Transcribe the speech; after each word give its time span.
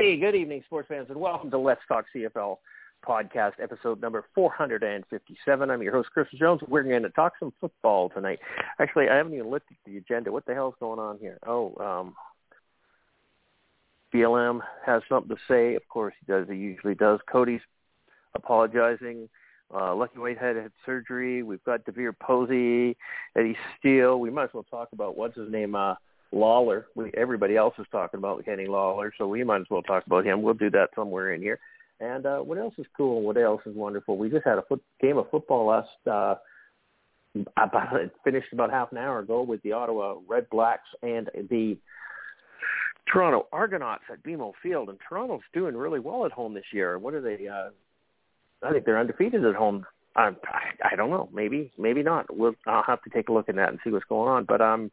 Hey, 0.00 0.16
good 0.16 0.36
evening, 0.36 0.62
sports 0.64 0.86
fans, 0.86 1.08
and 1.10 1.18
welcome 1.18 1.50
to 1.50 1.58
Let's 1.58 1.80
Talk 1.88 2.04
CFL 2.14 2.58
podcast, 3.04 3.54
episode 3.60 4.00
number 4.00 4.24
457. 4.32 5.70
I'm 5.70 5.82
your 5.82 5.92
host, 5.92 6.10
Chris 6.14 6.28
Jones. 6.38 6.60
We're 6.68 6.84
going 6.84 7.02
to 7.02 7.10
talk 7.10 7.32
some 7.40 7.52
football 7.60 8.08
tonight. 8.08 8.38
Actually, 8.78 9.08
I 9.08 9.16
haven't 9.16 9.34
even 9.34 9.50
looked 9.50 9.72
at 9.72 9.76
the 9.84 9.96
agenda. 9.96 10.30
What 10.30 10.46
the 10.46 10.54
hell's 10.54 10.76
going 10.78 11.00
on 11.00 11.18
here? 11.18 11.36
Oh, 11.44 11.74
um, 11.80 12.14
BLM 14.14 14.60
has 14.86 15.02
something 15.08 15.34
to 15.36 15.42
say. 15.48 15.74
Of 15.74 15.82
course, 15.88 16.14
he 16.20 16.32
does. 16.32 16.46
He 16.48 16.54
usually 16.54 16.94
does. 16.94 17.18
Cody's 17.28 17.60
apologizing. 18.36 19.28
Uh, 19.74 19.96
Lucky 19.96 20.20
Whitehead 20.20 20.54
had 20.54 20.70
surgery. 20.86 21.42
We've 21.42 21.64
got 21.64 21.84
DeVier 21.86 22.16
Posey, 22.20 22.96
Eddie 23.36 23.56
Steele. 23.76 24.20
We 24.20 24.30
might 24.30 24.44
as 24.44 24.50
well 24.54 24.62
talk 24.70 24.90
about 24.92 25.18
what's 25.18 25.36
his 25.36 25.50
name, 25.50 25.74
uh, 25.74 25.96
Lawler. 26.32 26.86
We, 26.94 27.10
everybody 27.16 27.56
else 27.56 27.74
is 27.78 27.86
talking 27.90 28.18
about 28.18 28.44
Kenny 28.44 28.66
Lawler, 28.66 29.12
so 29.16 29.26
we 29.26 29.44
might 29.44 29.60
as 29.60 29.66
well 29.70 29.82
talk 29.82 30.06
about 30.06 30.26
him. 30.26 30.42
We'll 30.42 30.54
do 30.54 30.70
that 30.70 30.90
somewhere 30.94 31.32
in 31.32 31.40
here. 31.40 31.58
And 32.00 32.26
uh, 32.26 32.38
what 32.38 32.58
else 32.58 32.74
is 32.78 32.86
cool? 32.96 33.22
What 33.22 33.36
else 33.36 33.62
is 33.66 33.74
wonderful? 33.74 34.16
We 34.16 34.30
just 34.30 34.46
had 34.46 34.58
a 34.58 34.62
foot, 34.62 34.82
game 35.00 35.18
of 35.18 35.30
football 35.30 35.66
last 35.66 35.88
uh, 36.06 36.36
about 37.56 37.96
it 37.96 38.12
finished 38.24 38.52
about 38.52 38.70
half 38.70 38.92
an 38.92 38.98
hour 38.98 39.20
ago 39.20 39.42
with 39.42 39.62
the 39.62 39.72
Ottawa 39.72 40.16
Red 40.28 40.48
Blacks 40.50 40.88
and 41.02 41.28
the 41.50 41.76
Toronto 43.12 43.46
Argonauts 43.52 44.04
at 44.12 44.22
BMO 44.22 44.52
Field. 44.62 44.90
And 44.90 44.98
Toronto's 45.08 45.40
doing 45.52 45.76
really 45.76 46.00
well 46.00 46.24
at 46.24 46.32
home 46.32 46.54
this 46.54 46.64
year. 46.72 46.98
What 46.98 47.14
are 47.14 47.20
they? 47.20 47.48
Uh, 47.48 47.70
I 48.62 48.72
think 48.72 48.84
they're 48.84 48.98
undefeated 48.98 49.44
at 49.44 49.54
home. 49.54 49.84
I, 50.16 50.30
I 50.84 50.96
don't 50.96 51.10
know. 51.10 51.28
Maybe, 51.32 51.70
maybe 51.78 52.02
not. 52.02 52.26
We'll, 52.34 52.54
I'll 52.66 52.82
have 52.82 53.02
to 53.02 53.10
take 53.10 53.28
a 53.28 53.32
look 53.32 53.48
at 53.48 53.54
that 53.56 53.68
and 53.68 53.78
see 53.84 53.90
what's 53.90 54.04
going 54.06 54.28
on. 54.28 54.44
But 54.44 54.60
um, 54.60 54.90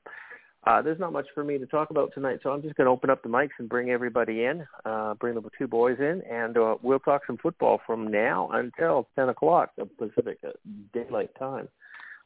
uh, 0.66 0.82
there's 0.82 1.00
not 1.00 1.14
much 1.14 1.28
for 1.34 1.44
me 1.44 1.58
to 1.58 1.66
talk 1.66 1.90
about 1.92 2.12
tonight, 2.14 2.40
so 2.44 2.50
I'm 2.52 2.62
just 2.62 2.76
going 2.76 2.86
to 2.86 2.92
open 2.92 3.10
up 3.10 3.22
the 3.24 3.30
mics 3.30 3.52
and 3.60 3.70
bring 3.70 3.90
everybody 3.90 4.46
in, 4.46 4.66
uh, 4.86 5.14
bring 5.16 5.36
the 5.36 5.44
two 5.58 5.68
boys 5.68 5.98
in, 6.00 6.22
and 6.30 6.58
uh, 6.58 6.76
we'll 6.82 7.00
talk 7.00 7.22
some 7.28 7.38
football 7.38 7.80
from 7.86 8.10
now 8.10 8.50
until 8.54 9.08
10 9.16 9.30
o'clock 9.30 9.72
of 9.80 9.90
Pacific 9.98 10.38
uh, 10.46 10.52
Daylight 10.94 11.32
Time. 11.38 11.68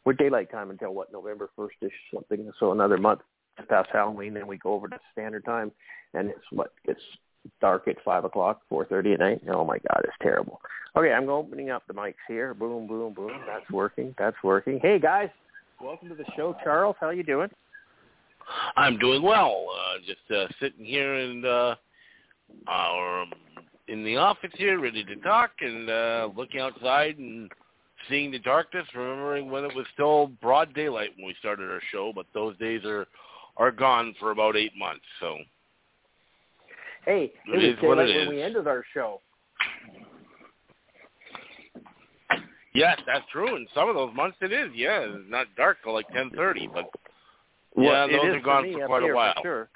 We're 0.05 0.13
daylight 0.13 0.49
time 0.49 0.71
until 0.71 0.93
what 0.93 1.11
November 1.11 1.49
1st-ish 1.57 1.93
something, 2.13 2.49
so 2.59 2.71
another 2.71 2.97
month 2.97 3.19
past 3.67 3.89
Halloween, 3.91 4.33
then 4.33 4.47
we 4.47 4.57
go 4.57 4.73
over 4.73 4.87
to 4.87 4.99
standard 5.11 5.43
time, 5.45 5.71
and 6.13 6.29
it's 6.29 6.39
what 6.51 6.73
gets 6.85 7.01
dark 7.61 7.87
at 7.87 7.95
five 8.03 8.25
o'clock, 8.25 8.61
four 8.69 8.85
thirty 8.85 9.13
at 9.13 9.19
night. 9.19 9.41
Oh 9.51 9.65
my 9.65 9.77
God, 9.77 10.01
it's 10.03 10.15
terrible. 10.21 10.61
Okay, 10.95 11.11
I'm 11.11 11.29
opening 11.29 11.69
up 11.69 11.83
the 11.87 11.93
mics 11.93 12.15
here. 12.27 12.53
Boom, 12.53 12.87
boom, 12.87 13.13
boom. 13.13 13.31
That's 13.47 13.69
working. 13.71 14.15
That's 14.17 14.35
working. 14.43 14.79
Hey 14.81 14.99
guys, 14.99 15.29
welcome 15.81 16.09
to 16.09 16.15
the 16.15 16.25
show. 16.35 16.55
Charles, 16.63 16.95
how 16.99 17.09
you 17.09 17.23
doing? 17.23 17.49
I'm 18.75 18.97
doing 18.97 19.21
well. 19.21 19.65
Uh, 19.73 19.99
just 20.05 20.31
uh, 20.31 20.47
sitting 20.59 20.85
here 20.85 21.15
in 21.15 21.45
uh, 21.45 21.75
um, 22.71 23.31
in 23.87 24.03
the 24.03 24.17
office 24.17 24.51
here, 24.55 24.79
ready 24.79 25.03
to 25.03 25.15
talk, 25.17 25.51
and 25.61 25.89
uh, 25.89 26.29
looking 26.35 26.59
outside 26.59 27.17
and 27.17 27.51
seeing 28.07 28.31
the 28.31 28.39
darkness. 28.39 28.85
Remembering 28.95 29.49
when 29.49 29.63
it 29.63 29.75
was 29.75 29.85
still 29.93 30.27
broad 30.41 30.73
daylight 30.73 31.09
when 31.17 31.27
we 31.27 31.35
started 31.39 31.69
our 31.69 31.81
show, 31.91 32.11
but 32.13 32.25
those 32.33 32.57
days 32.57 32.83
are 32.85 33.07
are 33.57 33.71
gone 33.71 34.15
for 34.19 34.31
about 34.31 34.55
eight 34.55 34.73
months. 34.77 35.05
So, 35.19 35.37
hey, 37.05 37.31
it, 37.47 37.63
it 37.63 37.63
is 37.63 37.75
what 37.81 37.95
daylight 37.95 38.09
it 38.09 38.15
when 38.15 38.23
is. 38.23 38.29
we 38.29 38.41
ended 38.41 38.67
our 38.67 38.83
show. 38.93 39.21
Yes, 42.73 42.99
that's 43.07 43.25
true. 43.31 43.55
In 43.55 43.67
some 43.73 43.89
of 43.89 43.95
those 43.95 44.15
months, 44.15 44.37
it 44.41 44.53
is. 44.53 44.69
Yeah, 44.75 45.01
it's 45.01 45.29
not 45.29 45.47
dark 45.57 45.77
till 45.83 45.93
like 45.93 46.07
ten 46.09 46.29
thirty, 46.35 46.69
but 46.71 46.85
Well, 47.75 47.85
yeah, 48.09 48.17
those 48.17 48.35
are 48.35 48.39
gone 48.41 48.63
me 48.63 48.73
for 48.73 48.87
quite 48.87 49.03
a 49.09 49.13
while. 49.15 49.33
Sure. 49.41 49.69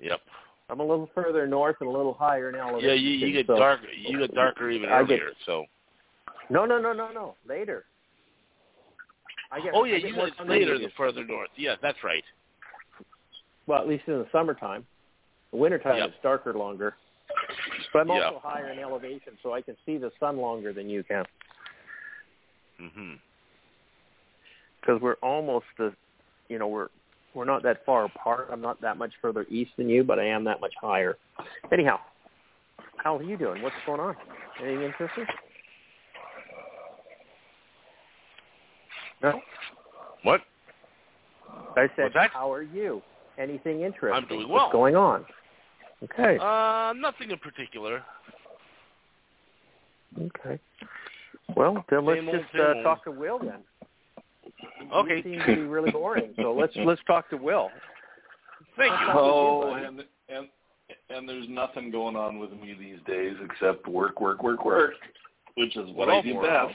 Yep. 0.00 0.20
I'm 0.70 0.80
a 0.80 0.84
little 0.84 1.08
further 1.14 1.46
north 1.46 1.76
and 1.80 1.88
a 1.88 1.92
little 1.92 2.14
higher 2.14 2.50
in 2.50 2.54
elevation. 2.54 2.88
Yeah, 2.88 2.94
you, 2.94 3.10
you 3.10 3.32
get 3.32 3.46
so- 3.46 3.56
dark. 3.56 3.80
You 3.96 4.18
get 4.18 4.34
darker 4.34 4.70
even 4.70 4.88
I 4.90 5.02
get- 5.02 5.20
earlier. 5.20 5.32
So. 5.46 5.64
No, 6.50 6.64
no, 6.64 6.80
no, 6.80 6.92
no, 6.92 7.10
no. 7.12 7.34
Later. 7.46 7.84
I 9.50 9.60
get. 9.60 9.72
Oh 9.74 9.84
yeah, 9.84 9.98
get 9.98 10.10
you 10.10 10.14
get 10.14 10.46
later 10.48 10.78
the 10.78 10.88
further 10.96 11.24
north. 11.24 11.48
Yeah, 11.56 11.74
that's 11.82 11.98
right. 12.04 12.24
Well, 13.66 13.80
at 13.80 13.88
least 13.88 14.04
in 14.06 14.14
the 14.14 14.26
summertime. 14.32 14.86
The 15.50 15.56
wintertime 15.58 15.96
Yep. 15.96 16.08
it's 16.10 16.16
darker 16.22 16.52
longer. 16.54 16.94
But 17.92 18.00
I'm 18.00 18.08
Yep. 18.08 18.22
also 18.22 18.38
higher 18.46 18.68
in 18.70 18.78
elevation, 18.78 19.38
so 19.42 19.52
I 19.54 19.62
can 19.62 19.76
see 19.86 19.96
the 19.96 20.10
sun 20.20 20.36
longer 20.38 20.72
than 20.74 20.88
you 20.90 21.02
can. 21.02 21.24
Mhm. 22.80 23.18
Because 24.80 25.00
we're 25.00 25.16
almost 25.22 25.66
the, 25.76 25.92
you 26.48 26.58
know, 26.58 26.68
we're 26.68 26.88
we're 27.34 27.44
not 27.44 27.62
that 27.62 27.84
far 27.84 28.04
apart. 28.04 28.48
I'm 28.50 28.60
not 28.60 28.80
that 28.80 28.96
much 28.96 29.12
further 29.20 29.44
east 29.50 29.72
than 29.76 29.88
you, 29.88 30.02
but 30.02 30.18
I 30.18 30.24
am 30.24 30.44
that 30.44 30.60
much 30.60 30.72
higher. 30.80 31.16
Anyhow, 31.72 32.00
how 32.96 33.16
are 33.16 33.22
you 33.22 33.36
doing? 33.36 33.62
What's 33.62 33.76
going 33.86 34.00
on? 34.00 34.16
Anything 34.62 34.82
interesting? 34.82 35.26
No. 39.22 39.40
What? 40.22 40.40
I 41.76 41.88
said, 41.96 42.12
how 42.32 42.52
are 42.52 42.62
you? 42.62 43.02
Anything 43.36 43.82
interesting? 43.82 44.10
I'm 44.12 44.26
doing 44.26 44.48
well. 44.48 44.64
What's 44.64 44.72
going 44.72 44.96
on? 44.96 45.24
Okay. 46.02 46.38
Uh, 46.40 46.92
nothing 46.94 47.30
in 47.30 47.38
particular. 47.38 48.02
Okay. 50.16 50.58
Well, 51.56 51.84
then 51.90 52.04
let's 52.04 52.20
just 52.24 52.54
uh, 52.54 52.82
talk 52.82 53.04
to 53.04 53.10
Will 53.10 53.38
then. 53.38 53.62
Okay. 54.92 55.16
You 55.16 55.22
seem 55.22 55.40
to 55.40 55.54
be 55.56 55.62
really 55.62 55.90
boring, 55.90 56.34
so 56.36 56.52
let's 56.52 56.72
let's 56.76 57.00
talk 57.06 57.28
to 57.30 57.36
Will. 57.36 57.70
Thank 58.76 59.00
you. 59.00 59.08
Oh, 59.10 59.62
oh, 59.62 59.74
and 59.74 60.04
and 60.28 60.48
and 61.10 61.28
there's 61.28 61.48
nothing 61.48 61.90
going 61.90 62.16
on 62.16 62.38
with 62.38 62.50
me 62.52 62.74
these 62.78 62.98
days 63.06 63.34
except 63.44 63.86
work, 63.86 64.20
work, 64.20 64.42
work, 64.42 64.64
work, 64.64 64.92
which 65.56 65.76
is 65.76 65.90
what 65.90 66.08
I 66.08 66.22
do 66.22 66.34
wow. 66.34 66.70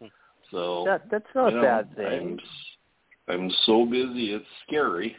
best. 0.00 0.12
So 0.50 0.84
That 0.84 1.02
that's 1.10 1.24
not 1.34 1.52
you 1.52 1.58
a 1.58 1.62
know, 1.62 1.66
bad 1.66 1.88
I'm, 1.96 1.96
thing. 1.96 2.38
s- 2.40 2.48
I'm 3.28 3.50
so 3.66 3.84
busy, 3.86 4.34
it's 4.34 4.46
scary. 4.66 5.14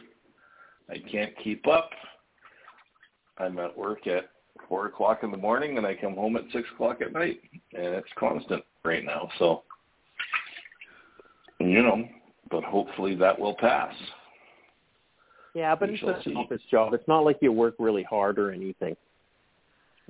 I 0.90 0.98
can't 1.10 1.32
keep 1.42 1.66
up. 1.66 1.90
I'm 3.38 3.58
at 3.58 3.76
work 3.76 4.06
at 4.06 4.28
four 4.68 4.86
o'clock 4.86 5.20
in 5.22 5.30
the 5.30 5.36
morning, 5.36 5.78
and 5.78 5.86
I 5.86 5.94
come 5.94 6.14
home 6.14 6.36
at 6.36 6.42
six 6.52 6.68
o'clock 6.74 7.00
at 7.00 7.12
night, 7.12 7.40
and 7.72 7.94
it's 7.94 8.08
constant 8.18 8.62
right 8.84 9.04
now. 9.04 9.30
So, 9.38 9.62
you 11.70 11.82
know, 11.82 12.08
but 12.50 12.64
hopefully 12.64 13.14
that 13.16 13.38
will 13.38 13.54
pass. 13.54 13.94
Yeah, 15.54 15.74
but 15.74 15.88
we 15.88 15.94
it's 15.94 16.00
shall 16.00 16.10
an 16.10 16.22
see. 16.24 16.34
office 16.34 16.62
job. 16.70 16.94
It's 16.94 17.06
not 17.06 17.20
like 17.20 17.38
you 17.40 17.52
work 17.52 17.74
really 17.78 18.02
hard 18.02 18.38
or 18.38 18.52
anything. 18.52 18.96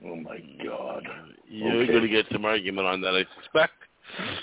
Oh 0.04 0.16
my 0.16 0.38
God. 0.64 1.06
You're 1.48 1.82
Okay. 1.82 1.92
going 1.92 2.02
to 2.02 2.08
get 2.08 2.26
some 2.32 2.44
argument 2.44 2.86
on 2.86 3.00
that, 3.02 3.14
I 3.14 3.24
suspect. 3.40 3.72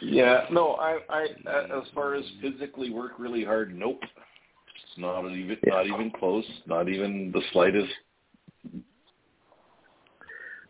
Yeah, 0.01 0.45
no, 0.51 0.75
I, 0.75 0.99
I, 1.09 1.27
uh, 1.45 1.81
as 1.81 1.87
far 1.93 2.15
as 2.15 2.23
physically 2.41 2.89
work 2.89 3.13
really 3.19 3.43
hard, 3.43 3.75
nope. 3.75 3.99
It's 4.01 4.97
not 4.97 5.25
even, 5.29 5.57
not 5.65 5.85
even 5.85 6.11
close, 6.11 6.45
not 6.65 6.87
even 6.87 7.31
the 7.31 7.41
slightest. 7.51 7.91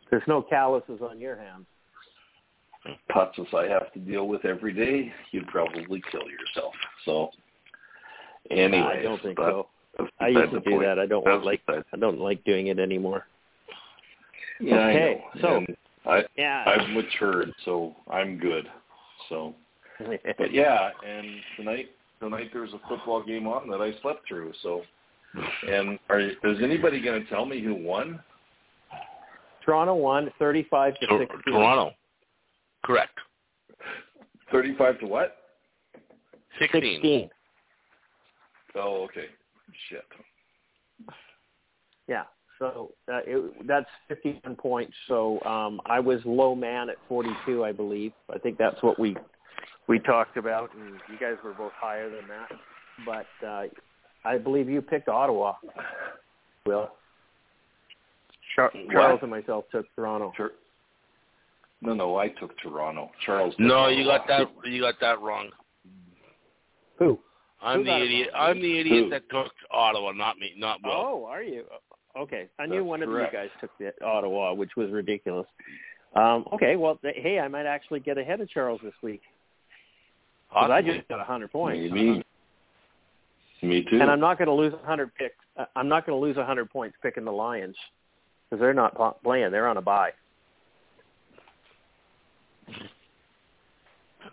There's 0.10 0.24
no 0.28 0.42
calluses 0.42 1.02
on 1.02 1.22
your 1.22 1.38
hands. 1.38 1.68
Putts 3.10 3.38
I 3.54 3.66
have 3.68 3.92
to 3.94 4.00
deal 4.00 4.28
with 4.28 4.46
every 4.46 4.74
day, 4.74 5.12
you'd 5.32 5.48
probably 5.48 6.02
kill 6.12 6.28
yourself. 6.30 6.74
So, 7.06 7.30
anyway, 8.50 9.00
I 9.00 9.02
don't 9.04 9.22
think 9.22 9.36
but 9.38 9.50
so. 9.52 9.68
I 10.20 10.30
beside 10.30 10.30
used 10.30 10.52
to 10.54 10.60
do 10.62 10.70
point. 10.72 10.84
that. 10.84 11.00
I 11.00 11.06
don't 11.06 11.26
That's 11.26 11.36
want 11.44 11.46
like 11.46 11.62
I 11.68 11.98
don't 11.98 12.20
like 12.20 12.44
doing 12.46 12.68
it 12.68 12.80
anymore. 12.80 13.26
Yeah, 14.60 14.78
I 14.78 14.90
Okay, 14.90 15.24
know. 15.36 15.42
so- 15.42 15.56
And 15.58 15.78
I, 16.06 16.26
Yeah. 16.38 16.64
I've 16.68 16.90
matured, 16.92 17.54
so 17.66 17.96
I'm 18.10 18.38
good. 18.38 18.70
So, 19.28 19.54
but 20.38 20.54
yeah, 20.54 20.92
and 21.06 21.28
tonight 21.58 21.90
tonight 22.22 22.50
there's 22.54 22.74
a 22.74 22.80
football 22.88 23.22
game 23.22 23.48
on 23.48 23.68
that 23.70 23.82
I 23.82 23.92
slept 24.02 24.28
through. 24.28 24.54
So, 24.62 24.84
and 25.68 26.00
are 26.10 26.20
is 26.20 26.36
anybody 26.62 27.02
going 27.02 27.22
to 27.24 27.30
tell 27.30 27.46
me 27.46 27.62
who 27.62 27.76
won? 27.76 28.20
Toronto 29.66 29.94
won 29.96 30.32
35 30.40 31.00
to 31.00 31.08
Tor- 31.08 31.20
16. 31.20 31.54
Toronto. 31.54 31.94
Correct. 32.84 33.18
Thirty-five 34.52 35.00
to 35.00 35.06
what? 35.06 35.36
16. 36.60 36.82
16. 36.82 37.30
Oh, 38.76 39.04
okay. 39.04 39.26
Shit. 39.90 40.04
Yeah. 42.08 42.24
So 42.58 42.92
uh, 43.08 43.22
it, 43.26 43.68
that's 43.68 43.86
51 44.10 44.56
points. 44.56 44.94
So 45.08 45.42
um, 45.44 45.80
I 45.86 46.00
was 46.00 46.20
low 46.26 46.56
man 46.56 46.90
at 46.90 46.98
42, 47.08 47.64
I 47.64 47.72
believe. 47.72 48.12
I 48.34 48.38
think 48.38 48.58
that's 48.58 48.82
what 48.84 49.00
we 49.00 49.16
we 49.88 49.98
talked 50.00 50.38
about, 50.38 50.70
and 50.76 51.00
you 51.10 51.18
guys 51.20 51.36
were 51.44 51.54
both 51.54 51.72
higher 51.76 52.10
than 52.10 52.28
that. 52.28 52.50
But 53.06 53.48
uh, 53.48 53.64
I 54.26 54.38
believe 54.38 54.70
you 54.70 54.82
picked 54.82 55.08
Ottawa. 55.08 55.54
Will 56.66 56.92
Char- 58.56 58.72
Charles 58.92 59.20
and 59.22 59.32
myself 59.32 59.66
took 59.72 59.86
Toronto. 59.96 60.34
Sure. 60.36 60.52
No, 61.82 61.94
no, 61.94 62.18
I 62.18 62.28
took 62.30 62.52
Toronto. 62.60 63.10
Charles. 63.26 63.54
took 63.56 63.62
No, 63.66 63.88
you 63.88 64.04
got 64.06 64.28
that. 64.28 64.48
You 64.66 64.82
got 64.82 64.96
that 65.02 65.22
wrong. 65.22 65.50
Who? 66.98 67.20
I'm 67.62 67.80
Who 67.80 67.86
the 67.86 67.96
idiot. 68.04 68.30
wrong? 68.34 68.50
I'm 68.50 68.62
the 68.62 68.80
idiot 68.80 69.04
Who? 69.06 69.10
that 69.12 69.30
took 69.30 69.52
Ottawa, 69.72 70.12
not 70.12 70.38
me, 70.38 70.54
not 70.58 70.80
Will. 70.84 70.92
Oh, 70.92 71.26
are 71.30 71.44
you? 71.44 71.64
Okay, 72.18 72.50
I 72.60 72.66
knew 72.66 72.78
That's 72.78 72.86
one 72.86 73.00
correct. 73.02 73.34
of 73.34 73.42
you 73.42 73.48
guys 73.50 73.50
took 73.62 73.72
the 73.80 73.94
Ottawa, 74.06 74.54
which 74.54 74.72
was 74.76 74.90
ridiculous. 74.92 75.46
Um, 76.16 76.46
okay, 76.54 76.76
well, 76.76 76.96
th- 76.98 77.16
hey, 77.18 77.40
I 77.40 77.48
might 77.48 77.66
actually 77.66 78.00
get 78.00 78.18
ahead 78.18 78.42
of 78.42 78.50
Charles 78.50 78.82
this 78.84 78.94
week 79.04 79.22
because 80.50 80.72
I 80.72 80.82
just 80.82 81.08
got 81.08 81.20
a 81.20 81.24
hundred 81.24 81.52
points, 81.52 81.94
Maybe. 81.94 82.24
Me 83.62 83.84
too. 83.90 84.00
and 84.02 84.10
I'm 84.10 84.22
not 84.22 84.38
going 84.38 84.48
to 84.48 84.54
lose 84.54 84.74
a 84.74 84.86
hundred 84.86 85.14
picks. 85.16 85.36
Uh, 85.58 85.66
I'm 85.76 85.88
not 85.90 86.06
going 86.06 86.18
to 86.20 86.22
lose 86.26 86.38
a 86.38 86.46
hundred 86.46 86.70
points 86.70 86.98
picking 87.04 87.26
the 87.26 87.32
Lions 87.32 87.76
because 88.50 88.62
they're 88.62 88.74
not 88.74 88.96
pl- 88.96 89.18
playing; 89.24 89.52
they're 89.52 89.68
on 89.68 89.78
a 89.78 89.82
bye. 89.82 90.12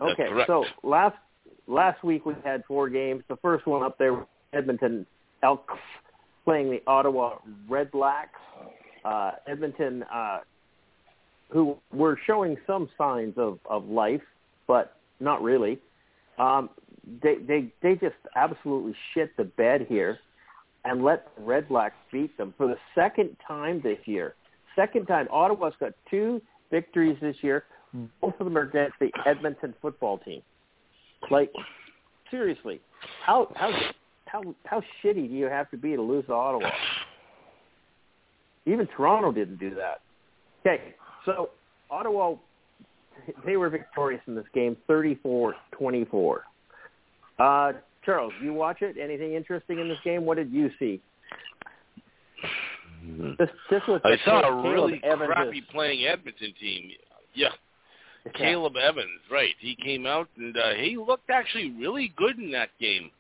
Okay, 0.01 0.29
so 0.47 0.65
last 0.83 1.17
last 1.67 2.03
week 2.05 2.27
we 2.27 2.35
had 2.45 2.65
four 2.67 2.89
games. 2.89 3.23
The 3.29 3.37
first 3.37 3.67
one 3.67 3.83
up 3.83 3.99
there, 3.99 4.13
was 4.13 4.27
Edmonton 4.53 5.07
Elks 5.43 5.75
playing 6.45 6.71
the 6.71 6.83
Ottawa 6.87 7.39
Red 7.69 7.91
Blacks. 7.91 8.39
Uh, 9.05 9.33
Edmonton, 9.47 10.05
uh, 10.13 10.39
who 11.51 11.77
were 11.93 12.19
showing 12.27 12.57
some 12.67 12.89
signs 12.99 13.35
of 13.37 13.59
of 13.69 13.87
life, 13.87 14.23
but 14.67 14.97
not 15.21 15.43
really. 15.43 15.79
Um, 16.39 16.71
they 17.23 17.37
they 17.37 17.73
they 17.83 17.95
just 17.95 18.17
absolutely 18.35 18.95
shit 19.15 19.37
the 19.37 19.45
bed 19.45 19.87
here, 19.89 20.19
and 20.85 21.05
let 21.05 21.35
the 21.37 21.43
Red 21.43 21.69
Blacks 21.69 21.97
beat 22.13 22.37
them 22.37 22.55
for 22.57 22.67
the 22.67 22.77
second 22.95 23.37
time 23.47 23.81
this 23.83 23.99
year. 24.07 24.35
Second 24.75 25.07
time, 25.07 25.27
Ottawa's 25.31 25.73
got 25.81 25.93
two 26.11 26.43
victories 26.71 27.17
this 27.21 27.37
year. 27.41 27.65
Both 28.21 28.35
of 28.41 28.47
them 28.47 28.57
are 28.57 28.63
against 28.63 28.95
the 29.01 29.11
Edmonton 29.27 29.75
football 29.81 30.19
team. 30.19 30.43
Like, 31.31 31.51
seriously, 32.31 32.81
how 33.25 33.53
how 33.55 33.73
how 34.27 34.43
how 34.65 34.83
shitty 35.03 35.29
do 35.29 35.35
you 35.35 35.47
have 35.47 35.71
to 35.71 35.77
be 35.77 35.97
to 35.97 36.03
lose 36.03 36.27
to 36.27 36.33
Ottawa? 36.33 36.71
Even 38.67 38.87
Toronto 38.89 39.33
didn't 39.33 39.59
do 39.59 39.75
that. 39.77 40.01
Okay, 40.61 40.95
so 41.25 41.51
Ottawa, 41.91 42.35
they 43.45 43.57
were 43.57 43.71
victorious 43.71 44.21
in 44.27 44.35
this 44.35 44.45
game, 44.53 44.77
34-24. 44.89 46.39
Uh, 47.39 47.73
Charles, 48.05 48.33
you 48.43 48.53
watch 48.53 48.83
it? 48.83 48.97
Anything 49.01 49.35
interesting 49.35 49.79
in 49.79 49.89
this 49.89 49.99
game? 50.05 50.25
What 50.25 50.37
did 50.37 50.51
you 50.51 50.71
see? 50.79 51.01
This 53.39 53.49
this 53.71 53.83
was 53.87 54.01
I 54.05 54.17
saw 54.25 54.41
a 54.43 54.73
really 54.73 55.01
crappy 55.01 55.63
playing 55.71 56.07
Edmonton 56.07 56.53
team. 56.61 56.91
Yeah, 57.35 57.51
Caleb 58.35 58.77
Evans, 58.77 59.21
right? 59.31 59.55
He 59.59 59.77
came 59.77 60.07
out 60.07 60.29
and 60.37 60.57
uh, 60.57 60.75
he 60.75 60.97
looked 60.97 61.31
actually 61.31 61.71
really 61.73 62.13
good 62.17 62.39
in 62.39 62.51
that 62.53 62.71
game. 62.81 63.11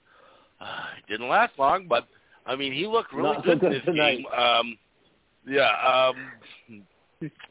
Uh, 0.60 0.84
it 0.98 1.10
didn't 1.10 1.28
last 1.28 1.52
long, 1.58 1.86
but 1.88 2.06
I 2.46 2.56
mean, 2.56 2.72
he 2.72 2.86
looked 2.86 3.12
really 3.12 3.34
Not 3.34 3.44
good 3.44 3.62
in 3.62 3.72
this 3.72 3.82
tonight. 3.84 4.18
game. 4.18 4.26
Um, 4.26 4.78
yeah. 5.46 6.12
Um, 6.72 6.82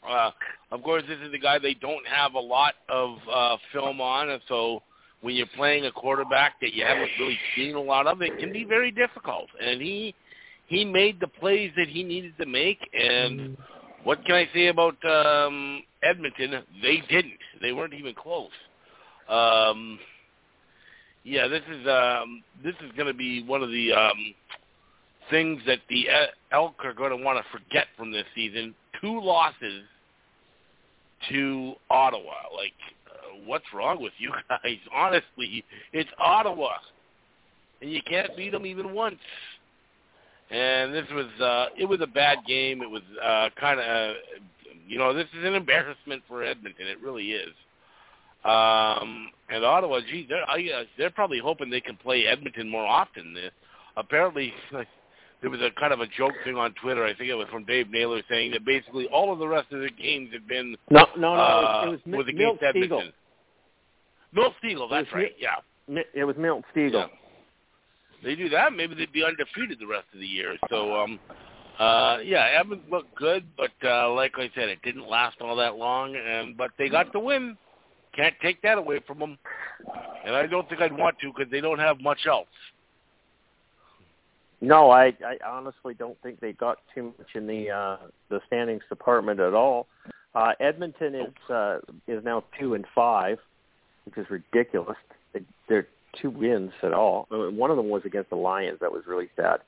uh, 0.08 0.32
of 0.72 0.84
course, 0.84 1.04
this 1.08 1.20
is 1.24 1.32
the 1.32 1.40
guy 1.40 1.60
they 1.60 1.74
don't 1.74 2.06
have 2.08 2.34
a 2.34 2.40
lot 2.40 2.74
of 2.90 3.18
uh, 3.32 3.58
film 3.74 4.02
on, 4.02 4.30
and 4.30 4.42
so 4.48 4.82
when 5.22 5.36
you're 5.36 5.48
playing 5.56 5.86
a 5.86 5.92
quarterback 5.92 6.60
that 6.62 6.74
you 6.74 6.84
haven't 6.84 7.10
really 7.20 7.38
seen 7.56 7.76
a 7.76 7.82
lot 7.82 8.06
of, 8.06 8.22
it 8.22 8.38
can 8.38 8.52
be 8.52 8.64
very 8.64 8.92
difficult. 8.92 9.48
And 9.64 9.82
he 9.82 10.14
he 10.68 10.84
made 10.86 11.20
the 11.20 11.28
plays 11.28 11.72
that 11.78 11.88
he 11.88 12.04
needed 12.04 12.34
to 12.40 12.46
make, 12.46 12.80
and 12.94 13.58
what 14.04 14.24
can 14.26 14.36
I 14.36 14.48
say 14.54 14.68
about 14.68 14.96
um, 15.06 15.84
Edmonton? 16.04 16.64
They 16.82 17.02
didn't. 17.10 17.34
They 17.66 17.72
weren't 17.72 17.96
even 17.96 18.14
close. 18.14 18.52
Um, 19.28 19.98
yeah, 21.24 21.48
this 21.48 21.64
is 21.68 21.88
um, 21.88 22.44
this 22.64 22.76
is 22.86 22.92
going 22.96 23.08
to 23.08 23.14
be 23.14 23.42
one 23.44 23.64
of 23.64 23.72
the 23.72 23.92
um, 23.92 24.36
things 25.32 25.64
that 25.66 25.80
the 25.90 26.06
Elk 26.52 26.76
are 26.84 26.94
going 26.94 27.10
to 27.10 27.18
want 27.18 27.44
to 27.44 27.58
forget 27.58 27.88
from 27.98 28.12
this 28.12 28.26
season. 28.36 28.76
Two 29.02 29.20
losses 29.20 29.82
to 31.32 31.74
Ottawa. 31.90 32.36
Like, 32.56 32.74
uh, 33.10 33.40
what's 33.48 33.66
wrong 33.74 34.00
with 34.00 34.14
you 34.20 34.32
guys? 34.50 34.78
Honestly, 34.94 35.66
it's 35.92 36.10
Ottawa, 36.20 36.70
and 37.82 37.92
you 37.92 38.02
can't 38.08 38.38
beat 38.38 38.52
them 38.52 38.68
even 38.68 38.94
once. 38.94 39.18
And 40.52 40.94
this 40.94 41.08
was 41.12 41.42
uh, 41.42 41.66
it 41.80 41.86
was 41.86 42.00
a 42.02 42.08
bad 42.08 42.46
game. 42.48 42.84
It 42.84 42.92
was 42.92 43.02
uh, 43.24 43.50
kind 43.60 43.80
of 43.80 44.18
you 44.88 44.98
know 44.98 45.14
this 45.14 45.28
is 45.38 45.46
an 45.46 45.56
embarrassment 45.56 46.24
for 46.28 46.44
Edmonton. 46.44 46.88
It 46.88 47.02
really 47.02 47.32
is. 47.32 47.54
Um, 48.44 49.30
and 49.50 49.66
Ottawa, 49.66 50.02
gee, 50.10 50.26
they're 50.30 50.48
I, 50.50 50.82
uh, 50.82 50.84
they're 50.98 51.10
probably 51.10 51.40
hoping 51.40 51.70
they 51.70 51.82
can 51.82 51.98
play 51.98 52.28
Edmonton 52.28 52.70
more 52.70 52.86
often. 52.86 53.36
Uh, 53.36 53.50
apparently, 53.98 54.54
there 55.42 55.50
was 55.50 55.62
a 55.62 55.70
kind 55.80 55.94
of 55.94 56.00
a 56.00 56.08
joke 56.08 56.34
thing 56.44 56.56
on 56.56 56.74
Twitter. 56.82 57.04
I 57.04 57.16
think 57.16 57.30
it 57.30 57.36
was 57.36 57.48
from 57.52 57.66
Dave 57.66 57.90
Naylor 57.90 58.22
saying 58.30 58.52
that 58.52 58.66
basically 58.66 59.08
all 59.08 59.34
of 59.34 59.40
the 59.40 59.48
rest 59.48 59.72
of 59.72 59.82
the 59.82 59.90
games 59.90 60.30
have 60.34 60.48
been 60.48 60.76
No, 60.90 61.06
no, 61.18 61.36
no. 61.36 61.42
uh, 61.42 61.84
it 61.86 61.90
was, 61.90 62.00
it 62.06 62.10
was 62.10 62.26
was 62.26 62.36
Milt 62.36 62.58
against 62.58 62.76
Stegall. 62.78 62.84
Edmonton. 62.84 63.14
Milt 64.34 64.54
Stegall, 64.64 64.90
that's 64.90 65.12
right. 65.14 65.32
Yeah. 65.40 66.04
It 66.14 66.24
was 66.26 66.36
Milt 66.38 66.64
Stegall. 66.76 66.92
Yeah. 66.94 67.08
They 68.24 68.36
do 68.36 68.50
that, 68.50 68.74
maybe 68.74 68.96
they'd 68.96 69.12
be 69.12 69.24
undefeated 69.24 69.78
the 69.80 69.88
rest 69.88 70.06
of 70.14 70.20
the 70.20 70.26
year. 70.26 70.56
So, 70.70 70.96
um, 70.96 71.20
uh, 71.80 72.18
yeah, 72.24 72.48
Evans 72.60 72.82
looked 72.90 73.16
good, 73.16 73.46
but 73.58 73.72
uh, 73.84 74.12
like 74.14 74.34
I 74.38 74.50
said, 74.56 74.70
it 74.70 74.82
didn't 74.84 75.08
last 75.08 75.42
all 75.42 75.56
that 75.58 75.76
long. 75.76 76.16
And 76.16 76.56
but 76.56 76.72
they 76.78 76.90
got 76.90 77.12
the 77.14 77.20
win. 77.20 77.58
Can't 78.16 78.36
take 78.42 78.62
that 78.62 78.78
away 78.78 79.02
from 79.06 79.20
them. 79.20 79.38
And 80.26 80.36
I 80.36 80.48
don't 80.48 80.68
think 80.70 80.82
I'd 80.82 80.98
want 80.98 81.20
to 81.20 81.34
because 81.36 81.52
they 81.52 81.62
don't 81.62 81.80
have 81.80 82.00
much 82.00 82.26
else. 82.28 82.48
No, 84.62 84.90
I, 84.90 85.08
I 85.26 85.38
honestly 85.46 85.94
don't 85.94 86.20
think 86.24 86.40
they 86.40 86.54
got 86.54 86.80
too 86.94 87.14
much 87.18 87.28
in 87.36 87.46
the 87.46 87.70
uh, 87.70 87.98
the 88.30 88.40
standings 88.48 88.84
department 88.90 89.40
at 89.40 89.54
all. 89.54 89.88
Uh, 90.34 90.54
Edmonton 90.60 91.14
is 91.14 91.50
uh, 91.50 91.80
is 92.08 92.24
now 92.24 92.44
two 92.60 92.74
and 92.74 92.86
five, 92.96 93.38
which 94.06 94.18
is 94.18 94.30
ridiculous. 94.30 94.98
They, 95.34 95.42
they're 95.68 95.88
two 96.22 96.30
wins 96.30 96.72
at 96.84 96.94
all. 96.94 97.28
Uh, 97.32 97.52
One 97.52 97.70
of 97.70 97.78
them 97.78 97.90
was 97.90 98.04
against 98.06 98.30
the 98.30 98.38
Lions. 98.38 98.80
That 98.80 98.92
was 98.92 99.04
really 99.06 99.30
sad. 99.36 99.60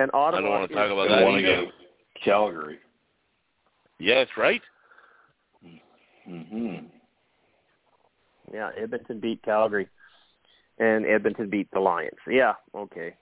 And 0.00 0.10
Ottawa 0.14 0.38
I 0.38 0.40
don't 0.40 0.50
want 0.50 0.70
to 0.70 0.74
talk 0.74 0.90
about 0.90 1.08
and 1.08 1.18
that 1.20 1.24
one 1.24 1.38
either. 1.40 1.52
against 1.52 1.72
Calgary. 2.24 2.78
Yes, 3.98 4.28
right. 4.36 4.62
hmm 6.26 6.76
Yeah, 8.52 8.70
Edmonton 8.80 9.20
beat 9.20 9.42
Calgary, 9.42 9.88
and 10.78 11.04
Edmonton 11.04 11.50
beat 11.50 11.70
the 11.72 11.80
Lions. 11.80 12.16
Yeah, 12.26 12.54
okay. 12.74 13.14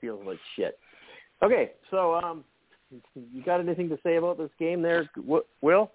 Feels 0.00 0.24
like 0.26 0.38
shit. 0.56 0.78
Okay, 1.42 1.72
so 1.90 2.14
um, 2.14 2.44
you 3.14 3.42
got 3.42 3.60
anything 3.60 3.88
to 3.90 3.98
say 4.02 4.16
about 4.16 4.38
this 4.38 4.50
game 4.58 4.80
there, 4.80 5.08
Wi- 5.16 5.42
Will? 5.60 5.90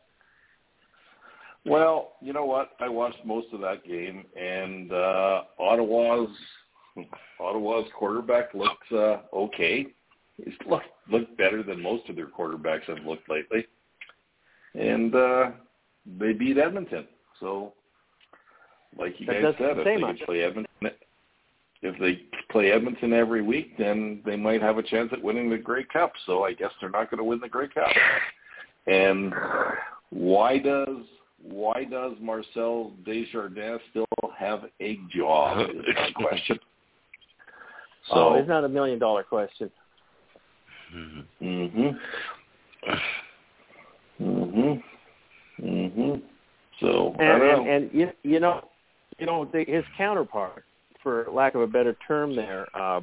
Well, 1.65 2.13
you 2.21 2.31
know 2.31 2.45
what? 2.45 2.71
I 2.79 2.87
watched 2.89 3.25
most 3.25 3.47
of 3.53 3.59
that 3.61 3.83
game, 3.83 4.25
and 4.39 4.91
uh, 4.91 5.41
Ottawa's 5.59 6.29
Ottawa's 7.39 7.87
quarterback 7.97 8.53
looks 8.53 8.91
uh, 8.91 9.17
okay. 9.33 9.87
He's 10.37 10.53
looked 10.69 10.85
looked 11.11 11.37
better 11.37 11.63
than 11.63 11.81
most 11.81 12.09
of 12.09 12.15
their 12.15 12.27
quarterbacks 12.27 12.83
have 12.83 13.05
looked 13.05 13.29
lately, 13.29 13.65
and 14.73 15.13
uh, 15.15 15.51
they 16.19 16.33
beat 16.33 16.57
Edmonton. 16.57 17.07
So, 17.39 17.73
like 18.97 19.19
you 19.19 19.25
That 19.27 19.41
guys 19.41 19.55
said, 19.57 19.77
if 19.77 19.85
they 19.85 19.97
much. 19.97 20.19
play 20.25 20.43
Edmonton, 20.43 20.91
if 21.81 21.99
they 21.99 22.23
play 22.51 22.71
Edmonton 22.71 23.13
every 23.13 23.41
week, 23.41 23.77
then 23.77 24.21
they 24.25 24.35
might 24.35 24.61
have 24.61 24.77
a 24.77 24.83
chance 24.83 25.09
at 25.13 25.21
winning 25.21 25.49
the 25.49 25.57
Grey 25.57 25.85
Cup. 25.91 26.13
So 26.25 26.43
I 26.43 26.53
guess 26.53 26.71
they're 26.81 26.89
not 26.89 27.09
going 27.09 27.19
to 27.19 27.23
win 27.23 27.39
the 27.39 27.49
Grey 27.49 27.67
Cup. 27.67 27.87
And 28.87 29.33
why 30.09 30.57
does 30.57 30.97
why 31.41 31.83
does 31.83 32.13
Marcel 32.19 32.91
Desjardins 33.05 33.81
still 33.91 34.05
have 34.37 34.63
a 34.81 34.99
job? 35.15 35.69
Is 35.69 35.95
my 35.95 36.11
question. 36.11 36.59
oh, 38.11 38.33
So, 38.33 38.35
it's 38.35 38.47
not 38.47 38.63
a 38.63 38.69
million 38.69 38.99
dollar 38.99 39.23
question. 39.23 39.71
mhm, 40.93 41.25
mhm, 41.41 41.97
mhm. 45.61 46.21
So 46.79 47.15
And 47.19 47.41
and, 47.43 47.67
and 47.67 47.89
you 47.93 48.09
you 48.23 48.39
know 48.39 48.67
you 49.17 49.25
know 49.25 49.45
the, 49.45 49.63
his 49.65 49.83
counterpart, 49.97 50.65
for 51.01 51.27
lack 51.31 51.55
of 51.55 51.61
a 51.61 51.67
better 51.67 51.95
term, 52.07 52.35
there, 52.35 52.67
uh, 52.75 52.99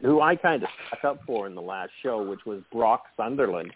who 0.00 0.20
I 0.20 0.36
kind 0.36 0.62
of 0.62 0.68
stuck 0.88 1.04
up 1.04 1.20
for 1.26 1.46
in 1.46 1.54
the 1.54 1.60
last 1.62 1.90
show, 2.02 2.22
which 2.22 2.46
was 2.46 2.62
Brock 2.72 3.04
Sunderland. 3.16 3.72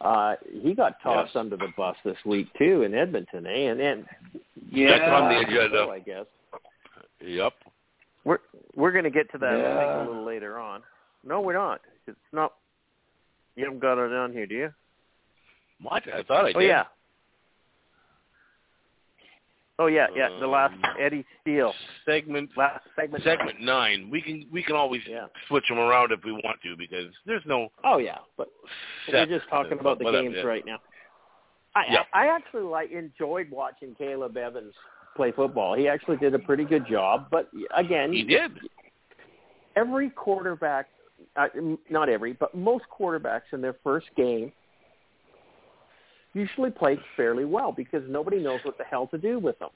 Uh, 0.00 0.36
he 0.62 0.74
got 0.74 1.00
tossed 1.02 1.30
Yes. 1.34 1.36
under 1.40 1.56
the 1.56 1.72
bus 1.76 1.96
this 2.04 2.16
week 2.24 2.46
too 2.56 2.82
in 2.84 2.94
Edmonton, 2.94 3.46
eh? 3.46 3.70
And 3.70 3.80
and 3.80 4.06
Yeah, 4.70 4.98
That's 4.98 5.10
on 5.10 5.28
the 5.28 5.40
agenda. 5.40 5.88
I 5.90 5.98
guess 5.98 6.26
Yep. 7.20 7.52
We're 8.28 8.38
we're 8.76 8.92
going 8.92 9.04
to 9.04 9.10
get 9.10 9.30
to 9.32 9.38
that 9.38 9.54
I 9.54 9.54
think, 9.54 9.64
Yeah. 9.64 9.98
a 9.98 10.06
little 10.06 10.24
later 10.24 10.58
on. 10.58 10.82
No, 11.24 11.40
we're 11.40 11.54
not. 11.54 11.80
It's 12.06 12.16
not. 12.32 12.52
You 13.56 13.64
haven't 13.64 13.80
got 13.80 13.98
it 13.98 14.12
on 14.12 14.32
here, 14.32 14.46
do 14.46 14.54
you? 14.54 14.72
What? 15.82 16.02
I 16.12 16.22
thought 16.22 16.44
I 16.44 16.48
did. 16.48 16.56
Oh 16.56 16.60
yeah. 16.60 16.84
Oh 19.80 19.86
yeah, 19.86 20.08
yeah. 20.14 20.28
The 20.40 20.46
last 20.46 20.74
Um, 20.74 20.96
Eddie 20.98 21.24
Steele 21.40 21.72
Segment 22.04 22.50
last 22.56 22.84
segment. 22.96 23.22
segment 23.24 23.60
nine. 23.60 24.10
We 24.10 24.20
can 24.20 24.46
we 24.50 24.62
can 24.62 24.74
always 24.76 25.02
Yeah. 25.06 25.26
switch 25.46 25.68
them 25.68 25.78
around 25.78 26.12
if 26.12 26.24
we 26.24 26.32
want 26.32 26.60
to 26.62 26.76
because 26.76 27.14
there's 27.26 27.44
no. 27.46 27.70
Oh 27.84 27.98
yeah, 27.98 28.18
but 28.36 28.48
we're 29.10 29.26
just 29.26 29.48
talking 29.48 29.78
about 29.78 29.98
the 29.98 30.04
whatever, 30.04 30.24
games 30.24 30.36
yeah. 30.38 30.42
right 30.42 30.66
now. 30.66 30.78
I, 31.74 31.84
Yeah. 31.90 32.02
I 32.12 32.24
I 32.24 32.34
actually 32.34 32.64
like 32.64 32.90
enjoyed 32.90 33.50
watching 33.50 33.94
Caleb 33.94 34.36
Evans 34.36 34.74
play 35.18 35.32
football. 35.32 35.74
He 35.74 35.88
actually 35.88 36.16
did 36.16 36.32
a 36.34 36.38
pretty 36.38 36.64
good 36.64 36.86
job, 36.86 37.26
but 37.28 37.50
again, 37.76 38.12
He 38.12 38.22
did. 38.22 38.52
every 39.74 40.10
quarterback, 40.10 40.86
uh, 41.34 41.48
not 41.90 42.08
every, 42.08 42.34
but 42.34 42.54
most 42.54 42.84
quarterbacks 42.96 43.52
in 43.52 43.60
their 43.60 43.74
first 43.82 44.06
game 44.16 44.52
usually 46.34 46.70
play 46.70 46.96
fairly 47.16 47.44
well 47.44 47.72
because 47.72 48.02
nobody 48.08 48.38
knows 48.38 48.60
what 48.62 48.78
the 48.78 48.84
hell 48.84 49.08
to 49.08 49.18
do 49.18 49.40
with 49.40 49.58
them. 49.58 49.70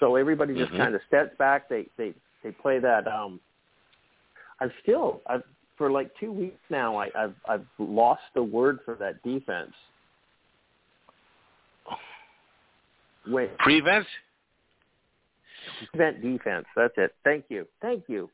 So 0.00 0.16
everybody 0.16 0.54
just 0.54 0.72
Mhm. 0.72 0.78
kind 0.78 0.94
of 0.94 1.02
steps 1.06 1.36
back. 1.36 1.68
They 1.68 1.86
they 1.98 2.14
they 2.42 2.52
play 2.52 2.78
that. 2.78 3.06
um 3.06 3.40
I've 4.60 4.72
still 4.82 5.20
I've 5.26 5.44
for 5.76 5.90
like 5.90 6.14
two 6.18 6.32
weeks 6.32 6.62
now. 6.70 6.96
I, 6.96 7.10
I've 7.14 7.34
I've 7.46 7.66
lost 7.78 8.22
the 8.34 8.42
word 8.42 8.80
for 8.86 8.94
that 8.94 9.22
defense. 9.22 9.74
Wait, 13.26 13.56
Prevent. 13.58 14.06
Prevent 15.90 16.22
defense. 16.22 16.66
That's 16.76 16.94
it. 16.96 17.14
Thank 17.24 17.46
you. 17.48 17.66
Thank 17.80 18.04
you. 18.08 18.30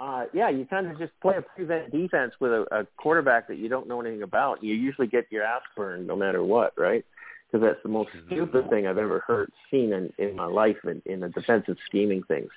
Uh, 0.00 0.24
yeah, 0.32 0.48
you 0.48 0.66
kind 0.66 0.88
of 0.90 0.98
just 0.98 1.12
play 1.20 1.36
a 1.36 1.42
prevent 1.42 1.92
defense 1.92 2.32
with 2.40 2.50
a, 2.50 2.66
a 2.72 2.86
quarterback 2.96 3.46
that 3.48 3.58
you 3.58 3.68
don't 3.68 3.86
know 3.86 4.00
anything 4.00 4.22
about. 4.24 4.62
You 4.62 4.74
usually 4.74 5.06
get 5.06 5.26
your 5.30 5.44
ass 5.44 5.62
burned 5.76 6.06
no 6.06 6.16
matter 6.16 6.42
what, 6.42 6.72
right? 6.76 7.04
Because 7.46 7.64
that's 7.64 7.82
the 7.84 7.88
most 7.88 8.10
stupid 8.26 8.68
thing 8.70 8.88
I've 8.88 8.98
ever 8.98 9.22
heard, 9.26 9.52
seen 9.70 9.92
in, 9.92 10.12
in 10.18 10.34
my 10.34 10.46
life 10.46 10.76
in, 10.84 11.00
in 11.06 11.20
the 11.20 11.28
defensive 11.28 11.76
scheming 11.86 12.24
things. 12.24 12.50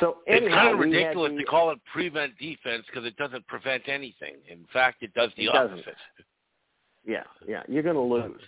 So 0.00 0.18
It's 0.26 0.48
kind 0.48 0.72
of 0.72 0.78
ridiculous 0.78 1.32
the- 1.32 1.38
to 1.40 1.44
call 1.44 1.70
it 1.70 1.78
prevent 1.92 2.38
defense 2.38 2.84
because 2.86 3.04
it 3.04 3.16
doesn't 3.16 3.46
prevent 3.46 3.82
anything. 3.86 4.36
In 4.48 4.64
fact, 4.72 5.02
it 5.02 5.12
does 5.12 5.30
the 5.36 5.44
It 5.46 5.52
doesn't. 5.52 5.74
opposite. 5.80 5.96
Yeah, 7.06 7.24
yeah, 7.46 7.62
you're 7.68 7.82
going 7.82 7.96
to 7.96 8.00
lose, 8.00 8.40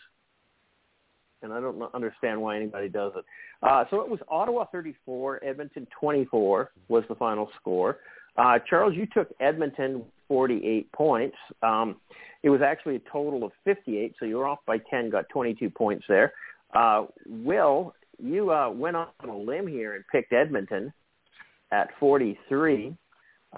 and 1.42 1.52
I 1.52 1.60
don't 1.60 1.82
understand 1.94 2.40
why 2.40 2.56
anybody 2.56 2.88
does 2.88 3.12
it. 3.16 3.24
Uh, 3.62 3.84
so 3.90 4.00
it 4.00 4.08
was 4.08 4.20
Ottawa 4.28 4.64
34, 4.72 5.44
Edmonton 5.44 5.86
24 5.98 6.70
was 6.88 7.04
the 7.08 7.14
final 7.14 7.48
score. 7.60 7.98
Uh, 8.36 8.58
Charles, 8.68 8.94
you 8.94 9.06
took 9.14 9.28
Edmonton 9.40 10.04
48 10.28 10.90
points. 10.92 11.36
Um, 11.62 11.96
it 12.42 12.50
was 12.50 12.60
actually 12.62 12.96
a 12.96 13.00
total 13.10 13.44
of 13.44 13.52
58, 13.64 14.14
so 14.18 14.26
you 14.26 14.36
were 14.36 14.46
off 14.46 14.58
by 14.66 14.78
10, 14.90 15.10
got 15.10 15.28
22 15.30 15.70
points 15.70 16.04
there. 16.08 16.32
Uh, 16.74 17.06
Will, 17.26 17.94
you 18.22 18.50
uh, 18.50 18.70
went 18.70 18.96
on 18.96 19.08
a 19.26 19.36
limb 19.36 19.66
here 19.66 19.94
and 19.94 20.04
picked 20.12 20.32
Edmonton 20.32 20.92
at 21.72 21.88
43. 21.98 22.96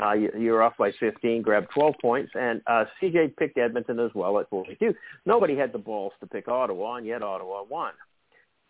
Uh, 0.00 0.12
you, 0.12 0.30
you 0.38 0.52
were 0.52 0.62
off 0.62 0.74
by 0.78 0.92
15, 1.00 1.42
grabbed 1.42 1.68
12 1.74 1.94
points, 2.00 2.30
and 2.34 2.60
uh, 2.66 2.84
CJ 3.02 3.36
picked 3.36 3.58
Edmonton 3.58 3.98
as 3.98 4.10
well 4.14 4.38
at 4.38 4.48
42. 4.48 4.94
Nobody 5.26 5.56
had 5.56 5.72
the 5.72 5.78
balls 5.78 6.12
to 6.20 6.26
pick 6.26 6.46
Ottawa, 6.46 6.96
and 6.96 7.06
yet 7.06 7.22
Ottawa 7.22 7.64
won. 7.68 7.92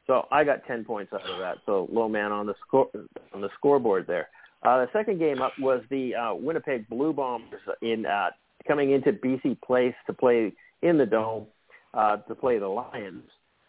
So 0.06 0.26
I 0.30 0.42
got 0.42 0.66
10 0.66 0.84
points 0.84 1.12
out 1.12 1.28
of 1.28 1.38
that. 1.38 1.58
So 1.66 1.86
low 1.92 2.08
man 2.08 2.32
on 2.32 2.46
the 2.46 2.54
score 2.66 2.88
on 3.34 3.40
the 3.40 3.50
scoreboard 3.56 4.06
there. 4.06 4.28
Uh, 4.62 4.78
the 4.78 4.88
second 4.92 5.18
game 5.18 5.40
up 5.40 5.52
was 5.58 5.82
the 5.90 6.14
uh, 6.14 6.34
Winnipeg 6.34 6.88
Blue 6.88 7.12
Bombers 7.12 7.60
in 7.82 8.06
uh, 8.06 8.30
coming 8.66 8.92
into 8.92 9.12
BC 9.12 9.60
Place 9.60 9.94
to 10.06 10.12
play 10.12 10.52
in 10.82 10.98
the 10.98 11.06
dome 11.06 11.46
uh, 11.94 12.16
to 12.16 12.34
play 12.34 12.58
the 12.58 12.66
Lions, 12.66 13.24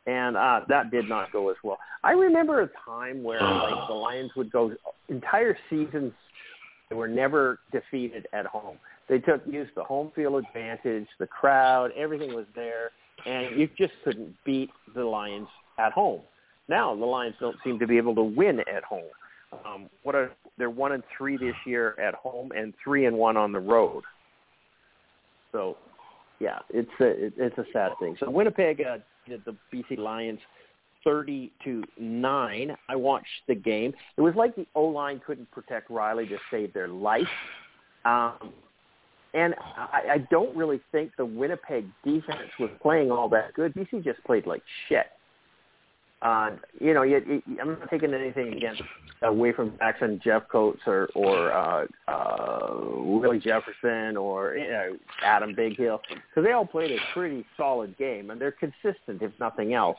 and 0.07 0.37
uh, 0.37 0.61
that 0.69 0.91
did 0.91 1.07
not 1.07 1.31
go 1.31 1.49
as 1.49 1.57
well. 1.63 1.77
I 2.03 2.11
remember 2.11 2.61
a 2.61 2.69
time 2.85 3.21
where 3.21 3.41
like 3.41 3.87
the 3.87 3.93
Lions 3.93 4.31
would 4.35 4.51
go 4.51 4.71
entire 5.09 5.57
seasons 5.69 6.13
they 6.89 6.95
were 6.95 7.07
never 7.07 7.59
defeated 7.71 8.27
at 8.33 8.45
home. 8.45 8.77
They 9.07 9.19
took 9.19 9.41
used 9.47 9.71
the 9.75 9.83
home 9.83 10.11
field 10.15 10.43
advantage, 10.45 11.07
the 11.19 11.27
crowd, 11.27 11.91
everything 11.95 12.33
was 12.33 12.45
there, 12.55 12.91
and 13.25 13.59
you 13.59 13.69
just 13.77 13.93
couldn't 14.03 14.35
beat 14.45 14.69
the 14.95 15.03
Lions 15.03 15.47
at 15.77 15.91
home. 15.91 16.21
Now 16.67 16.95
the 16.95 17.05
Lions 17.05 17.35
don't 17.39 17.57
seem 17.63 17.79
to 17.79 17.87
be 17.87 17.97
able 17.97 18.15
to 18.15 18.23
win 18.23 18.59
at 18.59 18.83
home. 18.83 19.09
Um, 19.65 19.89
what 20.03 20.15
are 20.15 20.31
they're 20.57 20.69
one 20.69 20.91
and 20.91 21.03
three 21.17 21.37
this 21.37 21.55
year 21.65 21.99
at 21.99 22.13
home 22.13 22.51
and 22.55 22.73
three 22.83 23.05
and 23.05 23.17
one 23.17 23.37
on 23.37 23.51
the 23.51 23.59
road. 23.59 24.03
So, 25.51 25.77
yeah, 26.39 26.59
it's 26.69 26.89
a 26.99 27.25
it, 27.25 27.33
it's 27.37 27.57
a 27.57 27.65
sad 27.73 27.93
thing. 27.99 28.15
So 28.19 28.29
Winnipeg 28.29 28.81
uh, 28.81 28.97
the 29.27 29.55
BC 29.73 29.97
Lions 29.97 30.39
thirty 31.03 31.51
to 31.63 31.83
nine. 31.99 32.75
I 32.87 32.95
watched 32.95 33.27
the 33.47 33.55
game. 33.55 33.93
It 34.17 34.21
was 34.21 34.35
like 34.35 34.55
the 34.55 34.65
O 34.75 34.83
line 34.83 35.21
couldn't 35.25 35.49
protect 35.51 35.89
Reilly 35.89 36.27
to 36.27 36.37
save 36.51 36.73
their 36.73 36.87
life. 36.87 37.27
Um, 38.05 38.53
and 39.33 39.53
I, 39.77 40.13
I 40.13 40.17
don't 40.31 40.55
really 40.55 40.79
think 40.91 41.11
the 41.17 41.25
Winnipeg 41.25 41.85
defense 42.03 42.49
was 42.59 42.69
playing 42.81 43.11
all 43.11 43.29
that 43.29 43.53
good. 43.53 43.73
BC 43.73 44.03
just 44.03 44.23
played 44.23 44.47
like 44.47 44.63
shit. 44.87 45.05
Uh, 46.21 46.51
you 46.81 46.93
know, 46.93 47.03
you, 47.03 47.21
you, 47.27 47.57
I'm 47.61 47.79
not 47.79 47.89
taking 47.89 48.13
anything 48.13 48.53
against 48.53 48.81
away 49.21 49.53
from 49.53 49.77
Jackson, 49.77 50.19
Jeff 50.21 50.43
Coates, 50.51 50.81
or 50.85 51.07
or 51.15 51.51
uh, 51.53 51.85
uh, 52.09 52.73
Willie 52.97 53.39
Jefferson, 53.39 54.17
or 54.17 54.55
you 54.55 54.69
know, 54.69 54.97
Adam 55.23 55.55
Bighill, 55.55 55.99
because 56.09 56.43
they 56.43 56.51
all 56.51 56.65
played 56.65 56.91
a 56.91 56.97
pretty 57.13 57.45
solid 57.55 57.97
game, 57.97 58.31
and 58.31 58.41
they're 58.41 58.51
consistent, 58.51 59.21
if 59.21 59.31
nothing 59.39 59.73
else. 59.73 59.97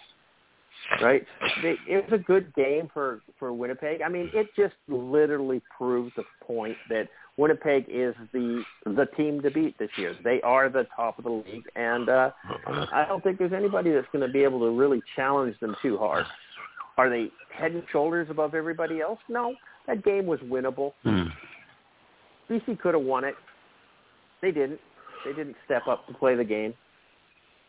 Right? 1.03 1.25
They, 1.62 1.77
it 1.87 2.11
was 2.11 2.21
a 2.21 2.23
good 2.23 2.55
game 2.55 2.89
for 2.93 3.21
for 3.39 3.53
Winnipeg. 3.53 4.03
I 4.03 4.09
mean, 4.09 4.31
it 4.33 4.49
just 4.57 4.75
literally 4.89 5.62
proves 5.77 6.12
the 6.17 6.25
point 6.45 6.77
that 6.89 7.09
Winnipeg 7.37 7.87
is 7.89 8.15
the 8.33 8.62
the 8.85 9.07
team 9.17 9.43
to 9.43 9.50
beat 9.50 9.79
this 9.79 9.91
year. 9.97 10.15
They 10.25 10.41
are 10.43 10.69
the 10.69 10.87
top 10.97 11.19
of 11.19 11.25
the 11.25 11.31
league, 11.31 11.65
and 11.77 12.09
uh, 12.09 12.31
I 12.67 13.05
don't 13.09 13.23
think 13.23 13.39
there's 13.39 13.53
anybody 13.53 13.93
that's 13.93 14.09
going 14.12 14.27
to 14.27 14.33
be 14.33 14.43
able 14.43 14.61
to 14.61 14.71
really 14.71 15.03
challenge 15.17 15.59
them 15.61 15.77
too 15.83 15.97
hard. 15.99 16.27
Are 16.97 17.09
they 17.09 17.29
head 17.55 17.73
and 17.73 17.83
shoulders 17.93 18.29
above 18.31 18.55
everybody 18.55 19.00
else? 19.00 19.19
No. 19.29 19.55
That 19.87 20.05
game 20.05 20.27
was 20.27 20.39
winnable. 20.41 20.93
BC 22.50 22.79
could 22.81 22.95
have 22.95 23.03
won 23.03 23.25
it. 23.25 23.35
They 24.43 24.50
didn't. 24.50 24.81
They 25.25 25.33
didn't 25.33 25.57
step 25.65 25.87
up 25.87 26.07
to 26.09 26.15
play 26.15 26.35
the 26.35 26.45
game. 26.45 26.75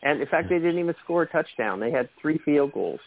And 0.02 0.20
in 0.20 0.26
fact, 0.26 0.48
they 0.48 0.56
didn't 0.56 0.78
even 0.78 0.94
score 1.04 1.22
a 1.22 1.26
touchdown. 1.26 1.80
They 1.80 1.90
had 1.90 2.08
three 2.20 2.38
field 2.44 2.72
goals. 2.72 3.00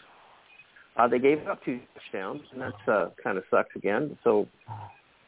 Uh, 0.96 1.06
they 1.06 1.18
gave 1.18 1.46
up 1.46 1.62
two 1.64 1.78
touchdowns, 1.94 2.40
and 2.52 2.60
that's 2.60 2.88
uh, 2.88 3.10
kind 3.22 3.36
of 3.36 3.44
sucks 3.50 3.74
again. 3.76 4.16
So 4.24 4.48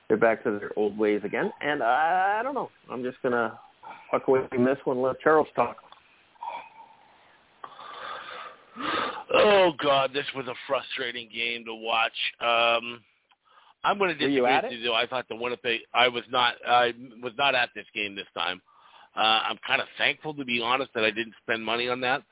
they're 0.08 0.16
back 0.16 0.42
to 0.44 0.58
their 0.58 0.70
old 0.76 0.96
ways 0.96 1.20
again. 1.24 1.52
And 1.60 1.82
I, 1.82 2.38
I 2.40 2.42
don't 2.42 2.54
know. 2.54 2.70
I'm 2.90 3.02
just 3.02 3.18
gonna 3.22 3.58
fuck 4.10 4.26
away 4.28 4.40
from 4.48 4.64
this 4.64 4.78
one. 4.84 5.02
Let 5.02 5.20
Charles 5.20 5.48
talk. 5.54 5.76
Oh 9.34 9.72
God, 9.82 10.12
this 10.14 10.24
was 10.34 10.46
a 10.46 10.54
frustrating 10.66 11.28
game 11.32 11.64
to 11.66 11.74
watch. 11.74 12.12
Um, 12.40 13.02
I'm 13.84 13.98
going 13.98 14.10
to 14.10 14.14
disagree 14.14 14.40
with 14.40 14.64
it? 14.64 14.72
you. 14.72 14.82
Though. 14.84 14.94
I 14.94 15.06
thought 15.06 15.26
the 15.28 15.36
Winnipeg. 15.36 15.80
I 15.94 16.08
was 16.08 16.24
not. 16.30 16.54
I 16.66 16.92
was 17.22 17.32
not 17.36 17.54
at 17.54 17.70
this 17.74 17.86
game 17.94 18.14
this 18.14 18.26
time. 18.36 18.60
Uh, 19.16 19.40
I'm 19.48 19.58
kind 19.66 19.80
of 19.80 19.88
thankful, 19.96 20.34
to 20.34 20.44
be 20.44 20.60
honest, 20.60 20.90
that 20.94 21.04
I 21.04 21.10
didn't 21.10 21.34
spend 21.42 21.64
money 21.64 21.88
on 21.88 22.00
that. 22.02 22.22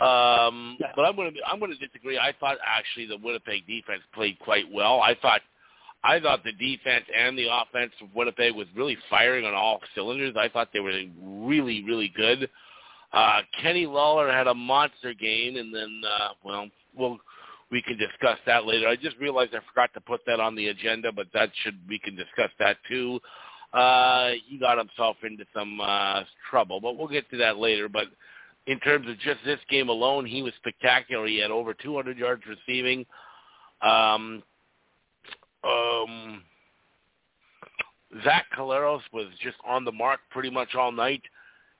Um, 0.00 0.76
Yeah. 0.80 0.92
But 0.94 1.04
I'm 1.04 1.16
going 1.16 1.34
to. 1.34 1.40
I'm 1.50 1.58
going 1.58 1.72
to 1.72 1.86
disagree. 1.86 2.18
I 2.18 2.32
thought 2.38 2.58
actually 2.64 3.06
the 3.06 3.18
Winnipeg 3.22 3.66
defense 3.66 4.02
played 4.14 4.38
quite 4.38 4.64
well. 4.72 5.00
I 5.00 5.14
thought. 5.20 5.40
I 6.04 6.20
thought 6.20 6.44
the 6.44 6.52
defense 6.52 7.04
and 7.16 7.36
the 7.36 7.48
offense 7.50 7.92
of 8.00 8.14
Winnipeg 8.14 8.54
was 8.54 8.68
really 8.76 8.96
firing 9.10 9.44
on 9.44 9.54
all 9.54 9.80
cylinders. 9.96 10.36
I 10.38 10.48
thought 10.48 10.68
they 10.72 10.78
were 10.78 10.92
really, 11.20 11.82
really 11.82 12.12
good. 12.16 12.48
Uh, 13.12 13.40
Kenny 13.60 13.84
Lawler 13.84 14.30
had 14.30 14.46
a 14.46 14.54
monster 14.54 15.12
game, 15.12 15.56
and 15.56 15.74
then, 15.74 16.02
uh, 16.06 16.28
well, 16.44 16.68
we'll 16.94 17.18
we 17.70 17.82
can 17.82 17.98
discuss 17.98 18.38
that 18.46 18.64
later. 18.64 18.88
I 18.88 18.96
just 18.96 19.16
realized 19.18 19.54
I 19.54 19.60
forgot 19.68 19.92
to 19.94 20.00
put 20.00 20.20
that 20.26 20.40
on 20.40 20.54
the 20.54 20.68
agenda, 20.68 21.12
but 21.12 21.26
that 21.34 21.50
should 21.62 21.78
we 21.88 21.98
can 21.98 22.16
discuss 22.16 22.50
that 22.58 22.78
too. 22.88 23.20
Uh, 23.72 24.30
he 24.46 24.58
got 24.58 24.78
himself 24.78 25.16
into 25.22 25.44
some 25.54 25.80
uh, 25.80 26.22
trouble, 26.50 26.80
but 26.80 26.96
we'll 26.96 27.08
get 27.08 27.28
to 27.30 27.36
that 27.36 27.58
later. 27.58 27.88
But 27.88 28.06
in 28.66 28.80
terms 28.80 29.08
of 29.08 29.18
just 29.18 29.40
this 29.44 29.60
game 29.70 29.88
alone, 29.88 30.24
he 30.26 30.42
was 30.42 30.52
spectacular. 30.58 31.26
He 31.26 31.38
had 31.38 31.50
over 31.50 31.74
200 31.74 32.16
yards 32.16 32.42
receiving. 32.46 33.04
Um, 33.82 34.42
um, 35.64 36.42
Zach 38.24 38.46
Collaros 38.56 39.00
was 39.12 39.26
just 39.42 39.56
on 39.66 39.84
the 39.84 39.92
mark 39.92 40.20
pretty 40.30 40.50
much 40.50 40.74
all 40.74 40.92
night. 40.92 41.22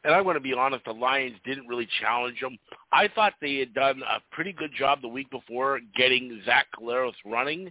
And 0.04 0.14
I'm 0.14 0.22
going 0.24 0.34
to 0.34 0.40
be 0.40 0.54
honest, 0.54 0.84
the 0.84 0.92
Lions 0.92 1.36
didn't 1.44 1.66
really 1.66 1.88
challenge 2.00 2.40
them. 2.40 2.56
I 2.92 3.08
thought 3.08 3.34
they 3.40 3.56
had 3.56 3.74
done 3.74 4.02
a 4.02 4.20
pretty 4.30 4.52
good 4.52 4.70
job 4.78 5.02
the 5.02 5.08
week 5.08 5.30
before 5.30 5.80
getting 5.96 6.40
Zach 6.44 6.66
Collaros 6.78 7.14
running. 7.24 7.66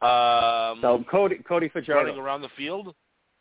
Um, 0.00 0.80
so 0.80 1.04
Cody 1.10 1.36
Cody 1.46 1.68
Fajardo 1.68 2.06
running 2.06 2.20
around 2.20 2.42
the 2.42 2.48
field, 2.56 2.94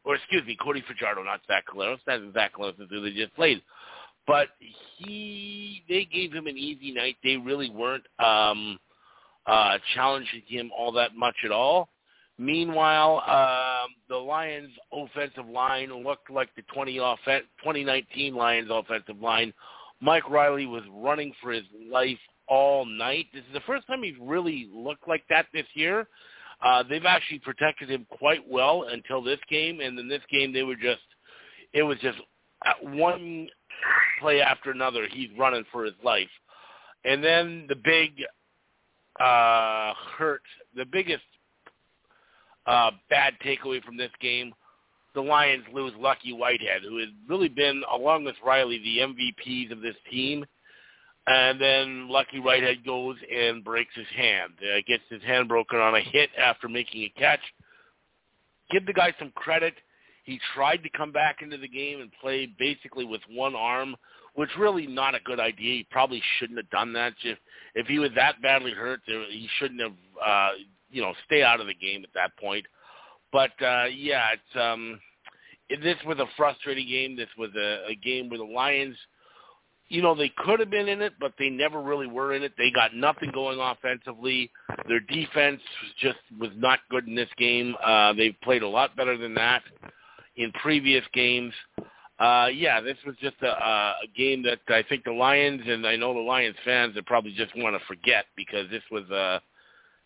or 0.03 0.15
excuse 0.15 0.45
me, 0.45 0.57
Cody 0.61 0.83
Fajardo, 0.87 1.23
not 1.23 1.41
Zach 1.47 1.65
Collaros. 1.67 1.99
That's 2.05 2.21
Zach 2.33 2.53
Collaros 2.55 2.75
who 2.89 3.01
they 3.01 3.11
just 3.11 3.35
played. 3.35 3.61
But 4.25 4.47
he, 4.97 5.83
they 5.89 6.05
gave 6.05 6.31
him 6.31 6.47
an 6.47 6.57
easy 6.57 6.91
night. 6.93 7.17
They 7.23 7.35
really 7.35 7.69
weren't 7.69 8.05
um, 8.19 8.79
uh, 9.45 9.77
challenging 9.95 10.43
him 10.47 10.71
all 10.77 10.91
that 10.93 11.15
much 11.15 11.35
at 11.43 11.51
all. 11.51 11.89
Meanwhile, 12.37 13.21
um, 13.27 13.91
the 14.09 14.15
Lions' 14.15 14.71
offensive 14.91 15.47
line 15.47 15.91
looked 16.03 16.31
like 16.31 16.49
the 16.55 16.63
20 16.73 16.99
offen- 16.99 17.43
2019 17.59 18.33
Lions' 18.33 18.69
offensive 18.71 19.21
line. 19.21 19.53
Mike 20.01 20.29
Reilly 20.29 20.65
was 20.65 20.83
running 20.91 21.33
for 21.41 21.51
his 21.51 21.63
life 21.91 22.17
all 22.47 22.85
night. 22.85 23.27
This 23.33 23.43
is 23.43 23.53
the 23.53 23.61
first 23.61 23.85
time 23.87 24.03
he's 24.03 24.15
really 24.19 24.67
looked 24.73 25.07
like 25.07 25.23
that 25.29 25.45
this 25.53 25.65
year. 25.75 26.07
Uh, 26.61 26.83
they've 26.83 27.05
actually 27.05 27.39
protected 27.39 27.89
him 27.89 28.05
quite 28.09 28.47
well 28.47 28.85
until 28.91 29.21
this 29.21 29.39
game, 29.49 29.79
and 29.81 29.97
in 29.97 30.07
this 30.07 30.21
game 30.31 30.53
they 30.53 30.63
were 30.63 30.75
just, 30.75 31.01
it 31.73 31.83
was 31.83 31.97
just 31.99 32.17
one 32.81 33.47
play 34.21 34.41
after 34.41 34.71
another. 34.71 35.07
He's 35.11 35.29
running 35.37 35.65
for 35.71 35.83
his 35.83 35.95
life, 36.03 36.29
and 37.05 37.23
then 37.23 37.65
the 37.67 37.75
big 37.75 38.11
uh, 39.19 39.93
hurt, 40.17 40.41
the 40.75 40.85
biggest 40.85 41.23
uh, 42.65 42.91
bad 43.09 43.33
takeaway 43.45 43.83
from 43.83 43.97
this 43.97 44.11
game, 44.21 44.53
the 45.13 45.21
Lions 45.21 45.63
lose 45.73 45.93
Lucky 45.99 46.33
Whitehead, 46.33 46.81
who 46.83 46.97
has 46.99 47.09
really 47.29 47.49
been, 47.49 47.83
along 47.91 48.23
with 48.23 48.35
Reilly, 48.45 48.79
the 48.79 48.99
MVPs 48.99 49.71
of 49.71 49.81
this 49.81 49.95
team. 50.09 50.45
And 51.25 51.59
then 51.59 52.09
Lucky 52.09 52.39
Whitehead 52.39 52.85
goes 52.85 53.15
and 53.33 53.63
breaks 53.63 53.95
his 53.95 54.07
hand. 54.15 54.53
Uh, 54.61 54.79
gets 54.87 55.03
his 55.09 55.23
hand 55.23 55.47
broken 55.47 55.79
on 55.79 55.95
a 55.95 56.01
hit 56.01 56.29
after 56.37 56.67
making 56.67 57.03
a 57.03 57.19
catch. 57.19 57.39
Give 58.71 58.85
the 58.85 58.93
guy 58.93 59.13
some 59.19 59.31
credit. 59.35 59.73
He 60.25 60.39
tried 60.53 60.83
to 60.83 60.89
come 60.89 61.11
back 61.11 61.41
into 61.41 61.57
the 61.57 61.67
game 61.67 62.01
and 62.01 62.09
play 62.21 62.53
basically 62.59 63.05
with 63.05 63.21
one 63.29 63.55
arm, 63.55 63.95
which 64.35 64.49
really 64.57 64.87
not 64.87 65.15
a 65.15 65.19
good 65.25 65.39
idea. 65.39 65.75
He 65.75 65.87
probably 65.91 66.21
shouldn't 66.37 66.59
have 66.59 66.69
done 66.69 66.93
that. 66.93 67.13
If 67.23 67.37
if 67.75 67.87
he 67.87 67.99
was 67.99 68.11
that 68.15 68.41
badly 68.41 68.71
hurt, 68.71 69.01
he 69.05 69.47
shouldn't 69.59 69.81
have 69.81 69.93
uh, 70.25 70.49
you 70.93 71.01
know, 71.01 71.13
stay 71.25 71.43
out 71.43 71.59
of 71.59 71.67
the 71.67 71.73
game 71.73 72.03
at 72.03 72.13
that 72.13 72.37
point. 72.37 72.65
But 73.33 73.51
uh, 73.61 73.85
yeah, 73.85 74.27
it's 74.33 74.61
um, 74.61 74.99
this 75.81 75.97
was 76.05 76.19
a 76.19 76.27
frustrating 76.37 76.87
game. 76.87 77.17
This 77.17 77.29
was 77.37 77.49
a, 77.57 77.87
a 77.89 77.95
game 77.95 78.29
where 78.29 78.37
the 78.37 78.45
Lions, 78.45 78.95
you 79.93 80.01
know, 80.01 80.15
they 80.15 80.31
could 80.37 80.59
have 80.59 80.71
been 80.71 80.87
in 80.87 81.03
it, 81.03 81.13
but 81.19 81.33
they 81.37 81.49
never 81.49 81.79
really 81.79 82.07
were 82.07 82.33
in 82.33 82.41
it. 82.41 82.53
They 82.57 82.71
got 82.71 82.95
nothing 82.95 83.29
going 83.31 83.59
offensively. 83.59 84.49
Their 84.87 85.01
defense 85.01 85.61
just 86.01 86.17
was 86.39 86.49
not 86.55 86.79
good 86.89 87.07
in 87.07 87.13
this 87.13 87.29
game. 87.37 87.75
Uh, 87.85 88.11
they've 88.13 88.35
played 88.43 88.63
a 88.63 88.67
lot 88.67 88.95
better 88.95 89.19
than 89.19 89.35
that 89.35 89.61
in 90.35 90.51
previous 90.53 91.03
games. 91.13 91.53
Uh, 92.19 92.47
yeah, 92.51 92.81
this 92.81 92.97
was 93.05 93.15
just 93.21 93.35
a, 93.43 93.49
a 93.49 93.93
game 94.17 94.41
that 94.41 94.61
I 94.67 94.81
think 94.89 95.03
the 95.03 95.11
Lions 95.11 95.61
and 95.67 95.85
I 95.85 95.95
know 95.95 96.11
the 96.11 96.21
Lions 96.21 96.55
fans 96.65 96.95
that 96.95 97.05
probably 97.05 97.33
just 97.33 97.55
want 97.55 97.79
to 97.79 97.85
forget 97.85 98.25
because 98.35 98.67
this 98.71 98.83
was 98.89 99.07
a 99.11 99.41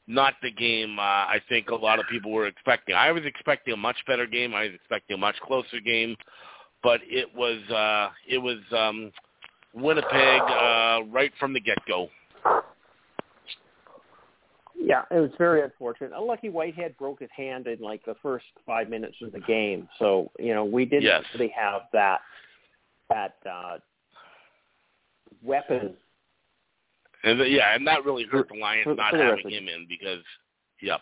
not 0.05 0.33
the 0.41 0.51
game 0.51 0.99
uh, 0.99 1.01
I 1.01 1.41
think 1.47 1.69
a 1.69 1.75
lot 1.75 1.99
of 1.99 2.05
people 2.11 2.33
were 2.33 2.47
expecting. 2.47 2.93
I 2.93 3.13
was 3.13 3.23
expecting 3.23 3.73
a 3.73 3.77
much 3.77 3.97
better 4.05 4.25
game. 4.25 4.53
I 4.53 4.63
was 4.63 4.73
expecting 4.73 5.15
a 5.15 5.17
much 5.17 5.35
closer 5.41 5.79
game, 5.79 6.17
but 6.83 6.99
it 7.05 7.33
was 7.33 7.59
uh, 7.69 8.09
it 8.27 8.37
was 8.37 8.57
um, 8.75 9.11
Winnipeg 9.81 10.41
uh, 10.41 11.03
right 11.09 11.31
from 11.39 11.53
the 11.53 11.59
get 11.59 11.77
go. 11.87 12.09
Yeah, 14.79 15.03
it 15.11 15.19
was 15.19 15.31
very 15.37 15.63
unfortunate. 15.63 16.11
Unlucky 16.15 16.49
Whitehead 16.49 16.95
broke 16.97 17.19
his 17.19 17.29
hand 17.35 17.67
in 17.67 17.79
like 17.79 18.05
the 18.05 18.15
first 18.21 18.45
five 18.65 18.89
minutes 18.89 19.17
of 19.21 19.31
the 19.31 19.39
game, 19.41 19.89
so 19.99 20.31
you 20.39 20.53
know 20.53 20.63
we 20.63 20.85
didn't 20.85 21.03
yes. 21.03 21.23
really 21.33 21.53
have 21.57 21.81
that 21.93 22.19
that 23.09 23.35
uh, 23.49 23.77
weapon 25.43 25.95
and 27.23 27.39
yeah, 27.51 27.75
and 27.75 27.85
that 27.87 28.05
really 28.05 28.25
hurt 28.25 28.49
the 28.49 28.59
Lions 28.59 28.83
for, 28.83 28.95
not 28.95 29.11
for 29.11 29.17
having 29.17 29.49
him 29.49 29.67
in 29.67 29.85
because, 29.87 30.23
yep. 30.81 31.01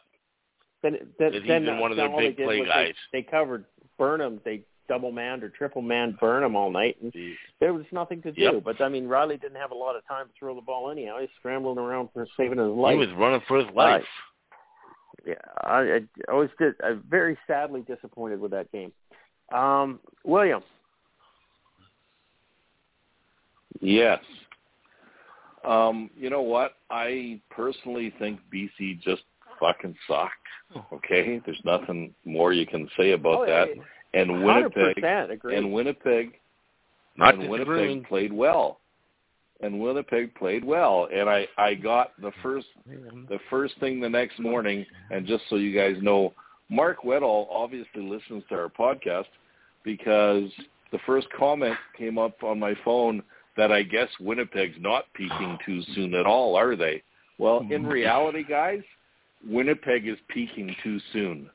Then, 0.82 0.98
then, 1.20 1.34
he's 1.34 1.44
then 1.48 1.66
been 1.66 1.80
one 1.80 1.92
of 1.92 1.98
their 1.98 2.10
big 2.10 2.38
play 2.38 2.66
guys. 2.66 2.94
They, 3.12 3.22
they 3.22 3.24
covered 3.24 3.66
Burnham. 3.98 4.40
They 4.46 4.62
double 4.88 5.12
manned 5.12 5.44
or 5.44 5.50
triple 5.50 5.82
manned 5.82 6.20
Burnham 6.20 6.56
all 6.56 6.72
night, 6.72 6.98
and 7.02 7.14
there 7.60 7.74
was 7.74 7.86
nothing 7.92 8.22
to 8.24 8.32
do. 8.32 8.42
Yep. 8.42 8.64
But 8.64 8.82
I 8.82 8.90
mean, 8.90 9.08
Reilly 9.08 9.38
didn't 9.38 9.58
have 9.58 9.72
a 9.72 9.76
lot 9.76 9.96
of 9.96 10.06
time 10.08 10.28
to 10.28 10.32
throw 10.38 10.56
the 10.56 10.62
ball 10.62 10.92
anyhow. 10.92 11.20
He's 11.20 11.30
scrambling 11.40 11.78
around 11.78 12.10
for 12.14 12.28
saving 12.38 12.60
his 12.60 12.68
life. 12.68 12.94
He 12.94 13.00
was 13.00 13.16
running 13.18 13.42
for 13.48 13.58
his 13.58 13.68
life. 13.76 14.02
Uh, 14.02 14.06
yeah, 15.28 15.34
I, 15.62 16.00
I 16.30 16.34
was 16.34 16.50
just, 16.60 16.78
I'm 16.84 17.04
very 17.10 17.38
sadly 17.48 17.82
disappointed 17.82 18.40
with 18.40 18.52
that 18.52 18.72
game. 18.72 18.92
Um, 19.54 20.00
William. 20.24 20.62
Yes. 23.82 24.20
Um, 25.64 26.10
you 26.16 26.30
know 26.30 26.42
what? 26.42 26.74
I 26.90 27.42
personally 27.50 28.14
think 28.20 28.40
BC 28.54 29.02
just 29.02 29.24
fucking 29.60 29.96
sucked. 30.08 30.32
Okay, 30.94 31.42
there's 31.46 31.62
nothing 31.64 32.14
more 32.26 32.54
you 32.54 32.66
can 32.66 32.90
say 32.98 33.12
about 33.12 33.42
oh, 33.42 33.46
that. 33.46 33.68
And 34.16 34.44
Winnipeg 34.44 35.04
agree. 35.04 35.58
and 35.58 35.72
Winnipeg 35.74 36.40
Not 37.18 37.36
and 37.36 37.50
Winnipeg 37.50 38.08
played 38.08 38.34
well. 38.34 38.80
And 39.62 39.80
Winnipeg 39.80 40.34
played 40.36 40.64
well. 40.64 41.08
And 41.14 41.30
I 41.30 41.48
I 41.58 41.74
got 41.76 42.12
the 42.22 42.32
first 42.42 42.68
the 42.88 43.40
first 43.50 43.78
thing 43.80 44.00
the 44.00 44.10
next 44.10 44.40
morning. 44.40 44.86
And 45.12 45.28
just 45.28 45.44
so 45.50 45.58
you 45.58 45.78
guys 45.78 46.02
know, 46.02 46.34
Mark 46.70 47.04
Weddall 47.04 47.48
obviously 47.52 48.02
listens 48.02 48.44
to 48.50 48.56
our 48.56 48.70
podcast 48.70 49.26
because 49.84 50.50
the 50.92 51.00
first 51.06 51.28
comment 51.38 51.76
came 51.98 52.18
up 52.18 52.42
on 52.42 52.60
my 52.60 52.74
phone 52.86 53.22
that 53.58 53.72
I 53.72 53.84
guess 53.84 54.10
Winnipeg's 54.20 54.78
not 54.80 55.06
peaking 55.14 55.58
too 55.66 55.82
soon 55.94 56.14
at 56.14 56.26
all, 56.26 56.56
are 56.56 56.76
they? 56.76 57.04
Well, 57.38 57.66
in 57.70 57.86
reality, 57.88 58.44
guys, 58.44 58.82
Winnipeg 59.48 60.08
is 60.08 60.18
peaking 60.30 60.76
too 60.84 61.00
soon 61.14 61.50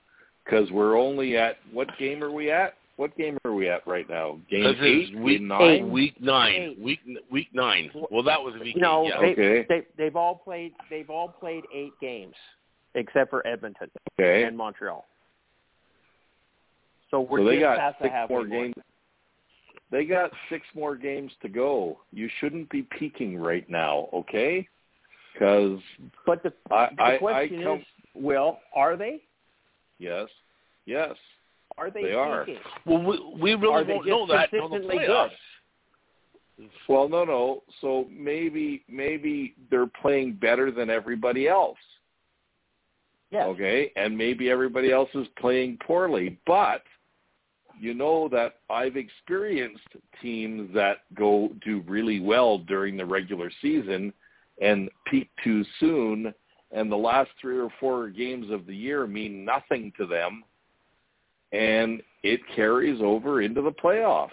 because 0.44 0.70
we're 0.70 0.98
only 0.98 1.36
at 1.36 1.56
what 1.72 1.88
game 1.98 2.22
are 2.22 2.30
we 2.30 2.50
at? 2.50 2.74
What 2.96 3.16
game 3.16 3.38
are 3.46 3.54
we 3.54 3.68
at 3.68 3.86
right 3.86 4.08
now? 4.10 4.38
Game 4.50 4.64
this 4.64 4.76
eight, 4.82 5.18
week 5.18 5.40
nine, 5.40 5.62
eight. 5.62 5.86
week 5.86 6.20
nine, 6.20 6.76
week 6.78 6.98
week 7.30 7.48
nine. 7.54 7.90
Well, 8.10 8.22
that 8.24 8.40
was 8.40 8.54
week 8.60 8.76
no, 8.76 9.06
eight. 9.06 9.08
Yeah. 9.08 9.20
They, 9.20 9.32
okay. 9.32 9.66
They, 9.68 9.86
they've 9.96 10.16
all 10.16 10.34
played. 10.34 10.72
They've 10.90 11.08
all 11.08 11.28
played 11.28 11.64
eight 11.74 11.92
games, 12.00 12.34
except 12.94 13.30
for 13.30 13.46
Edmonton 13.46 13.90
okay. 14.20 14.42
and 14.42 14.56
Montreal. 14.56 15.06
So 17.10 17.22
we're 17.22 17.40
so 17.40 17.44
they 17.46 17.58
got 17.58 17.78
past 17.78 17.96
six 18.00 18.08
the 18.08 18.10
halfway 18.10 18.34
more 18.36 18.46
games. 18.46 18.74
They 19.90 20.04
got 20.04 20.30
six 20.50 20.66
more 20.74 20.94
games 20.94 21.32
to 21.42 21.48
go. 21.48 21.98
You 22.12 22.28
shouldn't 22.38 22.70
be 22.70 22.86
peaking 22.98 23.36
right 23.36 23.68
now, 23.68 24.08
okay? 24.12 24.68
Because 25.32 25.80
but 26.26 26.42
the, 26.42 26.52
I, 26.70 26.90
the 26.90 27.18
question 27.18 27.58
I, 27.58 27.62
I 27.62 27.64
come, 27.64 27.78
is, 27.78 27.84
well, 28.14 28.60
are 28.74 28.96
they? 28.96 29.22
Yes, 30.00 30.28
yes. 30.86 31.14
Are 31.78 31.90
they? 31.90 32.02
They 32.02 32.12
are. 32.14 32.46
Well, 32.86 33.02
we, 33.02 33.20
we 33.40 33.54
really 33.54 33.74
are 33.74 33.84
won't 33.84 34.06
know 34.06 34.26
that 34.26 34.52
until 34.52 34.70
the 34.70 34.78
playoffs. 34.78 35.30
Well, 36.88 37.08
no, 37.08 37.24
no. 37.24 37.62
So 37.80 38.06
maybe 38.10 38.82
maybe 38.88 39.54
they're 39.70 39.86
playing 39.86 40.34
better 40.34 40.72
than 40.72 40.90
everybody 40.90 41.46
else. 41.46 41.78
Yes. 43.30 43.46
Okay, 43.46 43.92
and 43.94 44.16
maybe 44.16 44.50
everybody 44.50 44.90
else 44.90 45.10
is 45.14 45.28
playing 45.38 45.78
poorly, 45.86 46.38
but 46.46 46.82
you 47.78 47.94
know 47.94 48.28
that 48.30 48.56
I've 48.68 48.96
experienced 48.96 49.86
teams 50.20 50.74
that 50.74 50.98
go 51.14 51.50
do 51.64 51.82
really 51.86 52.20
well 52.20 52.58
during 52.58 52.96
the 52.96 53.06
regular 53.06 53.50
season 53.62 54.12
and 54.60 54.90
peak 55.06 55.30
too 55.44 55.64
soon 55.78 56.34
and 56.72 56.90
the 56.90 56.96
last 56.96 57.30
three 57.40 57.58
or 57.58 57.70
four 57.80 58.08
games 58.08 58.50
of 58.50 58.66
the 58.66 58.74
year 58.74 59.06
mean 59.06 59.44
nothing 59.44 59.92
to 59.98 60.06
them 60.06 60.44
and 61.52 62.02
it 62.22 62.40
carries 62.54 63.00
over 63.02 63.42
into 63.42 63.60
the 63.60 63.72
playoffs. 63.72 64.28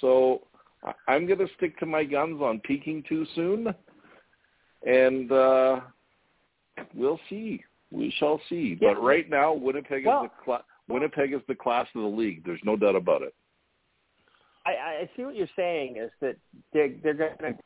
So 0.00 0.42
I'm 1.06 1.26
going 1.26 1.38
to 1.38 1.48
stick 1.56 1.78
to 1.78 1.86
my 1.86 2.04
guns 2.04 2.40
on 2.42 2.60
peaking 2.60 3.04
too 3.08 3.26
soon 3.34 3.74
and 4.86 5.32
uh 5.32 5.80
we'll 6.94 7.20
see. 7.28 7.64
We 7.90 8.14
shall 8.18 8.40
see. 8.48 8.78
Yeah. 8.80 8.94
But 8.94 9.02
right 9.02 9.28
now 9.28 9.52
Winnipeg 9.52 10.06
well, 10.06 10.24
is 10.24 10.30
the 10.38 10.44
cl- 10.44 10.64
Winnipeg 10.88 11.32
is 11.32 11.40
the 11.48 11.54
class 11.54 11.86
of 11.94 12.02
the 12.02 12.08
league. 12.08 12.44
There's 12.44 12.60
no 12.64 12.76
doubt 12.76 12.96
about 12.96 13.22
it. 13.22 13.34
I, 14.66 14.70
I 14.70 15.10
see 15.16 15.24
what 15.24 15.34
you're 15.34 15.46
saying 15.56 15.96
is 15.96 16.10
that 16.20 16.36
they're, 16.72 16.90
they're 17.02 17.14
going 17.14 17.54
to 17.54 17.58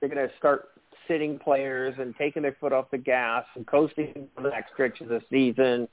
they're 0.00 0.08
going 0.08 0.28
to 0.28 0.34
start 0.36 0.70
sitting 1.06 1.38
players 1.38 1.94
and 1.98 2.14
taking 2.16 2.42
their 2.42 2.56
foot 2.60 2.72
off 2.72 2.90
the 2.90 2.98
gas 2.98 3.44
and 3.54 3.66
coasting 3.66 4.28
for 4.34 4.42
the 4.42 4.50
next 4.50 4.72
stretch 4.72 5.00
of 5.00 5.08
the 5.08 5.20
season. 5.30 5.88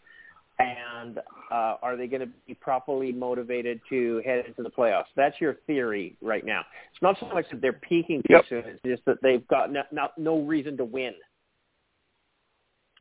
and 0.57 1.19
uh, 1.51 1.75
are 1.81 1.97
they 1.97 2.07
going 2.07 2.21
to 2.21 2.29
be 2.47 2.53
properly 2.53 3.11
motivated 3.11 3.81
to 3.89 4.21
head 4.25 4.45
into 4.47 4.63
the 4.63 4.69
playoffs? 4.69 5.05
That's 5.15 5.39
your 5.41 5.55
theory 5.67 6.15
right 6.21 6.45
now. 6.45 6.61
It's 6.93 7.01
not 7.01 7.17
so 7.19 7.27
much 7.27 7.45
that 7.51 7.61
they're 7.61 7.73
peaking 7.73 8.21
too 8.23 8.35
Yep. 8.35 8.45
soon; 8.49 8.63
it's 8.65 8.81
just 8.85 9.03
that 9.05 9.17
they've 9.21 9.45
got 9.47 9.71
no, 9.71 9.83
no, 9.91 10.07
no 10.17 10.39
reason 10.41 10.77
to 10.77 10.85
win. 10.85 11.13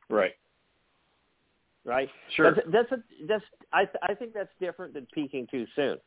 Right. 0.09 0.33
Right? 1.85 2.09
Sure. 2.35 2.53
That's 2.53 2.67
that's, 2.71 2.91
a, 2.91 2.97
that's 3.27 3.43
I 3.71 3.85
th- 3.85 3.97
I 4.03 4.13
think 4.15 4.33
that's 4.33 4.49
different 4.59 4.93
than 4.93 5.07
peaking 5.13 5.47
too 5.49 5.65
soon. 5.75 5.97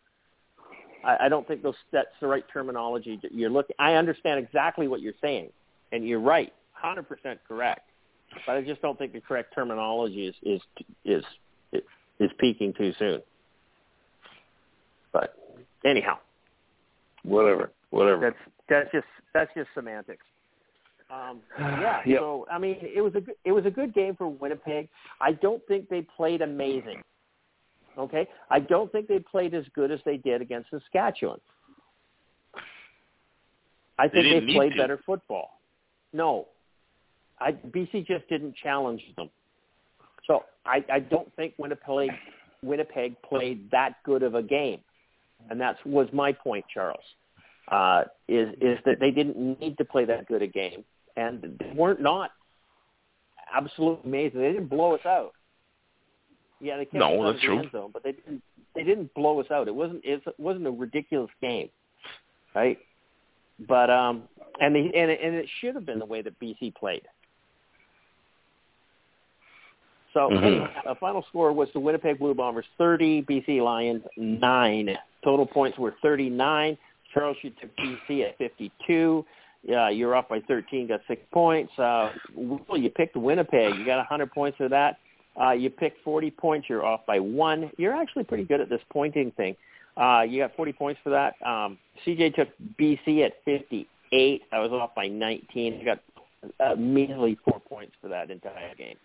I, 1.05 1.27
I 1.27 1.29
don't 1.29 1.47
think 1.47 1.63
those 1.63 1.75
that's 1.93 2.09
the 2.21 2.27
right 2.27 2.45
terminology. 2.53 3.19
that 3.23 3.33
You're 3.33 3.51
looking. 3.51 3.77
I 3.79 3.95
understand 3.95 4.45
exactly 4.45 4.89
what 4.89 5.01
you're 5.01 5.15
saying, 5.21 5.51
and 5.93 6.07
you're 6.07 6.21
right, 6.21 6.53
hundred 6.73 7.09
percent 7.09 7.41
correct. 7.47 7.91
But 8.47 8.57
I 8.57 8.63
just 8.63 8.83
don't 8.83 8.99
think 8.99 9.13
the 9.13 9.21
correct 9.21 9.55
terminology 9.55 10.27
is 10.27 10.35
is 10.43 10.61
is 11.05 11.25
is, 11.73 11.83
is 12.21 12.31
peaking 12.39 12.75
too 12.75 12.93
soon. 12.99 13.23
But 15.13 15.35
anyhow, 15.85 16.19
Whatever. 17.23 17.71
Whatever. 17.91 18.21
that's 18.21 18.55
that's 18.69 18.93
just 18.93 19.07
that's 19.35 19.51
just 19.55 19.69
semantics. 19.75 20.25
Um, 21.11 21.41
yeah. 21.59 22.01
Yep. 22.07 22.21
So 22.21 22.47
I 22.51 22.59
mean, 22.59 22.77
it 22.81 23.01
was 23.01 23.15
a 23.15 23.21
good, 23.21 23.35
it 23.45 23.53
was 23.53 23.67
a 23.67 23.71
good 23.71 23.95
game 23.95 24.15
for 24.17 24.29
Winnipeg. 24.29 24.89
I 25.21 25.33
don't 25.33 25.63
think 25.67 25.89
they 25.89 26.03
played 26.17 26.43
amazing. 26.43 27.03
Okay, 27.99 28.29
I 28.49 28.61
don't 28.61 28.91
think 28.93 29.09
they 29.09 29.19
played 29.19 29.55
as 29.55 29.65
good 29.75 29.91
as 29.91 29.99
they 30.05 30.19
did 30.19 30.41
against 30.41 30.71
Saskatchewan. 30.71 31.41
I 33.99 34.05
think 34.05 34.25
they, 34.25 34.41
didn't 34.41 34.55
played 34.55 34.73
to. 34.73 34.79
better 34.79 35.01
football. 35.05 35.61
No, 36.13 36.47
I 37.41 37.53
BC 37.53 38.07
just 38.07 38.29
didn't 38.29 38.55
challenge 38.63 39.03
them. 39.17 39.29
So 40.27 40.45
I, 40.65 40.85
I 40.93 41.01
don't 41.01 41.35
think 41.35 41.55
Winnipeg 41.59 42.11
Winnipeg 42.63 43.21
played 43.23 43.71
that 43.73 43.95
good 44.05 44.23
of 44.23 44.35
a 44.35 44.43
game, 44.43 44.81
and 45.51 45.61
that 45.61 45.77
was 45.85 46.07
my 46.13 46.33
point, 46.33 46.65
Charles. 46.73 47.05
Uh, 47.67 48.05
is 48.29 48.55
is 48.61 48.79
that 48.85 49.01
they 49.01 49.11
didn't 49.11 49.61
need 49.61 49.77
to 49.79 49.85
play 49.85 50.05
that 50.05 50.27
good 50.27 50.43
a 50.43 50.47
game, 50.47 50.85
and 51.17 51.43
they 51.43 51.73
weren't 51.75 52.01
not 52.01 52.31
absolutely 53.55 54.09
amazing. 54.09 54.41
They 54.41 54.53
didn't 54.53 54.69
blow 54.69 54.95
us 54.95 55.05
out. 55.05 55.33
Yeah, 56.61 56.77
they 56.77 56.85
kept 56.85 56.95
No, 56.97 57.07
us 57.07 57.13
out 57.13 57.27
of 57.27 57.33
that's 57.35 57.41
the 57.43 57.47
true. 57.47 57.59
end 57.59 57.71
zone, 57.73 57.91
but 57.93 58.03
they 58.03 58.13
didn't. 58.13 58.43
They 58.75 58.83
didn't 58.85 59.13
blow 59.15 59.41
us 59.41 59.51
out. 59.51 59.69
It 59.69 59.75
wasn't. 59.75 60.05
It 60.05 60.23
wasn't 60.39 60.67
a 60.67 60.71
ridiculous 60.71 61.31
game, 61.41 61.69
right? 62.55 62.79
But 63.67 63.91
um, 63.91 64.25
and 64.61 64.75
the 64.75 64.81
and 64.95 65.11
it, 65.11 65.21
and 65.23 65.35
it 65.35 65.49
should 65.61 65.75
have 65.75 65.87
been 65.87 65.99
the 65.99 66.05
way 66.07 66.23
that 66.23 66.39
BC 66.41 66.75
played. 66.75 67.03
So 70.15 70.31
Mhm. 70.31 70.43
anyway, 70.43 70.71
a 70.87 70.95
final 70.95 71.23
score 71.29 71.53
was 71.53 71.71
the 71.73 71.81
Winnipeg 71.81 72.19
Blue 72.19 72.35
Bombers 72.35 72.67
30, 72.79 73.23
BC 73.23 73.61
Lions 73.61 74.03
9. 74.17 74.97
Total 75.23 75.47
points 75.47 75.79
were 75.79 75.95
39. 76.03 76.79
Charles, 77.13 77.37
you 77.43 77.51
took 77.51 77.75
BC 77.77 78.23
at 78.23 78.37
52. 78.39 79.25
Yeah, 79.65 79.89
you're 79.91 80.15
off 80.15 80.29
by 80.29 80.41
13, 80.41 80.87
got 80.87 81.01
six 81.09 81.23
points. 81.33 81.77
Uh, 81.79 82.13
Will, 82.35 82.79
you 82.79 82.91
picked 82.91 83.17
Winnipeg. 83.17 83.77
You 83.77 83.85
got 83.85 83.97
a 83.97 84.07
100 84.09 84.33
points 84.33 84.57
for 84.57 84.69
that. 84.69 84.99
Uh, 85.41 85.53
you 85.53 85.71
picked 85.71 86.03
40 86.03 86.31
points. 86.33 86.69
You're 86.69 86.85
off 86.85 87.07
by 87.07 87.21
one. 87.21 87.71
You're 87.77 87.95
actually 87.95 88.25
pretty 88.25 88.45
good 88.45 88.61
at 88.61 88.69
this 88.69 88.81
pointing 88.91 89.31
thing. 89.33 89.57
Uh, 89.97 90.23
you 90.23 90.41
got 90.41 90.55
40 90.57 90.73
points 90.73 91.01
for 91.03 91.11
that. 91.11 91.35
Um, 91.47 91.79
CJ 92.07 92.35
took 92.35 92.49
BC 92.81 93.25
at 93.25 93.33
58. 93.45 94.43
I 94.53 94.59
was 94.59 94.71
off 94.71 94.95
by 94.95 95.09
19. 95.09 95.81
I 95.81 95.85
got 95.85 96.01
uh, 96.61 96.75
measly 96.77 97.37
four 97.45 97.61
points 97.61 97.93
for 98.01 98.09
that 98.09 98.31
entire 98.31 98.75
game. 98.77 98.97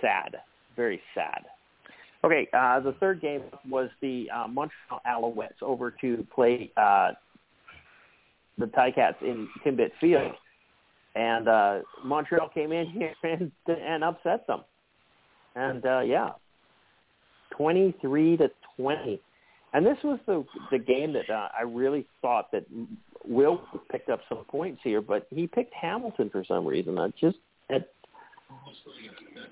Sad, 0.00 0.36
very 0.76 1.00
sad. 1.14 1.44
Okay, 2.24 2.48
uh, 2.52 2.80
the 2.80 2.92
third 2.98 3.20
game 3.20 3.42
was 3.68 3.90
the 4.00 4.28
uh, 4.34 4.48
Montreal 4.48 5.00
Alouettes 5.06 5.62
over 5.62 5.92
to 6.00 6.26
play 6.34 6.72
uh, 6.76 7.12
the 8.58 8.66
Ticats 8.66 9.22
in 9.22 9.48
Timbit 9.64 9.90
Field, 10.00 10.32
and 11.14 11.48
uh, 11.48 11.78
Montreal 12.04 12.48
came 12.48 12.72
in 12.72 12.86
here 12.86 13.12
and, 13.22 13.52
and 13.68 14.02
upset 14.02 14.48
them, 14.48 14.62
and 15.58 15.84
uh, 15.84 16.00
yeah, 16.00 16.30
twenty-three 17.56 18.36
to 18.38 18.50
twenty. 18.76 19.20
And 19.74 19.84
this 19.84 19.98
was 20.02 20.18
the 20.26 20.44
the 20.70 20.78
game 20.78 21.12
that 21.12 21.28
uh, 21.28 21.48
I 21.58 21.62
really 21.62 22.06
thought 22.22 22.50
that 22.52 22.64
Will 23.26 23.60
picked 23.90 24.08
up 24.08 24.20
some 24.28 24.44
points 24.44 24.80
here, 24.82 25.00
but 25.02 25.26
he 25.30 25.46
picked 25.46 25.74
Hamilton 25.74 26.30
for 26.30 26.44
some 26.44 26.64
reason. 26.66 26.98
I 26.98 27.08
just, 27.20 27.36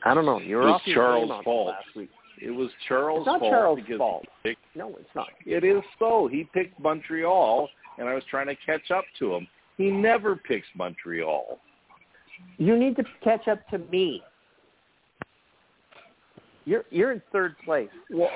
I 0.04 0.14
don't 0.14 0.24
know. 0.24 0.40
You're 0.40 0.62
It 0.62 0.66
was 0.66 0.74
off 0.74 0.94
Charles' 0.94 1.44
fault. 1.44 1.68
last 1.68 1.96
week. 1.96 2.10
It 2.40 2.50
was 2.50 2.70
Charles' 2.88 3.20
It's 3.20 3.26
not 3.26 3.40
fault 3.40 3.52
Charles' 3.52 3.80
fault. 3.98 4.24
picked 4.42 4.60
No, 4.74 4.94
it's 5.00 5.08
not. 5.14 5.28
It 5.44 5.64
is 5.64 5.82
so. 5.98 6.28
He 6.30 6.44
picked 6.54 6.78
Montreal, 6.80 7.68
and 7.98 8.08
I 8.08 8.14
was 8.14 8.24
trying 8.30 8.46
to 8.46 8.56
catch 8.64 8.90
up 8.90 9.04
to 9.18 9.34
him. 9.34 9.46
He 9.76 9.90
never 9.90 10.36
picks 10.36 10.66
Montreal. 10.76 11.58
You 12.58 12.78
need 12.78 12.96
to 12.96 13.04
catch 13.22 13.48
up 13.48 13.66
to 13.68 13.78
me. 13.78 14.22
You're 16.66 16.84
you're 16.90 17.12
in 17.12 17.22
third 17.32 17.54
place. 17.64 17.88
Well, 18.10 18.28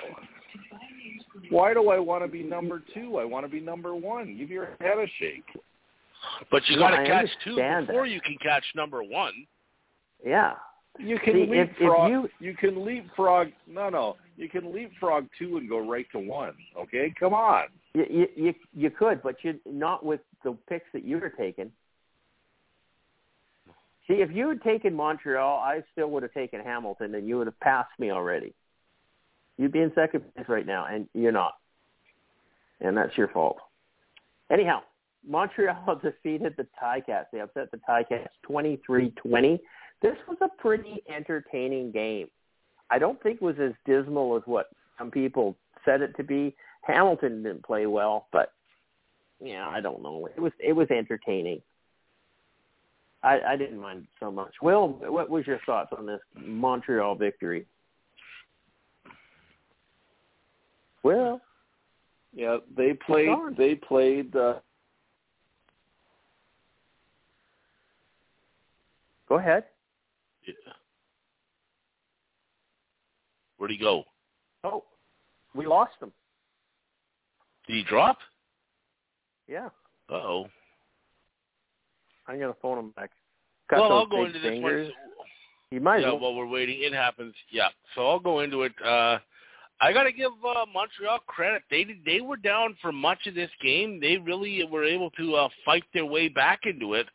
why 1.51 1.75
do 1.75 1.91
I 1.91 1.99
want 1.99 2.25
to 2.25 2.29
be 2.29 2.43
number 2.43 2.83
two? 2.95 3.19
I 3.19 3.25
want 3.25 3.45
to 3.45 3.51
be 3.51 3.61
number 3.61 3.95
one. 3.95 4.37
Give 4.39 4.51
your 4.51 4.71
head 4.81 4.99
a 4.99 5.07
shake. 5.19 5.45
But 6.51 6.63
you 6.69 6.79
Well, 6.81 6.91
got 6.91 6.99
to 6.99 7.07
catch 7.07 7.29
two 7.45 7.57
before 7.57 8.05
that. 8.05 8.11
you 8.11 8.21
can 8.21 8.37
catch 8.43 8.65
number 8.75 9.03
one. 9.03 9.47
Yeah. 10.25 10.55
You 10.99 11.19
can 11.19 11.35
See, 11.35 11.43
if- 11.43 11.51
if 11.71 11.81
leapfrog. 11.81 12.11
you- 12.11 12.31
you 12.41 12.55
can 12.55 12.85
leapfrog. 12.85 13.49
No, 13.67 13.89
no. 13.89 14.17
You 14.37 14.49
can 14.49 14.73
leapfrog 14.73 15.29
two 15.39 15.57
and 15.57 15.69
go 15.69 15.79
right 15.79 16.07
to 16.13 16.19
one. 16.19 16.55
Okay, 16.77 17.11
come 17.19 17.33
on. 17.35 17.69
You 17.95 18.07
you 18.11 18.29
you, 18.37 18.55
you 18.75 18.91
could, 18.91 19.23
but 19.23 19.43
you 19.43 19.59
not 19.67 20.05
with 20.05 20.21
the 20.45 20.53
picks 20.69 20.91
that 20.93 21.05
you 21.05 21.19
were 21.19 21.31
taking. 21.31 21.73
See, 24.11 24.23
if 24.23 24.31
you 24.33 24.49
had 24.49 24.61
taken 24.63 24.93
Montreal, 24.93 25.61
I 25.61 25.85
still 25.93 26.11
would 26.11 26.25
have 26.25 26.33
taken 26.33 26.61
Hamilton, 26.61 27.15
and 27.15 27.29
you 27.29 27.39
would 27.39 27.47
have 27.47 27.61
passed 27.61 27.93
me 28.01 28.11
already. 28.11 28.53
You'd 29.57 29.71
be 29.71 29.79
in 29.79 29.93
second 29.95 30.25
place 30.35 30.49
right 30.49 30.67
now, 30.67 30.87
and 30.91 31.07
you're 31.15 31.31
not, 31.31 31.53
and 32.81 32.97
that's 32.97 33.17
your 33.17 33.29
fault. 33.29 33.59
Anyhow, 34.51 34.81
Montreal 35.25 36.01
defeated 36.03 36.55
the 36.57 36.67
Ticats. 36.83 37.27
They 37.33 37.39
upset 37.39 37.71
the 37.71 37.79
Ticats 37.89 38.27
23-20. 38.51 39.61
This 40.03 40.17
was 40.27 40.39
a 40.41 40.49
pretty 40.61 41.05
entertaining 41.15 41.93
game. 41.93 42.27
I 42.91 42.99
don't 42.99 43.23
think 43.23 43.37
it 43.37 43.43
was 43.43 43.61
as 43.63 43.75
dismal 43.87 44.37
as 44.37 44.43
what 44.47 44.71
some 44.99 45.13
people 45.13 45.55
said 45.85 46.01
it 46.01 46.17
to 46.17 46.25
be. 46.25 46.57
Hamilton 46.83 47.45
didn't 47.45 47.65
play 47.65 47.87
well, 47.87 48.27
but 48.33 48.55
yeah, 49.41 49.69
I 49.69 49.81
don't 49.81 50.03
know. 50.03 50.27
It 50.35 50.41
was 50.41 50.53
it 50.59 50.73
was 50.73 50.89
entertaining. 50.91 51.63
I, 53.23 53.41
I 53.41 53.57
didn't 53.57 53.79
mind 53.81 54.07
so 54.19 54.31
much. 54.31 54.55
Will, 54.63 54.89
what 54.89 55.29
was 55.29 55.47
your 55.47 55.61
thoughts 55.67 55.93
on 55.97 56.07
this 56.07 56.21
Montreal 56.35 57.15
victory? 57.15 57.67
Well, 61.03 61.41
Yeah, 62.35 62.59
they 62.77 62.95
played. 62.95 63.29
They 63.57 63.75
played. 63.75 64.35
Uh, 64.37 64.55
go 69.29 69.39
ahead. 69.39 69.65
Yeah. 70.47 70.55
Where'd 73.59 73.71
he 73.71 73.79
go? 73.79 74.05
Oh, 74.65 74.85
we 75.55 75.67
lost 75.67 75.93
him. 76.01 76.13
Did 77.67 77.77
he 77.77 77.83
drop? 77.85 78.19
Yeah, 79.49 79.69
Uh-oh. 80.09 80.47
I'm 82.31 82.39
gonna 82.39 82.55
phone 82.63 82.79
him 82.79 82.91
back. 82.91 83.11
Got 83.69 83.81
well, 83.81 83.93
I'll 83.93 84.07
go 84.07 84.25
into 84.25 84.39
this 84.39 84.51
fingers. 84.51 84.87
one. 84.87 84.95
You 85.73 85.81
might 85.81 85.99
yeah, 85.99 86.09
well. 86.09 86.21
while 86.21 86.35
we're 86.35 86.47
waiting, 86.47 86.79
it 86.81 86.93
happens. 86.93 87.35
Yeah, 87.51 87.69
so 87.95 88.09
I'll 88.09 88.21
go 88.21 88.41
into 88.41 88.63
it. 88.63 88.73
Uh, 88.85 89.19
I 89.81 89.93
got 89.93 90.05
to 90.05 90.13
give 90.13 90.33
uh, 90.45 90.67
Montreal 90.73 91.19
credit. 91.27 91.63
They 91.71 91.87
they 92.07 92.21
were 92.21 92.37
down 92.37 92.77
for 92.81 92.93
much 92.93 93.27
of 93.27 93.35
this 93.35 93.51
game. 93.63 94.01
They 94.01 94.17
really 94.17 94.65
were 94.71 94.85
able 94.85 95.11
to 95.13 95.35
uh, 95.35 95.49
fight 95.65 95.85
their 95.93 96.07
way 96.07 96.29
back 96.29 96.61
into 96.65 96.95
it. 96.95 97.07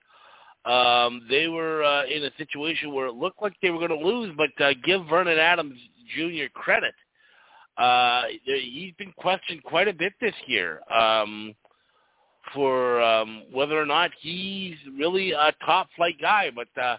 Um, 0.69 1.25
they 1.29 1.47
were 1.47 1.83
uh, 1.83 2.05
in 2.05 2.23
a 2.23 2.31
situation 2.37 2.93
where 2.93 3.07
it 3.07 3.13
looked 3.13 3.41
like 3.41 3.53
they 3.61 3.69
were 3.69 3.77
going 3.77 3.97
to 3.97 4.05
lose, 4.05 4.35
but 4.35 4.49
uh, 4.63 4.73
give 4.83 5.05
Vernon 5.07 5.37
Adams 5.37 5.79
Jr. 6.15 6.45
credit. 6.53 6.93
Uh, 7.77 8.23
he's 8.45 8.93
been 8.97 9.13
questioned 9.17 9.61
quite 9.63 9.87
a 9.87 9.93
bit 9.93 10.13
this 10.21 10.33
year 10.47 10.79
um, 10.91 11.53
for 12.53 13.01
um, 13.01 13.43
whether 13.51 13.79
or 13.79 13.85
not 13.85 14.11
he's 14.19 14.75
really 14.97 15.31
a 15.31 15.53
top 15.65 15.89
flight 15.95 16.17
guy, 16.21 16.51
but. 16.53 16.67
Uh, 16.81 16.97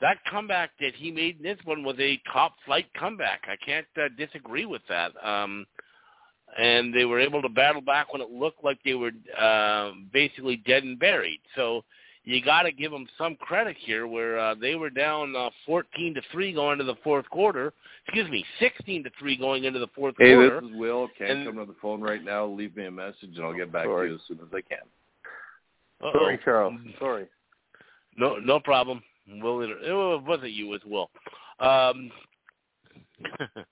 that 0.00 0.18
comeback 0.28 0.70
that 0.80 0.96
he 0.96 1.12
made 1.12 1.36
in 1.36 1.44
this 1.44 1.58
one 1.64 1.84
was 1.84 1.94
a 2.00 2.20
top 2.32 2.56
flight 2.66 2.86
comeback. 2.98 3.42
I 3.46 3.54
can't 3.64 3.86
uh, 3.96 4.08
disagree 4.18 4.66
with 4.66 4.82
that. 4.88 5.12
Um, 5.24 5.64
and 6.58 6.92
they 6.92 7.04
were 7.04 7.20
able 7.20 7.40
to 7.40 7.48
battle 7.48 7.80
back 7.80 8.12
when 8.12 8.20
it 8.20 8.30
looked 8.30 8.62
like 8.62 8.78
they 8.84 8.94
were 8.94 9.12
uh, 9.38 9.92
basically 10.12 10.56
dead 10.56 10.82
and 10.82 10.98
buried. 10.98 11.40
So 11.56 11.84
you 12.24 12.42
got 12.42 12.62
to 12.62 12.72
give 12.72 12.92
them 12.92 13.06
some 13.18 13.36
credit 13.36 13.76
here, 13.78 14.06
where 14.06 14.38
uh, 14.38 14.54
they 14.54 14.74
were 14.76 14.90
down 14.90 15.34
uh, 15.36 15.50
14 15.66 16.14
to 16.14 16.22
three 16.30 16.52
going 16.52 16.72
into 16.80 16.84
the 16.84 16.98
fourth 17.02 17.28
quarter. 17.30 17.72
Excuse 18.06 18.30
me, 18.30 18.44
16 18.60 19.04
to 19.04 19.10
three 19.18 19.36
going 19.36 19.64
into 19.64 19.78
the 19.78 19.88
fourth 19.88 20.14
hey, 20.18 20.34
quarter. 20.34 20.60
this 20.60 20.70
is 20.70 20.76
Will. 20.76 21.08
Can't 21.18 21.30
And- 21.30 21.46
come 21.46 21.56
to 21.56 21.64
the 21.72 21.78
phone 21.82 22.00
right 22.00 22.22
now. 22.24 22.46
Leave 22.46 22.76
me 22.76 22.86
a 22.86 22.90
message, 22.90 23.36
and 23.36 23.44
I'll 23.44 23.52
get 23.54 23.72
back 23.72 23.86
Sorry. 23.86 24.08
to 24.08 24.12
you 24.14 24.18
as 24.18 24.22
soon 24.28 24.38
as 24.38 24.52
I 24.52 24.60
can. 24.60 24.78
Uh-oh. 26.00 26.12
Sorry, 26.18 26.38
Charles. 26.44 26.74
Sorry. 26.98 27.26
No, 28.16 28.36
no 28.36 28.60
problem. 28.60 29.02
Will, 29.40 29.62
it 29.62 29.70
it 29.70 30.22
wasn't 30.24 30.50
you, 30.52 30.66
it 30.66 30.68
was 30.68 30.80
Will. 30.84 31.10
Um, 31.66 32.10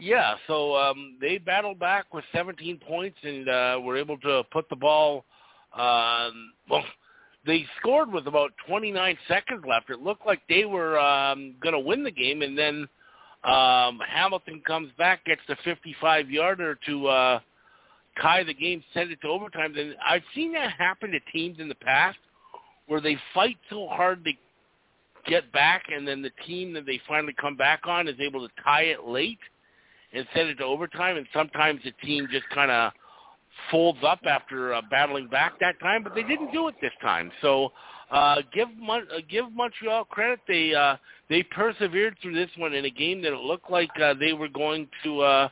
yeah, 0.00 0.34
so 0.46 0.76
um, 0.76 1.16
they 1.20 1.38
battled 1.38 1.78
back 1.78 2.12
with 2.14 2.24
17 2.32 2.78
points 2.86 3.18
and 3.22 3.48
uh, 3.48 3.80
were 3.82 3.96
able 3.96 4.18
to 4.18 4.42
put 4.52 4.68
the 4.68 4.76
ball. 4.76 5.24
Um, 5.72 6.52
well, 6.70 6.84
they 7.48 7.64
scored 7.80 8.12
with 8.12 8.26
about 8.26 8.52
29 8.68 9.18
seconds 9.26 9.64
left. 9.66 9.88
It 9.88 10.00
looked 10.00 10.26
like 10.26 10.42
they 10.50 10.66
were 10.66 10.98
um, 10.98 11.54
going 11.62 11.72
to 11.72 11.80
win 11.80 12.04
the 12.04 12.10
game, 12.10 12.42
and 12.42 12.56
then 12.56 12.86
um, 13.42 14.00
Hamilton 14.06 14.60
comes 14.66 14.90
back, 14.98 15.24
gets 15.24 15.40
the 15.48 15.56
55-yarder 15.66 16.78
to 16.86 17.06
uh, 17.06 17.40
tie 18.20 18.44
the 18.44 18.52
game, 18.52 18.84
send 18.92 19.10
it 19.10 19.20
to 19.22 19.28
overtime. 19.28 19.74
And 19.78 19.94
I've 20.06 20.22
seen 20.34 20.52
that 20.52 20.72
happen 20.72 21.10
to 21.10 21.20
teams 21.32 21.58
in 21.58 21.70
the 21.70 21.74
past 21.76 22.18
where 22.86 23.00
they 23.00 23.16
fight 23.32 23.56
so 23.70 23.88
hard 23.88 24.24
to 24.26 24.32
get 25.26 25.50
back, 25.50 25.84
and 25.90 26.06
then 26.06 26.20
the 26.20 26.32
team 26.46 26.74
that 26.74 26.84
they 26.84 27.00
finally 27.08 27.34
come 27.40 27.56
back 27.56 27.80
on 27.86 28.08
is 28.08 28.16
able 28.20 28.46
to 28.46 28.54
tie 28.62 28.82
it 28.82 29.04
late 29.04 29.38
and 30.12 30.26
send 30.34 30.50
it 30.50 30.56
to 30.56 30.64
overtime. 30.64 31.16
And 31.16 31.26
sometimes 31.32 31.80
the 31.82 31.92
team 32.06 32.28
just 32.30 32.48
kind 32.50 32.70
of 32.70 32.92
folds 33.70 33.98
up 34.06 34.20
after 34.24 34.74
uh, 34.74 34.82
battling 34.90 35.28
back 35.28 35.58
that 35.60 35.78
time, 35.80 36.02
but 36.02 36.14
they 36.14 36.22
didn't 36.22 36.52
do 36.52 36.68
it 36.68 36.74
this 36.80 36.92
time. 37.00 37.30
So 37.42 37.72
uh, 38.10 38.36
give 38.52 38.68
uh, 38.88 39.00
give 39.28 39.52
Montreal 39.52 40.04
credit. 40.06 40.40
They 40.48 40.74
uh, 40.74 40.96
they 41.28 41.42
persevered 41.42 42.16
through 42.22 42.34
this 42.34 42.50
one 42.56 42.72
in 42.74 42.84
a 42.84 42.90
game 42.90 43.22
that 43.22 43.32
it 43.32 43.40
looked 43.40 43.70
like 43.70 43.90
uh, 44.02 44.14
they 44.18 44.32
were 44.32 44.48
going 44.48 44.88
to 45.04 45.20
uh, 45.20 45.48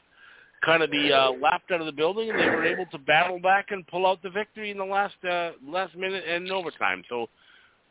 kind 0.64 0.82
of 0.82 0.90
be 0.90 1.12
uh, 1.12 1.32
laughed 1.32 1.70
out 1.70 1.80
of 1.80 1.86
the 1.86 1.92
building, 1.92 2.30
and 2.30 2.38
they 2.38 2.46
were 2.46 2.64
able 2.64 2.86
to 2.86 2.98
battle 2.98 3.38
back 3.38 3.66
and 3.70 3.86
pull 3.86 4.06
out 4.06 4.22
the 4.22 4.30
victory 4.30 4.70
in 4.70 4.78
the 4.78 4.84
last 4.84 5.16
uh, 5.30 5.50
last 5.66 5.94
minute 5.96 6.24
and 6.26 6.50
overtime. 6.50 7.02
So 7.08 7.26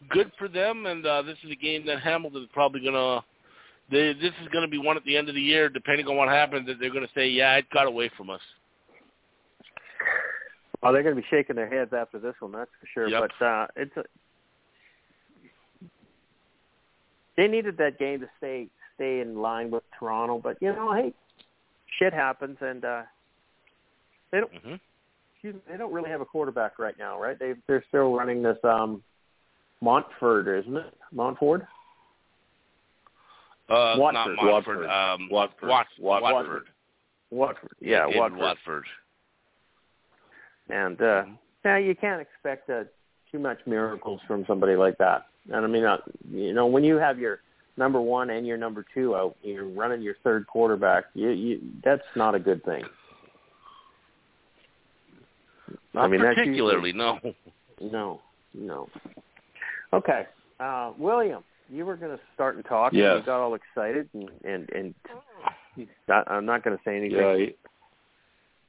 good 0.10 0.32
for 0.38 0.48
them, 0.48 0.86
and 0.86 1.06
uh, 1.06 1.22
this 1.22 1.38
is 1.44 1.52
a 1.52 1.56
game 1.56 1.86
that 1.86 2.02
Hamilton 2.02 2.44
is 2.44 2.50
probably 2.54 2.82
going 2.82 2.94
to. 2.94 3.24
They, 3.92 4.14
this 4.14 4.34
is 4.42 4.48
going 4.52 4.66
to 4.66 4.72
be 4.72 4.80
one 4.80 4.98
at 4.98 5.06
the 5.06 5.16
end 5.16 5.30
of 5.30 5.36
the 5.36 5.42
year, 5.42 5.70
depending 5.70 6.08
on 6.08 6.18
what 6.18 6.28
happens. 6.28 6.66
That 6.68 6.78
they're 6.80 6.92
going 6.92 7.06
to 7.06 7.14
say, 7.14 7.28
"Yeah, 7.28 7.56
it 7.56 7.66
got 7.72 7.86
away 7.86 8.10
from 8.18 8.32
us." 8.32 8.42
Well, 10.86 10.94
they're 10.94 11.02
going 11.02 11.16
to 11.16 11.22
be 11.22 11.28
shaking 11.32 11.56
their 11.56 11.68
heads 11.68 11.94
after 11.94 12.20
this 12.20 12.36
one, 12.40 12.52
that's 12.52 12.70
for 12.80 12.88
sure. 12.94 13.08
Yep. 13.08 13.32
But 13.40 13.46
uh, 13.46 13.68
it's 13.76 13.98
a, 13.98 14.04
they 17.36 17.48
needed 17.48 17.76
that 17.78 17.98
game 17.98 18.20
to 18.20 18.28
stay 18.38 18.68
stay 18.94 19.20
in 19.20 19.42
line 19.42 19.72
with 19.72 19.82
Toronto. 19.98 20.40
But 20.44 20.58
you 20.62 20.72
know, 20.74 20.94
hey, 20.94 21.12
shit 21.98 22.14
happens, 22.14 22.58
and 22.62 22.86
uh, 22.86 23.02
they 24.32 24.42
don't. 24.42 24.52
hmm 24.64 24.76
Excuse 25.34 25.56
me, 25.56 25.62
they 25.72 25.78
don't 25.78 25.92
really 25.92 26.12
have 26.12 26.22
a 26.22 26.26
quarterback 26.26 26.78
right 26.78 26.96
now, 27.00 27.20
right? 27.20 27.38
They 27.40 27.54
they're 27.66 27.84
still 27.88 28.14
running 28.14 28.44
this 28.44 28.58
um, 28.64 29.02
Montford, 29.82 30.48
isn't 30.48 30.78
it? 30.78 30.94
Montford. 31.12 31.66
Uh, 33.70 33.96
Watford. 33.98 34.14
not 34.14 34.28
Montford. 34.36 34.52
Watford. 34.52 34.86
Um, 34.86 35.30
Watford. 35.32 35.70
Wat- 35.70 35.88
Watford. 36.00 36.34
Watford. 36.34 36.64
Watford. 37.32 37.76
Yeah, 37.80 38.08
In 38.08 38.20
Watford. 38.20 38.40
Watford. 38.40 38.86
And 40.70 41.02
uh, 41.02 41.24
yeah, 41.64 41.78
you 41.78 41.96
can't 41.96 42.22
expect 42.22 42.70
uh, 42.70 42.84
too 43.32 43.40
much 43.40 43.60
miracles 43.66 44.22
from 44.28 44.46
somebody 44.48 44.76
like 44.76 44.98
that. 44.98 45.28
And 45.52 45.64
I 45.64 45.68
mean, 45.68 45.84
uh, 45.84 45.98
you 46.32 46.54
know, 46.54 46.66
when 46.66 46.84
you 46.84 46.96
have 46.98 47.20
your 47.20 47.40
number 47.78 48.02
one 48.02 48.30
and 48.32 48.48
your 48.48 48.58
number 48.58 48.86
two 48.94 49.16
out, 49.16 49.36
you're 49.44 49.68
running 49.68 50.02
your 50.02 50.16
third 50.24 50.48
quarterback. 50.48 51.06
You, 51.14 51.30
you 51.30 51.62
that's 51.84 52.02
not 52.16 52.34
a 52.36 52.40
good 52.40 52.64
thing. 52.64 52.84
Not 55.94 56.06
I 56.06 56.08
mean, 56.08 56.22
that's 56.22 56.36
particularly, 56.36 56.92
no. 56.92 57.16
usually- 57.16 57.36
no, 57.92 58.22
no. 58.54 58.90
Okay, 59.94 60.26
uh, 60.60 60.92
William, 60.98 61.44
you 61.70 61.86
were 61.86 61.96
going 61.96 62.16
to 62.16 62.22
start 62.34 62.56
and 62.56 62.66
talk. 62.66 62.92
Yes. 62.92 63.12
And 63.12 63.20
you 63.22 63.26
got 63.26 63.40
all 63.42 63.54
excited, 63.56 64.10
and 64.14 64.30
and 64.44 64.70
and 64.72 64.96
I- 66.10 66.24
I'm 66.28 66.46
not 66.46 66.64
going 66.64 66.76
to 66.78 66.84
say 66.84 66.98
anything. 66.98 67.18
Yeah, 67.18 67.46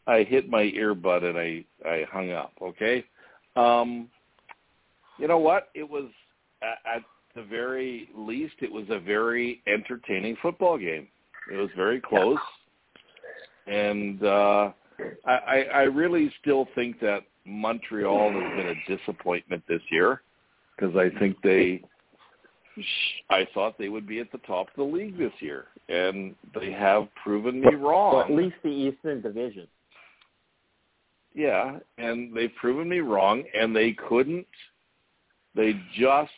I, 0.07 0.23
hit 0.23 0.49
my 0.49 0.63
earbud 0.63 1.25
and 1.25 1.39
I 1.39 1.65
I 1.89 2.05
hung 2.11 2.31
up. 2.33 2.53
Okay, 2.63 3.05
um, 3.57 4.09
you 5.19 5.29
know 5.29 5.39
what? 5.39 5.69
It 5.75 5.89
was 5.89 6.05
at, 6.63 7.03
the 7.35 7.43
very 7.43 8.09
least, 8.17 8.55
it 8.61 8.73
was 8.73 8.87
a 8.89 8.99
very 8.99 9.63
entertaining 9.67 10.37
football 10.41 10.79
game. 10.79 11.07
It 11.53 11.57
was 11.57 11.69
very 11.77 12.01
close, 12.01 12.39
and 13.67 14.23
uh, 14.25 14.73
I, 15.27 15.33
I 15.33 15.67
I 15.75 15.83
really 15.83 16.33
still 16.41 16.67
think 16.75 16.99
that 17.01 17.25
Montreal 17.45 18.33
has 18.33 18.57
been 18.57 18.69
a 18.69 18.97
disappointment 18.97 19.63
this 19.69 19.83
year 19.91 20.23
because 20.77 20.97
I 20.97 21.11
think 21.19 21.37
they. 21.43 21.83
I 23.31 23.49
thought 23.55 23.79
they 23.79 23.89
would 23.89 24.07
be 24.07 24.21
at 24.21 24.31
the 24.33 24.39
top 24.39 24.69
of 24.69 24.77
the 24.77 24.83
league 24.83 25.17
this 25.17 25.33
year, 25.41 25.65
and 25.89 26.35
they 26.59 26.71
have 26.73 27.09
proven 27.23 27.61
me 27.61 27.75
wrong. 27.75 28.17
Well, 28.17 28.25
at 28.25 28.31
least 28.31 28.57
the 28.63 28.69
Eastern 28.69 29.23
Division. 29.23 29.67
Yeah, 31.37 31.77
and 31.99 32.35
they've 32.35 32.55
proven 32.59 32.89
me 32.89 33.01
wrong, 33.01 33.45
and 33.55 33.77
they 33.77 33.93
couldn't. 33.93 34.47
They 35.55 35.75
just, 35.95 36.33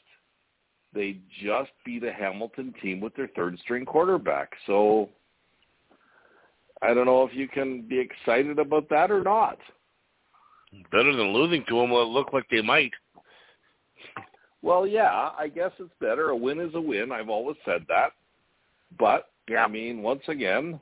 they 0.92 1.18
just 1.40 1.70
beat 1.86 2.02
a 2.02 2.12
Hamilton 2.12 2.74
team 2.82 3.00
with 3.00 3.14
their 3.14 3.28
third 3.36 3.56
string 3.60 3.84
quarterback. 3.84 4.50
So 4.66 5.08
I 6.82 6.94
don't 6.94 7.06
know 7.06 7.22
if 7.22 7.32
you 7.32 7.46
can 7.46 7.82
be 7.82 8.00
excited 8.00 8.58
about 8.58 8.88
that 8.90 9.12
or 9.12 9.22
not. 9.22 9.58
Better 10.90 11.14
than 11.14 11.32
losing 11.32 11.64
to 11.68 11.76
them. 11.76 11.90
Well, 11.90 12.02
it 12.02 12.06
looked 12.06 12.34
like 12.34 12.48
they 12.50 12.60
might. 12.60 12.92
Well, 14.62 14.84
yeah, 14.84 15.30
I 15.38 15.46
guess 15.46 15.70
it's 15.78 15.92
better. 16.00 16.30
A 16.30 16.36
win 16.36 16.58
is 16.58 16.74
a 16.74 16.80
win. 16.80 17.12
I've 17.12 17.28
always 17.28 17.56
said 17.64 17.84
that. 17.88 18.10
But 18.98 19.30
Yeah. 19.48 19.64
I 19.64 19.68
mean, 19.68 20.02
once 20.02 20.22
again, 20.26 20.80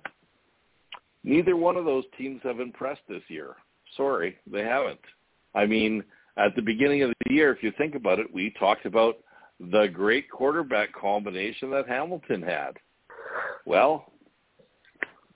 neither 1.23 1.55
one 1.55 1.77
of 1.77 1.85
those 1.85 2.05
teams 2.17 2.41
have 2.45 2.61
impressed 2.61 3.03
this 3.09 3.23
year. 3.29 3.57
Sorry, 3.97 4.37
they 4.51 4.63
haven't. 4.63 5.01
I 5.55 5.67
mean, 5.67 6.05
at 6.37 6.55
the 6.55 6.63
beginning 6.63 7.03
of 7.03 7.11
the 7.25 7.35
year, 7.35 7.53
if 7.53 7.63
you 7.63 7.73
think 7.79 7.95
about 7.95 8.19
it, 8.19 8.33
we 8.33 8.51
talked 8.59 8.85
about 8.87 9.17
the 9.59 9.87
great 9.93 10.31
quarterback 10.31 10.93
combination 10.93 11.71
that 11.71 11.89
Hamilton 11.89 12.43
had. 12.43 12.73
Well, 13.65 14.13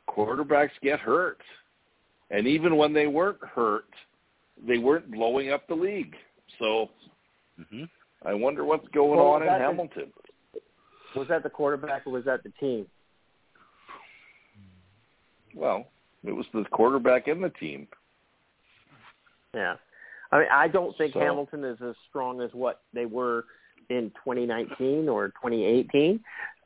quarterbacks 0.08 0.70
get 0.82 1.00
hurt. 1.00 1.40
And 2.30 2.46
even 2.46 2.76
when 2.76 2.92
they 2.92 3.06
weren't 3.06 3.42
hurt, 3.42 3.86
they 4.66 4.78
weren't 4.78 5.10
blowing 5.10 5.50
up 5.52 5.66
the 5.66 5.74
league. 5.74 6.14
So 6.58 6.90
hmm 7.70 7.84
I 8.24 8.34
wonder 8.34 8.64
what's 8.66 8.86
going 8.88 9.16
Well, 9.18 9.28
on 9.28 9.42
in 9.42 9.48
that 9.48 9.60
is- 9.62 9.66
Hamilton. 9.66 10.12
Was 11.16 11.26
that 11.28 11.42
the 11.42 11.50
quarterback 11.50 12.06
or 12.06 12.12
was 12.12 12.24
that 12.26 12.42
the 12.42 12.50
team? 12.60 12.86
Well, 15.54 15.86
it 16.24 16.32
was 16.32 16.46
the 16.52 16.64
quarterback 16.70 17.26
and 17.28 17.42
the 17.42 17.48
team. 17.50 17.88
Yeah. 19.54 19.76
I 20.32 20.38
mean, 20.38 20.48
I 20.52 20.68
don't 20.68 20.96
think 20.96 21.14
So- 21.14 21.20
Hamilton 21.20 21.64
is 21.64 21.80
as 21.82 21.94
strong 22.08 22.40
as 22.40 22.52
what 22.54 22.82
they 22.92 23.06
were 23.06 23.46
in 23.88 24.10
2019 24.24 25.08
or 25.08 25.28
2018, 25.30 26.22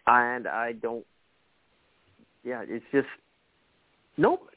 and 0.07 0.47
I 0.47 0.73
don't. 0.73 1.07
Yeah, 2.43 2.63
it's 2.69 2.85
just 2.93 3.09
nope. 4.19 4.51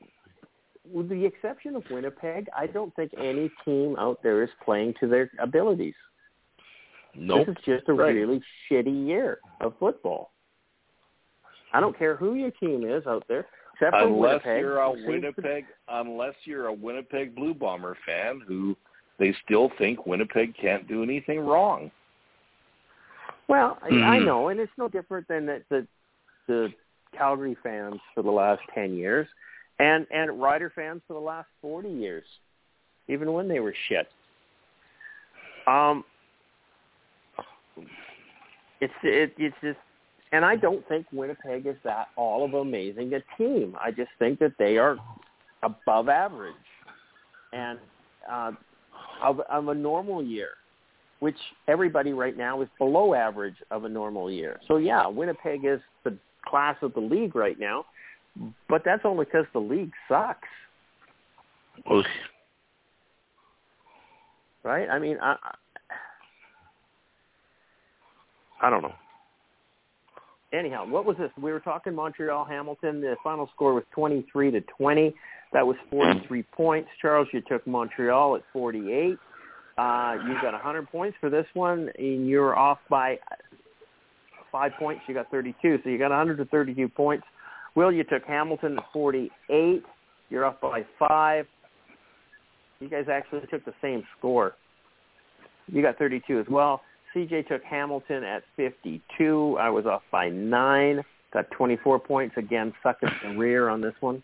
With 0.91 1.09
the 1.09 1.25
exception 1.25 1.75
of 1.75 1.89
Winnipeg, 1.89 2.47
I 2.55 2.67
don't 2.67 2.93
think 2.95 3.13
any 3.17 3.49
team 3.63 3.95
out 3.97 4.21
there 4.23 4.43
is 4.43 4.49
playing 4.63 4.95
to 4.99 5.07
their 5.07 5.29
abilities. 5.39 5.95
Nope. 7.15 7.47
This 7.47 7.57
is 7.57 7.63
just 7.63 7.89
a 7.89 7.93
Right. 7.93 8.13
really 8.13 8.41
shitty 8.69 9.07
year 9.07 9.39
of 9.61 9.77
football. 9.79 10.31
I 11.73 11.79
don't 11.79 11.97
care 11.97 12.15
who 12.15 12.35
your 12.35 12.51
team 12.51 12.85
is 12.85 13.05
out 13.07 13.27
there, 13.27 13.47
except 13.79 13.95
for 13.95 14.07
Unless 14.07 14.43
Winnipeg. 14.43 14.61
you're 14.61 14.77
a 14.79 14.91
who 14.91 15.01
to- 15.01 15.07
Winnipeg, 15.07 15.65
unless 15.89 16.33
you're 16.45 16.67
a 16.67 16.73
Winnipeg 16.73 17.35
Blue 17.35 17.53
Bomber 17.53 17.97
fan 18.05 18.41
who 18.47 18.75
they 19.19 19.33
still 19.45 19.71
think 19.77 20.05
Winnipeg 20.05 20.55
can't 20.59 20.87
do 20.87 21.03
anything 21.03 21.39
wrong. 21.39 21.91
Well, 23.47 23.77
I, 23.81 23.87
I 23.87 23.91
Mhm. 24.19 24.25
know, 24.25 24.47
and 24.49 24.59
it's 24.59 24.71
no 24.77 24.87
different 24.89 25.27
than 25.27 25.45
the, 25.45 25.63
the 25.69 25.87
the 26.47 26.73
Calgary 27.17 27.55
fans 27.63 27.99
for 28.13 28.21
the 28.23 28.31
last 28.31 28.61
ten 28.73 28.95
years, 28.95 29.27
and 29.79 30.05
and 30.11 30.41
Rider 30.41 30.69
fans 30.69 31.01
for 31.07 31.13
the 31.13 31.19
last 31.19 31.47
forty 31.61 31.89
years, 31.89 32.25
even 33.07 33.31
when 33.33 33.47
they 33.47 33.59
were 33.59 33.73
shit. 33.87 34.11
Um, 35.65 36.03
it's 38.81 38.93
it, 39.03 39.33
it's 39.37 39.55
just, 39.61 39.79
and 40.31 40.43
I 40.43 40.55
don't 40.55 40.87
think 40.87 41.05
Winnipeg 41.11 41.65
is 41.65 41.75
that 41.83 42.07
all 42.15 42.43
of 42.43 42.53
amazing 42.53 43.13
a 43.13 43.21
team. 43.37 43.75
I 43.81 43.91
just 43.91 44.09
think 44.19 44.39
that 44.39 44.53
they 44.59 44.77
are 44.77 44.97
above 45.63 46.09
average, 46.09 46.53
and 47.53 47.79
uh, 48.31 48.51
of, 49.23 49.39
of 49.49 49.67
a 49.69 49.73
normal 49.73 50.23
year. 50.23 50.49
which 51.19 51.37
everybody 51.67 52.13
right 52.13 52.37
now 52.37 52.61
is 52.61 52.69
below 52.77 53.13
average 53.13 53.55
of 53.71 53.85
a 53.85 53.89
normal 53.89 54.29
year. 54.29 54.59
So 54.67 54.77
yeah, 54.77 55.07
Winnipeg 55.07 55.65
is 55.65 55.79
the 56.03 56.15
class 56.45 56.75
of 56.81 56.93
the 56.93 56.99
league 56.99 57.35
right 57.35 57.59
now, 57.59 57.85
but 58.69 58.83
that's 58.85 59.01
only 59.03 59.25
because 59.25 59.45
the 59.53 59.59
league 59.59 59.91
sucks. 60.07 60.47
Well, 61.89 62.03
right? 64.63 64.87
I 64.89 64.99
mean, 64.99 65.17
I, 65.21 65.35
I 68.61 68.69
don't 68.69 68.81
know. 68.81 68.93
Anyhow, 70.53 70.87
what 70.87 71.05
was 71.05 71.17
this? 71.17 71.29
We 71.41 71.51
were 71.51 71.59
talking 71.59 71.93
Montreal 71.93 72.45
Hamilton. 72.45 73.01
The 73.01 73.15
final 73.23 73.49
score 73.53 73.73
was 73.73 73.83
23 73.91 74.51
to 74.51 74.61
20. 74.61 75.13
That 75.53 75.65
was 75.65 75.75
43 75.89 76.43
points. 76.43 76.89
Charles, 77.01 77.27
you 77.33 77.41
took 77.47 77.65
Montreal 77.67 78.35
at 78.37 78.43
48. 78.53 79.17
Uh, 79.77 80.15
you 80.25 80.33
got 80.41 80.53
100 80.53 80.89
points 80.89 81.17
for 81.19 81.29
this 81.29 81.45
one, 81.53 81.89
and 81.97 82.27
you're 82.27 82.57
off 82.57 82.79
by 82.89 83.17
five 84.51 84.71
points. 84.79 85.03
You 85.07 85.13
got 85.13 85.29
32, 85.29 85.79
so 85.83 85.89
you 85.89 85.97
got 85.97 86.09
132 86.09 86.87
points. 86.89 87.25
Will, 87.75 87.91
you 87.91 88.03
took 88.03 88.23
Hamilton 88.25 88.77
at 88.77 88.85
48. 88.91 89.83
You're 90.29 90.45
off 90.45 90.59
by 90.61 90.85
five. 90.97 91.45
You 92.79 92.89
guys 92.89 93.05
actually 93.11 93.41
took 93.51 93.65
the 93.65 93.73
same 93.81 94.03
score. 94.17 94.53
You 95.67 95.81
got 95.81 95.97
32 95.97 96.39
as 96.39 96.45
well. 96.49 96.81
CJ 97.15 97.47
took 97.47 97.63
Hamilton 97.63 98.23
at 98.23 98.43
52. 98.55 99.57
I 99.59 99.69
was 99.69 99.85
off 99.85 100.03
by 100.11 100.29
nine. 100.29 101.03
Got 101.33 101.49
24 101.51 101.99
points. 101.99 102.35
Again, 102.37 102.73
sucked 102.83 103.03
in 103.03 103.11
the 103.23 103.37
rear 103.37 103.69
on 103.69 103.81
this 103.81 103.95
one. 103.99 104.23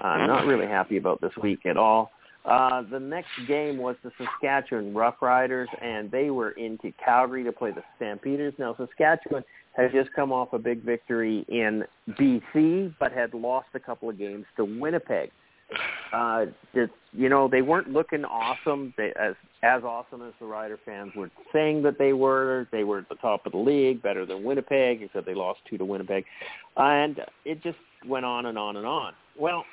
Uh, 0.00 0.26
not 0.26 0.46
really 0.46 0.66
happy 0.66 0.96
about 0.96 1.20
this 1.20 1.32
week 1.42 1.66
at 1.66 1.76
all. 1.76 2.10
Uh, 2.44 2.82
the 2.90 2.98
next 2.98 3.28
game 3.46 3.76
was 3.76 3.96
the 4.02 4.10
Saskatchewan 4.16 4.94
Roughriders, 4.94 5.66
and 5.82 6.10
they 6.10 6.30
were 6.30 6.52
into 6.52 6.92
Calgary 7.04 7.44
to 7.44 7.52
play 7.52 7.70
the 7.70 7.82
Stampeders. 7.96 8.54
Now, 8.58 8.74
Saskatchewan 8.76 9.44
had 9.76 9.92
just 9.92 10.10
come 10.14 10.32
off 10.32 10.52
a 10.52 10.58
big 10.58 10.82
victory 10.82 11.44
in 11.48 11.84
BC, 12.10 12.94
but 12.98 13.12
had 13.12 13.34
lost 13.34 13.68
a 13.74 13.80
couple 13.80 14.08
of 14.08 14.18
games 14.18 14.46
to 14.56 14.64
Winnipeg 14.64 15.30
uh, 16.12 16.46
it's, 16.74 16.92
you 17.12 17.28
know, 17.28 17.48
they 17.48 17.62
weren't 17.62 17.90
looking 17.90 18.24
awesome. 18.24 18.94
They 18.96 19.12
as 19.20 19.34
as 19.62 19.82
awesome 19.84 20.22
as 20.22 20.32
the 20.40 20.46
Rider 20.46 20.78
fans 20.84 21.12
were 21.14 21.30
saying 21.52 21.82
that 21.82 21.98
they 21.98 22.12
were. 22.12 22.66
They 22.72 22.84
were 22.84 22.98
at 22.98 23.08
the 23.08 23.16
top 23.16 23.46
of 23.46 23.52
the 23.52 23.58
league, 23.58 24.02
better 24.02 24.24
than 24.24 24.42
Winnipeg, 24.42 25.02
except 25.02 25.26
they 25.26 25.34
lost 25.34 25.60
two 25.68 25.78
to 25.78 25.84
Winnipeg, 25.84 26.24
and 26.76 27.20
it 27.44 27.62
just 27.62 27.78
went 28.06 28.24
on 28.24 28.46
and 28.46 28.58
on 28.58 28.76
and 28.76 28.86
on. 28.86 29.12
Well, 29.38 29.64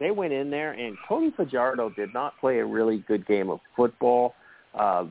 they 0.00 0.10
went 0.10 0.32
in 0.32 0.50
there, 0.50 0.72
and 0.72 0.96
Cody 1.08 1.32
Fajardo 1.36 1.90
did 1.90 2.12
not 2.12 2.38
play 2.40 2.58
a 2.58 2.64
really 2.66 2.98
good 3.08 3.26
game 3.26 3.50
of 3.50 3.60
football, 3.76 4.34
uh, 4.74 5.04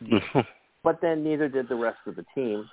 but 0.84 1.00
then 1.00 1.24
neither 1.24 1.48
did 1.48 1.68
the 1.68 1.76
rest 1.76 1.98
of 2.06 2.16
the 2.16 2.24
team. 2.34 2.68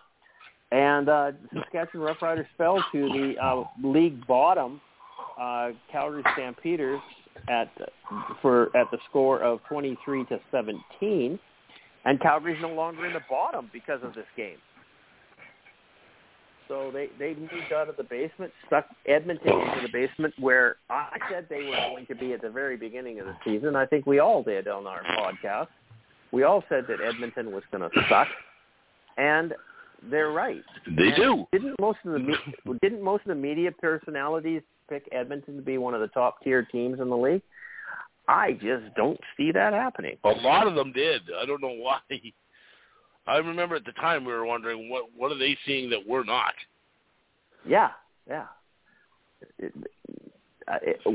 And 0.72 1.10
uh, 1.10 1.32
Saskatchewan 1.54 2.14
Roughriders 2.14 2.48
fell 2.58 2.84
to 2.92 3.08
the 3.08 3.36
uh, 3.42 3.64
league 3.84 4.26
bottom 4.28 4.82
uh, 5.40 5.70
Calgary 5.92 6.24
Stampeders 6.34 7.02
at 7.50 7.70
for 8.42 8.76
at 8.76 8.90
the 8.92 8.98
score 9.10 9.42
of 9.42 9.60
23 9.68 10.26
to 10.26 10.40
17, 10.52 11.40
and 12.06 12.22
Calgary's 12.22 12.62
no 12.62 12.70
longer 12.70 13.06
in 13.06 13.14
the 13.14 13.20
bottom 13.30 13.70
because 13.74 14.00
of 14.04 14.14
this 14.14 14.26
game. 14.38 14.58
So 16.68 16.90
they 16.92 17.10
they 17.20 17.36
moved 17.36 17.74
out 17.76 17.90
of 17.90 17.98
the 17.98 18.04
basement, 18.04 18.52
stuck 18.68 18.88
Edmonton 19.08 19.52
into 19.52 19.82
the 19.84 19.92
basement, 19.92 20.34
where 20.40 20.78
I 20.90 21.18
said 21.30 21.48
they 21.50 21.64
were 21.64 21.76
going 21.92 22.06
to 22.08 22.16
be 22.16 22.34
at 22.34 22.42
the 22.42 22.50
very 22.50 22.78
beginning 22.78 23.20
of 23.20 23.28
the 23.28 23.36
season. 23.46 23.76
I 23.76 23.86
think 23.86 24.06
we 24.06 24.20
all 24.20 24.42
did 24.42 24.68
on 24.68 24.88
our 24.88 25.04
podcast. 25.18 25.68
We 26.32 26.44
all 26.44 26.64
said 26.70 26.86
that 26.88 26.98
Edmonton 27.02 27.52
was 27.52 27.64
going 27.72 27.90
to 27.90 28.06
suck, 28.10 28.28
and 29.18 29.54
they're 30.10 30.32
right. 30.32 30.64
They 30.98 31.10
and 31.10 31.16
do. 31.16 31.46
Didn't 31.52 31.76
most 31.80 32.00
of 32.04 32.14
the 32.14 32.20
me- 32.20 32.78
didn't 32.82 33.04
most 33.04 33.22
of 33.22 33.30
the 33.30 33.36
media 33.36 33.72
personalities 33.72 34.62
pick 34.90 35.08
Edmonton 35.12 35.56
to 35.56 35.62
be 35.62 35.78
one 35.78 35.94
of 35.94 36.02
the 36.02 36.08
top 36.08 36.44
tier 36.44 36.64
teams 36.64 37.00
in 37.00 37.10
the 37.10 37.18
league. 37.18 37.42
I 38.28 38.54
just 38.54 38.96
don't 38.96 39.20
see 39.38 39.52
that 39.52 39.74
happening. 39.74 40.18
A 40.24 40.30
lot 40.30 40.68
of 40.68 40.76
them 40.76 40.92
did. 40.92 41.22
I 41.40 41.46
don't 41.46 41.62
know 41.62 41.76
why. 41.76 42.00
I 43.28 43.38
remember 43.38 43.76
at 43.76 43.86
the 43.86 43.92
time 43.94 44.26
we 44.26 44.34
were 44.34 44.46
wondering 44.46 44.90
what 44.90 45.06
what 45.16 45.32
are 45.32 45.38
they 45.38 45.58
seeing 45.66 45.90
that 45.90 46.08
we're 46.08 46.24
not. 46.24 46.54
Yeah, 47.68 47.90
yeah. 48.28 48.46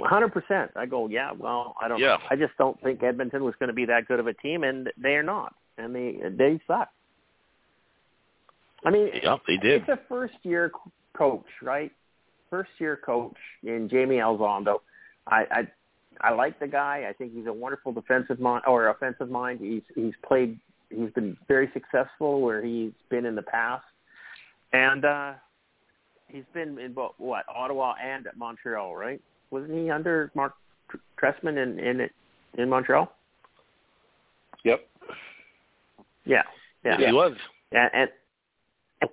Hundred 0.05 0.33
percent. 0.33 0.71
I 0.77 0.87
go, 0.87 1.09
yeah. 1.09 1.33
Well, 1.33 1.75
I 1.81 1.89
don't. 1.89 2.01
Yeah. 2.01 2.19
I 2.29 2.37
just 2.37 2.53
don't 2.59 2.81
think 2.83 3.03
Edmonton 3.03 3.45
was 3.45 3.55
going 3.59 3.69
to 3.69 3.75
be 3.75 3.85
that 3.87 4.07
good 4.07 4.21
of 4.21 4.27
a 4.27 4.35
team, 4.35 4.65
and 4.65 4.89
they 5.01 5.15
are 5.15 5.23
not, 5.23 5.55
and 5.79 5.95
they 5.95 6.19
they 6.31 6.61
suck. 6.67 6.89
I 8.85 8.91
mean, 8.91 9.11
yeah, 9.23 9.37
they 9.47 9.57
did. 9.57 9.83
It's 9.83 9.89
a 9.89 9.99
first 10.09 10.35
year 10.43 10.73
coach, 11.17 11.45
right? 11.63 11.93
First 12.51 12.71
year 12.79 12.99
coach 13.05 13.37
in 13.63 13.89
Jaime 13.91 14.17
Elizondo. 14.17 14.81
I, 15.27 15.45
I 15.51 15.69
I 16.21 16.33
like 16.33 16.59
the 16.59 16.67
guy. 16.67 17.07
I 17.09 17.13
think 17.13 17.33
he's 17.33 17.47
a 17.47 17.53
wonderful 17.53 17.93
defensive 17.93 18.41
mind 18.41 18.65
or 18.67 18.89
offensive 18.89 19.31
mind. 19.31 19.61
He's 19.61 19.83
he's 19.95 20.15
played. 20.27 20.59
He's 20.91 21.11
been 21.13 21.37
very 21.47 21.71
successful 21.73 22.41
where 22.41 22.63
he's 22.63 22.93
been 23.09 23.25
in 23.25 23.37
the 23.37 23.43
past, 23.43 23.85
and 24.73 25.05
uh, 25.05 25.33
he's 26.29 26.45
been 26.53 26.79
in 26.79 26.93
both 26.93 27.13
what 27.19 27.45
Ottawa 27.49 27.95
and 28.03 28.27
at 28.27 28.37
Montreal, 28.37 28.97
right? 28.97 29.21
Wasn't 29.51 29.73
he 29.73 29.91
under 29.91 30.31
Mark 30.35 30.55
Trestman 31.23 31.63
in 31.63 31.79
in 31.79 32.11
in 32.59 32.69
Montreal? 32.69 33.13
Yep. 34.65 34.87
Yeah. 36.25 36.43
Yeah. 36.85 36.99
He 36.99 37.13
was. 37.13 37.33
And, 37.73 37.91
and 37.95 38.11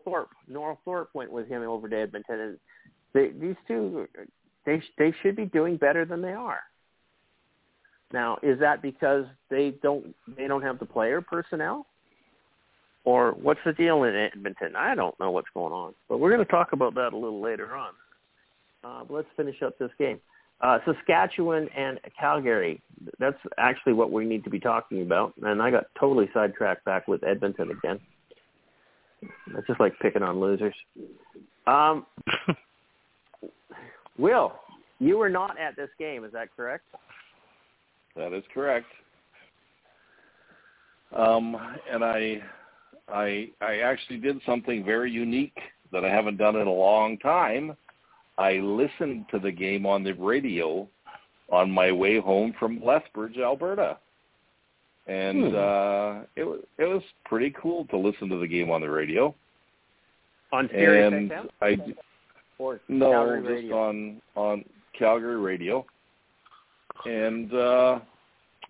Thorpe, 0.03 0.31
Noel 0.47 0.79
Thorpe 0.83 1.09
went 1.13 1.31
with 1.31 1.47
him 1.47 1.61
over 1.63 1.87
to 1.87 1.97
Edmonton, 1.97 2.39
and 2.39 2.57
they, 3.17 3.29
these 3.29 3.55
two, 3.67 4.07
they 4.65 4.81
they 4.97 5.13
should 5.21 5.35
be 5.35 5.45
doing 5.45 5.75
better 5.75 6.05
than 6.05 6.21
they 6.21 6.33
are. 6.33 6.61
Now, 8.13 8.37
is 8.43 8.59
that 8.59 8.81
because 8.81 9.25
they 9.49 9.73
don't 9.81 10.15
they 10.37 10.47
don't 10.47 10.61
have 10.61 10.77
the 10.77 10.85
player 10.85 11.19
personnel, 11.19 11.87
or 13.05 13.31
what's 13.31 13.59
the 13.65 13.73
deal 13.73 14.03
in 14.03 14.15
Edmonton? 14.15 14.75
I 14.75 14.93
don't 14.93 15.19
know 15.19 15.31
what's 15.31 15.47
going 15.53 15.73
on, 15.73 15.95
but 16.07 16.19
we're 16.19 16.31
going 16.31 16.45
to 16.45 16.51
talk 16.51 16.73
about 16.73 16.93
that 16.95 17.13
a 17.13 17.17
little 17.17 17.41
later 17.41 17.75
on. 17.75 17.93
Uh, 18.83 19.03
let's 19.09 19.27
finish 19.35 19.61
up 19.63 19.77
this 19.79 19.91
game. 19.97 20.19
Uh, 20.61 20.77
Saskatchewan 20.85 21.67
and 21.75 21.99
Calgary. 22.19 22.81
That's 23.19 23.37
actually 23.57 23.93
what 23.93 24.11
we 24.11 24.25
need 24.25 24.43
to 24.43 24.49
be 24.49 24.59
talking 24.59 25.01
about. 25.01 25.33
And 25.41 25.61
I 25.61 25.71
got 25.71 25.85
totally 25.99 26.29
sidetracked 26.33 26.85
back 26.85 27.07
with 27.07 27.23
Edmonton 27.23 27.71
again. 27.71 27.99
I 29.23 29.61
just 29.67 29.79
like 29.79 29.97
picking 29.99 30.23
on 30.23 30.39
losers. 30.39 30.75
Um, 31.65 32.05
Will, 34.17 34.53
you 34.99 35.17
were 35.17 35.29
not 35.29 35.59
at 35.59 35.75
this 35.75 35.89
game. 35.99 36.23
Is 36.23 36.31
that 36.33 36.55
correct? 36.55 36.83
That 38.15 38.33
is 38.33 38.43
correct. 38.53 38.87
Um, 41.15 41.55
and 41.91 42.03
I, 42.03 42.41
I, 43.07 43.49
I 43.61 43.77
actually 43.79 44.17
did 44.17 44.39
something 44.45 44.83
very 44.83 45.11
unique 45.11 45.57
that 45.91 46.03
I 46.03 46.09
haven't 46.09 46.37
done 46.37 46.55
in 46.55 46.67
a 46.67 46.71
long 46.71 47.17
time. 47.19 47.75
I 48.37 48.53
listened 48.53 49.25
to 49.31 49.39
the 49.39 49.51
game 49.51 49.85
on 49.85 50.03
the 50.03 50.13
radio 50.13 50.87
on 51.49 51.71
my 51.71 51.91
way 51.91 52.19
home 52.19 52.53
from 52.59 52.83
Lethbridge, 52.83 53.37
Alberta, 53.37 53.97
and 55.07 55.51
hmm. 55.51 55.55
uh, 55.55 56.23
it 56.35 56.43
was 56.43 56.59
it 56.77 56.83
was 56.83 57.01
pretty 57.25 57.55
cool 57.59 57.85
to 57.85 57.97
listen 57.97 58.29
to 58.29 58.37
the 58.37 58.47
game 58.47 58.69
on 58.69 58.81
the 58.81 58.89
radio. 58.89 59.33
On 60.51 60.69
Sirius 60.71 61.13
and 61.13 61.31
XM? 61.31 61.47
I 61.61 61.77
or 62.59 62.79
no, 62.87 63.11
Calgary 63.11 63.41
just 63.41 63.49
radio? 63.49 63.77
on 63.77 64.21
on 64.35 64.65
Calgary 64.97 65.37
radio, 65.37 65.85
and 67.05 67.53
uh, 67.53 67.99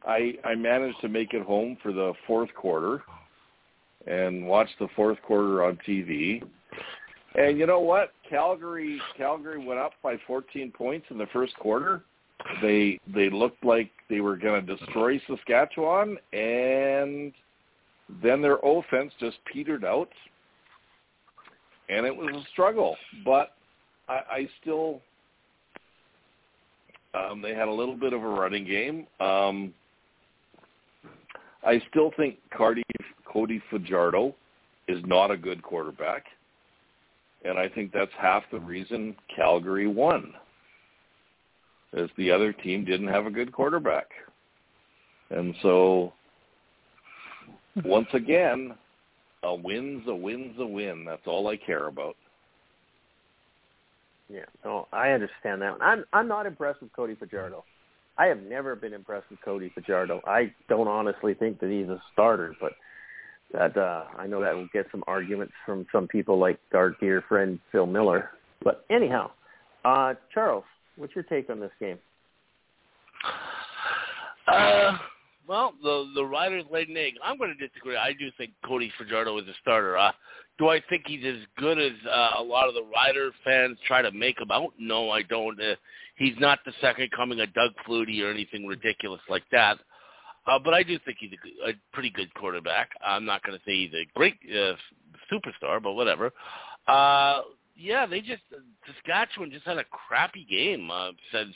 I 0.06 0.34
I 0.43 0.56
managed 0.56 1.00
to 1.02 1.10
make 1.10 1.34
it 1.34 1.43
home 1.43 1.78
for 1.82 1.91
the 1.91 2.13
fourth 2.26 2.54
quarter, 2.56 3.02
and 4.06 4.47
watch 4.47 4.69
the 4.80 4.88
fourth 4.95 5.21
quarter 5.26 5.63
on 5.63 5.78
TV. 5.88 6.43
And 7.35 7.58
you 7.60 7.67
know 7.67 7.79
what? 7.79 8.13
Calgary 8.29 9.00
Calgary 9.17 9.63
went 9.63 9.79
up 9.79 9.94
by 10.04 10.15
14 10.25 10.71
points 10.71 11.06
in 11.10 11.17
the 11.17 11.27
first 11.33 11.56
quarter. 11.58 12.04
They 12.62 13.00
they 13.13 13.29
looked 13.29 13.63
like 13.63 13.92
they 14.10 14.21
were 14.21 14.38
going 14.38 14.65
to 14.65 14.75
destroy 14.75 15.19
Saskatchewan, 15.27 16.17
and 16.33 17.33
then 18.21 18.42
their 18.42 18.58
offense 18.63 19.12
just 19.19 19.38
petered 19.52 19.83
out, 19.83 20.10
and 21.90 22.06
it 22.06 22.15
was 22.15 22.33
a 22.33 22.48
struggle. 22.52 22.96
But 23.25 23.52
I, 24.08 24.13
I 24.13 24.49
still 24.62 25.01
um, 27.13 27.41
they 27.41 27.53
had 27.53 27.67
a 27.67 27.71
little 27.71 27.95
bit 27.95 28.13
of 28.13 28.23
a 28.23 28.27
running 28.27 28.65
game. 28.65 29.08
Um, 29.19 29.73
I 31.63 31.81
still 31.89 32.12
think 32.17 32.37
Cardi, 32.55 32.83
Cody 33.25 33.62
Fajardo 33.69 34.35
is 34.87 35.01
not 35.05 35.31
a 35.31 35.37
good 35.37 35.62
quarterback, 35.63 36.25
and 37.43 37.58
I 37.58 37.67
think 37.67 37.91
that's 37.91 38.12
half 38.17 38.43
the 38.51 38.60
reason 38.60 39.15
Calgary 39.35 39.87
won. 39.87 40.33
Is 41.93 42.10
the 42.17 42.29
other 42.29 42.51
team 42.51 42.83
didn't 42.83 43.08
have 43.08 43.25
a 43.25 43.31
good 43.31 43.51
quarterback, 43.51 44.08
and 45.29 45.55
so 45.62 46.13
once 47.85 48.10
again, 48.13 48.75
a 49.43 49.55
win's 49.55 50.03
a 50.08 50.15
win's 50.15 50.60
a 50.60 50.65
win. 50.65 51.05
That's 51.05 51.25
all 51.25 51.47
I 51.47 51.55
care 51.55 51.87
about. 51.87 52.17
Yeah, 54.30 54.46
no, 54.65 54.88
I 54.92 55.10
understand 55.10 55.62
that. 55.62 55.78
I'm 55.82 56.04
I'm 56.12 56.28
not 56.28 56.46
impressed 56.46 56.82
with 56.82 56.92
Cody 56.94 57.15
Fajardo. 57.15 57.63
I 58.17 58.25
have 58.25 58.42
never 58.42 58.75
been 58.75 58.94
impressed 58.94 59.30
with 59.30 59.40
Cody 59.42 59.71
Fajardo. 59.73 60.21
I 60.25 60.52
don't 60.67 60.88
honestly 60.88 61.34
think 61.34 61.60
that 61.60 61.69
he's 61.69 61.88
a 61.88 62.02
starter, 62.12 62.56
but 62.60 62.73
that 63.54 63.78
uh 63.78 64.06
I 64.17 64.28
know 64.28 64.42
that 64.42 64.54
will 64.54 64.67
get 64.73 64.88
some 64.92 65.04
arguments 65.08 65.54
from 65.65 65.86
some 65.92 66.08
people 66.08 66.38
like 66.38 66.60
our 66.73 66.92
dear 67.00 67.23
friend 67.30 67.60
Phil 67.71 67.86
Miller. 67.86 68.32
But 68.63 68.86
anyhow, 68.90 69.32
uh 69.86 70.15
Charles, 70.34 70.65
what's 70.98 71.15
your 71.15 71.23
take 71.23 71.50
on 71.50 71.60
this 71.60 71.71
game? 71.80 72.00
Uh 74.48 74.98
well, 75.48 75.73
the 75.81 76.12
the 76.15 76.25
Riders 76.25 76.65
laid 76.71 76.89
an 76.89 76.98
egg. 76.98 77.13
I'm 77.23 77.37
going 77.37 77.56
to 77.58 77.67
disagree. 77.67 77.95
I 77.95 78.13
do 78.13 78.29
think 78.37 78.52
Cody 78.65 78.91
Fajardo 78.98 79.37
is 79.37 79.48
a 79.48 79.54
starter. 79.62 79.98
Uh, 79.98 80.12
do 80.60 80.69
I 80.69 80.81
think 80.89 81.04
he's 81.06 81.25
as 81.25 81.37
good 81.58 81.79
as 81.79 81.91
uh, 82.10 82.31
a 82.39 82.43
lot 82.43 82.67
of 82.67 82.73
the 82.73 82.83
Rider 82.83 83.31
fans 83.43 83.77
try 83.87 84.02
to 84.02 84.12
make 84.12 84.39
him 84.39 84.52
out? 84.52 84.73
No, 84.79 85.12
I 85.12 85.21
don't. 85.23 85.60
Uh, 85.62 85.75
he's 86.15 86.35
not 86.39 86.60
the 86.65 86.73
second 86.81 87.12
coming 87.12 87.39
of 87.39 87.54
Doug 87.54 87.71
Flutie 87.87 88.23
or 88.23 88.31
anything 88.31 88.65
ridiculous 88.65 89.21
like 89.29 89.43
that. 89.52 89.77
Uh, 90.48 90.58
but 90.63 90.73
I 90.73 90.81
do 90.81 90.98
think 91.06 91.17
he's 91.19 91.31
a, 91.65 91.69
a 91.69 91.73
pretty 91.93 92.10
good 92.10 92.33
quarterback. 92.33 92.89
I'm 93.06 93.25
not 93.25 93.43
going 93.43 93.58
to 93.58 93.63
say 93.65 93.75
he's 93.75 93.93
a 93.93 94.08
great 94.17 94.35
uh, 94.50 94.73
superstar, 95.31 95.81
but 95.81 95.93
whatever. 95.93 96.31
Uh, 96.87 97.41
yeah, 97.78 98.06
they 98.06 98.21
just 98.21 98.42
Saskatchewan 98.86 99.52
just 99.52 99.65
had 99.65 99.78
a 99.78 99.84
crappy 99.86 100.46
game. 100.50 100.90
Uh, 100.92 101.12
said 101.32 101.48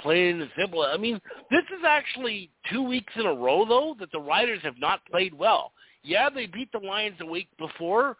plain 0.00 0.40
and 0.40 0.50
simple. 0.58 0.82
I 0.82 0.96
mean, 0.96 1.20
this 1.50 1.64
is 1.76 1.84
actually 1.86 2.50
two 2.70 2.82
weeks 2.82 3.12
in 3.16 3.26
a 3.26 3.34
row 3.34 3.64
though 3.64 3.96
that 4.00 4.10
the 4.12 4.20
Riders 4.20 4.60
have 4.62 4.78
not 4.78 5.00
played 5.10 5.34
well. 5.34 5.72
Yeah, 6.02 6.28
they 6.30 6.46
beat 6.46 6.70
the 6.72 6.78
Lions 6.78 7.16
a 7.20 7.26
week 7.26 7.48
before, 7.58 8.16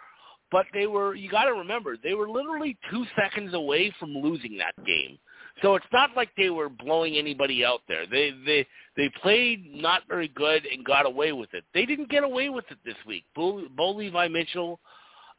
but 0.51 0.67
they 0.73 0.87
were. 0.87 1.15
You 1.15 1.29
got 1.31 1.45
to 1.45 1.53
remember 1.53 1.97
they 2.03 2.15
were 2.15 2.29
literally 2.29 2.77
two 2.91 3.05
seconds 3.17 3.55
away 3.55 3.93
from 3.99 4.11
losing 4.11 4.57
that 4.59 4.75
game. 4.85 5.19
So 5.63 5.75
it's 5.75 5.87
not 5.93 6.11
like 6.15 6.29
they 6.37 6.51
were 6.51 6.69
blowing 6.69 7.17
anybody 7.17 7.65
out 7.65 7.81
there. 7.89 8.07
They 8.07 8.33
they 8.45 8.67
they 8.97 9.11
played 9.23 9.67
not 9.75 10.03
very 10.09 10.29
good 10.29 10.67
and 10.67 10.85
got 10.85 11.07
away 11.07 11.33
with 11.33 11.53
it. 11.55 11.65
They 11.73 11.87
didn't 11.87 12.11
get 12.11 12.25
away 12.25 12.51
with 12.51 12.67
it 12.71 12.79
this 12.85 12.97
week. 13.07 13.25
Bo, 13.35 13.63
Bo 13.75 13.91
Levi 13.93 14.29
Mitchell 14.29 14.81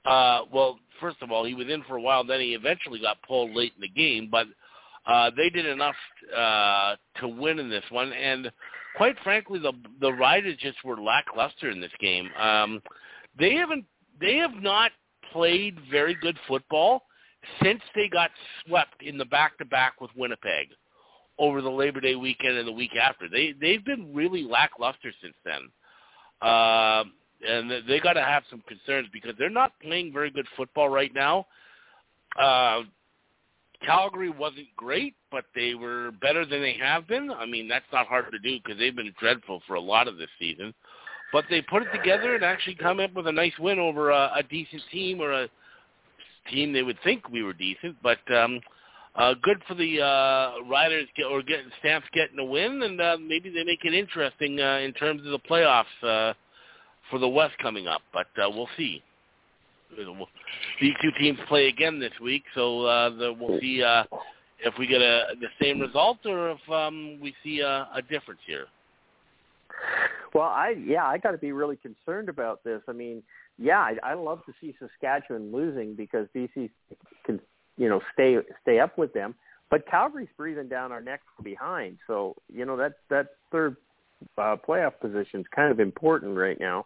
uh, 0.06 0.41
well, 0.52 0.80
first 1.00 1.18
of 1.22 1.32
all, 1.32 1.45
he 1.45 1.54
was 1.54 1.68
in 1.70 1.84
for 1.84 1.98
a 1.98 2.02
while. 2.02 2.24
Then 2.24 2.39
he 2.39 2.54
eventually 2.54 3.00
got 3.00 3.22
pulled 3.24 3.56
late 3.56 3.74
in 3.76 3.82
the 3.82 3.89
game, 3.89 4.30
but 4.32 4.48
uh, 5.06 5.32
they 5.36 5.50
did 5.50 5.66
enough 5.66 5.95
uh, 6.36 6.95
to 7.20 7.28
win 7.28 7.60
in 7.60 7.70
this 7.70 7.84
one. 7.89 8.12
And 8.14 8.52
quite 8.95 9.16
frankly, 9.24 9.60
the 9.60 9.74
the 10.02 10.12
Riders 10.12 10.58
just 10.60 10.84
were 10.84 11.00
lackluster 11.02 11.70
in 11.70 11.80
this 11.80 11.91
game. 12.00 12.30
Um, 12.39 12.82
they 13.39 13.54
haven't 13.54 13.86
they 14.20 14.36
have 14.38 14.56
not 14.56 14.91
played 15.32 15.78
very 15.91 16.16
good 16.16 16.38
football 16.48 17.04
since 17.62 17.82
they 17.95 18.10
got 18.10 18.32
swept 18.66 19.02
in 19.02 19.18
the 19.18 19.26
back 19.26 19.58
to 19.58 19.66
back 19.66 20.02
with 20.02 20.12
Winnipeg 20.16 20.70
over 21.39 21.62
the 21.62 21.70
Labor 21.70 22.02
Day 22.02 22.16
weekend 22.16 22.58
and 22.58 22.68
the 22.68 22.72
week 22.72 22.95
after. 22.95 23.30
They 23.30 23.54
they've 23.60 23.86
been 23.86 24.14
really 24.14 24.43
lackluster 24.43 25.12
since 25.22 25.36
then. 25.45 25.70
Uh, 26.41 27.04
and 27.46 27.72
they 27.88 28.00
got 28.00 28.14
to 28.14 28.24
have 28.24 28.44
some 28.50 28.64
concerns 28.68 29.08
because 29.12 29.34
they're 29.38 29.50
not 29.50 29.74
playing 29.82 30.14
very 30.14 30.32
good 30.32 30.48
football 30.56 30.90
right 30.90 31.14
now. 31.14 31.46
Uh, 32.40 32.82
Calgary 33.86 34.30
wasn't 34.30 34.68
great, 34.76 35.16
but 35.32 35.46
they 35.54 35.76
were 35.76 36.12
better 36.22 36.46
than 36.46 36.62
they 36.62 36.78
have 36.82 37.08
been. 37.08 37.30
I 37.32 37.46
mean, 37.46 37.68
that's 37.68 37.86
not 37.94 38.08
hard 38.08 38.32
to 38.32 38.40
do 38.40 38.58
because 38.64 38.80
they've 38.80 38.96
been 38.96 39.14
dreadful 39.20 39.62
for 39.68 39.76
a 39.76 39.82
lot 39.82 40.08
of 40.08 40.18
this 40.18 40.30
season. 40.40 40.74
But 41.32 41.46
they 41.50 41.62
put 41.62 41.84
it 41.84 41.92
together 41.92 42.36
and 42.36 42.44
actually 42.44 42.76
come 42.76 43.00
up 43.00 43.14
with 43.14 43.28
a 43.28 43.32
nice 43.32 43.58
win 43.60 43.80
over 43.80 44.12
a, 44.12 44.32
a 44.38 44.44
decent 44.50 44.82
team 44.92 45.20
or 45.22 45.32
a 45.32 45.48
team 46.50 46.74
they 46.74 46.84
would 46.84 46.98
think 47.04 47.30
we 47.30 47.44
were 47.44 47.54
decent. 47.54 47.98
But 48.02 48.20
um, 48.34 48.62
uh, 49.16 49.34
good 49.42 49.62
for 49.68 49.76
the 49.76 50.02
uh, 50.02 50.64
Riders 50.68 51.08
get, 51.16 51.26
or 51.26 51.42
getting 51.44 51.70
Stamps 51.80 52.08
getting 52.14 52.40
a 52.40 52.46
win, 52.46 52.82
and 52.84 53.02
uh, 53.02 53.18
maybe 53.20 53.50
they 53.50 53.64
make 53.64 53.84
it 53.84 53.94
interesting 53.94 54.60
uh, 54.60 54.78
in 54.78 54.94
terms 54.94 55.22
of 55.26 55.32
the 55.32 55.40
playoffs. 55.40 55.86
Uh, 56.02 56.34
for 57.10 57.20
the 57.20 57.28
West 57.28 57.58
coming 57.60 57.88
up, 57.88 58.01
but 58.14 58.28
uh, 58.41 58.49
we'll 58.49 58.70
see. 58.78 59.03
These 60.82 60.93
two 61.01 61.12
teams 61.20 61.39
play 61.47 61.68
again 61.68 61.99
this 61.99 62.12
week, 62.22 62.43
so 62.53 62.86
uh, 62.86 63.10
the, 63.10 63.34
we'll 63.34 63.60
see 63.60 63.82
uh, 63.82 64.03
if 64.60 64.74
we 64.78 64.86
get 64.86 65.01
a, 65.01 65.28
the 65.39 65.47
same 65.62 65.80
result 65.80 66.18
or 66.26 66.51
if 66.51 66.70
um, 66.70 67.20
we 67.22 67.34
see 67.43 67.60
a, 67.62 67.88
a 67.95 68.01
difference 68.01 68.41
here. 68.45 68.66
Well, 70.34 70.45
I 70.45 70.76
yeah, 70.86 71.05
I 71.05 71.18
got 71.18 71.32
to 71.32 71.38
be 71.38 71.51
really 71.51 71.78
concerned 71.78 72.30
about 72.30 72.64
this. 72.64 72.82
I 72.88 72.91
mean, 72.91 73.24
yeah, 73.58 73.80
I, 73.80 73.95
I 74.03 74.14
love 74.14 74.45
to 74.45 74.53
see 74.60 74.76
Saskatchewan 74.80 75.51
losing 75.51 75.95
because 75.95 76.28
BC 76.36 76.70
can 77.26 77.39
you 77.78 77.88
know 77.88 78.01
stay 78.14 78.38
stay 78.62 78.80
up 78.80 78.97
with 78.97 79.14
them, 79.14 79.36
but 79.70 79.88
Calgary's 79.89 80.30
breathing 80.36 80.68
down 80.68 80.91
our 80.91 81.01
necks 81.01 81.24
behind. 81.43 81.97
So 82.08 82.36
you 82.53 82.66
know 82.66 82.76
that 82.78 82.93
that 83.10 83.28
third 83.51 83.78
uh, 84.38 84.58
playoff 84.68 84.99
position 84.99 85.41
is 85.41 85.45
kind 85.55 85.72
of 85.72 85.80
important 85.80 86.36
right 86.38 86.60
now. 86.60 86.86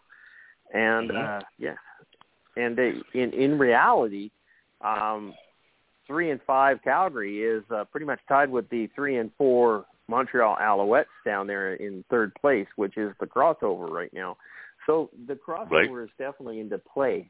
And 0.74 1.10
mm-hmm. 1.10 1.38
uh, 1.38 1.40
yeah, 1.58 1.76
and 2.56 2.78
they, 2.78 2.94
in 3.14 3.34
in 3.34 3.60
reality, 3.60 4.32
um, 4.82 5.34
three 6.08 6.32
and 6.32 6.40
five 6.48 6.80
Calgary 6.84 7.42
is 7.42 7.64
uh, 7.74 7.84
pretty 7.86 8.06
much 8.06 8.20
tied 8.28 8.50
with 8.50 8.70
the 8.70 8.88
three 8.96 9.18
and 9.18 9.32
four 9.38 9.86
Montreal 10.08 10.58
Alouettes 10.62 11.06
down 11.26 11.48
there 11.48 11.76
in 11.76 12.04
third 12.10 12.34
place, 12.36 12.68
which 12.76 12.98
is 12.98 13.14
the 13.20 13.26
crossover 13.26 13.90
right 13.90 14.14
now. 14.14 14.38
So 14.86 15.10
the 15.28 15.36
crossover 15.36 15.70
right. 15.72 16.04
is 16.04 16.10
definitely 16.18 16.60
into 16.60 16.78
play. 16.78 17.30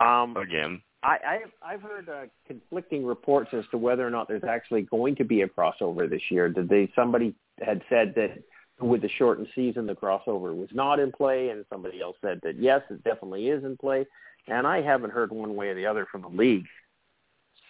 Um, 0.00 0.36
Again, 0.36 0.82
I, 1.02 1.16
I've 1.26 1.52
I've 1.62 1.82
heard 1.82 2.08
uh, 2.08 2.26
conflicting 2.46 3.04
reports 3.04 3.50
as 3.52 3.64
to 3.70 3.78
whether 3.78 4.06
or 4.06 4.10
not 4.10 4.28
there's 4.28 4.44
actually 4.44 4.82
going 4.82 5.16
to 5.16 5.24
be 5.24 5.42
a 5.42 5.48
crossover 5.48 6.08
this 6.08 6.22
year. 6.30 6.48
Did 6.48 6.68
they 6.68 6.90
somebody 6.94 7.34
had 7.60 7.82
said 7.88 8.14
that 8.16 8.42
with 8.82 9.02
the 9.02 9.08
shortened 9.08 9.48
season, 9.54 9.86
the 9.86 9.94
crossover 9.94 10.54
was 10.54 10.68
not 10.72 10.98
in 10.98 11.12
play, 11.12 11.50
and 11.50 11.64
somebody 11.70 12.00
else 12.00 12.16
said 12.20 12.40
that 12.42 12.58
yes, 12.58 12.82
it 12.90 13.02
definitely 13.04 13.48
is 13.48 13.64
in 13.64 13.76
play. 13.76 14.06
And 14.48 14.66
I 14.66 14.82
haven't 14.82 15.10
heard 15.10 15.30
one 15.30 15.54
way 15.54 15.68
or 15.68 15.74
the 15.74 15.86
other 15.86 16.06
from 16.10 16.22
the 16.22 16.28
league. 16.28 16.66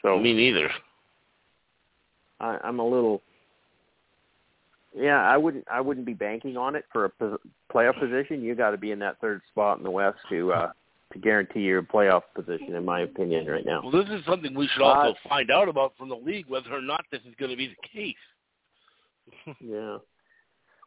So 0.01 0.19
me 0.19 0.33
neither. 0.33 0.71
I, 2.41 2.59
I'm 2.65 2.79
a 2.79 2.87
little. 2.87 3.23
Yeah, 4.95 5.21
I 5.23 5.37
wouldn't. 5.37 5.67
I 5.71 5.81
wouldn't 5.81 6.07
be 6.07 6.15
banking 6.15 6.57
on 6.57 6.75
it 6.77 6.85
for 6.93 7.07
a 7.07 7.11
playoff 7.73 7.99
position. 7.99 8.43
You 8.43 8.55
got 8.55 8.71
to 8.71 8.79
be 8.79 8.91
in 8.91 8.99
that 8.99 9.21
third 9.21 9.41
spot 9.51 9.79
in 9.79 9.85
the 9.85 9.91
West 9.91 10.19
to 10.29 10.53
uh, 10.53 10.73
to 11.13 11.19
guarantee 11.19 11.61
your 11.61 11.83
playoff 11.83 12.23
position, 12.35 12.75
in 12.75 12.85
my 12.85 13.01
opinion, 13.01 13.47
right 13.47 13.65
now. 13.65 13.81
Well, 13.83 13.93
this 13.93 14.11
is 14.11 14.25
something 14.27 14.55
we 14.55 14.69
should 14.69 14.83
also 14.83 15.11
uh, 15.11 15.29
find 15.29 15.51
out 15.51 15.69
about 15.69 15.95
from 15.97 16.09
the 16.09 16.17
league, 16.17 16.47
whether 16.49 16.73
or 16.73 16.83
not 16.83 17.05
this 17.11 17.21
is 17.23 17.35
going 17.39 17.51
to 17.51 17.57
be 17.57 17.69
the 17.69 17.89
case. 17.89 19.57
yeah. 19.61 19.99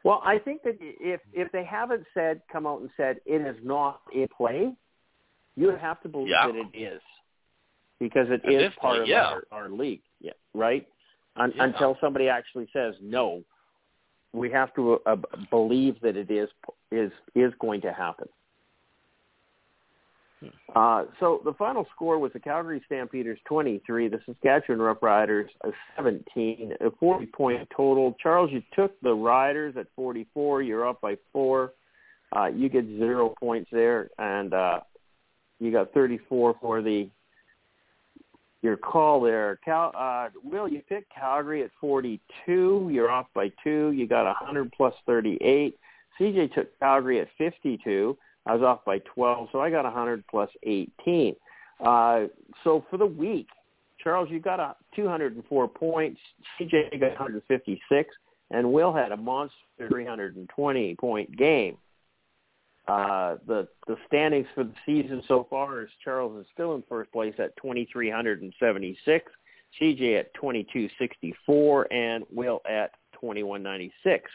Well, 0.05 0.21
I 0.23 0.37
think 0.37 0.61
that 0.61 0.77
if 0.79 1.19
if 1.33 1.51
they 1.51 1.65
haven't 1.65 2.03
said 2.13 2.41
come 2.51 2.67
out 2.67 2.79
and 2.79 2.91
said 2.95 3.17
it 3.25 3.41
is 3.41 3.57
not 3.63 4.01
a 4.15 4.27
play, 4.27 4.71
you 5.55 5.75
have 5.75 5.99
to 6.03 6.07
believe 6.07 6.29
yeah. 6.29 6.45
that 6.45 6.55
it 6.55 6.77
is 6.77 7.01
because 7.99 8.27
it 8.29 8.45
At 8.45 8.53
is 8.53 8.71
part 8.79 8.97
point, 8.97 9.01
of 9.01 9.07
yeah. 9.07 9.23
our, 9.23 9.43
our 9.51 9.69
league, 9.69 10.03
yeah, 10.21 10.33
right? 10.53 10.87
Un- 11.37 11.53
yeah. 11.55 11.63
Until 11.63 11.97
somebody 11.99 12.29
actually 12.29 12.67
says 12.71 12.93
no, 13.01 13.43
we 14.31 14.51
have 14.51 14.75
to 14.75 14.99
uh, 15.07 15.15
believe 15.49 15.95
that 16.01 16.15
it 16.15 16.29
is 16.29 16.49
is 16.91 17.11
is 17.33 17.51
going 17.59 17.81
to 17.81 17.91
happen. 17.91 18.27
Uh, 20.75 21.05
so 21.19 21.41
the 21.45 21.53
final 21.53 21.87
score 21.95 22.19
was 22.19 22.31
the 22.33 22.39
Calgary 22.39 22.81
Stampeders 22.85 23.39
23, 23.45 24.09
the 24.09 24.19
Saskatchewan 24.25 24.79
Roughriders 24.79 25.47
17, 25.95 26.73
a 26.81 26.91
40 26.99 27.25
point 27.27 27.67
total. 27.75 28.15
Charles, 28.21 28.51
you 28.51 28.61
took 28.75 28.99
the 29.01 29.13
Riders 29.13 29.75
at 29.77 29.87
44. 29.95 30.61
You're 30.61 30.87
up 30.87 31.01
by 31.01 31.17
four. 31.31 31.73
Uh, 32.35 32.47
you 32.47 32.69
get 32.69 32.85
zero 32.85 33.33
points 33.39 33.69
there, 33.71 34.09
and 34.17 34.53
uh, 34.53 34.79
you 35.59 35.71
got 35.71 35.93
34 35.93 36.55
for 36.59 36.81
the 36.81 37.09
your 38.61 38.77
call 38.77 39.21
there. 39.21 39.59
Cal, 39.63 39.93
uh, 39.95 40.29
Will, 40.43 40.67
you 40.67 40.81
picked 40.89 41.13
Calgary 41.13 41.63
at 41.63 41.69
42. 41.79 42.89
You're 42.91 43.11
off 43.11 43.27
by 43.35 43.51
two. 43.63 43.91
You 43.91 44.07
got 44.07 44.25
100 44.25 44.73
plus 44.75 44.93
38. 45.05 45.77
CJ 46.19 46.53
took 46.53 46.79
Calgary 46.79 47.19
at 47.19 47.27
52. 47.37 48.17
I 48.45 48.53
was 48.53 48.61
off 48.61 48.85
by 48.85 48.99
12, 48.99 49.49
so 49.51 49.59
I 49.59 49.69
got 49.69 49.85
100 49.85 50.25
plus 50.27 50.49
18. 50.63 51.35
Uh, 51.83 52.25
so 52.63 52.85
for 52.89 52.97
the 52.97 53.05
week, 53.05 53.47
Charles, 54.01 54.29
you 54.29 54.39
got 54.39 54.59
a 54.59 54.75
204 54.95 55.67
points. 55.67 56.19
CJ 56.59 56.99
got 56.99 57.11
156, 57.11 58.15
and 58.51 58.71
Will 58.71 58.93
had 58.93 59.11
a 59.11 59.17
monster 59.17 59.55
320 59.89 60.95
point 60.95 61.35
game. 61.35 61.77
Uh, 62.87 63.37
the 63.47 63.67
the 63.87 63.95
standings 64.05 64.45
for 64.53 64.63
the 64.63 64.73
season 64.85 65.23
so 65.27 65.47
far 65.49 65.81
is 65.81 65.89
Charles 66.03 66.39
is 66.39 66.45
still 66.53 66.75
in 66.75 66.83
first 66.87 67.11
place 67.11 67.33
at 67.39 67.55
2376, 67.57 69.31
CJ 69.81 70.19
at 70.19 70.33
2264, 70.35 71.91
and 71.91 72.23
Will 72.31 72.61
at 72.69 72.91
2196. 73.13 74.29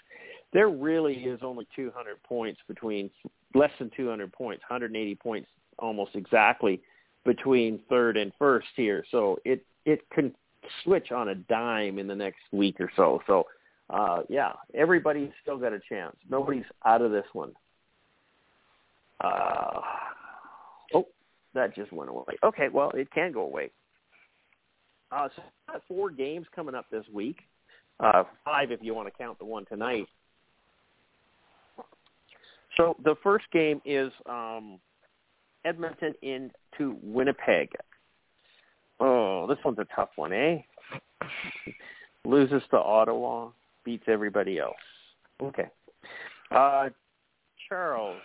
There 0.53 0.69
really 0.69 1.15
is 1.15 1.39
only 1.43 1.65
200 1.77 2.21
points 2.25 2.61
between 2.67 3.09
less 3.55 3.71
than 3.79 3.91
200 3.97 4.33
points, 4.33 4.63
180 4.69 5.15
points 5.17 5.49
almost 5.79 6.13
exactly 6.15 6.81
between 7.25 7.81
third 7.89 8.17
and 8.17 8.33
first 8.39 8.69
here. 8.77 9.05
So 9.11 9.39
it 9.45 9.65
it 9.85 10.01
can 10.11 10.35
switch 10.85 11.11
on 11.11 11.29
a 11.29 11.35
dime 11.35 11.99
in 11.99 12.07
the 12.07 12.15
next 12.15 12.41
week 12.53 12.81
or 12.81 12.91
so. 12.97 13.21
So 13.27 13.47
uh, 13.89 14.23
yeah, 14.29 14.53
everybody's 14.75 15.31
still 15.43 15.59
got 15.59 15.73
a 15.73 15.81
chance. 15.89 16.17
Nobody's 16.29 16.65
out 16.85 17.03
of 17.03 17.11
this 17.11 17.27
one. 17.33 17.53
Uh, 19.21 19.81
oh, 20.95 21.07
that 21.55 21.75
just 21.75 21.93
went 21.93 22.11
away. 22.11 22.37
Okay, 22.43 22.69
well, 22.73 22.91
it 22.95 23.11
can 23.13 23.33
go 23.33 23.43
away. 23.43 23.71
Uh, 25.13 25.29
so 25.35 25.43
four 25.89 26.11
games 26.11 26.47
coming 26.55 26.75
up 26.75 26.87
this 26.91 27.05
week. 27.13 27.39
Uh, 27.99 28.23
five 28.45 28.71
if 28.71 28.81
you 28.83 28.95
want 28.95 29.09
to 29.09 29.19
count 29.19 29.39
the 29.39 29.45
one 29.45 29.67
tonight. 29.67 30.07
So 32.81 32.97
the 33.05 33.15
first 33.23 33.45
game 33.53 33.83
is 33.85 34.11
um, 34.27 34.81
Edmonton 35.67 36.15
into 36.23 36.97
Winnipeg. 37.03 37.69
Oh, 38.99 39.47
this 39.47 39.59
one's 39.63 39.79
a 39.79 39.87
tough 39.95 40.09
one, 40.17 40.33
eh? 40.33 40.57
Loses 42.25 42.63
to 42.71 42.79
Ottawa, 42.79 43.51
beats 43.85 44.05
everybody 44.09 44.59
else. 44.59 44.73
Okay. 45.43 45.69
Uh, 46.51 46.89
Charles, 47.69 48.23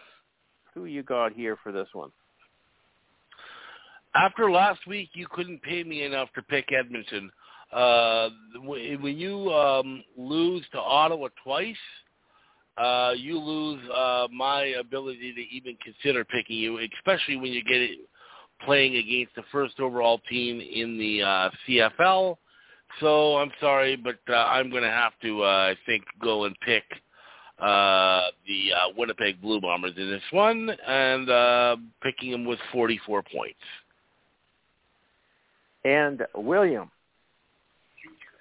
who 0.74 0.86
you 0.86 1.03
got 1.03 1.34
here 1.34 1.58
for 1.62 1.74
this 1.74 1.89
one? 1.91 2.12
After 4.16 4.49
last 4.49 4.88
week, 4.88 5.10
you 5.16 5.28
couldn't 5.30 5.62
pay 5.64 5.84
me 5.84 6.03
enough 6.03 6.30
to 6.34 6.41
pick 6.41 6.72
Edmonton. 6.72 7.30
Uh, 7.74 8.30
when 8.64 9.18
you 9.18 9.51
um, 9.51 10.01
lose 10.18 10.64
to 10.72 10.80
Ottawa 10.80 11.28
twice, 11.43 11.76
uh, 12.78 13.14
you 13.16 13.40
lose 13.40 13.82
uh, 13.90 14.28
my 14.32 14.64
ability 14.80 15.34
to 15.34 15.42
even 15.56 15.78
consider 15.84 16.26
picking 16.26 16.58
you, 16.58 16.80
especially 16.98 17.38
when 17.38 17.52
you 17.52 17.64
get 17.64 17.82
it 17.82 18.00
playing 18.64 18.96
against 18.96 19.36
the 19.36 19.44
first 19.52 19.80
overall 19.80 20.20
team 20.30 20.60
in 20.60 20.98
the 20.98 21.22
uh, 21.22 21.50
CFL. 21.68 22.38
So 23.00 23.38
I'm 23.38 23.52
sorry, 23.60 23.96
but 23.96 24.20
uh, 24.30 24.46
I'm 24.46 24.70
going 24.70 24.84
to 24.84 24.90
have 24.90 25.14
to, 25.22 25.44
uh, 25.44 25.48
I 25.48 25.76
think, 25.86 26.04
go 26.22 26.46
and 26.46 26.56
pick 26.62 26.84
uh, 27.60 28.28
the 28.48 28.74
uh, 28.74 28.94
Winnipeg 28.98 29.42
Blue 29.42 29.62
Bombers 29.62 29.94
in 29.98 30.10
this 30.10 30.22
one, 30.32 30.70
and 30.88 31.30
uh, 31.30 31.78
picking 32.04 32.32
them 32.32 32.46
with 32.46 32.60
44 32.72 33.24
points. 33.24 33.60
And 35.84 36.26
William, 36.36 36.90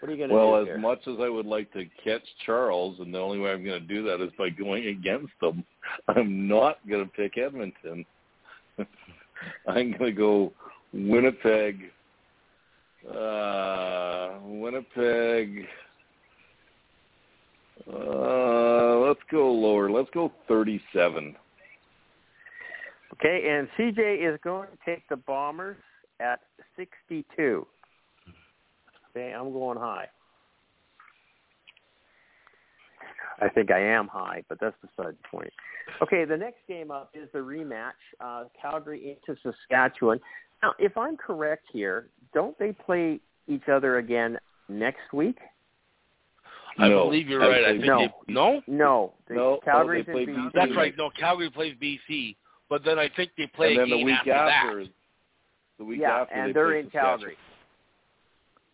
what 0.04 0.10
are 0.10 0.16
you 0.16 0.18
going 0.18 0.28
to 0.28 0.36
well, 0.36 0.56
do 0.56 0.60
as 0.60 0.66
here? 0.66 0.78
much 0.78 0.98
as 1.06 1.14
I 1.18 1.30
would 1.30 1.46
like 1.46 1.72
to 1.72 1.86
catch 2.04 2.20
Charles, 2.44 3.00
and 3.00 3.14
the 3.14 3.18
only 3.18 3.38
way 3.38 3.52
I'm 3.52 3.64
going 3.64 3.80
to 3.80 3.88
do 3.88 4.02
that 4.02 4.20
is 4.22 4.30
by 4.36 4.50
going 4.50 4.88
against 4.88 5.32
them, 5.40 5.64
I'm 6.08 6.46
not 6.46 6.76
going 6.86 7.06
to 7.06 7.10
pick 7.10 7.38
Edmonton. 7.38 8.04
I'm 9.66 9.92
going 9.92 9.98
to 9.98 10.12
go 10.12 10.52
Winnipeg. 10.92 11.84
Uh, 13.10 14.32
Winnipeg. 14.42 15.64
Uh, 17.90 18.98
let's 18.98 19.20
go 19.30 19.50
lower. 19.50 19.90
Let's 19.90 20.10
go 20.12 20.30
37. 20.48 21.34
Okay, 23.14 23.48
and 23.48 23.68
CJ 23.78 24.34
is 24.34 24.38
going 24.44 24.68
to 24.68 24.76
take 24.84 25.08
the 25.08 25.16
Bombers 25.16 25.78
at 26.20 26.40
62. 26.76 27.66
Okay, 29.16 29.32
I'm 29.32 29.52
going 29.52 29.78
high. 29.78 30.06
I 33.40 33.48
think 33.48 33.70
I 33.70 33.80
am 33.80 34.08
high, 34.08 34.42
but 34.48 34.58
that's 34.60 34.76
beside 34.80 35.14
the 35.14 35.28
point. 35.30 35.52
Okay, 36.02 36.24
the 36.24 36.36
next 36.36 36.58
game 36.68 36.90
up 36.90 37.10
is 37.14 37.28
the 37.32 37.38
rematch, 37.40 37.92
uh, 38.20 38.44
Calgary 38.60 39.16
into 39.26 39.38
Saskatchewan. 39.42 40.20
Now, 40.62 40.72
if 40.78 40.96
I'm 40.96 41.16
correct 41.16 41.64
here, 41.72 42.08
don't 42.32 42.58
they 42.58 42.72
play 42.72 43.20
each 43.48 43.68
other 43.70 43.98
again 43.98 44.38
next 44.68 45.12
week? 45.12 45.36
I 46.78 46.88
No, 46.88 47.04
believe 47.04 47.28
you're 47.28 47.40
right. 47.40 47.64
I 47.64 47.72
think 47.72 47.84
no. 47.84 47.98
they, 47.98 48.32
no, 48.32 48.62
No, 48.66 49.12
the 49.28 49.34
No, 49.34 49.60
Calgary's 49.64 50.06
they 50.06 50.12
play 50.12 50.26
BC. 50.26 50.36
BC. 50.36 50.50
that's 50.54 50.76
right. 50.76 50.94
No, 50.96 51.10
Calgary 51.10 51.50
plays 51.50 51.74
BC, 51.80 52.36
but 52.68 52.82
then 52.84 52.98
I 52.98 53.08
think 53.14 53.30
they 53.36 53.46
play 53.48 53.76
and 53.76 53.80
then 53.80 53.92
a 53.92 53.98
the 53.98 54.04
week 54.04 54.16
after, 54.20 54.32
after, 54.32 54.84
that. 54.84 54.90
the 55.78 55.84
week 55.84 56.00
yeah, 56.00 56.20
after 56.22 56.34
and 56.34 56.48
they 56.48 56.52
they're 56.52 56.70
play 56.70 56.78
in 56.80 56.84
Saskatchewan. 56.86 57.18
Calgary, 57.18 57.36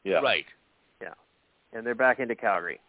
Yeah. 0.05 0.21
Right. 0.21 0.47
Yeah. 1.03 1.15
And 1.73 1.87
they're 1.87 1.95
back 1.95 2.21
into 2.21 2.35
Calgary. 2.35 2.81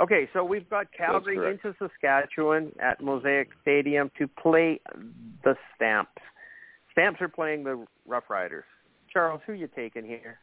Okay, 0.00 0.28
so 0.32 0.42
we've 0.42 0.68
got 0.70 0.86
Calgary 0.96 1.36
into 1.52 1.76
Saskatchewan 1.78 2.72
at 2.80 3.02
Mosaic 3.02 3.48
Stadium 3.60 4.10
to 4.18 4.26
play 4.26 4.80
the 5.44 5.54
Stamps. 5.76 6.10
Stamps 6.92 7.20
are 7.20 7.28
playing 7.28 7.64
the 7.64 7.84
Rough 8.06 8.30
Riders. 8.30 8.64
Charles, 9.12 9.42
who 9.46 9.52
you 9.52 9.68
taking 9.76 10.04
here? 10.04 10.38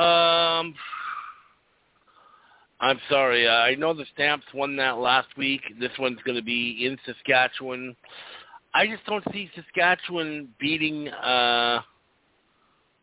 Um, 0.00 0.74
I'm 2.80 3.00
sorry. 3.08 3.48
Uh, 3.48 3.52
I 3.52 3.74
know 3.74 3.94
the 3.94 4.04
Stamps 4.14 4.46
won 4.54 4.76
that 4.76 4.98
last 4.98 5.28
week. 5.36 5.62
This 5.80 5.92
one's 5.98 6.20
going 6.24 6.36
to 6.36 6.44
be 6.44 6.86
in 6.86 6.98
Saskatchewan. 7.04 7.96
I 8.74 8.86
just 8.86 9.04
don't 9.06 9.24
see 9.32 9.50
Saskatchewan 9.54 10.48
beating, 10.60 11.08
uh, 11.08 11.80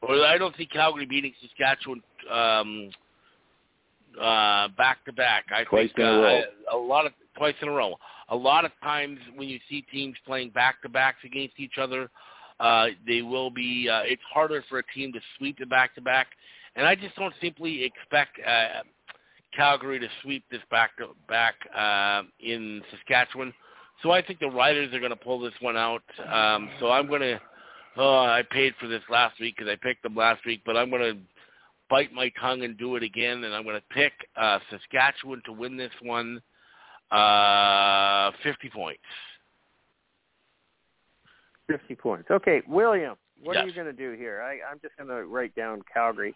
or 0.07 0.25
I 0.25 0.37
don't 0.37 0.55
see 0.57 0.65
Calgary 0.65 1.05
beating 1.05 1.33
Saskatchewan 1.41 2.01
um, 2.31 2.89
uh, 4.19 4.67
back 4.77 5.03
to 5.05 5.13
back. 5.13 5.45
I 5.55 5.63
Twice 5.63 5.89
think 5.89 5.99
in 5.99 6.05
a 6.05 6.09
uh, 6.09 6.21
row. 6.21 6.41
I- 6.71 6.75
a 6.75 6.77
lot 6.77 7.05
of 7.05 7.13
twice 7.37 7.55
in 7.61 7.67
a 7.67 7.71
row. 7.71 7.95
A 8.29 8.35
lot 8.35 8.63
of 8.65 8.71
times 8.81 9.19
when 9.35 9.49
you 9.49 9.59
see 9.69 9.81
teams 9.91 10.15
playing 10.25 10.51
back 10.51 10.81
to 10.83 10.89
backs 10.89 11.17
against 11.25 11.59
each 11.59 11.77
other, 11.79 12.09
uh, 12.59 12.87
they 13.05 13.21
will 13.21 13.49
be. 13.49 13.89
Uh, 13.89 14.01
it's 14.05 14.21
harder 14.33 14.63
for 14.69 14.79
a 14.79 14.83
team 14.95 15.11
to 15.13 15.19
sweep 15.37 15.57
the 15.59 15.65
back 15.65 15.93
to 15.95 16.01
back, 16.01 16.27
and 16.75 16.87
I 16.87 16.95
just 16.95 17.15
don't 17.15 17.33
simply 17.41 17.83
expect 17.83 18.39
uh, 18.47 18.81
Calgary 19.55 19.99
to 19.99 20.07
sweep 20.21 20.43
this 20.51 20.61
back 20.71 20.95
to 20.97 21.07
back 21.27 21.55
uh, 21.75 22.23
in 22.39 22.81
Saskatchewan. 22.91 23.53
So 24.01 24.11
I 24.11 24.21
think 24.21 24.39
the 24.39 24.49
Riders 24.49 24.93
are 24.93 24.99
going 24.99 25.11
to 25.11 25.15
pull 25.15 25.39
this 25.39 25.53
one 25.61 25.77
out. 25.77 26.03
Um, 26.31 26.69
so 26.79 26.91
I'm 26.91 27.07
going 27.07 27.21
to. 27.21 27.39
Oh, 27.95 28.19
I 28.19 28.41
paid 28.49 28.73
for 28.79 28.87
this 28.87 29.03
last 29.09 29.39
week 29.39 29.55
because 29.57 29.71
I 29.71 29.75
picked 29.75 30.03
them 30.03 30.15
last 30.15 30.45
week, 30.45 30.61
but 30.65 30.75
I'm 30.75 30.89
going 30.89 31.13
to 31.13 31.19
bite 31.89 32.11
my 32.11 32.31
tongue 32.41 32.63
and 32.63 32.77
do 32.77 32.95
it 32.95 33.03
again, 33.03 33.43
and 33.43 33.53
I'm 33.53 33.63
going 33.63 33.75
to 33.75 33.83
pick 33.93 34.13
uh, 34.35 34.59
Saskatchewan 34.71 35.43
to 35.45 35.51
win 35.51 35.77
this 35.77 35.91
one, 36.01 36.41
uh, 37.11 38.31
50 38.41 38.69
points. 38.69 39.01
50 41.67 41.95
points. 41.95 42.31
Okay, 42.31 42.61
William, 42.67 43.15
what 43.43 43.57
are 43.57 43.67
you 43.67 43.73
going 43.73 43.87
to 43.87 43.93
do 43.93 44.13
here? 44.17 44.41
I, 44.41 44.59
I'm 44.69 44.79
just 44.81 44.97
going 44.97 45.09
to 45.09 45.25
write 45.25 45.55
down 45.55 45.81
Calgary, 45.93 46.33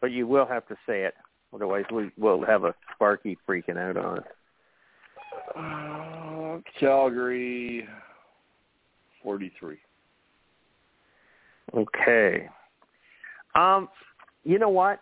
but 0.00 0.12
you 0.12 0.26
will 0.26 0.46
have 0.46 0.66
to 0.68 0.76
say 0.86 1.02
it. 1.02 1.14
Otherwise, 1.52 1.84
we, 1.92 2.04
we 2.04 2.10
will 2.16 2.44
have 2.46 2.62
a 2.64 2.74
Sparky 2.94 3.36
freaking 3.48 3.76
out 3.76 3.96
on 3.96 4.18
us. 4.20 4.24
Uh, 5.56 6.58
Calgary, 6.78 7.86
43. 9.24 9.76
Okay. 11.74 12.48
Um, 13.54 13.88
you 14.44 14.58
know 14.58 14.68
what? 14.68 15.00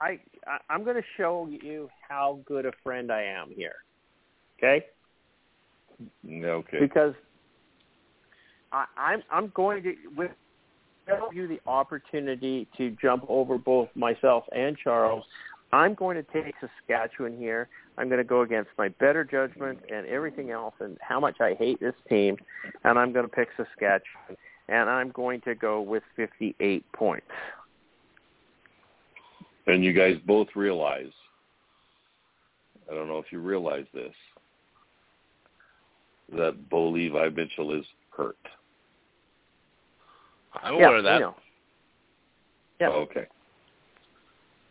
I, 0.00 0.18
I 0.46 0.58
I'm 0.70 0.84
going 0.84 0.96
to 0.96 1.02
show 1.16 1.48
you 1.50 1.88
how 2.08 2.40
good 2.46 2.66
a 2.66 2.72
friend 2.82 3.12
I 3.12 3.22
am 3.22 3.50
here. 3.54 3.76
Okay? 4.58 4.84
Okay. 6.28 6.78
Because 6.80 7.14
I, 8.72 8.84
I'm 8.96 9.22
I'm 9.30 9.52
going 9.54 9.82
to 9.82 9.94
with 10.16 10.30
give 11.06 11.16
you 11.34 11.46
the 11.46 11.60
opportunity 11.66 12.66
to 12.76 12.96
jump 13.00 13.24
over 13.28 13.58
both 13.58 13.88
myself 13.94 14.44
and 14.52 14.76
Charles. 14.76 15.24
I'm 15.72 15.94
going 15.94 16.16
to 16.16 16.22
take 16.22 16.54
Saskatchewan 16.60 17.36
here. 17.36 17.68
I'm 17.98 18.08
going 18.08 18.18
to 18.18 18.24
go 18.24 18.42
against 18.42 18.70
my 18.78 18.88
better 18.88 19.24
judgment 19.24 19.80
and 19.92 20.06
everything 20.06 20.50
else 20.50 20.74
and 20.80 20.96
how 21.00 21.18
much 21.18 21.40
I 21.40 21.54
hate 21.58 21.80
this 21.80 21.94
team, 22.08 22.36
and 22.84 22.98
I'm 22.98 23.12
going 23.12 23.24
to 23.24 23.30
pick 23.30 23.48
Saskatchewan. 23.56 24.36
And 24.68 24.88
I'm 24.88 25.10
going 25.10 25.40
to 25.42 25.54
go 25.54 25.80
with 25.80 26.02
58 26.16 26.84
points. 26.92 27.26
And 29.66 29.84
you 29.84 29.92
guys 29.92 30.16
both 30.26 30.48
realize, 30.54 31.10
I 32.90 32.94
don't 32.94 33.08
know 33.08 33.18
if 33.18 33.26
you 33.30 33.40
realize 33.40 33.86
this, 33.92 34.12
that 36.36 36.68
Bo 36.70 36.88
Levi 36.88 37.28
Mitchell 37.30 37.78
is 37.78 37.84
hurt. 38.10 38.36
I'm 40.62 40.74
yeah, 40.74 40.86
aware 40.86 40.96
of 40.98 41.04
that. 41.04 41.12
I 41.14 41.18
know. 41.18 41.36
Yeah. 42.80 42.88
Oh, 42.90 43.00
okay. 43.00 43.26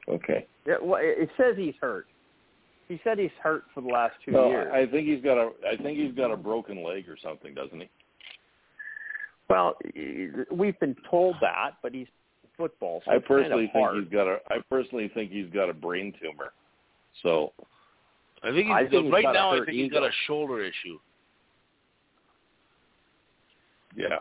Okay. 0.10 0.46
Yeah, 0.66 0.76
well, 0.82 1.00
it 1.02 1.24
it 1.24 1.30
says 1.38 1.56
he's 1.58 1.76
hurt. 1.80 2.08
He 2.88 3.00
said 3.04 3.18
he's 3.18 3.32
hurt 3.42 3.64
for 3.74 3.82
the 3.82 3.88
last 3.88 4.14
two 4.26 4.32
No, 4.32 4.50
years. 4.50 4.72
I 4.74 4.86
think 4.86 5.08
he's 5.08 5.24
got 5.24 5.38
a. 5.38 5.52
I 5.68 5.78
think 5.78 5.98
he's 5.98 6.14
got 6.14 6.32
a 6.32 6.38
broken 6.38 6.84
leg 6.84 7.08
or 7.10 7.18
something, 7.22 7.54
doesn't 7.54 7.80
he? 7.80 7.90
Well, 9.50 9.78
we've 10.52 10.80
been 10.80 10.96
told 11.10 11.36
that, 11.42 11.72
but 11.82 11.94
he's 11.94 12.08
football. 12.58 13.02
So 13.06 13.12
I 13.12 13.16
it's 13.16 13.28
kind 13.28 13.42
of 13.42 13.46
personally 13.46 13.70
think 13.74 13.86
hard. 13.86 14.04
he's 14.04 14.12
got 14.12 14.28
a. 14.28 14.38
I 14.50 14.58
personally 14.70 15.12
think 15.14 15.32
he's 15.32 15.50
got 15.50 15.70
a 15.70 15.74
brain 15.74 16.14
tumor. 16.22 16.54
So 17.22 17.54
I 18.44 18.52
think 18.52 18.68
he's 18.68 18.76
I 18.76 18.88
think 18.88 19.14
right 19.14 19.24
got 19.24 19.32
a 19.32 19.34
now. 19.34 19.52
I 19.54 19.66
think 19.66 19.70
he's 19.70 19.92
got 19.92 20.04
a 20.04 20.12
shoulder 20.28 20.64
issue. 20.64 20.98
Yeah. 23.96 24.20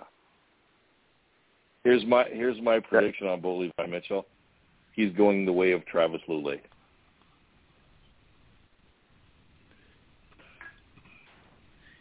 Here's 1.85 2.05
my 2.05 2.25
here's 2.25 2.61
my 2.61 2.79
prediction 2.79 3.27
on 3.27 3.41
Bo 3.41 3.57
Levi 3.59 3.87
Mitchell. 3.89 4.27
He's 4.93 5.13
going 5.15 5.47
the 5.47 5.53
way 5.53 5.73
of 5.73 5.85
Travis 5.87 6.21
Lulay. 6.29 6.61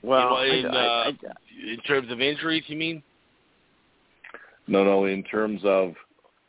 Well, 0.03 0.35
I- 0.35 0.45
in, 0.45 0.65
I- 0.65 0.69
uh, 0.69 1.11
I- 1.11 1.71
in 1.71 1.79
terms 1.81 2.11
of 2.11 2.21
injuries, 2.21 2.63
you 2.67 2.75
mean? 2.75 3.03
No, 4.71 4.85
no. 4.85 5.03
In 5.03 5.21
terms 5.23 5.59
of 5.65 5.93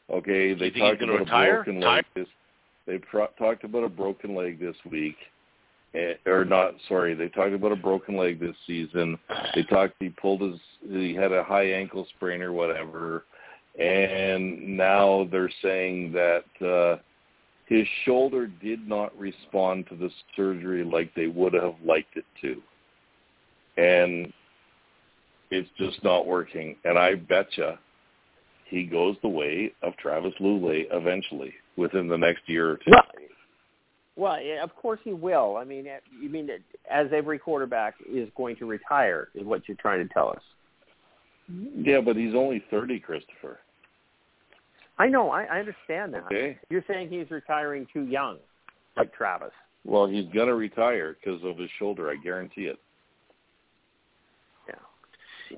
okay, 0.08 0.54
they 0.54 0.70
talked 0.70 1.02
about 1.02 1.18
retire? 1.18 1.60
a 1.60 1.64
broken 1.64 1.80
leg. 1.80 2.04
This 2.14 2.28
they 2.86 2.98
pro- 2.98 3.26
talked 3.36 3.64
about 3.64 3.82
a 3.82 3.88
broken 3.88 4.36
leg 4.36 4.60
this 4.60 4.76
week, 4.88 5.16
eh, 5.94 6.14
or 6.24 6.44
not? 6.44 6.74
Sorry, 6.88 7.14
they 7.14 7.28
talked 7.28 7.52
about 7.52 7.72
a 7.72 7.76
broken 7.76 8.16
leg 8.16 8.38
this 8.38 8.54
season. 8.64 9.18
They 9.56 9.64
talked 9.64 9.94
he 9.98 10.08
pulled 10.08 10.40
his 10.40 10.60
he 10.88 11.14
had 11.14 11.32
a 11.32 11.42
high 11.42 11.72
ankle 11.72 12.06
sprain 12.14 12.42
or 12.42 12.52
whatever, 12.52 13.24
and 13.76 14.76
now 14.76 15.28
they're 15.32 15.50
saying 15.60 16.12
that 16.12 16.64
uh, 16.64 17.02
his 17.66 17.86
shoulder 18.04 18.46
did 18.46 18.88
not 18.88 19.18
respond 19.18 19.88
to 19.88 19.96
the 19.96 20.10
surgery 20.36 20.84
like 20.84 21.12
they 21.16 21.26
would 21.26 21.54
have 21.54 21.74
liked 21.84 22.16
it 22.16 22.26
to, 22.40 22.62
and 23.82 24.32
it's 25.50 25.70
just 25.76 26.04
not 26.04 26.24
working. 26.24 26.76
And 26.84 26.96
I 26.96 27.16
betcha 27.16 27.80
he 28.72 28.84
goes 28.84 29.16
the 29.20 29.28
way 29.28 29.70
of 29.82 29.94
Travis 29.98 30.32
Lulay 30.40 30.86
eventually 30.90 31.52
within 31.76 32.08
the 32.08 32.16
next 32.16 32.40
year 32.46 32.70
or 32.70 32.76
two. 32.76 32.90
Well, 32.90 33.02
well, 34.16 34.42
yeah, 34.42 34.62
of 34.62 34.74
course 34.76 34.98
he 35.04 35.12
will. 35.12 35.56
I 35.56 35.64
mean, 35.64 35.86
eh, 35.86 35.98
you 36.20 36.30
mean 36.30 36.46
that 36.46 36.60
as 36.90 37.08
every 37.14 37.38
quarterback 37.38 37.94
is 38.10 38.28
going 38.34 38.56
to 38.56 38.66
retire 38.66 39.28
is 39.34 39.44
what 39.44 39.68
you're 39.68 39.76
trying 39.76 40.06
to 40.06 40.12
tell 40.12 40.30
us. 40.30 40.42
Yeah, 41.76 42.00
but 42.00 42.16
he's 42.16 42.34
only 42.34 42.64
30, 42.70 43.00
Christopher. 43.00 43.58
I 44.98 45.08
know. 45.08 45.30
I, 45.30 45.44
I 45.44 45.58
understand 45.58 46.14
that. 46.14 46.24
Okay. 46.26 46.58
You're 46.70 46.84
saying 46.88 47.10
he's 47.10 47.30
retiring 47.30 47.86
too 47.92 48.06
young, 48.06 48.38
like 48.96 49.12
Travis. 49.14 49.52
Well, 49.84 50.06
he's 50.06 50.26
going 50.32 50.48
to 50.48 50.54
retire 50.54 51.16
because 51.22 51.42
of 51.44 51.58
his 51.58 51.70
shoulder. 51.78 52.10
I 52.10 52.16
guarantee 52.16 52.66
it. 52.66 52.78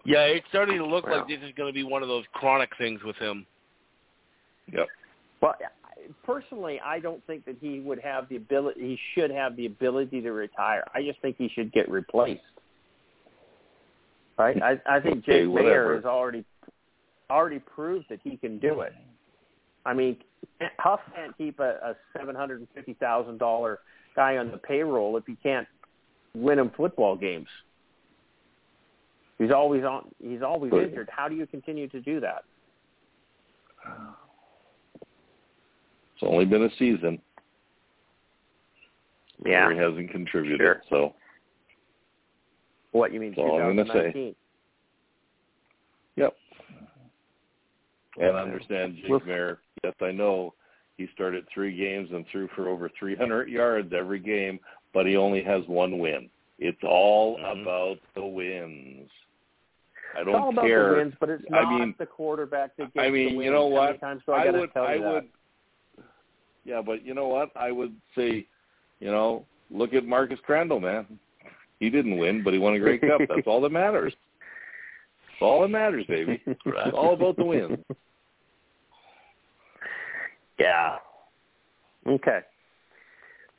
Yeah. 0.04 0.26
Yeah, 0.28 0.34
it's 0.34 0.46
starting 0.48 0.78
to 0.78 0.86
look 0.86 1.06
Well. 1.06 1.18
like 1.18 1.28
this 1.28 1.38
is 1.42 1.52
going 1.56 1.68
to 1.68 1.74
be 1.74 1.82
one 1.82 2.02
of 2.02 2.08
those 2.08 2.24
chronic 2.32 2.70
things 2.78 3.02
with 3.04 3.16
him. 3.16 3.46
Yep. 4.72 4.86
Well, 5.40 5.54
personally, 6.24 6.80
I 6.84 6.98
don't 7.00 7.24
think 7.26 7.44
that 7.44 7.56
he 7.60 7.80
would 7.80 8.00
have 8.00 8.28
the 8.28 8.36
ability. 8.36 8.80
He 8.80 8.98
should 9.14 9.30
have 9.30 9.56
the 9.56 9.66
ability 9.66 10.20
to 10.22 10.32
retire. 10.32 10.84
I 10.94 11.02
just 11.02 11.20
think 11.20 11.36
he 11.36 11.48
should 11.54 11.72
get 11.72 11.90
replaced. 11.90 12.42
Right? 14.38 14.60
I, 14.62 14.80
I 14.88 15.00
think 15.00 15.18
Okay, 15.18 15.42
Jake 15.44 15.48
whatever. 15.48 15.90
Maier 15.92 15.96
has 15.96 16.04
already 16.04 16.44
already 17.30 17.58
proved 17.60 18.06
that 18.10 18.20
he 18.22 18.36
can 18.36 18.58
do 18.58 18.80
it. 18.80 18.92
I 19.86 19.94
mean, 19.94 20.16
Huff 20.78 21.00
can't 21.14 21.36
keep 21.38 21.60
a, 21.60 21.78
a 21.82 21.96
seven 22.16 22.34
hundred 22.34 22.60
and 22.60 22.68
fifty 22.74 22.94
thousand 22.94 23.38
dollar 23.38 23.78
guy 24.16 24.36
on 24.38 24.50
the 24.50 24.58
payroll 24.58 25.16
if 25.16 25.24
he 25.26 25.36
can't 25.42 25.66
win 26.34 26.58
him 26.58 26.70
football 26.76 27.16
games. 27.16 27.48
He's 29.38 29.50
always 29.50 29.84
on. 29.84 30.14
He's 30.22 30.42
always 30.42 30.70
But- 30.70 30.84
injured. 30.84 31.08
How 31.10 31.28
do 31.28 31.34
you 31.34 31.46
continue 31.46 31.88
to 31.88 32.00
do 32.00 32.20
that? 32.20 32.44
It's 36.14 36.22
only 36.22 36.44
been 36.44 36.62
a 36.62 36.70
season 36.76 37.20
Yeah. 39.44 39.70
he 39.72 39.76
hasn't 39.76 40.10
contributed. 40.10 40.60
Sure. 40.60 40.82
So, 40.88 41.14
What 42.92 43.12
you 43.12 43.18
mean? 43.20 43.30
That's 43.30 43.40
all 43.40 43.60
I'm 43.60 43.76
gonna 43.76 43.92
say. 43.92 44.34
yep. 46.16 46.36
And 48.16 48.36
I 48.36 48.42
understand 48.42 48.96
Jake 48.96 49.08
Well- 49.10 49.20
Maier. 49.20 49.58
Yes, 49.82 49.94
I 50.00 50.12
know 50.12 50.54
he 50.96 51.08
started 51.08 51.46
three 51.48 51.74
games 51.74 52.12
and 52.12 52.24
threw 52.28 52.46
for 52.48 52.68
over 52.68 52.88
300 52.90 53.48
yards 53.48 53.92
every 53.92 54.20
game, 54.20 54.60
but 54.92 55.04
he 55.06 55.16
only 55.16 55.42
has 55.42 55.66
one 55.66 55.98
win. 55.98 56.30
It's 56.58 56.82
all 56.84 57.38
Mhm. 57.38 57.62
about 57.62 57.98
the 58.14 58.24
wins. 58.24 59.10
I 60.16 60.22
don't 60.22 60.34
all 60.36 60.48
about 60.50 60.64
care. 60.66 60.90
the 60.90 60.96
wins, 60.98 61.14
but 61.18 61.28
it's 61.30 61.44
I 61.52 61.62
not 61.62 61.78
mean- 61.80 61.94
the 61.98 62.06
quarterback 62.06 62.76
that 62.76 62.94
gets 62.94 63.06
I 63.06 63.10
mean, 63.10 63.30
the 63.30 63.36
wins. 63.36 63.44
you 63.46 63.50
know 63.52 63.66
what? 63.66 63.86
many 63.86 63.98
times 63.98 64.22
do 64.24 64.32
I, 64.32 64.42
I 64.42 64.44
gotta 64.46 64.58
would, 64.60 64.72
tell 64.72 64.84
you 64.84 64.88
I 64.88 64.98
that? 64.98 65.12
would. 65.12 65.28
Yeah, 66.64 66.80
but 66.82 67.04
you 67.04 67.14
know 67.14 67.28
what? 67.28 67.50
I 67.56 67.72
would 67.72 67.94
say, 68.14 68.46
you 69.00 69.10
know, 69.10 69.44
look 69.70 69.92
at 69.92 70.04
Marcus 70.06 70.38
Crandell, 70.48 70.80
man. 70.80 71.18
He 71.80 71.90
didn't 71.90 72.16
win, 72.16 72.42
but 72.44 72.52
he 72.52 72.58
won 72.60 72.74
a 72.74 72.78
Grey 72.78 72.98
Cup. 72.98 73.20
That's 73.28 73.46
all 73.46 73.60
that 73.62 73.70
matters. 73.72 74.14
That's 75.28 75.42
all 75.42 75.60
that 75.62 75.68
matters, 75.68 76.06
baby. 76.06 76.40
It's 76.46 76.94
all 76.96 77.14
about 77.14 77.36
the 77.36 77.44
wins. 77.44 77.78
Yeah. 80.58 80.98
Okay. 82.06 82.40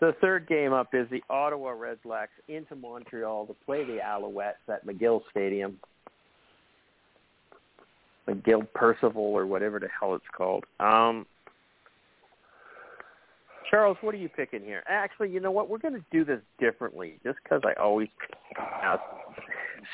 The 0.02 0.14
third 0.20 0.48
game 0.48 0.74
up 0.74 0.90
is 0.94 1.08
the 1.10 1.24
Ottawa 1.30 1.74
Redblacks 1.74 2.28
into 2.48 2.76
Montreal 2.76 3.46
to 3.48 3.56
play 3.66 3.86
the 3.86 4.00
Alouettes 4.06 4.54
at 4.68 4.86
McGill 4.86 5.22
Stadium. 5.32 5.78
McGill 8.28 8.68
Percival 8.74 9.24
or 9.24 9.46
whatever 9.46 9.80
the 9.80 9.88
hell 10.00 10.16
it's 10.16 10.26
called. 10.36 10.66
Um, 10.80 11.26
Charles, 13.70 13.98
what 14.02 14.14
are 14.14 14.18
you 14.18 14.30
picking 14.30 14.62
here? 14.62 14.84
Actually, 14.88 15.32
you 15.32 15.40
know 15.40 15.52
what? 15.52 15.70
We're 15.70 15.78
going 15.78 15.94
to 15.94 16.06
do 16.12 16.26
this 16.26 16.42
differently, 16.60 17.20
just 17.24 17.38
because 17.44 17.62
I 17.66 17.80
always 17.80 18.10
ask. 18.58 19.02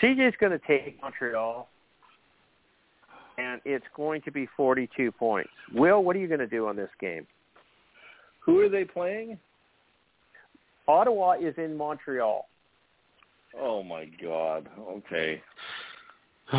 CJ's 0.02 0.36
going 0.40 0.52
to 0.52 0.60
take 0.68 1.02
Montreal, 1.02 1.68
and 3.38 3.62
it's 3.66 3.86
going 3.96 4.22
to 4.24 4.32
be 4.32 4.48
42 4.58 5.12
points. 5.12 5.50
Will, 5.74 6.04
what 6.04 6.16
are 6.16 6.20
you 6.20 6.28
going 6.28 6.40
to 6.40 6.48
do 6.48 6.68
on 6.68 6.76
this 6.76 6.90
game? 7.00 7.26
Who 8.42 8.60
are 8.60 8.70
they 8.70 8.84
playing? 8.84 9.38
Ottawa 10.88 11.34
is 11.42 11.54
in 11.58 11.76
Montreal. 11.78 12.48
Oh 13.60 13.84
my 13.84 14.10
God. 14.22 14.68
Okay. 14.80 15.42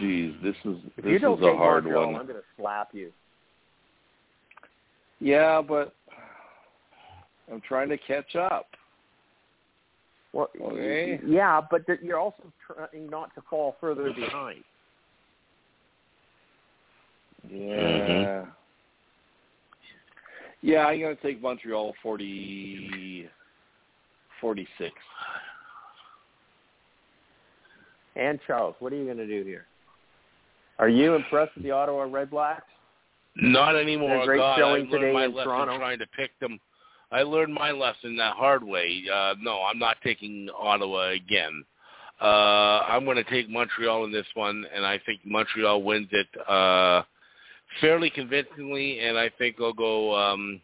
Jeez, 0.00 0.40
this 0.42 0.54
is 0.64 0.76
If 0.96 1.04
this 1.04 1.12
you 1.12 1.18
don't 1.18 1.38
is 1.38 1.46
a 1.46 1.56
hard 1.56 1.84
Montreal, 1.84 2.06
one. 2.12 2.20
I'm 2.20 2.26
going 2.26 2.38
to 2.38 2.44
slap 2.56 2.88
you. 2.92 3.10
Yeah, 5.20 5.62
but 5.66 5.94
I'm 7.52 7.60
trying 7.62 7.88
to 7.88 7.98
catch 7.98 8.36
up. 8.36 8.66
Well, 10.32 10.48
Okay. 10.60 11.18
yeah, 11.26 11.60
but 11.70 11.82
you're 12.02 12.18
also 12.18 12.44
trying 12.66 13.08
not 13.08 13.34
to 13.34 13.42
fall 13.48 13.76
further 13.80 14.12
behind. 14.12 14.62
Yeah. 17.48 17.56
Mm-hmm. 17.56 18.50
Yeah, 20.60 20.86
I'm 20.86 21.00
going 21.00 21.16
to 21.16 21.22
take 21.22 21.40
Montreal 21.40 21.94
40, 22.02 23.17
46. 24.40 24.92
And 28.16 28.38
Charles, 28.46 28.74
what 28.80 28.92
are 28.92 28.96
you 28.96 29.04
going 29.04 29.16
to 29.18 29.26
do 29.26 29.44
here? 29.44 29.66
Are 30.78 30.88
you 30.88 31.14
impressed 31.14 31.54
with 31.54 31.64
the 31.64 31.70
Ottawa 31.70 32.06
Redblacks? 32.06 32.62
Not 33.36 33.76
anymore. 33.76 34.24
Great 34.24 34.38
God, 34.38 34.54
I 34.54 34.58
showing 34.58 34.82
learned 34.82 34.90
today 34.90 35.12
my 35.12 35.24
in 35.26 35.34
lesson 35.34 35.48
Toronto. 35.48 35.78
trying 35.78 35.98
to 36.00 36.06
pick 36.16 36.38
them. 36.40 36.58
I 37.10 37.22
learned 37.22 37.54
my 37.54 37.70
lesson 37.70 38.16
that 38.16 38.34
hard 38.34 38.62
way. 38.62 39.02
Uh, 39.12 39.34
no, 39.40 39.62
I'm 39.62 39.78
not 39.78 39.96
taking 40.02 40.48
Ottawa 40.58 41.10
again. 41.10 41.64
Uh, 42.20 42.80
I'm 42.88 43.04
going 43.04 43.16
to 43.16 43.24
take 43.24 43.48
Montreal 43.48 44.04
in 44.04 44.12
this 44.12 44.26
one, 44.34 44.66
and 44.74 44.84
I 44.84 45.00
think 45.06 45.20
Montreal 45.24 45.82
wins 45.82 46.08
it 46.10 46.26
uh, 46.48 47.02
fairly 47.80 48.10
convincingly, 48.10 48.98
and 49.00 49.16
I 49.16 49.30
think 49.38 49.56
they'll 49.56 49.72
go. 49.72 50.16
Um, 50.16 50.60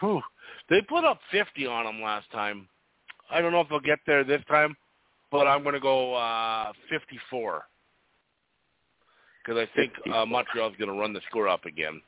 whew, 0.00 0.20
they 0.68 0.80
put 0.82 1.04
up 1.04 1.20
50 1.30 1.66
on 1.66 1.84
them 1.84 2.02
last 2.02 2.30
time. 2.32 2.68
I 3.30 3.40
don't 3.40 3.52
know 3.52 3.60
if 3.60 3.68
they'll 3.68 3.80
get 3.80 3.98
there 4.06 4.24
this 4.24 4.42
time, 4.48 4.76
but 5.30 5.46
I'm 5.46 5.62
going 5.62 5.74
to 5.74 5.80
go 5.80 6.14
uh, 6.14 6.72
54 6.90 7.62
because 9.44 9.58
I 9.58 9.76
think 9.76 9.92
uh, 10.14 10.26
Montreal's 10.26 10.74
going 10.78 10.92
to 10.92 10.98
run 10.98 11.12
the 11.12 11.20
score 11.28 11.48
up 11.48 11.64
again. 11.64 12.00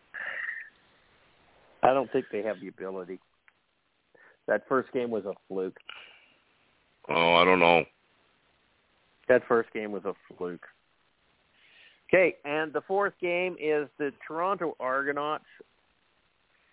I 1.83 1.95
don't 1.95 2.11
think 2.13 2.27
they 2.31 2.43
have 2.43 2.61
the 2.61 2.69
ability. 2.69 3.19
That 4.47 4.63
first 4.69 4.93
game 4.93 5.11
was 5.11 5.25
a 5.25 5.33
fluke. 5.49 5.77
Oh, 7.09 7.35
I 7.35 7.45
don't 7.45 7.61
know. 7.61 7.85
That 9.29 9.43
first 9.49 9.73
game 9.73 9.93
was 9.93 10.05
a 10.05 10.15
fluke. 10.37 10.67
Okay, 12.13 12.37
and 12.45 12.73
the 12.73 12.81
fourth 12.83 13.13
game 13.21 13.57
is 13.61 13.89
the 13.99 14.13
Toronto 14.27 14.77
Argonauts, 14.81 15.45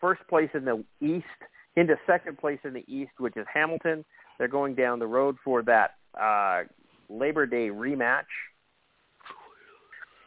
first 0.02 0.22
place 0.28 0.50
in 0.56 0.66
the 0.66 0.84
East, 1.00 1.26
into 1.78 1.96
second 2.06 2.38
place 2.38 2.60
in 2.66 2.74
the 2.74 2.84
East, 2.88 3.12
which 3.20 3.38
is 3.38 3.46
Hamilton. 3.52 4.04
They're 4.38 4.50
going 4.50 4.76
down 4.76 5.00
the 5.00 5.08
road 5.08 5.38
for 5.46 5.62
that 5.64 5.92
uh, 6.20 6.64
Labor 7.10 7.46
Day 7.46 7.70
rematch. 7.70 8.26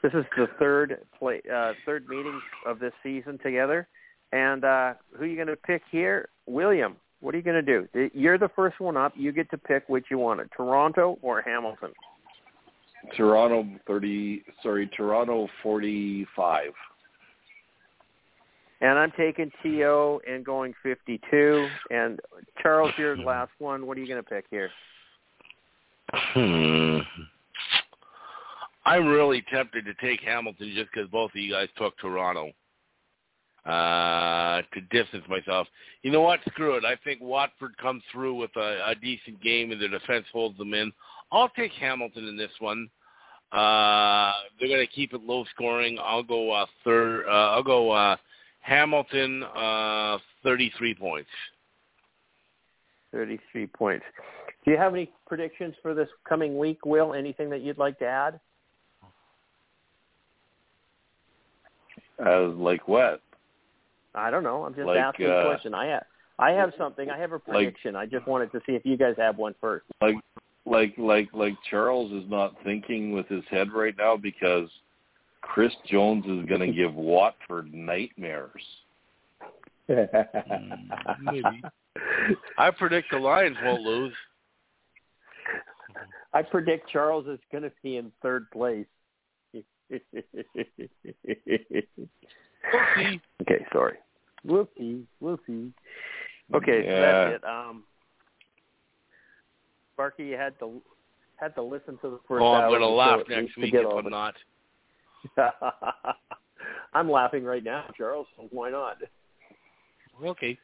This 0.02 0.12
is 0.14 0.24
the 0.34 0.46
third 0.58 1.04
play, 1.18 1.42
uh, 1.54 1.72
third 1.84 2.08
meeting 2.08 2.40
of 2.64 2.78
this 2.78 2.92
season 3.02 3.38
together. 3.42 3.86
And 4.32 4.64
uh, 4.64 4.94
who 5.14 5.24
are 5.24 5.26
you 5.26 5.36
going 5.36 5.48
to 5.48 5.56
pick 5.56 5.82
here? 5.90 6.30
William, 6.46 6.96
What 7.20 7.34
are 7.34 7.38
you 7.38 7.44
going 7.44 7.64
to 7.64 7.88
do? 7.92 8.10
You're 8.14 8.38
the 8.38 8.48
first 8.56 8.80
one 8.80 8.96
up. 8.96 9.12
You 9.14 9.30
get 9.30 9.50
to 9.50 9.58
pick 9.58 9.88
which 9.88 10.06
you 10.10 10.18
want 10.18 10.40
Toronto 10.56 11.18
or 11.20 11.42
Hamilton. 11.42 11.90
Toronto 13.16 13.66
thirty. 13.86 14.42
Sorry, 14.62 14.86
Toronto 14.94 15.48
forty-five. 15.62 16.72
And 18.80 18.98
I'm 18.98 19.12
taking 19.16 19.50
To 19.62 20.20
and 20.26 20.44
going 20.44 20.74
52. 20.82 21.68
And 21.90 22.18
Charles, 22.62 22.92
your 22.96 23.16
last 23.16 23.52
one. 23.58 23.86
What 23.86 23.98
are 23.98 24.00
you 24.00 24.06
going 24.06 24.22
to 24.22 24.28
pick 24.28 24.46
here? 24.50 24.70
Hmm. 26.12 26.98
I'm 28.86 29.06
really 29.06 29.44
tempted 29.52 29.84
to 29.84 29.94
take 29.94 30.20
Hamilton 30.20 30.72
just 30.74 30.90
because 30.92 31.08
both 31.10 31.30
of 31.32 31.36
you 31.36 31.52
guys 31.52 31.68
took 31.76 31.96
Toronto 31.98 32.50
uh, 33.66 34.62
to 34.72 34.80
distance 34.90 35.24
myself. 35.28 35.68
You 36.02 36.10
know 36.10 36.22
what? 36.22 36.40
Screw 36.48 36.76
it. 36.76 36.84
I 36.84 36.96
think 37.04 37.20
Watford 37.20 37.76
comes 37.76 38.02
through 38.10 38.34
with 38.34 38.50
a, 38.56 38.90
a 38.90 38.94
decent 38.94 39.42
game 39.42 39.70
and 39.70 39.80
the 39.80 39.88
defense 39.88 40.24
holds 40.32 40.56
them 40.58 40.72
in. 40.72 40.92
I'll 41.30 41.50
take 41.50 41.72
Hamilton 41.72 42.26
in 42.26 42.36
this 42.36 42.50
one. 42.58 42.88
Uh, 43.52 44.32
they're 44.58 44.68
going 44.68 44.86
to 44.86 44.92
keep 44.92 45.12
it 45.12 45.22
low 45.22 45.44
scoring. 45.54 45.98
I'll 46.02 46.22
go 46.22 46.50
uh, 46.50 46.66
third. 46.84 47.26
Uh, 47.26 47.50
I'll 47.50 47.62
go 47.62 47.90
uh, 47.90 48.16
Hamilton, 48.60 49.42
uh, 49.42 50.18
33 50.42 50.94
points. 50.94 51.30
33 53.12 53.66
points. 53.66 54.04
Do 54.64 54.70
you 54.70 54.76
have 54.76 54.94
any 54.94 55.10
predictions 55.26 55.74
for 55.82 55.94
this 55.94 56.08
coming 56.28 56.58
week, 56.58 56.84
Will? 56.84 57.14
Anything 57.14 57.50
that 57.50 57.62
you'd 57.62 57.78
like 57.78 57.98
to 57.98 58.06
add? 58.06 58.40
As 62.18 62.52
like 62.54 62.86
what? 62.86 63.22
I 64.14 64.30
don't 64.30 64.42
know. 64.42 64.64
I'm 64.64 64.74
just 64.74 64.86
Like, 64.86 64.98
asking 64.98 65.26
uh, 65.26 65.30
a 65.30 65.44
question. 65.46 65.74
I 65.74 65.86
have, 65.86 66.04
I 66.38 66.50
have 66.50 66.72
something. 66.76 67.08
I 67.08 67.18
have 67.18 67.32
a 67.32 67.38
prediction. 67.38 67.96
I 67.96 68.06
just 68.06 68.26
wanted 68.26 68.52
to 68.52 68.60
see 68.66 68.72
if 68.72 68.84
you 68.84 68.96
guys 68.96 69.14
have 69.16 69.38
one 69.38 69.54
first. 69.60 69.86
Like 70.02 70.16
like 70.66 70.94
like 70.98 71.28
like 71.32 71.54
Charles 71.70 72.12
is 72.12 72.28
not 72.28 72.54
thinking 72.62 73.12
with 73.12 73.26
his 73.28 73.44
head 73.50 73.72
right 73.72 73.94
now 73.96 74.16
because 74.16 74.68
Chris 75.42 75.72
Jones 75.86 76.24
is 76.26 76.46
going 76.48 76.60
to 76.66 76.72
give 76.72 76.94
Watford 76.94 77.72
nightmares. 77.72 78.62
maybe. 79.88 81.62
I 82.58 82.70
predict 82.70 83.10
the 83.10 83.18
Lions 83.18 83.56
won't 83.62 83.82
lose. 83.82 84.12
I 86.32 86.42
predict 86.42 86.88
Charles 86.90 87.26
is 87.26 87.40
going 87.50 87.64
to 87.64 87.72
be 87.82 87.96
in 87.96 88.12
third 88.22 88.48
place. 88.52 88.86
We'll 89.52 89.64
see. 92.96 93.20
Okay, 93.42 93.66
sorry. 93.72 93.96
We'll 94.44 94.68
see. 94.78 95.04
We'll 95.20 95.40
see. 95.46 95.72
Okay, 96.54 96.84
so 96.86 97.00
that's 97.00 97.34
it. 97.36 97.44
Um, 97.44 97.82
Sparky, 99.94 100.24
you 100.26 100.36
had 100.36 100.56
to 100.60 100.80
had 101.36 101.54
to 101.56 101.62
listen 101.62 101.98
to 102.02 102.10
the 102.10 102.20
first 102.28 102.42
Oh, 102.42 102.52
I'm 102.52 102.68
going 102.70 102.80
to 102.80 102.86
of 102.86 102.90
the 102.90 102.94
laugh 102.96 103.16
show 103.16 103.20
at 103.22 103.28
next 103.28 103.42
least 103.42 103.54
to 103.56 103.60
week 103.62 103.74
if 103.74 103.86
I'm 103.86 104.04
the- 104.04 104.10
not. 104.10 104.34
I'm 106.92 107.10
laughing 107.10 107.44
right 107.44 107.64
now, 107.64 107.84
Charles. 107.96 108.26
So 108.36 108.48
why 108.50 108.70
not? 108.70 108.96
Okay. 110.24 110.58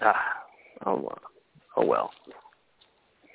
Ah, 0.00 0.16
oh, 0.86 1.06
uh, 1.06 1.14
oh 1.76 1.86
well. 1.86 2.10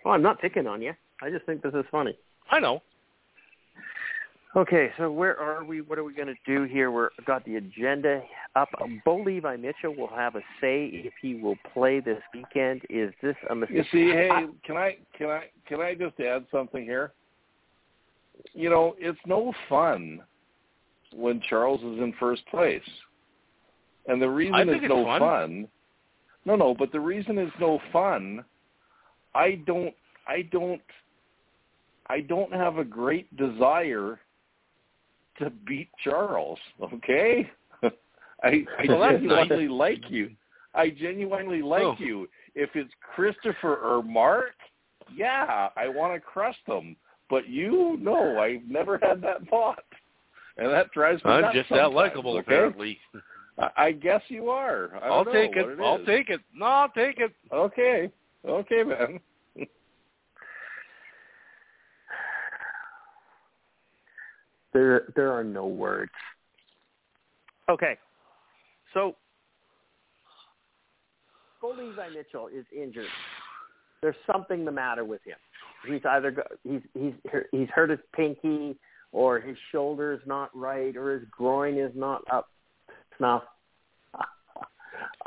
Well, 0.03 0.13
I'm 0.13 0.21
not 0.21 0.41
picking 0.41 0.67
on 0.67 0.81
you. 0.81 0.93
I 1.21 1.29
just 1.29 1.45
think 1.45 1.61
this 1.61 1.73
is 1.73 1.85
funny. 1.91 2.17
I 2.49 2.59
know. 2.59 2.81
Okay, 4.55 4.89
so 4.97 5.11
where 5.11 5.39
are 5.39 5.63
we? 5.63 5.81
What 5.81 5.99
are 5.99 6.03
we 6.03 6.13
going 6.13 6.29
to 6.29 6.35
do 6.45 6.63
here? 6.63 6.89
We've 6.89 7.09
got 7.25 7.45
the 7.45 7.57
agenda 7.57 8.23
up. 8.55 8.69
Bo 9.05 9.17
Levi 9.17 9.55
Mitchell 9.57 9.95
will 9.95 10.07
have 10.07 10.35
a 10.35 10.41
say 10.59 10.89
if 10.93 11.13
he 11.21 11.35
will 11.35 11.57
play 11.73 11.99
this 11.99 12.21
weekend. 12.33 12.81
Is 12.89 13.13
this 13.21 13.35
a 13.49 13.55
mistake? 13.55 13.77
You 13.77 13.83
see, 13.91 14.11
hey, 14.11 14.29
can 14.65 14.77
I 14.77 14.97
can 15.15 15.27
I 15.29 15.43
can 15.67 15.81
I 15.81 15.93
just 15.93 16.19
add 16.19 16.45
something 16.51 16.83
here? 16.83 17.11
You 18.53 18.69
know, 18.69 18.95
it's 18.99 19.19
no 19.25 19.53
fun 19.69 20.21
when 21.13 21.41
Charles 21.49 21.81
is 21.81 21.99
in 21.99 22.13
first 22.19 22.45
place. 22.47 22.81
And 24.07 24.21
the 24.21 24.29
reason 24.29 24.55
I 24.55 24.61
it's 24.61 24.71
it's 24.83 24.89
no 24.89 25.05
fun. 25.19 25.67
No, 26.45 26.55
no, 26.55 26.73
but 26.73 26.91
the 26.91 26.99
reason 26.99 27.37
it's 27.37 27.51
no 27.59 27.79
fun, 27.91 28.43
I 29.35 29.55
don't 29.65 29.93
I 30.27 30.43
don't 30.51 30.81
I 32.07 32.21
don't 32.21 32.53
have 32.53 32.77
a 32.77 32.85
great 32.85 33.35
desire 33.35 34.19
to 35.39 35.49
beat 35.67 35.89
Charles, 36.03 36.59
okay? 36.93 37.49
I 37.83 37.89
I 38.43 38.85
Well, 38.87 39.11
genuinely 39.11 39.67
like 39.67 40.09
you. 40.09 40.31
I 40.73 40.89
genuinely 40.89 41.61
like 41.61 41.83
Oh. 41.83 41.95
you. 41.99 42.29
If 42.55 42.75
it's 42.75 42.91
Christopher 43.15 43.75
or 43.75 44.01
Mark, 44.01 44.55
yeah, 45.13 45.69
I 45.75 45.87
want 45.89 46.13
to 46.13 46.19
crush 46.19 46.57
them. 46.65 46.95
But 47.29 47.49
you, 47.49 47.97
no, 47.99 48.39
I've 48.39 48.63
never 48.67 48.97
had 49.01 49.21
that 49.21 49.47
thought, 49.49 49.83
and 50.57 50.71
that 50.71 50.91
drives 50.91 51.23
me 51.25 51.31
I'm 51.31 51.41
nuts 51.41 51.55
just 51.55 51.69
that 51.69 51.91
likable, 51.91 52.31
okay? 52.37 52.39
apparently. 52.39 52.97
I, 53.57 53.69
I 53.77 53.91
guess 53.91 54.21
you 54.29 54.49
are. 54.49 54.91
I 54.95 55.07
don't 55.07 55.11
I'll 55.11 55.25
know 55.25 55.31
take 55.31 55.55
it. 55.55 55.65
it 55.67 55.79
I'll 55.81 55.99
is. 55.99 56.05
take 56.05 56.29
it. 56.29 56.41
No, 56.53 56.65
I'll 56.65 56.89
take 56.89 57.19
it. 57.19 57.33
Okay, 57.51 58.11
okay, 58.47 58.83
man. 58.83 59.19
There, 64.73 65.05
there 65.15 65.31
are 65.31 65.43
no 65.43 65.65
words. 65.65 66.11
Okay, 67.67 67.97
so 68.93 69.15
Bo 71.61 71.69
Levi 71.69 72.09
Mitchell 72.09 72.47
is 72.47 72.65
injured. 72.75 73.07
There's 74.01 74.15
something 74.31 74.65
the 74.65 74.71
matter 74.71 75.03
with 75.03 75.23
him. 75.23 75.37
He's 75.87 76.01
either 76.09 76.45
he's 76.63 76.81
he's 76.93 77.13
he's 77.51 77.69
hurt 77.69 77.89
his 77.89 77.99
pinky, 78.15 78.77
or 79.11 79.39
his 79.39 79.57
shoulder 79.71 80.13
is 80.13 80.21
not 80.25 80.49
right, 80.55 80.95
or 80.95 81.13
his 81.19 81.27
groin 81.29 81.77
is 81.77 81.91
not 81.95 82.23
up 82.31 82.47
snuff. 83.17 83.43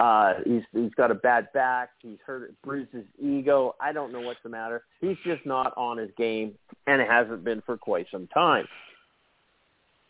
Uh, 0.00 0.34
he's 0.44 0.62
he's 0.72 0.94
got 0.96 1.10
a 1.10 1.14
bad 1.14 1.46
back. 1.52 1.90
He's 2.00 2.18
hurt, 2.26 2.54
bruised 2.62 2.90
his 2.92 3.04
ego. 3.22 3.76
I 3.80 3.92
don't 3.92 4.12
know 4.12 4.20
what's 4.20 4.40
the 4.42 4.48
matter. 4.48 4.82
He's 5.00 5.16
just 5.24 5.44
not 5.44 5.74
on 5.76 5.98
his 5.98 6.10
game, 6.16 6.54
and 6.86 7.00
it 7.00 7.08
hasn't 7.08 7.44
been 7.44 7.62
for 7.66 7.76
quite 7.76 8.06
some 8.10 8.26
time. 8.28 8.66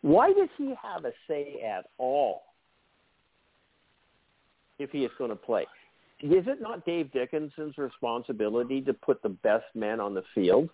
Why 0.02 0.32
does 0.32 0.48
he 0.56 0.74
have 0.82 1.04
a 1.04 1.12
say 1.28 1.60
at 1.62 1.86
all 1.98 2.42
if 4.78 4.90
he 4.90 5.04
is 5.04 5.10
going 5.18 5.30
to 5.30 5.36
play? 5.36 5.66
Is 6.22 6.46
it 6.46 6.60
not 6.60 6.84
Dave 6.84 7.10
Dickenson's 7.12 7.78
responsibility 7.78 8.82
to 8.82 8.92
put 8.92 9.22
the 9.22 9.30
best 9.30 9.64
men 9.74 10.00
on 10.00 10.14
the 10.14 10.22
field? 10.34 10.68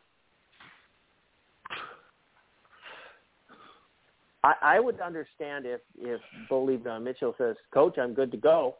I, 4.42 4.55
I 4.62 4.80
would 4.80 5.01
understand 5.01 5.66
if 5.66 5.80
if 5.99 6.20
Bo 6.49 6.64
Levi 6.64 6.99
Mitchell 6.99 7.34
says, 7.38 7.57
"Coach, 7.72 7.97
I'm 7.99 8.14
good 8.14 8.30
to 8.32 8.36
go," 8.36 8.76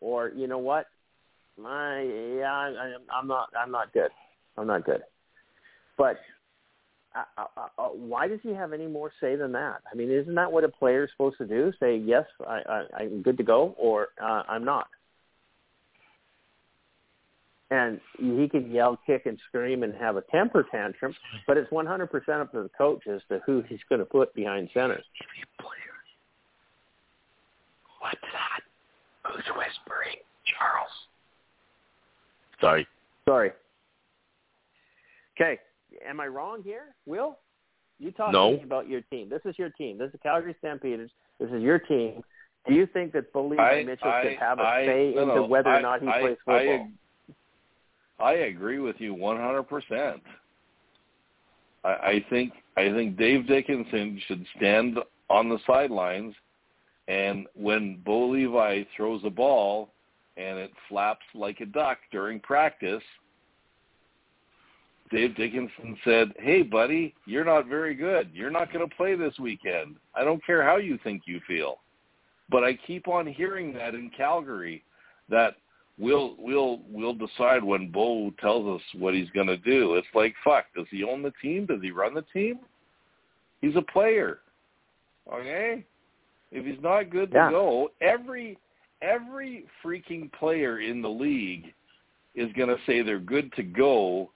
or 0.00 0.30
you 0.30 0.46
know 0.46 0.58
what, 0.58 0.86
my 1.56 2.00
yeah, 2.02 2.52
I, 2.52 2.94
I'm 3.12 3.28
not 3.28 3.48
I'm 3.60 3.70
not 3.70 3.92
good, 3.92 4.10
I'm 4.56 4.66
not 4.66 4.84
good. 4.84 5.02
But 5.96 6.18
uh, 7.14 7.42
uh, 7.56 7.68
uh, 7.78 7.88
why 7.88 8.28
does 8.28 8.40
he 8.42 8.50
have 8.50 8.72
any 8.72 8.86
more 8.86 9.10
say 9.20 9.34
than 9.36 9.52
that? 9.52 9.80
I 9.90 9.96
mean, 9.96 10.10
isn't 10.10 10.34
that 10.34 10.50
what 10.50 10.62
a 10.62 10.68
player 10.68 11.04
is 11.04 11.10
supposed 11.12 11.38
to 11.38 11.46
do? 11.46 11.72
Say 11.80 11.96
yes, 11.96 12.24
I, 12.46 12.60
I, 12.68 12.84
I'm 13.00 13.22
good 13.22 13.36
to 13.38 13.42
go, 13.42 13.74
or 13.78 14.08
uh, 14.22 14.42
I'm 14.48 14.64
not. 14.64 14.88
And 17.70 18.00
he 18.18 18.48
can 18.48 18.70
yell, 18.70 18.98
kick, 19.06 19.26
and 19.26 19.38
scream 19.48 19.82
and 19.82 19.94
have 19.94 20.16
a 20.16 20.22
temper 20.22 20.64
tantrum, 20.70 21.14
but 21.46 21.58
it's 21.58 21.70
100% 21.70 22.02
up 22.40 22.50
to 22.52 22.62
the 22.62 22.70
coach 22.76 23.06
as 23.06 23.20
to 23.28 23.40
who 23.44 23.62
he's 23.68 23.80
going 23.90 23.98
to 23.98 24.06
put 24.06 24.34
behind 24.34 24.70
center. 24.72 25.02
What's 28.00 28.16
that? 28.22 28.60
Who's 29.30 29.44
whispering? 29.48 30.16
Charles. 30.46 30.90
Sorry. 32.60 32.86
Sorry. 33.28 33.50
Okay, 35.38 35.58
am 36.08 36.20
I 36.20 36.26
wrong 36.26 36.62
here, 36.64 36.94
Will? 37.06 37.38
You 37.98 38.12
talk 38.12 38.32
No. 38.32 38.52
to 38.52 38.56
me 38.58 38.62
about 38.62 38.88
your 38.88 39.02
team. 39.02 39.28
This 39.28 39.42
is 39.44 39.58
your 39.58 39.70
team. 39.70 39.98
This 39.98 40.12
is 40.14 40.20
Calgary 40.22 40.54
Stampeders. 40.58 41.10
This 41.38 41.50
is 41.50 41.62
your 41.62 41.78
team. 41.78 42.24
Do 42.66 42.74
you 42.74 42.86
think 42.86 43.12
that 43.12 43.32
Bo 43.32 43.46
Levi 43.46 43.62
I- 43.62 43.84
Mitchell 43.84 44.08
I- 44.08 44.22
should 44.22 44.38
have 44.38 44.58
a 44.58 44.62
I- 44.62 44.86
say 44.86 45.12
no, 45.14 45.22
into 45.22 45.42
whether 45.42 45.70
I- 45.70 45.78
or 45.78 45.82
not 45.82 46.02
he 46.02 46.08
I- 46.08 46.20
plays 46.20 46.38
I 46.46 46.58
football? 46.66 46.90
I 48.20 48.32
agree 48.32 48.78
with 48.78 48.96
you 48.98 49.14
100%. 49.14 50.20
I, 51.84 51.88
I 51.88 52.24
think 52.30 52.52
I 52.76 52.92
think 52.92 53.16
Dave 53.16 53.46
Dickenson 53.46 54.20
should 54.26 54.44
stand 54.56 54.98
on 55.30 55.48
the 55.48 55.58
sidelines, 55.66 56.34
and 57.08 57.46
when 57.54 58.00
Bo 58.04 58.28
Levi 58.28 58.84
throws 58.96 59.22
a 59.24 59.30
ball 59.30 59.90
and 60.36 60.58
it 60.58 60.70
flaps 60.88 61.24
like 61.34 61.60
a 61.60 61.66
duck 61.66 61.98
during 62.12 62.38
practice, 62.40 63.02
Dave 65.10 65.36
Dickenson 65.36 65.96
said, 66.04 66.32
"Hey, 66.38 66.62
buddy, 66.62 67.14
you're 67.26 67.44
not 67.44 67.66
very 67.66 67.94
good. 67.94 68.30
You're 68.32 68.50
not 68.50 68.72
going 68.72 68.88
to 68.88 68.96
play 68.96 69.14
this 69.14 69.38
weekend. 69.38 69.96
I 70.14 70.24
don't 70.24 70.44
care 70.44 70.62
how 70.62 70.76
you 70.76 70.98
think 71.02 71.22
you 71.26 71.40
feel." 71.46 71.78
But 72.50 72.64
I 72.64 72.74
keep 72.86 73.08
on 73.08 73.26
hearing 73.26 73.72
that 73.74 73.94
in 73.94 74.10
Calgary 74.16 74.82
that 75.28 75.56
we'll 75.98 76.34
we'll 76.38 76.80
we'll 76.90 77.14
decide 77.14 77.62
when 77.62 77.90
Bo 77.90 78.30
tells 78.40 78.80
us 78.80 78.86
what 78.98 79.14
he's 79.14 79.30
going 79.30 79.46
to 79.48 79.56
do. 79.58 79.94
It's 79.94 80.06
like 80.14 80.34
fuck. 80.44 80.66
Does 80.76 80.86
he 80.90 81.04
own 81.04 81.22
the 81.22 81.32
team? 81.42 81.66
Does 81.66 81.82
he 81.82 81.90
run 81.90 82.14
the 82.14 82.24
team? 82.32 82.60
He's 83.60 83.76
a 83.76 83.82
player. 83.82 84.38
Okay. 85.32 85.84
If 86.50 86.64
he's 86.64 86.82
not 86.82 87.10
good 87.10 87.30
to 87.32 87.36
Yeah. 87.36 87.50
go, 87.50 87.90
every 88.00 88.56
every 89.02 89.66
freaking 89.84 90.32
player 90.32 90.80
in 90.80 91.02
the 91.02 91.10
league 91.10 91.72
is 92.34 92.52
going 92.54 92.68
to 92.68 92.78
say 92.84 93.02
they're 93.02 93.18
good 93.20 93.52
to 93.52 93.62
go, 93.62 94.30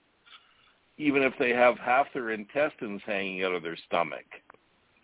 even 0.97 1.21
if 1.23 1.33
they 1.37 1.49
have 1.49 1.77
half 1.79 2.07
their 2.13 2.31
intestines 2.31 3.01
hanging 3.05 3.43
out 3.43 3.53
of 3.53 3.63
their 3.63 3.75
stomach. 3.87 4.25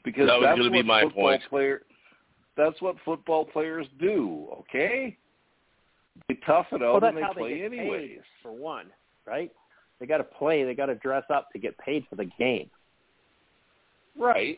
Because 0.03 0.27
That 0.27 0.37
was 0.39 0.45
that's 0.45 0.57
gonna 0.59 0.71
be 0.71 0.77
what 0.77 0.85
my 0.85 1.01
football 1.03 1.23
point. 1.23 1.41
player. 1.49 1.81
That's 2.55 2.81
what 2.81 2.95
football 3.03 3.45
players 3.45 3.87
do. 3.99 4.47
Okay. 4.59 5.17
They 6.27 6.35
tough 6.45 6.67
it 6.71 6.83
out 6.83 6.93
well, 6.93 6.99
that's 6.99 7.15
and 7.15 7.25
they 7.25 7.33
play 7.33 7.59
they 7.59 7.65
anyways. 7.65 8.19
for 8.41 8.51
one, 8.51 8.87
right? 9.25 9.51
They 9.99 10.05
got 10.05 10.17
to 10.17 10.23
play. 10.23 10.63
They 10.63 10.73
got 10.73 10.87
to 10.87 10.95
dress 10.95 11.23
up 11.29 11.51
to 11.51 11.59
get 11.59 11.77
paid 11.77 12.05
for 12.09 12.15
the 12.15 12.29
game. 12.37 12.69
Right. 14.17 14.57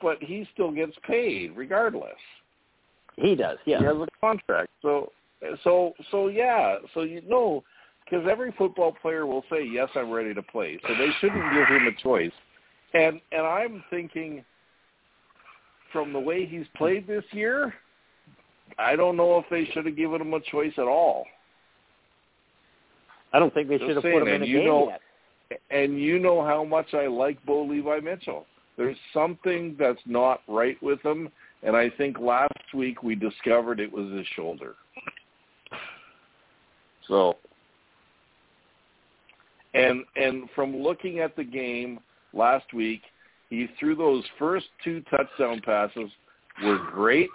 But 0.00 0.22
he 0.22 0.46
still 0.52 0.70
gets 0.70 0.92
paid 1.06 1.56
regardless. 1.56 2.12
He 3.16 3.34
does, 3.34 3.58
yeah. 3.66 3.78
He 3.78 3.84
has 3.84 3.96
a 3.96 4.06
contract. 4.20 4.70
So 4.80 5.12
so 5.64 5.92
so 6.10 6.28
yeah. 6.28 6.76
So 6.94 7.02
you 7.02 7.22
know 7.28 7.62
because 8.04 8.26
every 8.30 8.52
football 8.58 8.92
player 9.00 9.26
will 9.26 9.44
say, 9.50 9.64
"Yes, 9.64 9.88
I'm 9.94 10.10
ready 10.10 10.34
to 10.34 10.42
play." 10.42 10.78
So 10.86 10.94
they 10.94 11.08
shouldn't 11.20 11.54
give 11.54 11.68
him 11.68 11.86
a 11.86 12.02
choice. 12.02 12.32
And 12.94 13.20
and 13.32 13.46
I'm 13.46 13.84
thinking 13.90 14.44
from 15.92 16.12
the 16.12 16.20
way 16.20 16.46
he's 16.46 16.66
played 16.76 17.06
this 17.06 17.24
year, 17.32 17.74
I 18.78 18.96
don't 18.96 19.16
know 19.16 19.38
if 19.38 19.44
they 19.50 19.64
should 19.72 19.86
have 19.86 19.96
given 19.96 20.20
him 20.20 20.32
a 20.34 20.40
choice 20.40 20.72
at 20.76 20.84
all. 20.86 21.26
I 23.32 23.38
don't 23.38 23.52
think 23.54 23.68
they 23.68 23.78
Just 23.78 23.88
should 23.88 23.96
have 23.96 24.02
saying, 24.02 24.18
put 24.20 24.22
him 24.22 24.28
in 24.28 24.34
and 24.34 24.44
a 24.44 24.46
you 24.46 24.58
game 24.58 24.66
know- 24.66 24.88
yet. 24.88 25.00
And 25.70 26.00
you 26.00 26.18
know 26.18 26.42
how 26.42 26.64
much 26.64 26.94
I 26.94 27.06
like 27.08 27.44
Bo 27.44 27.64
Levi 27.64 28.00
Mitchell. 28.00 28.46
There's 28.78 28.96
something 29.12 29.76
that's 29.78 30.00
not 30.06 30.40
right 30.48 30.82
with 30.82 31.02
him, 31.02 31.28
and 31.62 31.76
I 31.76 31.90
think 31.90 32.18
last 32.18 32.72
week 32.72 33.02
we 33.02 33.14
discovered 33.14 33.78
it 33.78 33.92
was 33.92 34.10
his 34.12 34.26
shoulder. 34.28 34.74
So, 37.06 37.36
and 39.74 40.04
and 40.16 40.48
from 40.54 40.74
looking 40.76 41.20
at 41.20 41.36
the 41.36 41.44
game 41.44 42.00
last 42.32 42.72
week, 42.72 43.02
he 43.50 43.66
threw 43.78 43.94
those 43.94 44.24
first 44.38 44.66
two 44.82 45.02
touchdown 45.10 45.60
passes 45.62 46.10
were 46.64 46.78
great. 46.78 47.28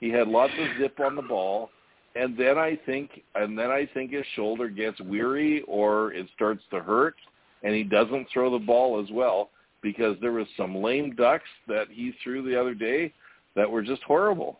He 0.00 0.10
had 0.10 0.28
lots 0.28 0.52
of 0.58 0.80
zip 0.80 1.00
on 1.00 1.16
the 1.16 1.22
ball, 1.22 1.70
and 2.14 2.36
then 2.36 2.58
I 2.58 2.78
think 2.86 3.22
and 3.34 3.58
then 3.58 3.70
I 3.70 3.88
think 3.92 4.12
his 4.12 4.24
shoulder 4.34 4.68
gets 4.68 5.00
weary 5.00 5.62
or 5.66 6.12
it 6.12 6.26
starts 6.34 6.62
to 6.70 6.80
hurt, 6.80 7.16
and 7.62 7.74
he 7.74 7.82
doesn't 7.82 8.28
throw 8.32 8.50
the 8.50 8.64
ball 8.64 9.02
as 9.02 9.10
well 9.10 9.50
because 9.82 10.16
there 10.20 10.32
was 10.32 10.46
some 10.56 10.76
lame 10.76 11.14
ducks 11.14 11.48
that 11.66 11.86
he 11.90 12.12
threw 12.22 12.42
the 12.42 12.60
other 12.60 12.74
day 12.74 13.12
that 13.54 13.70
were 13.70 13.82
just 13.82 14.02
horrible. 14.02 14.58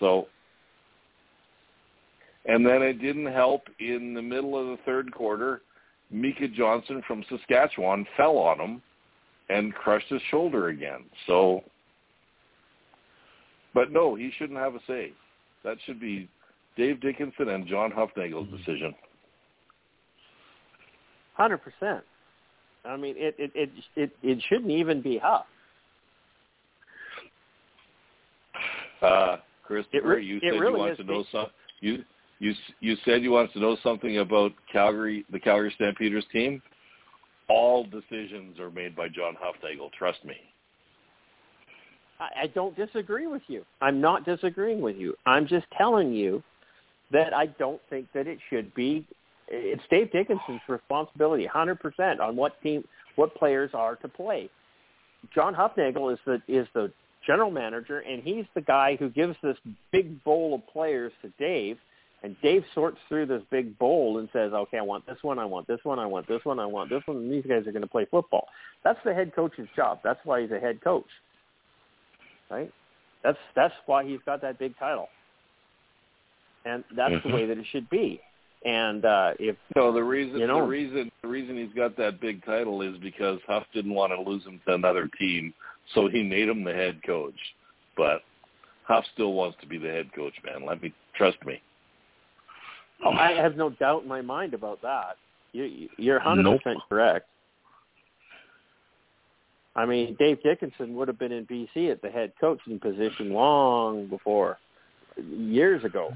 So, 0.00 0.26
and 2.46 2.66
then 2.66 2.82
it 2.82 3.00
didn't 3.00 3.32
help 3.32 3.62
in 3.78 4.14
the 4.14 4.22
middle 4.22 4.58
of 4.58 4.66
the 4.66 4.82
third 4.84 5.12
quarter. 5.12 5.62
Micah 6.10 6.48
Johnson 6.48 7.02
from 7.06 7.24
Saskatchewan 7.30 8.06
fell 8.16 8.36
on 8.36 8.60
him 8.60 8.82
and 9.48 9.74
crushed 9.74 10.08
his 10.08 10.20
shoulder 10.30 10.68
again. 10.68 11.04
So, 11.26 11.62
but 13.74 13.92
no, 13.92 14.14
he 14.14 14.30
shouldn't 14.38 14.58
have 14.58 14.74
a 14.74 14.80
say. 14.86 15.12
That 15.64 15.76
should 15.84 16.00
be 16.00 16.28
Dave 16.76 17.00
Dickenson 17.00 17.48
and 17.48 17.66
John 17.66 17.90
Hufnagel's 17.90 18.50
decision. 18.50 18.94
Hundred 21.34 21.58
percent. 21.58 22.04
I 22.84 22.96
mean, 22.96 23.14
it 23.16 23.34
it 23.38 23.52
it 23.54 23.70
it, 23.96 24.10
it 24.22 24.42
shouldn't 24.48 24.70
even 24.70 25.00
be 25.02 25.18
Huff. 25.18 25.46
Uh, 29.02 29.38
Christopher, 29.64 30.10
re- 30.10 30.24
you 30.24 30.38
said 30.38 30.50
really 30.60 30.74
you 30.74 30.78
want 30.78 30.92
is 30.92 30.96
to 30.98 31.02
know 31.02 31.24
some. 31.32 31.46
You 31.80 32.04
you 32.38 32.54
you 32.78 32.96
said 33.04 33.22
you 33.22 33.32
wanted 33.32 33.52
to 33.54 33.58
know 33.58 33.76
something 33.82 34.18
about 34.18 34.52
Calgary, 34.72 35.24
the 35.32 35.40
Calgary 35.40 35.72
Stampeders 35.74 36.24
team. 36.32 36.62
All 37.48 37.84
decisions 37.84 38.60
are 38.60 38.70
made 38.70 38.94
by 38.94 39.08
John 39.08 39.34
Hufnagel. 39.34 39.90
Trust 39.92 40.24
me. 40.24 40.36
I, 42.36 42.46
don't 42.46 42.76
disagree 42.76 43.26
with 43.26 43.42
you. 43.48 43.64
I'm 43.80 44.00
not 44.00 44.24
disagreeing 44.24 44.80
with 44.80 44.96
you. 44.96 45.14
I'm 45.26 45.46
just 45.46 45.66
telling 45.76 46.12
you 46.12 46.42
that 47.10 47.34
I 47.34 47.46
don't 47.46 47.80
think 47.90 48.08
that 48.14 48.26
it 48.26 48.38
should 48.50 48.74
be. 48.74 49.06
It's 49.48 49.82
Dave 49.90 50.10
Dickenson's 50.12 50.60
responsibility, 50.68 51.48
100% 51.52 52.20
on 52.20 52.36
what 52.36 52.60
team, 52.62 52.84
what 53.16 53.34
players 53.34 53.70
are 53.74 53.96
to 53.96 54.08
play. 54.08 54.48
John 55.34 55.54
Hufnagel 55.54 56.12
is 56.12 56.18
the 56.26 56.42
is 56.48 56.66
the 56.74 56.90
general 57.26 57.50
manager, 57.50 58.00
and 58.00 58.22
he's 58.22 58.44
the 58.54 58.60
guy 58.60 58.96
who 58.96 59.08
gives 59.08 59.36
this 59.42 59.56
big 59.92 60.22
bowl 60.24 60.54
of 60.54 60.66
players 60.72 61.12
to 61.22 61.32
Dave, 61.38 61.78
and 62.24 62.34
Dave 62.42 62.64
sorts 62.74 62.98
through 63.08 63.26
this 63.26 63.42
big 63.50 63.78
bowl 63.78 64.18
and 64.18 64.28
says, 64.32 64.52
"Okay, 64.52 64.78
I 64.78 64.82
want 64.82 65.06
this 65.06 65.18
one, 65.22 65.38
I 65.38 65.44
want 65.44 65.68
this 65.68 65.78
one, 65.84 65.98
I 66.00 66.06
want 66.06 66.26
this 66.26 66.44
one, 66.44 66.58
I 66.58 66.66
want 66.66 66.90
this 66.90 67.02
one," 67.06 67.18
and 67.18 67.32
these 67.32 67.44
guys 67.46 67.66
are 67.66 67.72
going 67.72 67.82
to 67.82 67.88
play 67.88 68.06
football. 68.06 68.48
That's 68.82 68.98
the 69.04 69.14
head 69.14 69.32
coach's 69.34 69.68
job. 69.76 70.00
That's 70.02 70.18
why 70.24 70.40
he's 70.40 70.50
a 70.50 70.58
head 70.58 70.80
coach 70.80 71.06
right? 72.52 72.70
That's 73.24 73.38
that's 73.56 73.74
why 73.86 74.04
he's 74.04 74.20
got 74.26 74.40
that 74.42 74.58
big 74.58 74.76
title, 74.78 75.08
and 76.64 76.84
that's 76.94 77.14
Mhm. 77.14 77.22
the 77.22 77.28
way 77.34 77.46
that 77.46 77.58
it 77.58 77.66
should 77.66 77.88
be. 77.90 78.20
And 78.64 79.04
uh, 79.04 79.34
if 79.40 79.56
No, 79.74 79.92
the 79.92 80.02
reason 80.04 80.38
You 80.38 80.46
know- 80.46 80.60
the 80.60 80.66
reason 80.68 81.10
the 81.22 81.28
reason 81.28 81.56
he's 81.56 81.72
got 81.74 81.96
that 81.96 82.20
big 82.20 82.44
title 82.44 82.82
is 82.82 82.96
because 82.98 83.40
Huff 83.46 83.64
didn't 83.72 83.94
want 83.94 84.12
to 84.12 84.20
lose 84.20 84.44
him 84.44 84.60
to 84.66 84.74
another 84.74 85.08
team, 85.18 85.52
so 85.94 86.08
he 86.08 86.22
made 86.22 86.48
him 86.48 86.62
the 86.62 86.72
head 86.72 87.02
coach. 87.04 87.54
But 87.96 88.22
Huff 88.84 89.04
still 89.14 89.32
wants 89.32 89.58
to 89.60 89.66
be 89.66 89.78
the 89.78 89.88
head 89.90 90.12
coach, 90.12 90.34
man. 90.44 90.64
Let 90.64 90.82
me 90.82 90.92
trust 91.14 91.44
me. 91.44 91.60
oh, 93.04 93.10
I 93.10 93.32
have 93.32 93.56
no 93.56 93.70
doubt 93.70 94.02
in 94.02 94.08
my 94.08 94.20
mind 94.20 94.54
about 94.54 94.80
that. 94.82 95.16
You, 95.52 95.88
you're 95.98 96.18
100 96.18 96.58
percent 96.58 96.78
correct. 96.88 97.26
I 99.74 99.86
mean, 99.86 100.16
Dave 100.18 100.42
Dickenson 100.42 100.94
would 100.96 101.08
have 101.08 101.18
been 101.18 101.32
in 101.32 101.46
BC 101.46 101.90
at 101.90 102.02
the 102.02 102.10
head 102.10 102.32
coaching 102.40 102.78
position 102.78 103.32
long 103.32 104.06
before, 104.06 104.58
years 105.16 105.82
ago. 105.84 106.12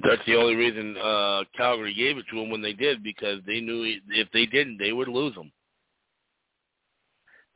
That's 0.00 0.22
the 0.26 0.36
only 0.36 0.54
reason 0.54 0.96
uh 0.96 1.42
Calgary 1.56 1.92
gave 1.92 2.18
it 2.18 2.24
to 2.30 2.38
him 2.38 2.50
when 2.50 2.62
they 2.62 2.72
did 2.72 3.02
because 3.02 3.40
they 3.46 3.60
knew 3.60 3.98
if 4.10 4.28
they 4.32 4.46
didn't, 4.46 4.78
they 4.78 4.92
would 4.92 5.08
lose 5.08 5.34
him. 5.34 5.50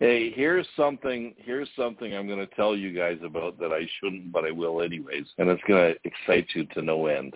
Hey, 0.00 0.32
here's 0.32 0.66
something. 0.76 1.32
Here's 1.36 1.68
something 1.76 2.12
I'm 2.12 2.26
going 2.26 2.44
to 2.44 2.54
tell 2.56 2.74
you 2.74 2.92
guys 2.92 3.18
about 3.24 3.60
that 3.60 3.70
I 3.70 3.88
shouldn't, 4.00 4.32
but 4.32 4.44
I 4.44 4.50
will 4.50 4.82
anyways, 4.82 5.26
and 5.38 5.48
it's 5.48 5.62
going 5.68 5.94
to 5.94 5.98
excite 6.02 6.48
you 6.56 6.66
to 6.74 6.82
no 6.82 7.06
end. 7.06 7.34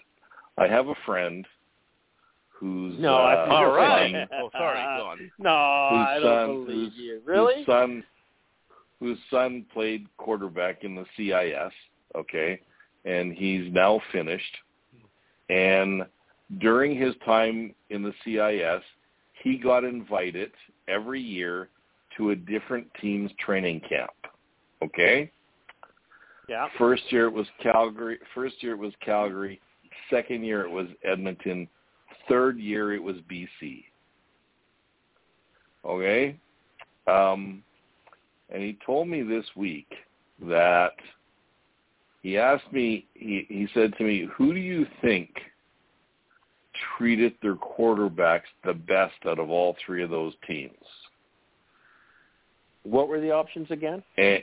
I 0.58 0.66
have 0.66 0.88
a 0.88 0.96
friend 1.06 1.46
who's 2.58 2.98
No, 2.98 3.14
uh, 3.14 3.18
I 3.18 3.54
All 3.54 3.70
right. 3.70 4.28
oh, 4.32 4.50
sorry. 4.52 4.82
Go 4.98 5.06
on. 5.06 5.30
No, 5.38 5.50
I 5.50 6.18
don't 6.20 6.48
son, 6.48 6.64
believe 6.64 6.92
whose, 6.92 6.92
you. 6.96 7.22
Really? 7.24 7.56
Whose 7.56 7.66
son, 7.66 8.04
whose 9.00 9.18
son 9.30 9.66
played 9.72 10.06
quarterback 10.16 10.84
in 10.84 10.94
the 10.94 11.04
CIS. 11.16 11.72
Okay, 12.16 12.60
and 13.04 13.32
he's 13.32 13.72
now 13.72 14.00
finished. 14.12 14.56
And 15.48 16.04
during 16.58 16.96
his 16.96 17.14
time 17.24 17.74
in 17.90 18.02
the 18.02 18.12
CIS, 18.24 18.82
he 19.42 19.58
got 19.58 19.84
invited 19.84 20.50
every 20.88 21.20
year 21.20 21.68
to 22.16 22.30
a 22.30 22.36
different 22.36 22.86
team's 23.00 23.30
training 23.38 23.80
camp. 23.88 24.10
Okay. 24.82 25.30
Yeah. 26.48 26.68
First 26.78 27.02
year 27.10 27.26
it 27.26 27.32
was 27.32 27.46
Calgary. 27.62 28.18
First 28.34 28.62
year 28.62 28.72
it 28.72 28.78
was 28.78 28.92
Calgary. 29.04 29.60
Second 30.10 30.44
year 30.44 30.62
it 30.62 30.70
was 30.70 30.86
Edmonton. 31.04 31.68
Third 32.28 32.58
year 32.58 32.94
it 32.94 33.02
was 33.02 33.16
BC. 33.30 33.84
Okay? 35.84 36.36
Um, 37.06 37.62
and 38.50 38.62
he 38.62 38.78
told 38.84 39.08
me 39.08 39.22
this 39.22 39.44
week 39.54 39.88
that 40.42 40.94
he 42.22 42.38
asked 42.38 42.72
me, 42.72 43.06
he, 43.14 43.46
he 43.48 43.68
said 43.72 43.94
to 43.98 44.04
me, 44.04 44.28
who 44.36 44.52
do 44.52 44.60
you 44.60 44.86
think 45.00 45.30
treated 46.96 47.34
their 47.40 47.54
quarterbacks 47.54 48.42
the 48.64 48.74
best 48.74 49.14
out 49.26 49.38
of 49.38 49.50
all 49.50 49.76
three 49.84 50.02
of 50.02 50.10
those 50.10 50.34
teams? 50.46 50.72
What 52.82 53.08
were 53.08 53.20
the 53.20 53.30
options 53.30 53.70
again? 53.70 54.02
And 54.18 54.40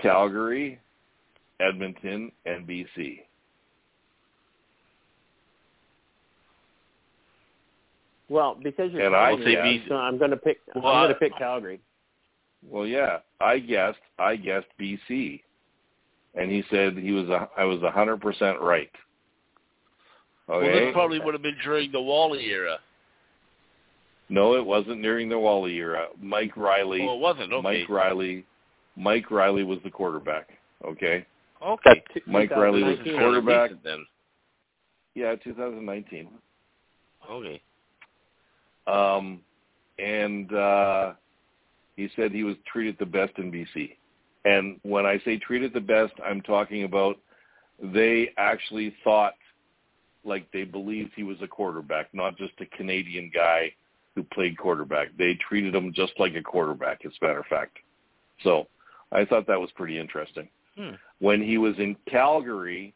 Calgary, 0.00 0.80
Edmonton, 1.60 2.32
and 2.46 2.66
BC. 2.66 3.20
Well, 8.30 8.56
because 8.62 8.92
you're 8.92 9.04
And 9.04 9.14
I 9.14 9.30
Calgary, 9.34 9.54
say 9.54 9.60
I'm 9.60 9.66
BC. 9.66 9.88
gonna- 9.88 10.00
I'm 10.00 10.18
going 10.18 10.30
to 10.30 10.36
pick. 10.36 10.58
I'm 10.74 10.80
going 10.80 11.08
to 11.08 11.14
pick 11.16 11.36
Calgary. 11.36 11.80
Well, 12.66 12.86
yeah, 12.86 13.18
I 13.40 13.58
guessed. 13.58 13.98
I 14.18 14.36
guessed 14.36 14.68
BC. 14.80 15.42
and 16.34 16.50
he 16.50 16.62
said 16.70 16.96
he 16.96 17.10
was 17.10 17.28
a, 17.28 17.48
I 17.56 17.64
was 17.64 17.80
hundred 17.82 18.20
percent 18.20 18.60
right. 18.60 18.90
Okay. 20.48 20.66
Well, 20.66 20.84
this 20.86 20.92
probably 20.92 21.18
would 21.20 21.34
have 21.34 21.42
been 21.42 21.56
during 21.64 21.90
the 21.90 22.00
Wally 22.00 22.44
era. 22.46 22.78
No, 24.28 24.54
it 24.54 24.64
wasn't 24.64 25.02
during 25.02 25.28
the 25.28 25.38
Wally 25.38 25.74
era. 25.76 26.06
Mike 26.20 26.56
Reilly. 26.56 27.00
Oh, 27.02 27.14
it 27.16 27.20
wasn't. 27.20 27.52
Okay. 27.52 27.62
Mike 27.62 27.88
Reilly. 27.88 28.44
Mike 28.96 29.30
Reilly 29.30 29.64
was 29.64 29.78
the 29.82 29.90
quarterback. 29.90 30.50
Okay. 30.84 31.26
Okay. 31.64 32.02
Mike 32.26 32.50
Reilly 32.50 32.82
was 32.84 32.98
the 33.04 33.12
quarterback. 33.12 33.70
Then. 33.82 34.06
Yeah, 35.14 35.34
2019. 35.36 36.28
Okay. 37.28 37.60
Um, 38.90 39.40
and 39.98 40.52
uh, 40.52 41.12
he 41.96 42.08
said 42.16 42.32
he 42.32 42.44
was 42.44 42.56
treated 42.70 42.96
the 42.98 43.06
best 43.06 43.32
in 43.38 43.52
BC. 43.52 43.96
And 44.44 44.80
when 44.82 45.04
I 45.04 45.20
say 45.24 45.38
treated 45.38 45.72
the 45.72 45.80
best, 45.80 46.14
I'm 46.24 46.40
talking 46.40 46.84
about 46.84 47.18
they 47.82 48.30
actually 48.36 48.94
thought 49.04 49.34
like 50.24 50.50
they 50.52 50.64
believed 50.64 51.12
he 51.14 51.22
was 51.22 51.36
a 51.42 51.46
quarterback, 51.46 52.08
not 52.12 52.36
just 52.36 52.52
a 52.60 52.76
Canadian 52.76 53.30
guy 53.32 53.72
who 54.14 54.22
played 54.22 54.58
quarterback. 54.58 55.08
They 55.16 55.38
treated 55.48 55.74
him 55.74 55.92
just 55.94 56.12
like 56.18 56.34
a 56.34 56.42
quarterback, 56.42 57.04
as 57.04 57.12
a 57.20 57.24
matter 57.24 57.40
of 57.40 57.46
fact. 57.46 57.78
So 58.42 58.66
I 59.12 59.24
thought 59.24 59.46
that 59.46 59.60
was 59.60 59.70
pretty 59.74 59.98
interesting. 59.98 60.48
Hmm. 60.76 60.94
When 61.20 61.42
he 61.42 61.58
was 61.58 61.74
in 61.78 61.96
Calgary, 62.10 62.94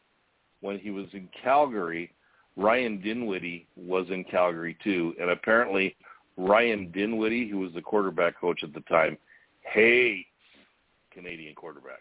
when 0.61 0.79
he 0.79 0.91
was 0.91 1.07
in 1.13 1.29
Calgary, 1.43 2.11
Ryan 2.57 3.01
Dinwiddie 3.01 3.67
was 3.75 4.05
in 4.09 4.23
Calgary 4.23 4.77
too, 4.83 5.13
and 5.19 5.29
apparently 5.29 5.95
Ryan 6.37 6.91
Dinwiddie, 6.91 7.49
who 7.49 7.59
was 7.59 7.73
the 7.73 7.81
quarterback 7.81 8.39
coach 8.39 8.63
at 8.63 8.73
the 8.73 8.81
time, 8.81 9.17
hates 9.61 10.27
Canadian 11.11 11.55
quarterbacks. 11.55 11.99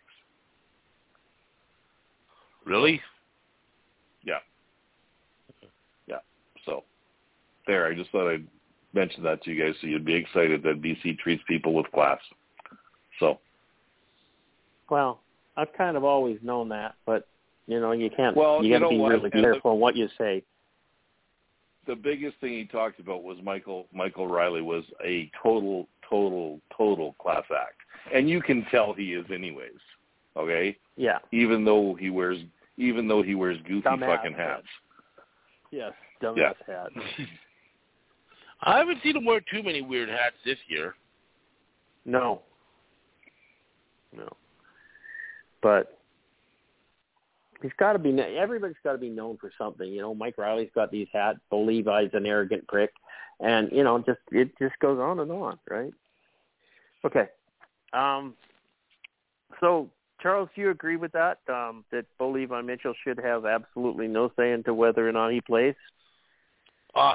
Really? 2.64 3.00
Yeah. 4.22 4.38
Yeah. 6.06 6.18
So 6.64 6.84
there, 7.66 7.86
I 7.86 7.94
just 7.94 8.10
thought 8.10 8.30
I'd 8.30 8.46
mention 8.92 9.22
that 9.24 9.42
to 9.42 9.52
you 9.52 9.62
guys 9.62 9.74
so 9.80 9.86
you'd 9.86 10.04
be 10.04 10.14
excited 10.14 10.62
that 10.62 10.82
BC 10.82 11.18
treats 11.18 11.42
people 11.48 11.74
with 11.74 11.90
class. 11.92 12.18
So 13.20 13.38
Well, 14.88 15.20
I've 15.56 15.72
kind 15.76 15.96
of 15.96 16.04
always 16.04 16.38
known 16.42 16.68
that, 16.70 16.94
but 17.06 17.28
you 17.66 17.80
know, 17.80 17.92
you 17.92 18.10
can't. 18.10 18.36
Well, 18.36 18.62
you 18.62 18.72
you 18.72 18.78
got 18.78 18.84
to 18.84 18.90
be 18.90 18.98
what? 18.98 19.08
really 19.12 19.30
And 19.32 19.42
careful 19.42 19.72
on 19.72 19.80
what 19.80 19.96
you 19.96 20.08
say. 20.18 20.42
the 21.86 21.94
biggest 21.94 22.38
thing 22.40 22.52
he 22.52 22.64
talked 22.64 23.00
about 23.00 23.22
was 23.22 23.36
Michael 23.42 23.86
Michael 23.92 24.26
Reilly 24.28 24.62
was 24.62 24.84
a 25.04 25.30
total, 25.42 25.86
total, 26.08 26.60
total 26.76 27.14
class 27.20 27.44
act. 27.50 27.76
And 28.14 28.28
you 28.28 28.40
can 28.42 28.66
tell 28.70 28.92
he 28.92 29.14
is 29.14 29.26
anyways. 29.32 29.70
Okay? 30.36 30.76
Yeah. 30.96 31.18
Even 31.32 31.64
though 31.64 31.94
he 31.98 32.10
wears 32.10 32.38
even 32.76 33.06
though 33.08 33.22
he 33.22 33.34
wears 33.34 33.58
goofy 33.68 33.86
Dumbass 33.86 34.16
fucking 34.16 34.34
hats. 34.34 34.66
Yes. 35.70 35.92
Dumbass 36.22 36.54
Yeah. 36.68 36.82
hat. 36.82 36.88
I 38.62 38.78
haven't 38.78 38.98
seen 39.02 39.16
him 39.16 39.24
wear 39.24 39.40
too 39.40 39.62
many 39.62 39.82
weird 39.82 40.08
hats 40.08 40.36
this 40.44 40.56
year. 40.68 40.94
No. 42.04 42.40
No. 44.16 44.28
But 45.62 45.98
he's 47.64 47.72
got 47.78 47.94
to 47.94 47.98
be. 47.98 48.14
Everybody's 48.20 48.76
got 48.84 48.92
to 48.92 48.98
be 48.98 49.08
known 49.08 49.38
for 49.40 49.50
something. 49.56 49.90
You 49.90 50.02
know, 50.02 50.14
Mike 50.14 50.36
Reilly's 50.36 50.70
got 50.74 50.90
these 50.90 51.08
hats. 51.12 51.38
Bo 51.50 51.62
Levi's 51.62 52.10
an 52.12 52.26
arrogant 52.26 52.68
prick, 52.68 52.92
and 53.40 53.70
you 53.72 53.82
know, 53.82 53.98
just 53.98 54.20
it 54.30 54.50
just 54.58 54.78
goes 54.80 55.00
on 55.00 55.18
and 55.18 55.32
on, 55.32 55.58
right? 55.68 55.92
Okay. 57.04 57.26
Um. 57.92 58.34
So, 59.60 59.88
Charles, 60.20 60.50
do 60.54 60.60
you 60.60 60.70
agree 60.70 60.96
with 60.96 61.12
that? 61.12 61.38
Um, 61.48 61.84
that 61.90 62.04
Bo 62.18 62.30
Levi 62.30 62.60
Mitchell 62.60 62.94
should 63.02 63.18
have 63.18 63.46
absolutely 63.46 64.08
no 64.08 64.30
say 64.36 64.52
into 64.52 64.74
whether 64.74 65.08
or 65.08 65.12
not 65.12 65.32
he 65.32 65.40
plays. 65.40 65.74
Uh, 66.94 67.14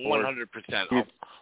one 0.00 0.24
hundred 0.24 0.50
percent. 0.50 0.88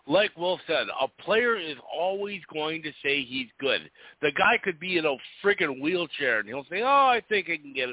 Like 0.07 0.37
Will 0.37 0.59
said, 0.67 0.89
a 1.01 1.07
player 1.23 1.57
is 1.57 1.77
always 1.95 2.41
going 2.53 2.83
to 2.83 2.91
say 3.03 3.23
he's 3.23 3.47
good. 3.61 3.89
The 4.23 4.33
guy 4.33 4.59
could 4.63 4.81
be 4.81 4.99
in 4.99 5.05
a 5.05 5.15
friggin' 5.45 5.81
wheelchair, 5.81 6.41
and 6.41 6.49
he'll 6.49 6.67
say, 6.69 6.83
"Oh, 6.83 7.07
I 7.07 7.23
think 7.29 7.49
I 7.49 7.57
can 7.59 7.73
get 7.73 7.91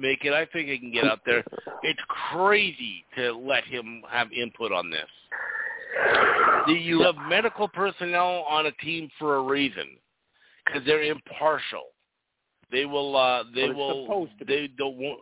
make 0.00 0.24
it. 0.24 0.32
I 0.32 0.46
think 0.46 0.70
I 0.70 0.78
can 0.78 0.92
get 0.92 1.04
out 1.04 1.20
there." 1.24 1.44
It's 1.82 2.00
crazy 2.32 3.04
to 3.16 3.32
let 3.32 3.64
him 3.64 4.02
have 4.10 4.32
input 4.32 4.72
on 4.72 4.90
this. 4.90 5.08
You 6.68 7.02
have 7.02 7.16
medical 7.28 7.68
personnel 7.68 8.44
on 8.48 8.66
a 8.66 8.72
team 8.72 9.10
for 9.18 9.36
a 9.36 9.42
reason 9.42 9.96
because 10.64 10.84
they're 10.86 11.02
impartial. 11.02 11.84
They 12.70 12.84
will. 12.86 13.16
uh 13.16 13.44
They 13.54 13.70
will. 13.70 14.04
supposed 14.04 14.38
to 14.38 14.44
be. 14.44 14.54
They 14.54 14.66
don't. 14.78 14.96
want- 14.96 15.20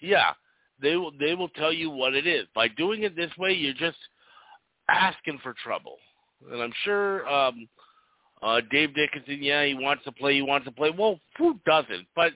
Yeah, 0.00 0.32
they 0.80 0.96
will. 0.96 1.12
They 1.18 1.34
will 1.34 1.50
tell 1.50 1.72
you 1.72 1.90
what 1.90 2.14
it 2.14 2.26
is. 2.26 2.46
By 2.54 2.68
doing 2.68 3.02
it 3.04 3.14
this 3.14 3.30
way, 3.38 3.52
you're 3.52 3.74
just 3.74 3.98
asking 4.88 5.38
for 5.42 5.54
trouble. 5.62 5.96
And 6.50 6.60
I'm 6.60 6.72
sure 6.84 7.28
um 7.28 7.68
uh 8.42 8.60
Dave 8.70 8.94
Dickenson, 8.94 9.38
yeah, 9.42 9.64
he 9.64 9.74
wants 9.74 10.02
to 10.04 10.12
play, 10.12 10.34
he 10.34 10.42
wants 10.42 10.66
to 10.66 10.72
play. 10.72 10.90
Well, 10.90 11.20
who 11.38 11.60
doesn't? 11.64 12.08
But 12.16 12.32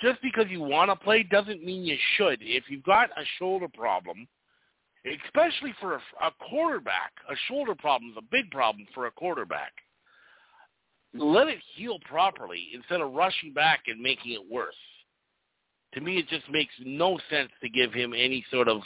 just 0.00 0.20
because 0.22 0.46
you 0.48 0.60
want 0.60 0.90
to 0.90 0.96
play 0.96 1.22
doesn't 1.22 1.64
mean 1.64 1.84
you 1.84 1.96
should. 2.16 2.38
If 2.40 2.64
you've 2.68 2.82
got 2.82 3.10
a 3.10 3.24
shoulder 3.38 3.68
problem, 3.72 4.26
especially 5.26 5.74
for 5.80 5.94
a, 5.94 6.00
a 6.26 6.30
quarterback, 6.48 7.12
a 7.30 7.34
shoulder 7.48 7.74
problem 7.74 8.10
is 8.10 8.16
a 8.16 8.28
big 8.30 8.50
problem 8.50 8.86
for 8.94 9.06
a 9.06 9.10
quarterback. 9.10 9.72
Let 11.12 11.48
it 11.48 11.58
heal 11.76 11.98
properly 12.08 12.68
instead 12.74 13.00
of 13.00 13.12
rushing 13.12 13.52
back 13.52 13.82
and 13.86 14.00
making 14.00 14.32
it 14.32 14.42
worse. 14.50 14.74
To 15.94 16.00
me, 16.00 16.18
it 16.18 16.28
just 16.28 16.50
makes 16.50 16.72
no 16.84 17.20
sense 17.30 17.50
to 17.62 17.68
give 17.68 17.92
him 17.92 18.14
any 18.14 18.44
sort 18.50 18.66
of 18.66 18.80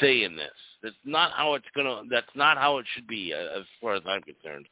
say 0.00 0.22
in 0.22 0.36
this. 0.36 0.52
That's 0.82 0.94
not 1.04 1.32
how 1.32 1.54
it's 1.54 1.66
gonna. 1.74 2.02
That's 2.08 2.26
not 2.36 2.56
how 2.56 2.78
it 2.78 2.86
should 2.94 3.08
be, 3.08 3.34
uh, 3.34 3.58
as 3.58 3.64
far 3.80 3.94
as 3.94 4.02
I'm 4.06 4.22
concerned. 4.22 4.68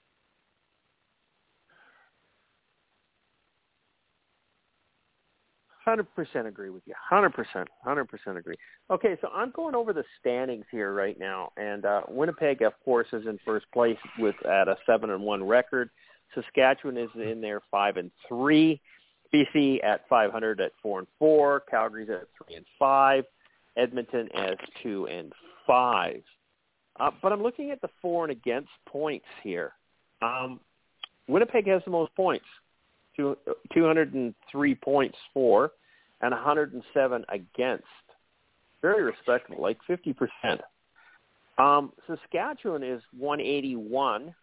Hundred 5.85 6.07
percent 6.15 6.47
agree 6.47 6.71
with 6.71 6.83
you. 6.87 6.95
Hundred 6.99 7.35
percent. 7.35 7.69
Hundred 7.83 8.07
percent 8.07 8.39
agree. 8.39 8.57
Okay, 8.91 9.19
so 9.21 9.29
I'm 9.35 9.51
going 9.51 9.75
over 9.75 9.93
the 9.93 10.05
standings 10.19 10.65
here 10.71 10.95
right 10.95 11.19
now, 11.19 11.53
and 11.59 11.85
uh, 11.85 12.03
Winnipeg, 12.09 12.63
of 12.63 12.73
course, 12.85 13.07
is 13.13 13.27
in 13.27 13.39
first 13.45 13.67
place 13.73 13.99
with 14.19 14.35
at 14.47 14.67
a 14.67 14.77
seven 14.87 15.11
and 15.11 15.23
one 15.23 15.45
record. 15.45 15.91
Saskatchewan 16.35 16.97
is 16.97 17.11
in 17.15 17.41
there 17.43 17.61
five 17.71 17.99
and 17.99 18.11
three. 18.27 18.81
BC 19.33 19.85
at 19.85 20.09
500 20.09 20.61
at 20.61 20.73
four 20.81 21.01
and 21.01 21.09
four. 21.19 21.65
Calgary's 21.69 22.09
at 22.09 22.29
three 22.39 22.57
and 22.57 22.65
five. 22.79 23.25
Edmonton 23.77 24.29
as 24.35 24.57
two 24.83 25.07
and 25.09 25.33
five. 25.67 26.23
Uh, 26.99 27.11
but 27.21 27.33
I'm 27.33 27.43
looking 27.43 27.73
at 27.73 27.81
the 27.81 27.89
for 28.01 28.25
and 28.25 28.31
against 28.31 28.71
points 28.87 29.27
here. 29.43 29.73
Um, 30.23 30.61
Winnipeg 31.27 31.67
has 31.67 31.83
the 31.85 31.91
most 31.91 32.15
points, 32.15 32.45
two, 33.17 33.37
203 33.73 34.75
points 34.77 35.19
for, 35.33 35.73
and 36.21 36.33
107 36.33 37.25
against. 37.29 37.85
Very 38.83 39.03
respectable, 39.03 39.63
like 39.63 39.79
50%. 39.89 40.61
Um, 41.57 41.93
Saskatchewan 42.07 42.83
is 42.83 43.03
181 43.17 44.35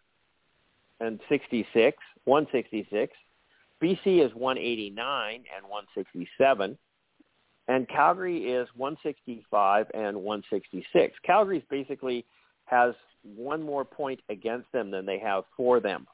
and 1.00 1.20
66, 1.28 1.98
166. 2.24 3.12
BC 3.82 4.24
is 4.24 4.34
189 4.34 5.34
and 5.34 5.64
167 5.64 6.78
and 7.68 7.88
Calgary 7.88 8.52
is 8.52 8.68
165 8.76 9.86
and 9.94 10.16
166. 10.16 11.16
Calgary's 11.24 11.62
basically 11.70 12.24
has 12.64 12.94
one 13.22 13.62
more 13.62 13.84
point 13.84 14.20
against 14.28 14.70
them 14.72 14.90
than 14.90 15.06
they 15.06 15.18
have 15.18 15.44
for 15.56 15.80
them. 15.80 16.06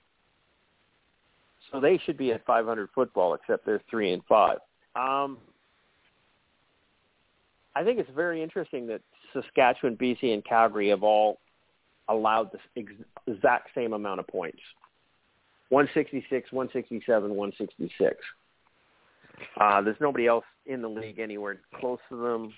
So 1.70 1.80
they 1.80 1.98
should 2.04 2.16
be 2.16 2.32
at 2.32 2.44
500 2.46 2.88
football, 2.94 3.34
except 3.34 3.66
they're 3.66 3.82
three 3.90 4.12
and 4.12 4.22
five. 4.28 4.58
Um, 4.96 5.38
I 7.74 7.84
think 7.84 7.98
it's 7.98 8.10
very 8.14 8.42
interesting 8.42 8.86
that 8.88 9.00
Saskatchewan, 9.32 9.96
BC, 9.96 10.32
and 10.32 10.44
Calgary 10.44 10.88
have 10.88 11.02
all 11.02 11.38
allowed 12.08 12.50
the 12.52 12.58
ex- 12.80 12.92
exact 13.26 13.68
same 13.74 13.92
amount 13.92 14.20
of 14.20 14.26
points. 14.26 14.60
166, 15.68 16.50
167, 16.50 17.34
166. 17.34 18.16
Uh, 19.60 19.82
there's 19.82 19.96
nobody 20.00 20.26
else 20.26 20.44
in 20.66 20.82
the 20.82 20.88
league 20.88 21.18
anywhere 21.18 21.60
close 21.78 21.98
to 22.08 22.16
them. 22.16 22.54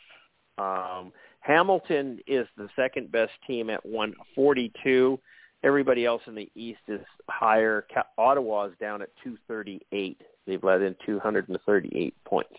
Um, 0.57 1.13
Hamilton 1.41 2.21
is 2.27 2.47
the 2.57 2.69
second 2.77 3.11
best 3.11 3.33
team 3.47 3.71
at 3.71 3.85
142. 3.85 5.19
Everybody 5.63 6.07
else 6.07 6.23
in 6.27 6.35
the 6.35 6.51
East 6.55 6.81
is 6.89 7.01
higher. 7.29 7.87
Ottawa 8.17 8.67
is 8.67 8.73
down 8.81 9.03
at 9.03 9.11
238. 9.23 10.21
They've 10.47 10.65
let 10.65 10.81
in 10.81 10.97
238 11.05 12.15
points. 12.25 12.57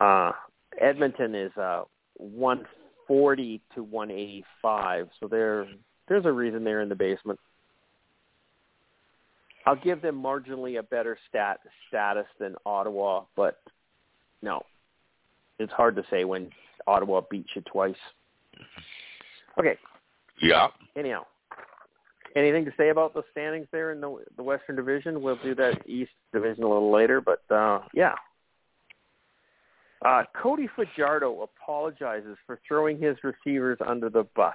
Uh, 0.00 0.32
Edmonton 0.80 1.34
is 1.34 1.54
uh, 1.58 1.82
140 2.16 3.60
to 3.74 3.82
185. 3.82 5.08
So 5.20 5.28
there, 5.28 5.66
there's 6.08 6.24
a 6.24 6.32
reason 6.32 6.64
they're 6.64 6.80
in 6.80 6.88
the 6.88 6.94
basement. 6.94 7.38
I'll 9.66 9.76
give 9.76 10.00
them 10.00 10.20
marginally 10.20 10.78
a 10.78 10.82
better 10.82 11.18
stat 11.28 11.60
status 11.88 12.26
than 12.38 12.56
Ottawa, 12.64 13.24
but 13.36 13.60
no, 14.40 14.62
it's 15.58 15.72
hard 15.72 15.96
to 15.96 16.02
say 16.10 16.24
when 16.24 16.50
Ottawa 16.86 17.20
beats 17.30 17.50
you 17.54 17.62
twice. 17.70 17.94
Okay. 19.58 19.76
Yeah. 20.40 20.68
Anyhow, 20.96 21.26
anything 22.34 22.64
to 22.64 22.72
say 22.76 22.88
about 22.88 23.14
the 23.14 23.22
standings 23.32 23.66
there 23.72 23.92
in 23.92 24.00
the 24.00 24.24
the 24.36 24.42
Western 24.42 24.76
Division? 24.76 25.22
We'll 25.22 25.38
do 25.42 25.54
that 25.56 25.86
East 25.86 26.12
Division 26.32 26.64
a 26.64 26.68
little 26.68 26.92
later, 26.92 27.20
but 27.20 27.42
uh, 27.54 27.80
yeah. 27.94 28.14
Uh, 30.02 30.22
Cody 30.34 30.68
Fajardo 30.74 31.42
apologizes 31.42 32.38
for 32.46 32.58
throwing 32.66 32.98
his 32.98 33.16
receivers 33.22 33.78
under 33.86 34.08
the 34.08 34.24
bus. 34.34 34.54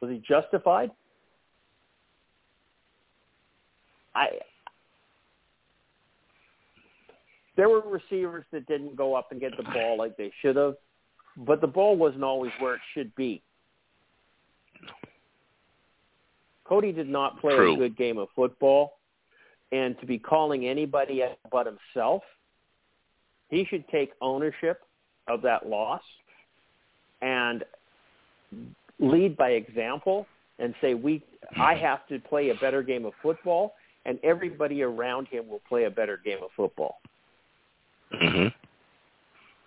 Was 0.00 0.10
he 0.10 0.22
justified? 0.26 0.90
I 4.14 4.28
there 7.56 7.68
were 7.68 7.82
receivers 7.82 8.44
that 8.52 8.66
didn't 8.66 8.96
go 8.96 9.14
up 9.14 9.32
and 9.32 9.40
get 9.40 9.54
the 9.56 9.62
ball 9.62 9.98
like 9.98 10.16
they 10.16 10.32
should 10.40 10.56
have, 10.56 10.76
but 11.36 11.60
the 11.60 11.66
ball 11.66 11.94
wasn't 11.94 12.24
always 12.24 12.52
where 12.58 12.76
it 12.76 12.80
should 12.94 13.14
be. 13.14 13.42
Cody 16.70 16.92
did 16.92 17.08
not 17.08 17.40
play 17.40 17.56
True. 17.56 17.74
a 17.74 17.76
good 17.76 17.96
game 17.96 18.16
of 18.16 18.28
football, 18.36 18.92
and 19.72 19.98
to 19.98 20.06
be 20.06 20.18
calling 20.18 20.68
anybody 20.68 21.20
but 21.50 21.66
himself, 21.66 22.22
he 23.48 23.66
should 23.68 23.86
take 23.88 24.12
ownership 24.22 24.80
of 25.26 25.42
that 25.42 25.68
loss 25.68 26.00
and 27.22 27.64
lead 29.00 29.36
by 29.36 29.50
example 29.50 30.26
and 30.60 30.72
say 30.80 30.94
we 30.94 31.24
I 31.58 31.74
have 31.74 32.06
to 32.06 32.20
play 32.20 32.50
a 32.50 32.54
better 32.54 32.82
game 32.82 33.04
of 33.04 33.14
football 33.20 33.74
and 34.06 34.18
everybody 34.22 34.82
around 34.82 35.26
him 35.26 35.48
will 35.48 35.62
play 35.68 35.84
a 35.84 35.90
better 35.90 36.20
game 36.24 36.38
of 36.42 36.50
football. 36.56 37.00
hmm 38.12 38.46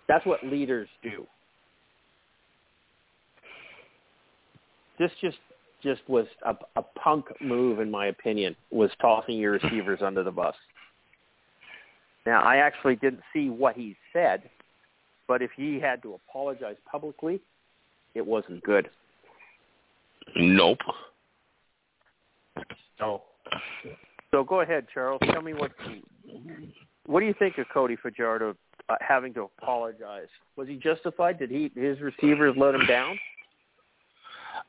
That's 0.08 0.24
what 0.24 0.44
leaders 0.44 0.88
do. 1.02 1.26
This 4.98 5.10
just 5.20 5.36
just 5.84 6.00
was 6.08 6.26
a, 6.44 6.56
a 6.76 6.82
punk 6.82 7.26
move, 7.40 7.78
in 7.78 7.90
my 7.90 8.06
opinion, 8.06 8.56
was 8.70 8.90
tossing 9.00 9.36
your 9.36 9.52
receivers 9.52 10.00
under 10.02 10.24
the 10.24 10.30
bus. 10.32 10.54
Now, 12.26 12.42
I 12.42 12.56
actually 12.56 12.96
didn't 12.96 13.22
see 13.32 13.50
what 13.50 13.76
he 13.76 13.96
said, 14.12 14.42
but 15.28 15.42
if 15.42 15.50
he 15.56 15.78
had 15.78 16.02
to 16.02 16.14
apologize 16.14 16.76
publicly, 16.90 17.40
it 18.14 18.26
wasn't 18.26 18.62
good. 18.64 18.88
Nope. 20.34 20.78
So, 22.98 23.22
so 24.30 24.42
go 24.42 24.62
ahead, 24.62 24.86
Charles. 24.92 25.20
Tell 25.30 25.42
me 25.42 25.52
what 25.52 25.72
what 27.06 27.20
do 27.20 27.26
you 27.26 27.34
think 27.38 27.58
of 27.58 27.66
Cody 27.72 27.96
Fajardo 27.96 28.56
uh, 28.88 28.94
having 29.00 29.34
to 29.34 29.50
apologize? 29.58 30.28
Was 30.56 30.68
he 30.68 30.76
justified? 30.76 31.38
Did 31.38 31.50
he 31.50 31.70
his 31.74 32.00
receivers 32.00 32.54
let 32.56 32.74
him 32.74 32.86
down? 32.86 33.18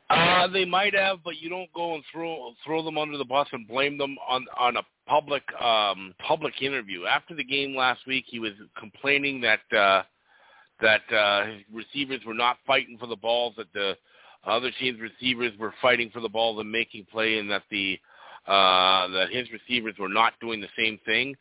Uh, 0.09 0.47
they 0.47 0.65
might 0.65 0.93
have, 0.93 1.19
but 1.23 1.38
you 1.38 1.49
don't 1.49 1.71
go 1.73 1.95
and 1.95 2.03
throw 2.11 2.53
throw 2.65 2.83
them 2.83 2.97
under 2.97 3.17
the 3.17 3.25
bus 3.25 3.47
and 3.51 3.67
blame 3.67 3.97
them 3.97 4.15
on 4.27 4.45
on 4.57 4.77
a 4.77 4.81
public 5.07 5.43
um 5.61 6.13
public 6.19 6.61
interview. 6.61 7.05
After 7.05 7.36
the 7.36 7.43
game 7.43 7.75
last 7.75 8.05
week, 8.07 8.25
he 8.27 8.39
was 8.39 8.53
complaining 8.77 9.41
that 9.41 9.77
uh 9.77 10.03
that 10.81 11.01
uh 11.13 11.45
his 11.45 11.61
receivers 11.73 12.21
were 12.25 12.33
not 12.33 12.57
fighting 12.65 12.97
for 12.99 13.07
the 13.07 13.15
balls, 13.15 13.53
that 13.57 13.71
the 13.73 13.95
other 14.45 14.71
team's 14.79 14.99
receivers 14.99 15.51
were 15.57 15.73
fighting 15.81 16.09
for 16.11 16.19
the 16.19 16.29
balls 16.29 16.59
and 16.59 16.71
making 16.71 17.05
play, 17.11 17.39
and 17.39 17.49
that 17.49 17.63
the 17.69 17.99
uh 18.47 19.07
that 19.07 19.27
his 19.31 19.47
receivers 19.51 19.95
were 19.99 20.09
not 20.09 20.33
doing 20.39 20.61
the 20.61 20.69
same 20.77 20.99
thing. 21.05 21.36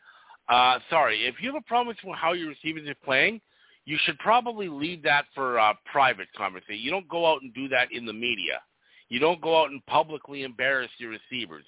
Uh 0.49 0.79
sorry, 0.89 1.25
if 1.25 1.35
you 1.41 1.51
have 1.51 1.61
a 1.61 1.67
problem 1.67 1.87
with 1.87 2.15
how 2.15 2.33
your 2.33 2.49
receivers 2.49 2.87
are 2.87 2.95
playing, 3.03 3.41
you 3.85 3.97
should 4.03 4.17
probably 4.19 4.67
leave 4.67 5.03
that 5.03 5.25
for 5.33 5.59
uh, 5.59 5.73
private 5.91 6.27
conversation. 6.35 6.79
You 6.79 6.91
don't 6.91 7.07
go 7.07 7.31
out 7.31 7.41
and 7.41 7.53
do 7.53 7.67
that 7.69 7.91
in 7.91 8.05
the 8.05 8.13
media. 8.13 8.61
You 9.09 9.19
don't 9.19 9.41
go 9.41 9.61
out 9.61 9.69
and 9.69 9.85
publicly 9.85 10.43
embarrass 10.43 10.89
your 10.97 11.11
receivers. 11.11 11.65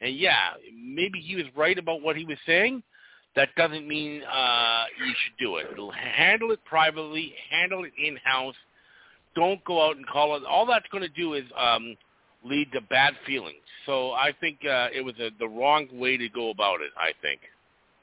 And 0.00 0.16
yeah, 0.16 0.50
maybe 0.76 1.20
he 1.20 1.36
was 1.36 1.46
right 1.56 1.78
about 1.78 2.02
what 2.02 2.16
he 2.16 2.24
was 2.24 2.36
saying. 2.46 2.82
That 3.36 3.48
doesn't 3.56 3.88
mean 3.88 4.22
uh, 4.22 4.84
you 4.98 5.12
should 5.24 5.36
do 5.38 5.56
it. 5.56 5.66
Handle 5.94 6.52
it 6.52 6.64
privately. 6.64 7.34
Handle 7.50 7.84
it 7.84 7.92
in 7.98 8.16
house. 8.22 8.54
Don't 9.34 9.64
go 9.64 9.84
out 9.84 9.96
and 9.96 10.06
call 10.06 10.36
it. 10.36 10.44
All 10.44 10.66
that's 10.66 10.86
going 10.92 11.02
to 11.02 11.08
do 11.08 11.34
is 11.34 11.44
um, 11.58 11.96
lead 12.44 12.70
to 12.72 12.80
bad 12.82 13.14
feelings. 13.26 13.56
So 13.86 14.12
I 14.12 14.32
think 14.40 14.58
uh, 14.64 14.88
it 14.94 15.04
was 15.04 15.14
a, 15.18 15.30
the 15.38 15.48
wrong 15.48 15.88
way 15.92 16.16
to 16.16 16.28
go 16.28 16.50
about 16.50 16.80
it. 16.80 16.90
I 16.96 17.12
think 17.22 17.40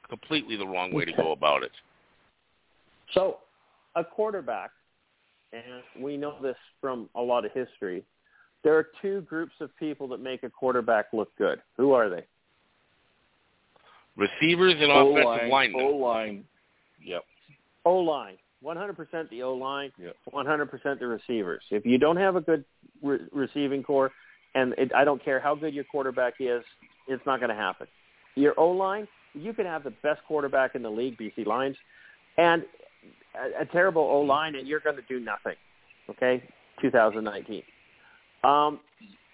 completely 0.10 0.58
the 0.58 0.68
wrong 0.68 0.92
way 0.92 1.06
to 1.06 1.14
go 1.14 1.32
about 1.32 1.64
it. 1.64 1.72
So, 3.14 3.38
a 3.96 4.04
quarterback, 4.04 4.72
and 5.54 5.84
we 6.04 6.18
know 6.18 6.36
this 6.42 6.56
from 6.80 7.10
a 7.16 7.22
lot 7.22 7.46
of 7.46 7.52
history, 7.52 8.04
there 8.64 8.76
are 8.78 8.88
two 9.02 9.22
groups 9.22 9.54
of 9.60 9.76
people 9.78 10.08
that 10.10 10.20
make 10.20 10.44
a 10.44 10.50
quarterback 10.50 11.08
look 11.14 11.36
good. 11.38 11.62
Who 11.78 11.94
are 11.94 12.10
they? 12.10 12.26
Receivers 14.16 14.76
and 14.80 14.92
O 14.92 15.12
offensive 15.12 15.26
line, 15.26 15.50
linemen. 15.50 15.82
O 15.82 15.96
line. 15.96 16.44
Yep. 17.04 17.24
O 17.86 17.96
line. 17.96 18.38
100% 18.64 19.30
the 19.30 19.42
O 19.42 19.56
line, 19.56 19.92
Yep. 19.98 20.16
100% 20.32 21.00
the 21.00 21.08
receivers. 21.08 21.64
If 21.72 21.86
you 21.86 21.98
don't 21.98 22.18
have 22.18 22.36
a 22.36 22.42
good 22.42 22.64
re- 23.02 23.28
receiving 23.32 23.82
core, 23.82 24.12
and 24.54 24.74
it, 24.78 24.94
I 24.94 25.04
don't 25.04 25.24
care 25.24 25.40
how 25.40 25.56
good 25.56 25.74
your 25.74 25.86
quarterback 25.86 26.36
is, 26.40 26.64
it's 27.08 27.26
not 27.26 27.40
going 27.40 27.50
to 27.50 27.56
happen. 27.56 27.88
Your 28.36 28.54
O 28.60 28.70
line, 28.70 29.08
you 29.34 29.54
can 29.54 29.66
have 29.66 29.84
the 29.84 29.94
best 30.04 30.22
quarterback 30.28 30.76
in 30.76 30.84
the 30.84 30.90
league, 30.90 31.18
BC 31.18 31.46
Lions, 31.48 31.78
and 32.38 32.64
a, 33.36 33.64
a 33.64 33.66
terrible 33.66 34.02
O 34.02 34.22
line, 34.22 34.56
and 34.56 34.68
you're 34.68 34.80
going 34.80 34.96
to 34.96 35.02
do 35.08 35.20
nothing. 35.20 35.56
Okay, 36.10 36.44
2019. 36.82 37.64
Um, 38.44 38.80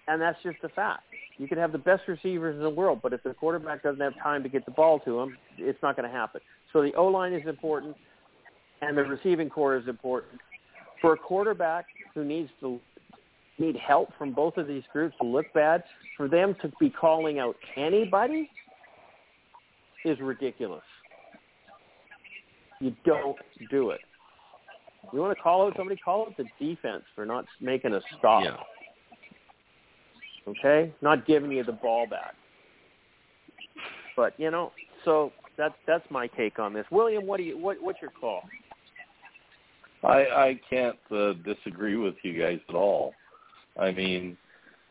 and 0.06 0.20
that's 0.20 0.38
just 0.42 0.58
a 0.64 0.68
fact. 0.68 1.02
You 1.38 1.46
can 1.46 1.58
have 1.58 1.72
the 1.72 1.78
best 1.78 2.02
receivers 2.08 2.56
in 2.56 2.62
the 2.62 2.70
world, 2.70 3.00
but 3.02 3.12
if 3.12 3.22
the 3.22 3.32
quarterback 3.32 3.82
doesn't 3.82 4.00
have 4.00 4.14
time 4.22 4.42
to 4.42 4.48
get 4.48 4.64
the 4.64 4.72
ball 4.72 4.98
to 5.00 5.20
him, 5.20 5.36
it's 5.56 5.80
not 5.82 5.96
going 5.96 6.08
to 6.08 6.14
happen. 6.14 6.40
So 6.72 6.82
the 6.82 6.92
O 6.94 7.06
line 7.06 7.32
is 7.32 7.46
important, 7.46 7.96
and 8.82 8.96
the 8.96 9.02
receiving 9.02 9.48
core 9.48 9.76
is 9.76 9.86
important. 9.86 10.40
For 11.00 11.12
a 11.12 11.16
quarterback 11.16 11.86
who 12.14 12.24
needs 12.24 12.50
to 12.60 12.80
need 13.58 13.76
help 13.76 14.10
from 14.18 14.32
both 14.32 14.56
of 14.56 14.66
these 14.66 14.82
groups 14.92 15.14
to 15.20 15.26
look 15.26 15.46
bad, 15.54 15.84
for 16.16 16.28
them 16.28 16.56
to 16.62 16.70
be 16.80 16.90
calling 16.90 17.38
out 17.38 17.56
anybody 17.76 18.50
is 20.04 20.18
ridiculous. 20.20 20.82
You 22.80 22.94
don't 23.04 23.36
do 23.70 23.90
it. 23.90 24.00
You 25.12 25.20
want 25.20 25.36
to 25.36 25.42
call 25.42 25.66
out 25.66 25.74
somebody, 25.76 25.98
call 26.00 26.26
out 26.26 26.36
the 26.36 26.44
defense 26.60 27.02
for 27.14 27.24
not 27.24 27.44
making 27.60 27.94
a 27.94 28.00
stop. 28.18 28.44
Yeah. 28.44 28.56
Okay, 30.46 30.92
not 31.02 31.26
giving 31.26 31.52
you 31.52 31.62
the 31.62 31.72
ball 31.72 32.06
back. 32.06 32.34
But 34.16 34.34
you 34.38 34.50
know, 34.50 34.72
so 35.04 35.32
that's 35.56 35.74
that's 35.86 36.04
my 36.10 36.26
take 36.28 36.58
on 36.58 36.72
this. 36.72 36.86
William, 36.90 37.26
what 37.26 37.38
do 37.38 37.42
you 37.42 37.58
what 37.58 37.76
what's 37.80 38.00
your 38.00 38.10
call? 38.10 38.42
I 40.02 40.16
I 40.24 40.60
can't 40.70 40.98
uh, 41.10 41.34
disagree 41.44 41.96
with 41.96 42.14
you 42.22 42.40
guys 42.40 42.60
at 42.68 42.74
all. 42.74 43.12
I 43.78 43.90
mean, 43.92 44.36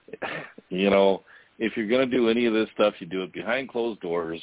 you 0.69 0.89
know, 0.89 1.23
if 1.59 1.75
you're 1.75 1.87
going 1.87 2.09
to 2.09 2.17
do 2.17 2.29
any 2.29 2.45
of 2.45 2.53
this 2.53 2.69
stuff, 2.73 2.93
you 2.99 3.07
do 3.07 3.23
it 3.23 3.33
behind 3.33 3.69
closed 3.69 3.99
doors. 4.01 4.41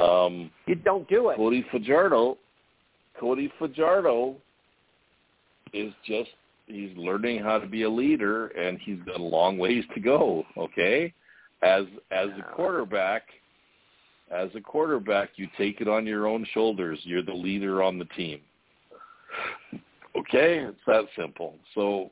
Um, 0.00 0.50
You 0.66 0.74
don't 0.74 1.08
do 1.08 1.30
it. 1.30 1.36
Cody 1.36 1.64
Fajardo, 1.70 2.38
Cody 3.18 3.52
Fajardo 3.58 4.36
is 5.72 5.92
just 6.06 6.30
he's 6.66 6.96
learning 6.96 7.42
how 7.42 7.58
to 7.58 7.66
be 7.66 7.82
a 7.82 7.90
leader, 7.90 8.48
and 8.48 8.78
he's 8.78 8.98
got 9.06 9.20
a 9.20 9.22
long 9.22 9.58
ways 9.58 9.84
to 9.94 10.00
go. 10.00 10.44
Okay, 10.56 11.12
as 11.62 11.84
as 12.10 12.28
a 12.38 12.54
quarterback, 12.54 13.22
as 14.30 14.48
a 14.54 14.60
quarterback, 14.60 15.30
you 15.36 15.48
take 15.56 15.80
it 15.80 15.88
on 15.88 16.06
your 16.06 16.26
own 16.26 16.46
shoulders. 16.52 16.98
You're 17.02 17.22
the 17.22 17.32
leader 17.32 17.82
on 17.82 17.98
the 17.98 18.06
team. 18.06 18.40
Okay, 20.16 20.58
it's 20.58 20.80
that 20.86 21.04
simple. 21.16 21.54
So 21.74 22.10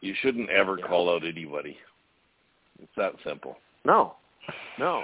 you 0.00 0.14
shouldn't 0.20 0.50
ever 0.50 0.76
call 0.76 1.12
out 1.12 1.24
anybody. 1.24 1.76
It's 2.80 2.92
that 2.96 3.12
simple. 3.24 3.56
No, 3.84 4.14
no. 4.78 5.02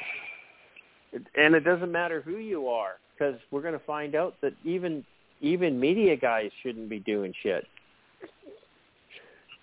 It, 1.13 1.23
and 1.37 1.55
it 1.55 1.61
doesn't 1.61 1.91
matter 1.91 2.21
who 2.23 2.37
you 2.37 2.69
are, 2.69 2.95
because 3.23 3.41
we're 3.51 3.63
going 3.63 3.79
to 3.79 3.85
find 3.85 4.15
out 4.15 4.35
that 4.43 4.53
even 4.65 5.05
even 5.41 5.79
media 5.79 6.17
guys 6.17 6.51
shouldn't 6.63 6.89
be 6.89 7.01
doing 7.01 7.33
shit, 7.43 7.67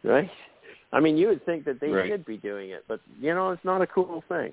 right? 0.03 0.29
I 0.91 0.99
mean, 0.99 1.17
you 1.17 1.27
would 1.27 1.45
think 1.45 1.65
that 1.65 1.79
they 1.79 1.89
Right. 1.89 2.09
should 2.09 2.25
be 2.25 2.37
doing 2.37 2.71
it, 2.71 2.83
but 2.87 2.99
you 3.21 3.33
know, 3.33 3.51
it's 3.51 3.63
not 3.63 3.81
a 3.81 3.87
cool 3.87 4.23
thing. 4.27 4.51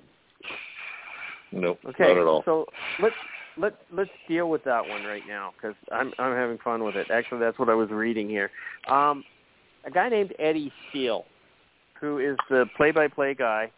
Nope, 1.51 1.79
Okay, 1.87 2.03
not 2.03 2.17
at 2.17 2.27
all. 2.27 2.43
so 2.43 2.65
let's 2.99 3.15
let 3.57 3.73
let's 3.91 4.11
deal 4.27 4.49
with 4.49 4.63
that 4.65 4.87
one 4.87 5.03
right 5.03 5.23
now 5.27 5.53
because 5.55 5.75
I'm 5.91 6.13
I'm 6.19 6.35
having 6.35 6.57
fun 6.59 6.83
with 6.83 6.95
it. 6.95 7.07
Actually, 7.11 7.39
that's 7.39 7.57
what 7.59 7.69
I 7.69 7.73
was 7.75 7.89
reading 7.89 8.29
here. 8.29 8.51
Um, 8.89 9.23
a 9.85 9.91
guy 9.91 10.09
named 10.09 10.33
Eddie 10.37 10.71
Steele, 10.89 11.25
who 11.99 12.19
is 12.19 12.37
the 12.49 12.65
play-by-play 12.75 13.35
guy 13.35 13.71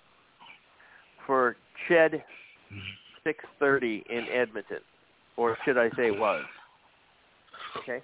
for 1.28 1.56
Ched 1.88 2.24
6:30 3.28 4.04
in 4.10 4.28
Edmonton, 4.30 4.80
or 5.40 5.58
should 5.64 5.78
I 5.78 5.90
say 5.96 6.12
was? 6.12 6.44
Okay, 7.78 8.02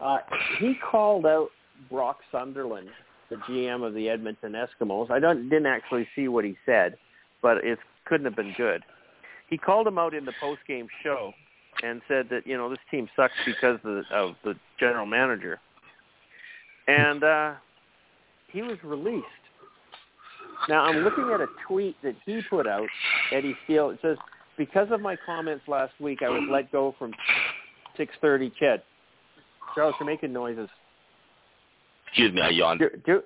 uh, 0.00 0.18
he 0.58 0.74
called 0.90 1.26
out 1.26 1.48
Brock 1.90 2.18
Sunderland, 2.32 2.88
the 3.28 3.36
GM 3.36 3.86
of 3.86 3.92
the 3.92 4.08
Edmonton 4.08 4.54
Eskimos. 4.54 5.10
I 5.10 5.18
don't 5.18 5.50
didn't 5.50 5.66
actually 5.66 6.08
see 6.16 6.28
what 6.28 6.44
he 6.44 6.56
said, 6.64 6.96
but 7.42 7.58
it 7.58 7.78
couldn't 8.06 8.24
have 8.24 8.36
been 8.36 8.54
good. 8.56 8.82
He 9.50 9.58
called 9.58 9.86
him 9.86 9.98
out 9.98 10.14
in 10.14 10.24
the 10.24 10.32
post 10.40 10.60
game 10.66 10.88
show 11.02 11.32
and 11.82 12.00
said 12.08 12.28
that 12.30 12.46
you 12.46 12.56
know 12.56 12.70
this 12.70 12.78
team 12.90 13.06
sucks 13.14 13.34
because 13.44 13.78
of 13.84 13.94
the, 13.96 14.02
of 14.10 14.34
the 14.42 14.54
general 14.80 15.04
manager, 15.04 15.60
and 16.86 17.22
uh, 17.22 17.54
he 18.50 18.62
was 18.62 18.78
released. 18.82 19.26
Now 20.70 20.84
I'm 20.84 21.04
looking 21.04 21.30
at 21.34 21.40
a 21.42 21.48
tweet 21.66 21.96
that 22.02 22.14
he 22.24 22.40
put 22.48 22.66
out, 22.66 22.88
Eddie 23.30 23.56
Steele. 23.64 23.90
It 23.90 23.98
says, 24.00 24.16
"Because 24.58 24.88
of 24.90 25.00
my 25.00 25.16
comments 25.24 25.66
last 25.68 25.98
week, 26.00 26.22
I 26.22 26.28
was 26.28 26.42
let 26.50 26.70
go 26.70 26.94
from 26.98 27.14
6:30 27.96 28.52
Ched." 28.60 28.82
Charles, 29.74 29.94
you're 29.98 30.06
making 30.06 30.32
noises. 30.32 30.68
Excuse 32.08 32.32
me, 32.34 32.42
I 32.42 32.48
yawned. 32.50 32.80
Do, 32.80 32.90
do, 33.06 33.22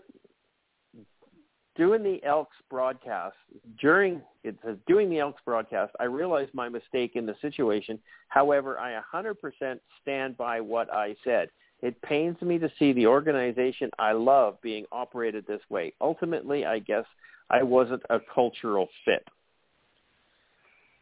doing 1.76 2.02
the 2.02 2.22
Elks 2.24 2.56
broadcast 2.68 3.36
during 3.80 4.20
it 4.44 4.56
says 4.64 4.76
doing 4.86 5.09
the 5.09 5.20
Elks 5.20 5.40
broadcast, 5.44 5.92
I 6.00 6.04
realized 6.04 6.52
my 6.52 6.68
mistake 6.68 7.12
in 7.14 7.26
the 7.26 7.36
situation. 7.40 7.98
However, 8.28 8.78
I 8.78 9.00
100% 9.14 9.78
stand 10.00 10.36
by 10.36 10.60
what 10.60 10.92
I 10.92 11.14
said. 11.24 11.48
It 11.80 12.00
pains 12.02 12.40
me 12.42 12.59
to 12.59 12.70
see 12.78 12.92
the 12.92 13.06
organization 13.06 13.90
I 13.98 14.12
love 14.12 14.60
being 14.62 14.84
operated 14.92 15.46
this 15.46 15.60
way. 15.68 15.92
Ultimately, 16.00 16.64
I 16.64 16.78
guess 16.78 17.04
I 17.50 17.62
wasn't 17.62 18.02
a 18.10 18.18
cultural 18.32 18.88
fit. 19.04 19.26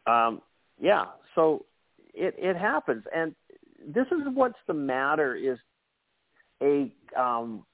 Um, 0.07 0.41
yeah, 0.79 1.05
so 1.35 1.65
it 2.13 2.35
it 2.37 2.57
happens, 2.57 3.03
and 3.15 3.35
this 3.85 4.07
is 4.07 4.21
what's 4.33 4.57
the 4.67 4.73
matter 4.73 5.35
is 5.35 5.57
a 6.61 6.91
um, 7.17 7.65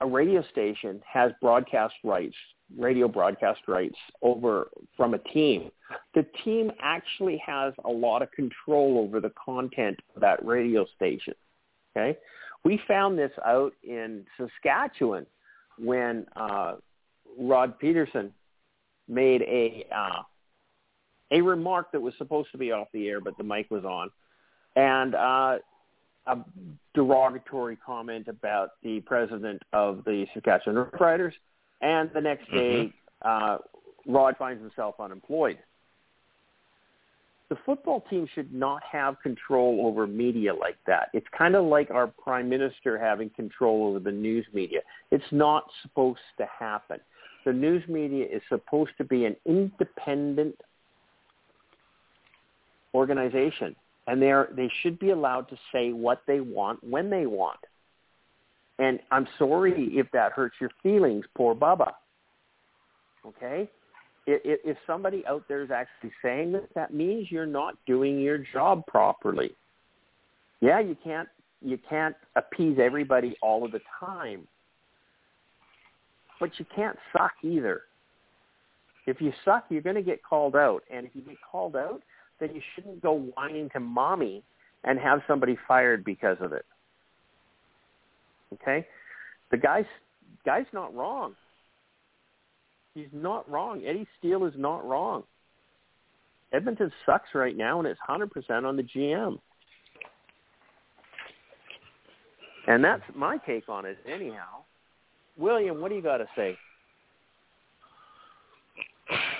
a 0.00 0.06
radio 0.06 0.42
station 0.50 1.00
has 1.10 1.32
broadcast 1.40 1.94
rights, 2.04 2.36
radio 2.76 3.08
broadcast 3.08 3.60
rights 3.66 3.96
over 4.22 4.68
from 4.96 5.14
a 5.14 5.18
team. 5.18 5.70
The 6.14 6.26
team 6.44 6.70
actually 6.80 7.42
has 7.46 7.72
a 7.84 7.90
lot 7.90 8.22
of 8.22 8.30
control 8.32 8.98
over 8.98 9.20
the 9.20 9.32
content 9.42 9.98
of 10.14 10.20
that 10.20 10.44
radio 10.44 10.86
station. 10.94 11.34
Okay, 11.96 12.18
we 12.64 12.80
found 12.86 13.18
this 13.18 13.32
out 13.44 13.72
in 13.82 14.26
Saskatchewan 14.36 15.26
when 15.78 16.26
uh, 16.36 16.74
Rod 17.38 17.78
Pedersen 17.78 18.32
made 19.08 19.42
a 19.42 19.86
uh, 19.94 20.22
a 21.30 21.40
remark 21.40 21.92
that 21.92 22.00
was 22.00 22.14
supposed 22.18 22.50
to 22.52 22.58
be 22.58 22.72
off 22.72 22.88
the 22.92 23.08
air, 23.08 23.20
but 23.20 23.36
the 23.36 23.44
mic 23.44 23.70
was 23.70 23.84
on, 23.84 24.10
and 24.76 25.14
uh, 25.14 25.58
a 26.26 26.38
derogatory 26.94 27.76
comment 27.84 28.28
about 28.28 28.70
the 28.82 29.00
president 29.00 29.62
of 29.72 30.02
the 30.04 30.26
Saskatchewan 30.34 30.76
Roughriders, 30.76 31.32
and 31.80 32.10
the 32.14 32.20
next 32.20 32.50
day, 32.50 32.92
mm-hmm. 33.24 33.54
uh, 33.54 33.58
Rod 34.06 34.36
finds 34.38 34.62
himself 34.62 34.96
unemployed. 35.00 35.58
The 37.48 37.56
football 37.64 38.04
team 38.10 38.28
should 38.34 38.52
not 38.52 38.82
have 38.90 39.20
control 39.22 39.86
over 39.86 40.06
media 40.06 40.52
like 40.52 40.78
that. 40.88 41.10
It's 41.12 41.26
kind 41.36 41.54
of 41.54 41.64
like 41.64 41.90
our 41.92 42.08
prime 42.08 42.48
minister 42.48 42.98
having 42.98 43.30
control 43.30 43.86
over 43.86 44.00
the 44.00 44.10
news 44.10 44.44
media. 44.52 44.80
It's 45.12 45.24
not 45.30 45.64
supposed 45.82 46.18
to 46.38 46.46
happen. 46.58 46.98
The 47.44 47.52
news 47.52 47.86
media 47.88 48.26
is 48.26 48.42
supposed 48.48 48.90
to 48.98 49.04
be 49.04 49.26
an 49.26 49.36
independent 49.46 50.60
organization 52.96 53.76
and 54.06 54.20
they 54.20 54.30
are 54.30 54.48
they 54.56 54.70
should 54.82 54.98
be 54.98 55.10
allowed 55.10 55.48
to 55.48 55.56
say 55.72 55.92
what 55.92 56.22
they 56.26 56.40
want 56.40 56.82
when 56.82 57.10
they 57.10 57.26
want. 57.26 57.58
And 58.78 59.00
I'm 59.10 59.26
sorry 59.38 59.88
if 59.92 60.06
that 60.12 60.32
hurts 60.32 60.56
your 60.60 60.70
feelings, 60.82 61.24
poor 61.34 61.54
Bubba. 61.54 61.92
Okay? 63.26 63.70
If, 64.26 64.60
if 64.64 64.76
somebody 64.86 65.24
out 65.26 65.44
there 65.48 65.62
is 65.62 65.70
actually 65.70 66.12
saying 66.22 66.52
that, 66.52 66.68
that 66.74 66.92
means 66.92 67.30
you're 67.30 67.46
not 67.46 67.74
doing 67.86 68.20
your 68.20 68.38
job 68.52 68.84
properly. 68.86 69.52
Yeah, 70.60 70.80
you 70.80 70.96
can't 71.02 71.28
you 71.62 71.78
can't 71.88 72.14
appease 72.36 72.78
everybody 72.80 73.36
all 73.42 73.64
of 73.64 73.72
the 73.72 73.80
time. 73.98 74.46
But 76.38 76.50
you 76.58 76.66
can't 76.74 76.98
suck 77.12 77.32
either. 77.42 77.82
If 79.06 79.20
you 79.20 79.32
suck, 79.44 79.64
you're 79.70 79.80
going 79.80 79.96
to 79.96 80.02
get 80.02 80.22
called 80.22 80.54
out. 80.54 80.82
And 80.90 81.06
if 81.06 81.12
you 81.14 81.22
get 81.22 81.38
called 81.50 81.76
out, 81.76 82.02
then 82.40 82.54
you 82.54 82.60
shouldn't 82.74 83.02
go 83.02 83.12
whining 83.34 83.70
to 83.70 83.80
mommy 83.80 84.42
and 84.84 84.98
have 84.98 85.20
somebody 85.26 85.56
fired 85.66 86.04
because 86.04 86.36
of 86.40 86.52
it. 86.52 86.64
Okay? 88.54 88.86
The 89.50 89.56
guy's 89.56 89.84
guy's 90.44 90.66
not 90.72 90.94
wrong. 90.94 91.34
He's 92.94 93.08
not 93.12 93.50
wrong. 93.50 93.82
Eddie 93.86 94.06
Steele 94.18 94.46
is 94.46 94.54
not 94.56 94.86
wrong. 94.86 95.24
Edmonton 96.52 96.90
sucks 97.04 97.28
right 97.34 97.56
now, 97.56 97.78
and 97.78 97.86
it's 97.86 98.00
100% 98.08 98.64
on 98.64 98.76
the 98.76 98.82
GM. 98.82 99.38
And 102.66 102.82
that's 102.82 103.02
my 103.14 103.36
take 103.38 103.68
on 103.68 103.84
it, 103.84 103.98
anyhow. 104.10 104.62
William, 105.36 105.80
what 105.80 105.90
do 105.90 105.96
you 105.96 106.02
got 106.02 106.18
to 106.18 106.26
say? 106.34 106.56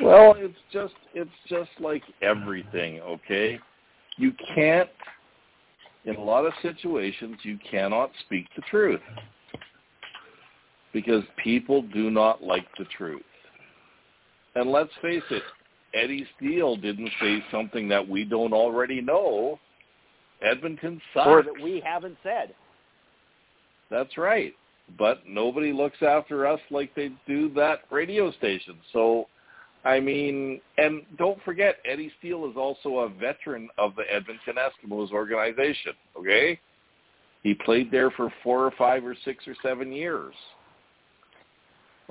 Well, 0.01 0.35
it's 0.36 0.55
just 0.73 0.94
it's 1.14 1.31
just 1.48 1.70
like 1.81 2.02
everything, 2.23 3.01
okay? 3.01 3.59
You 4.18 4.32
can't 4.55 4.89
in 6.06 6.14
a 6.14 6.23
lot 6.23 6.47
of 6.47 6.52
situations 6.62 7.36
you 7.43 7.59
cannot 7.68 8.10
speak 8.24 8.47
the 8.56 8.62
truth. 8.62 9.01
Because 10.93 11.24
people 11.43 11.82
do 11.82 12.10
not 12.10 12.43
like 12.43 12.66
the 12.78 12.86
truth. 12.97 13.23
And 14.55 14.70
let's 14.70 14.93
face 15.02 15.23
it, 15.31 15.43
Eddie 15.94 16.27
Steele 16.36 16.77
didn't 16.77 17.10
say 17.20 17.44
something 17.51 17.89
that 17.89 18.06
we 18.06 18.24
don't 18.24 18.55
already 18.55 19.02
know. 19.02 19.59
Edmonton 20.40 21.01
sucks. 21.12 21.27
Or 21.27 21.43
that 21.43 21.62
we 21.62 21.82
haven't 21.85 22.16
said. 22.23 22.55
That's 23.90 24.16
right. 24.16 24.55
But 24.98 25.23
nobody 25.27 25.73
looks 25.73 25.98
after 26.01 26.47
us 26.47 26.60
like 26.70 26.94
they 26.94 27.10
do 27.27 27.52
that 27.55 27.81
radio 27.90 28.31
station. 28.32 28.77
So 28.93 29.27
I 29.87 30.01
mean, 30.01 30.61
and 30.79 31.03
don't 31.17 31.41
forget, 31.45 31.77
Eddie 31.85 32.11
Steele 32.19 32.51
is 32.51 32.57
also 32.57 32.99
a 32.99 33.09
veteran 33.09 33.69
of 33.79 33.95
the 33.95 34.03
Edmonton 34.13 34.57
Eskimos 34.57 35.13
organization. 35.13 35.93
Okay, 36.19 36.59
he 37.45 37.55
played 37.55 37.93
there 37.93 38.11
for 38.11 38.33
four 38.43 38.65
or 38.65 38.73
five 38.73 39.07
or 39.07 39.15
six 39.25 39.47
or 39.47 39.55
seven 39.63 39.93
years. 39.93 40.35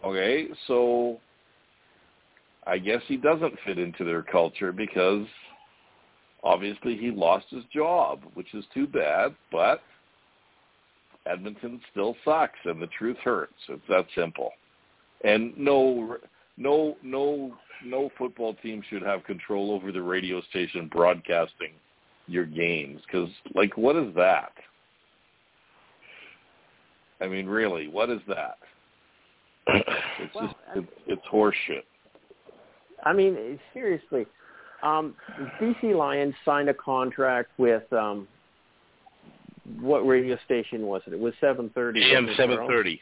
Okay, 0.06 0.48
so 0.68 1.20
I 2.66 2.78
guess 2.78 3.02
he 3.08 3.18
doesn't 3.18 3.54
fit 3.66 3.78
into 3.78 4.06
their 4.06 4.24
culture 4.24 4.72
because 4.72 5.28
obviously 6.46 6.96
he 6.96 7.12
lost 7.12 7.48
his 7.50 7.64
job, 7.74 8.22
which 8.36 8.54
is 8.54 8.64
too 8.74 8.88
bad. 8.88 9.36
But 9.52 9.82
Edmonton 11.26 11.82
still 11.92 12.16
sucks, 12.24 12.60
and 12.64 12.82
the 12.82 12.88
truth 12.98 13.18
hurts. 13.22 13.54
It's 13.68 13.84
that 13.90 14.06
simple. 14.16 14.52
And 15.26 15.58
no, 15.58 16.18
no, 16.58 16.98
no 17.04 17.54
no 17.84 18.10
football 18.18 18.54
team 18.56 18.82
should 18.90 19.02
have 19.02 19.24
control 19.24 19.72
over 19.72 19.92
the 19.92 20.02
radio 20.02 20.42
station 20.50 20.88
broadcasting 20.88 21.74
your 22.28 22.46
games 22.46 23.02
because 23.06 23.30
like 23.54 23.78
what 23.78 23.96
is 23.96 24.14
that? 24.16 24.54
I 27.22 27.28
mean 27.28 27.46
really 27.46 27.88
what 27.88 28.10
is 28.10 28.22
that? 28.28 28.58
It's 30.18 30.34
well, 30.34 30.46
just 30.46 30.56
it's, 30.76 30.88
it's 31.08 31.22
horseshit. 31.32 31.84
I 33.04 33.14
mean 33.14 33.60
seriously 33.74 34.26
um 34.82 35.14
bc 35.62 35.96
lions 35.96 36.34
signed 36.46 36.70
a 36.70 36.74
contract 36.74 37.50
with 37.58 37.84
um 37.92 38.28
what 39.82 40.00
radio 40.08 40.38
station 40.46 40.84
was 40.84 41.02
it? 41.06 41.14
It 41.14 41.20
was 41.20 41.34
730 41.42 42.16
am 42.16 42.28
730 42.38 43.00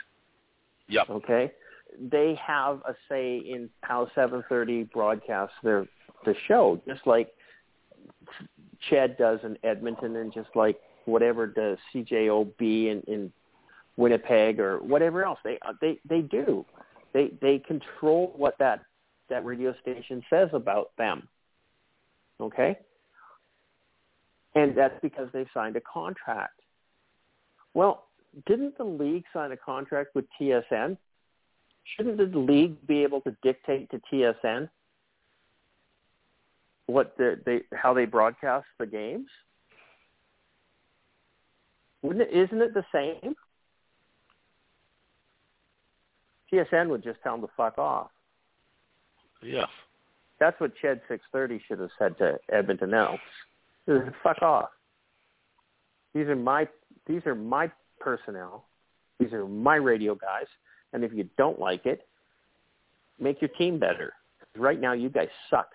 yep. 0.88 1.10
Okay 1.10 1.52
they 2.00 2.40
have 2.46 2.82
a 2.88 2.96
say 3.10 3.38
in 3.38 3.70
how 3.82 4.10
7:30 4.16 4.92
broadcasts 4.92 5.56
their 5.64 5.88
the 6.26 6.36
show, 6.48 6.82
just 6.88 7.06
like 7.06 7.34
Ched 8.90 9.18
does 9.18 9.40
in 9.44 9.58
Edmonton, 9.64 10.16
and 10.16 10.34
just 10.34 10.50
like 10.56 10.80
whatever 11.06 11.48
does 11.48 11.78
CJOB 11.94 12.62
in, 12.62 13.02
in 13.08 13.32
Winnipeg 13.98 14.60
or 14.60 14.80
whatever 14.80 15.24
else. 15.24 15.40
They 15.44 15.60
uh, 15.66 15.74
they 15.82 16.00
they 16.08 16.22
do. 16.22 16.66
They 17.14 17.32
they 17.42 17.60
control 17.60 18.34
what 18.36 18.58
that 18.60 18.82
that 19.30 19.46
radio 19.46 19.74
station 19.82 20.24
says 20.30 20.50
about 20.54 20.92
them. 20.98 21.28
Okay? 22.40 22.78
And 24.56 24.76
that's 24.76 25.00
because 25.02 25.30
they 25.34 25.46
signed 25.54 25.76
a 25.76 25.82
contract. 25.82 26.60
Well, 27.74 28.06
didn't 28.46 28.78
the 28.78 28.84
league 28.84 29.24
sign 29.34 29.52
a 29.52 29.58
contract 29.58 30.10
with 30.14 30.26
TSN? 30.40 30.98
Shouldn't 31.84 32.18
the 32.18 32.38
league 32.38 32.86
be 32.88 33.04
able 33.04 33.22
to 33.22 33.36
dictate 33.44 33.90
to 33.92 34.02
TSN 34.12 34.70
what 36.88 37.16
the, 37.18 37.40
they 37.46 37.62
how 37.74 37.94
they 37.94 38.06
broadcast 38.06 38.66
the 38.80 38.86
games? 38.86 39.28
Wouldn't 42.02 42.30
it, 42.30 42.34
isn't 42.34 42.62
it 42.62 42.74
the 42.74 42.86
same? 42.94 43.36
TSN 46.52 46.90
would 46.90 47.04
just 47.04 47.20
tell 47.24 47.34
them 47.38 47.48
to 47.48 47.54
fuck 47.56 47.78
off. 47.78 48.12
Yeah. 49.42 49.66
That's 50.40 50.60
what 50.60 50.74
Ched 50.84 51.00
630 51.08 51.62
should 51.68 51.80
have 51.80 51.90
said 51.98 52.18
to 52.18 52.38
Edmonton 52.52 52.94
Elks. 52.94 53.22
Fuck 54.24 54.42
off. 54.42 54.70
These 56.14 56.28
are 56.28 56.36
my 56.36 56.68
these 57.08 57.26
are 57.26 57.36
my 57.36 57.72
personnel. 58.00 58.66
These 59.20 59.34
are 59.34 59.46
my 59.48 59.76
radio 59.76 60.16
guys. 60.16 60.46
And 60.94 61.04
if 61.04 61.12
you 61.14 61.28
don't 61.38 61.60
like 61.60 61.86
it, 61.86 62.08
make 63.20 63.42
your 63.42 63.50
team 63.50 63.80
better. 63.80 64.14
Right 64.56 64.80
now, 64.80 64.94
you 64.94 65.10
guys 65.10 65.30
suck. 65.50 65.70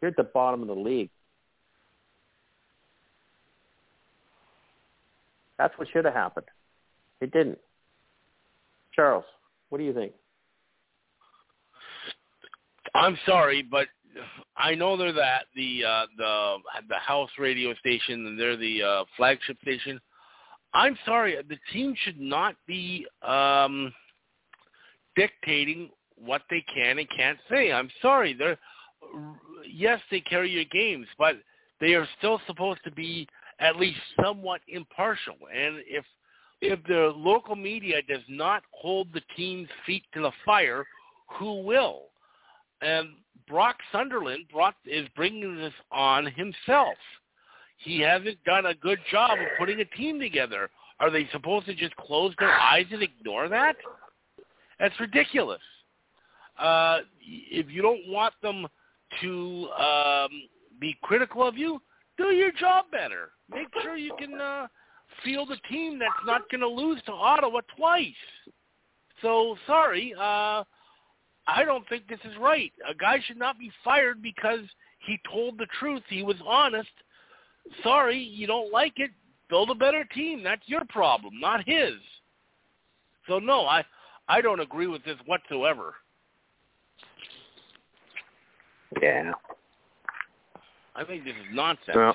You're 0.00 0.10
at 0.10 0.16
the 0.16 0.24
bottom 0.24 0.62
of 0.62 0.68
the 0.68 0.74
league. 0.74 1.10
That's 5.58 5.76
what 5.78 5.88
should 5.92 6.04
have 6.04 6.14
happened. 6.14 6.46
It 7.20 7.32
didn't. 7.32 7.58
Charles, 8.94 9.24
what 9.68 9.78
do 9.78 9.84
you 9.84 9.92
think? 9.92 10.12
I'm 12.94 13.18
sorry, 13.26 13.62
but 13.62 13.88
I 14.56 14.74
know 14.74 14.96
they're 14.96 15.12
that 15.12 15.44
the 15.54 15.84
uh, 15.86 16.06
the 16.16 16.56
the 16.88 16.96
house 16.96 17.30
radio 17.38 17.74
station 17.74 18.26
and 18.26 18.40
they're 18.40 18.56
the 18.56 18.82
uh, 18.82 19.04
flagship 19.16 19.58
station. 19.60 20.00
I'm 20.72 20.96
sorry, 21.04 21.36
the 21.48 21.58
team 21.72 21.94
should 22.04 22.20
not 22.20 22.54
be 22.66 23.06
um, 23.22 23.92
dictating 25.16 25.90
what 26.16 26.42
they 26.50 26.64
can 26.72 26.98
and 26.98 27.08
can't 27.10 27.38
say. 27.50 27.72
I'm 27.72 27.90
sorry, 28.00 28.34
they're 28.34 28.58
yes 29.68 30.00
they 30.10 30.20
carry 30.20 30.50
your 30.50 30.64
games, 30.64 31.06
but 31.18 31.36
they 31.80 31.94
are 31.94 32.08
still 32.18 32.40
supposed 32.46 32.80
to 32.84 32.90
be 32.90 33.28
at 33.60 33.76
least 33.76 34.00
somewhat 34.22 34.60
impartial. 34.68 35.36
And 35.54 35.76
if 35.86 36.04
if 36.60 36.82
the 36.84 37.12
local 37.14 37.54
media 37.54 38.00
does 38.08 38.22
not 38.28 38.62
hold 38.70 39.12
the 39.12 39.20
team's 39.36 39.68
feet 39.84 40.04
to 40.14 40.22
the 40.22 40.32
fire, 40.44 40.86
who 41.38 41.62
will? 41.62 42.04
And 42.80 43.08
Brock 43.46 43.76
Sunderland 43.92 44.46
brought 44.52 44.74
is 44.86 45.06
bringing 45.14 45.56
this 45.56 45.74
on 45.92 46.26
himself. 46.26 46.96
He 47.78 48.00
hasn't 48.00 48.42
done 48.44 48.66
a 48.66 48.74
good 48.74 48.98
job 49.10 49.38
of 49.38 49.46
putting 49.58 49.80
a 49.80 49.84
team 49.84 50.18
together. 50.18 50.70
Are 50.98 51.10
they 51.10 51.28
supposed 51.30 51.66
to 51.66 51.74
just 51.74 51.94
close 51.96 52.34
their 52.38 52.54
eyes 52.58 52.86
and 52.90 53.02
ignore 53.02 53.48
that? 53.50 53.76
That's 54.78 54.98
ridiculous. 55.00 55.60
Uh, 56.58 56.98
if 57.20 57.66
you 57.70 57.82
don't 57.82 58.08
want 58.08 58.34
them 58.42 58.66
to 59.20 59.68
um, 59.78 60.30
be 60.80 60.96
critical 61.02 61.46
of 61.46 61.56
you, 61.56 61.80
do 62.16 62.26
your 62.26 62.52
job 62.52 62.86
better. 62.90 63.30
Make 63.52 63.68
sure 63.82 63.96
you 63.96 64.14
can 64.18 64.40
uh, 64.40 64.66
field 65.24 65.50
a 65.50 65.68
team 65.68 65.98
that's 65.98 66.12
not 66.26 66.42
going 66.50 66.60
to 66.60 66.68
lose 66.68 67.00
to 67.06 67.12
Ottawa 67.12 67.60
twice. 67.76 68.12
So 69.22 69.56
sorry, 69.66 70.14
uh, 70.18 70.64
I 71.46 71.64
don't 71.64 71.88
think 71.88 72.08
this 72.08 72.20
is 72.24 72.36
right. 72.40 72.72
A 72.88 72.94
guy 72.94 73.20
should 73.26 73.38
not 73.38 73.58
be 73.58 73.70
fired 73.84 74.22
because 74.22 74.60
he 75.06 75.18
told 75.30 75.58
the 75.58 75.66
truth. 75.78 76.02
He 76.08 76.22
was 76.22 76.36
honest. 76.46 76.90
Sorry, 77.82 78.18
you 78.18 78.46
don't 78.46 78.72
like 78.72 78.94
it. 78.96 79.10
Build 79.48 79.70
a 79.70 79.74
better 79.74 80.04
team. 80.04 80.42
That's 80.42 80.62
your 80.66 80.84
problem, 80.88 81.34
not 81.40 81.66
his. 81.66 81.94
So 83.28 83.38
no, 83.38 83.66
I 83.66 83.84
I 84.28 84.40
don't 84.40 84.60
agree 84.60 84.86
with 84.86 85.04
this 85.04 85.16
whatsoever. 85.26 85.94
Yeah. 89.00 89.32
I 90.94 91.04
think 91.04 91.24
this 91.24 91.34
is 91.34 91.54
nonsense. 91.54 91.94
Well, 91.94 92.14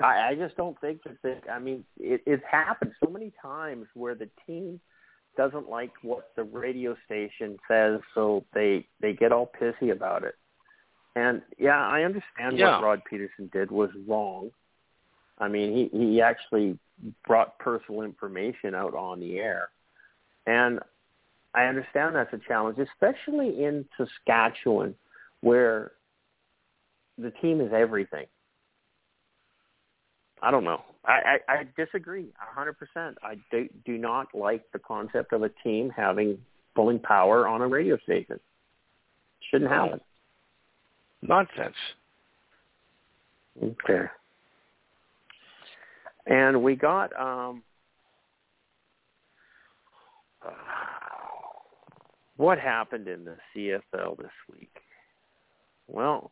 I, 0.00 0.28
I 0.30 0.34
just 0.34 0.56
don't 0.56 0.78
think 0.80 1.02
that. 1.04 1.16
This, 1.22 1.38
I 1.50 1.58
mean, 1.58 1.84
it, 1.98 2.22
it's 2.26 2.44
happened 2.50 2.92
so 3.02 3.10
many 3.10 3.32
times 3.42 3.86
where 3.94 4.14
the 4.14 4.28
team 4.46 4.80
doesn't 5.36 5.68
like 5.68 5.92
what 6.02 6.30
the 6.36 6.44
radio 6.44 6.96
station 7.04 7.58
says, 7.68 8.00
so 8.14 8.44
they 8.54 8.86
they 9.00 9.12
get 9.12 9.32
all 9.32 9.50
pissy 9.60 9.90
about 9.90 10.22
it. 10.22 10.34
And 11.14 11.42
yeah, 11.58 11.86
I 11.86 12.02
understand 12.02 12.58
yeah. 12.58 12.76
what 12.76 12.84
Rod 12.84 13.02
Pedersen 13.08 13.50
did 13.52 13.70
was 13.70 13.90
wrong. 14.06 14.50
I 15.38 15.48
mean, 15.48 15.90
he 15.92 15.98
he 15.98 16.20
actually 16.20 16.78
brought 17.26 17.58
personal 17.58 18.02
information 18.02 18.74
out 18.74 18.94
on 18.94 19.20
the 19.20 19.38
air, 19.38 19.68
and 20.46 20.80
I 21.54 21.64
understand 21.64 22.14
that's 22.14 22.32
a 22.32 22.40
challenge, 22.46 22.78
especially 22.78 23.64
in 23.64 23.86
Saskatchewan, 23.96 24.94
where 25.40 25.92
the 27.18 27.30
team 27.42 27.60
is 27.60 27.72
everything. 27.72 28.26
I 30.42 30.50
don't 30.50 30.64
know. 30.64 30.82
I, 31.04 31.38
I, 31.48 31.52
I 31.52 31.66
disagree 31.76 32.26
a 32.40 32.60
100%. 32.60 33.14
I 33.22 33.36
do, 33.50 33.68
do 33.84 33.96
not 33.96 34.34
like 34.34 34.64
the 34.72 34.78
concept 34.78 35.32
of 35.32 35.42
a 35.42 35.48
team 35.64 35.90
having 35.96 36.38
pulling 36.74 36.98
power 36.98 37.48
on 37.48 37.62
a 37.62 37.66
radio 37.66 37.96
station. 37.98 38.38
Shouldn't 39.50 39.70
happen. 39.70 40.00
Nonsense. 41.22 41.74
Okay. 43.62 44.04
And 46.26 46.62
we 46.62 46.74
got 46.74 47.18
um 47.18 47.62
what 52.36 52.58
happened 52.58 53.08
in 53.08 53.24
the 53.24 53.36
CFL 53.54 54.18
this 54.18 54.30
week? 54.52 54.72
Well, 55.88 56.30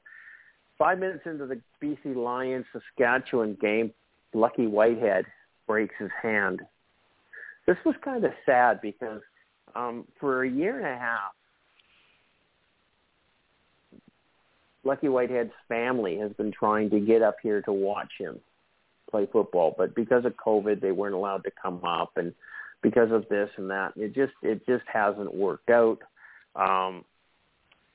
five 0.79 0.99
minutes 0.99 1.23
into 1.27 1.47
the 1.47 1.61
BC 1.83 2.17
Lions 2.17 2.67
Saskatchewan 2.73 3.57
game, 3.61 3.93
Lucky 4.33 4.67
Whitehead 4.67 5.25
breaks 5.67 5.95
his 5.99 6.11
hand. 6.21 6.61
This 7.67 7.77
was 7.87 7.95
kind 8.05 8.25
of 8.25 8.33
sad 8.45 8.81
because 8.83 9.23
um, 9.75 10.07
for 10.21 10.45
a 10.45 10.51
year 10.51 10.77
and 10.77 10.87
a 10.87 10.99
half, 10.99 11.33
Lucky 14.85 15.09
Whitehead's 15.09 15.53
family 15.67 16.19
has 16.19 16.33
been 16.35 16.53
trying 16.53 16.91
to 16.91 17.01
get 17.01 17.23
up 17.23 17.37
here 17.43 17.63
to 17.63 17.73
watch 17.73 18.13
him 18.19 18.39
play 19.15 19.29
football, 19.31 19.73
but 19.79 19.95
because 19.95 20.25
of 20.25 20.35
COVID, 20.45 20.81
they 20.81 20.91
weren't 20.91 21.15
allowed 21.15 21.45
to 21.45 21.51
come 21.63 21.81
up, 21.85 22.11
and 22.17 22.35
because 22.83 23.13
of 23.13 23.29
this 23.29 23.49
and 23.57 23.71
that, 23.71 23.93
it 23.95 24.13
just 24.13 24.33
it 24.43 24.67
just 24.67 24.83
hasn't 24.93 25.33
worked 25.33 25.71
out. 25.71 25.99
Um, 26.57 27.05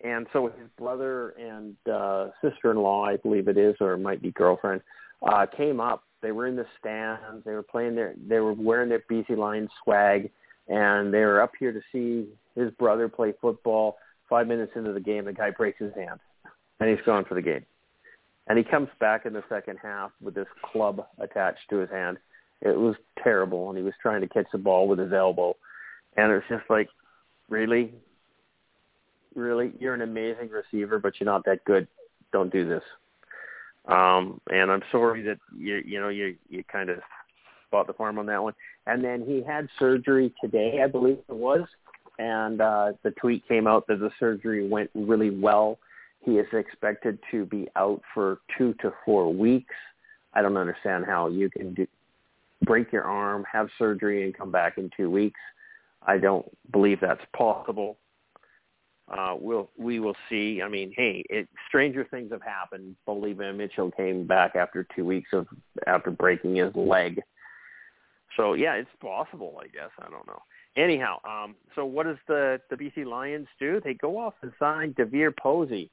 and 0.02 0.28
so 0.32 0.46
his 0.46 0.70
brother 0.78 1.32
and 1.32 1.76
uh, 1.94 2.30
sister-in-law, 2.42 3.04
I 3.04 3.18
believe 3.18 3.50
it 3.50 3.58
is, 3.58 3.76
or 3.82 3.94
it 3.94 3.98
might 3.98 4.22
be 4.22 4.32
girlfriend, 4.32 4.82
uh, 5.22 5.46
came 5.58 5.82
up. 5.82 6.04
They 6.22 6.32
were 6.32 6.48
in 6.48 6.56
the 6.56 6.66
stands. 6.80 7.44
They 7.44 7.52
were 7.52 7.64
playing 7.64 7.96
their. 7.96 8.14
They 8.30 8.40
were 8.40 8.54
wearing 8.54 8.88
their 8.88 9.04
BC 9.12 9.36
Lions 9.38 9.72
swag, 9.84 10.32
and 10.70 11.14
they 11.14 11.20
were 11.20 11.42
up 11.42 11.52
here 11.60 11.74
to 11.74 11.82
see 11.92 12.30
his 12.56 12.72
brother 12.80 13.10
play 13.10 13.34
football. 13.42 13.98
Five 14.30 14.48
minutes 14.48 14.72
into 14.78 14.94
the 14.94 15.02
game, 15.02 15.26
the 15.26 15.34
guy 15.34 15.52
breaks 15.52 15.80
his 15.80 15.94
hand, 15.96 16.22
and 16.80 16.90
he's 16.90 17.06
gone 17.06 17.26
for 17.26 17.36
the 17.36 17.42
game. 17.42 17.66
And 18.50 18.58
he 18.58 18.64
comes 18.64 18.90
back 19.00 19.26
in 19.26 19.34
the 19.34 19.44
second 19.48 19.78
half 19.82 20.12
with 20.22 20.34
this 20.34 20.48
club 20.72 21.06
attached 21.20 21.70
to 21.70 21.78
his 21.78 21.90
hand. 21.90 22.18
It 22.62 22.78
was 22.78 22.96
terrible, 23.24 23.70
and 23.70 23.78
he 23.78 23.84
was 23.84 23.94
trying 24.02 24.22
to 24.22 24.28
catch 24.28 24.48
the 24.52 24.58
ball 24.58 24.88
with 24.88 25.00
his 25.00 25.14
elbow, 25.14 25.56
and 26.18 26.32
it 26.32 26.36
was 26.36 26.44
just 26.50 26.70
like, 26.70 26.90
really, 27.48 27.94
really, 29.36 29.72
you're 29.80 29.94
an 29.94 30.02
amazing 30.02 30.50
receiver, 30.50 31.00
but 31.00 31.14
you're 31.20 31.26
not 31.26 31.46
that 31.46 31.64
good. 31.64 31.88
Don't 32.34 32.52
do 32.52 32.68
this. 32.68 32.84
Um, 33.88 34.42
and 34.52 34.70
I'm 34.72 34.84
sorry 34.92 35.22
that 35.24 35.40
you 35.58 35.82
you 35.86 36.00
know 36.00 36.10
you 36.10 36.36
you 36.50 36.64
kind 36.64 36.90
of 36.90 37.00
bought 37.72 37.88
the 37.88 37.94
farm 37.94 38.20
on 38.20 38.26
that 38.28 38.44
one. 38.44 38.54
And 38.88 39.04
then 39.04 39.24
he 39.26 39.44
had 39.44 39.70
surgery 39.78 40.34
today, 40.42 40.82
I 40.84 40.88
believe 40.88 41.20
it 41.28 41.36
was, 41.36 41.66
and 42.18 42.62
uh, 42.62 42.94
the 43.04 43.12
tweet 43.12 43.48
came 43.48 43.68
out 43.68 43.88
that 43.88 44.00
the 44.00 44.12
surgery 44.20 44.68
went 44.68 44.90
really 44.94 45.30
well. 45.30 45.80
He 46.22 46.34
is 46.34 46.48
expected 46.54 47.20
to 47.32 47.46
be 47.46 47.68
out 47.76 48.02
for 48.14 48.40
two 48.58 48.74
to 48.82 48.94
four 49.06 49.34
weeks. 49.34 49.74
I 50.34 50.42
don't 50.42 50.58
understand 50.58 51.06
how 51.06 51.28
you 51.28 51.50
can 51.50 51.74
do, 51.74 51.88
break 52.64 52.92
your 52.92 53.04
arm, 53.04 53.46
have 53.52 53.68
surgery, 53.78 54.24
and 54.24 54.38
come 54.38 54.52
back 54.52 54.78
in 54.78 54.90
two 54.96 55.10
weeks. 55.10 55.40
I 56.06 56.18
don't 56.18 56.46
believe 56.72 57.00
that's 57.02 57.24
possible 57.36 57.98
uh, 59.12 59.36
we'll 59.40 59.70
we 59.78 60.00
will 60.00 60.16
see. 60.30 60.62
I 60.64 60.70
mean, 60.70 60.94
hey, 60.96 61.24
it, 61.30 61.48
stranger 61.68 62.06
things 62.10 62.32
have 62.32 62.42
happened. 62.42 62.96
Me, 63.08 63.34
Mitchell 63.34 63.92
came 63.92 64.28
back 64.28 64.56
after 64.56 64.86
two 64.96 65.06
weeks 65.06 65.30
of 65.34 65.48
after 65.88 66.12
breaking 66.12 66.58
his 66.58 66.74
leg. 66.76 67.22
So 68.38 68.54
yeah, 68.54 68.74
it's 68.74 68.90
possible. 69.02 69.60
I 69.62 69.68
guess 69.68 69.90
I 70.00 70.10
don't 70.10 70.28
know. 70.28 70.42
Anyhow, 70.78 71.18
um, 71.28 71.56
so 71.76 71.86
what 71.86 72.06
does 72.06 72.18
the 72.28 72.60
the 72.70 72.76
BC 72.76 73.06
Lions 73.06 73.48
do? 73.60 73.82
They 73.84 73.96
go 73.96 74.18
off 74.18 74.36
and 74.42 74.52
sign 74.60 74.94
DeVier 74.94 75.36
Posey. 75.36 75.90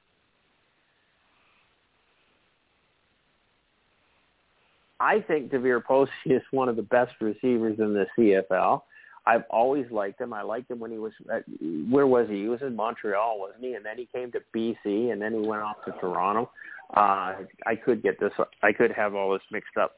I 4.99 5.19
think 5.21 5.51
DeVier 5.51 5.83
Posey 5.83 6.11
is 6.25 6.41
one 6.51 6.69
of 6.69 6.75
the 6.75 6.81
best 6.81 7.13
receivers 7.21 7.79
in 7.79 7.93
the 7.93 8.07
CFL. 8.17 8.81
I've 9.25 9.43
always 9.49 9.85
liked 9.91 10.21
him. 10.21 10.31
I 10.33 10.41
liked 10.41 10.71
him 10.71 10.79
when 10.79 10.89
he 10.89 10.97
was 10.97 11.11
at, 11.31 11.43
where 11.89 12.07
was 12.07 12.27
he? 12.29 12.43
He 12.43 12.47
was 12.47 12.61
in 12.61 12.75
Montreal, 12.75 13.39
wasn't 13.39 13.63
he? 13.63 13.73
And 13.73 13.85
then 13.85 13.97
he 13.97 14.05
came 14.05 14.31
to 14.31 14.39
BC, 14.55 15.11
and 15.11 15.21
then 15.21 15.33
he 15.33 15.45
went 15.45 15.61
off 15.61 15.75
to 15.85 15.91
Toronto. 15.99 16.49
Uh, 16.95 17.35
I 17.65 17.75
could 17.83 18.01
get 18.01 18.19
this. 18.21 18.31
I 18.63 18.71
could 18.71 18.91
have 18.93 19.15
all 19.15 19.33
this 19.33 19.41
mixed 19.51 19.75
up. 19.75 19.97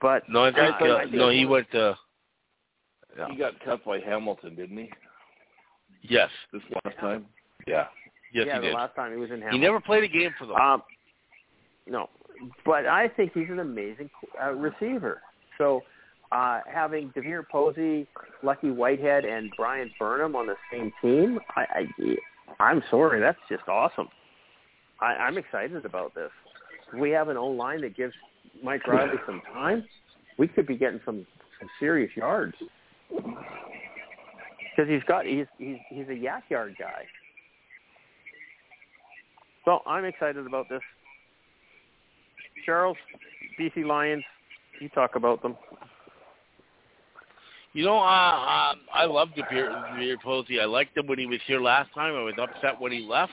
But 0.00 0.22
no, 0.30 0.44
I 0.44 0.52
think 0.52 0.74
uh, 0.80 1.04
no, 1.12 1.28
he 1.28 1.44
went 1.44 1.70
to. 1.72 1.96
Yeah. 3.18 3.28
He 3.30 3.36
got 3.36 3.60
cut 3.62 3.84
by 3.84 3.98
Hamilton, 4.00 4.54
didn't 4.54 4.78
he? 4.78 4.90
Yes, 6.02 6.30
this 6.52 6.62
last 6.84 6.96
time. 6.98 7.26
Yeah. 7.66 7.86
Yes, 8.32 8.46
yeah, 8.46 8.56
he 8.56 8.60
did. 8.62 8.72
the 8.72 8.76
last 8.76 8.94
time 8.94 9.12
he 9.12 9.18
was 9.18 9.30
in 9.30 9.40
Hamilton. 9.40 9.60
He 9.60 9.66
never 9.66 9.80
played 9.80 10.04
a 10.04 10.08
game 10.08 10.30
for 10.38 10.46
them. 10.46 10.56
Um, 10.56 10.82
no, 11.86 12.08
but 12.64 12.86
I 12.86 13.08
think 13.08 13.32
he's 13.34 13.50
an 13.50 13.60
amazing 13.60 14.10
uh, 14.42 14.52
receiver. 14.52 15.20
So 15.56 15.82
uh, 16.32 16.60
having 16.72 17.10
DeVier 17.16 17.42
Posey, 17.50 18.06
Lucky 18.42 18.70
Whitehead, 18.70 19.24
and 19.24 19.50
Bryan 19.56 19.90
Burnham 19.98 20.36
on 20.36 20.46
the 20.46 20.56
same 20.72 20.92
team, 21.02 21.38
I, 21.56 21.64
I 21.70 22.16
I'm 22.60 22.82
sorry, 22.90 23.20
that's 23.20 23.38
just 23.48 23.68
awesome. 23.68 24.08
I, 25.00 25.14
I'm 25.14 25.38
excited 25.38 25.84
about 25.84 26.14
this. 26.14 26.30
we 26.98 27.10
have 27.10 27.28
an 27.28 27.36
O 27.36 27.46
line 27.46 27.80
that 27.82 27.96
gives 27.96 28.14
Mike 28.62 28.86
Reilly 28.86 29.18
some 29.26 29.42
time. 29.52 29.84
We 30.38 30.48
could 30.48 30.66
be 30.66 30.76
getting 30.76 31.00
some 31.04 31.26
some 31.58 31.68
serious 31.80 32.10
yards 32.16 32.54
because 33.10 34.88
he's 34.88 35.02
got 35.08 35.26
he's 35.26 35.46
he's 35.58 35.78
he's 35.90 36.08
a 36.08 36.14
yak 36.14 36.44
yard 36.50 36.76
guy. 36.78 37.04
So 39.64 39.80
I'm 39.86 40.04
excited 40.04 40.46
about 40.46 40.68
this. 40.68 40.80
Charles, 42.68 42.98
BC 43.58 43.86
Lions, 43.86 44.22
you 44.78 44.90
talk 44.90 45.16
about 45.16 45.40
them. 45.40 45.56
You 47.72 47.86
know, 47.86 47.96
uh, 47.96 48.02
uh, 48.02 48.74
I 48.92 49.06
love 49.06 49.28
DeVier 49.30 50.20
Posey. 50.22 50.60
I 50.60 50.66
liked 50.66 50.94
him 50.94 51.06
when 51.06 51.18
he 51.18 51.24
was 51.24 51.40
here 51.46 51.62
last 51.62 51.88
time. 51.94 52.14
I 52.14 52.20
was 52.20 52.34
upset 52.38 52.78
when 52.78 52.92
he 52.92 53.00
left. 53.00 53.32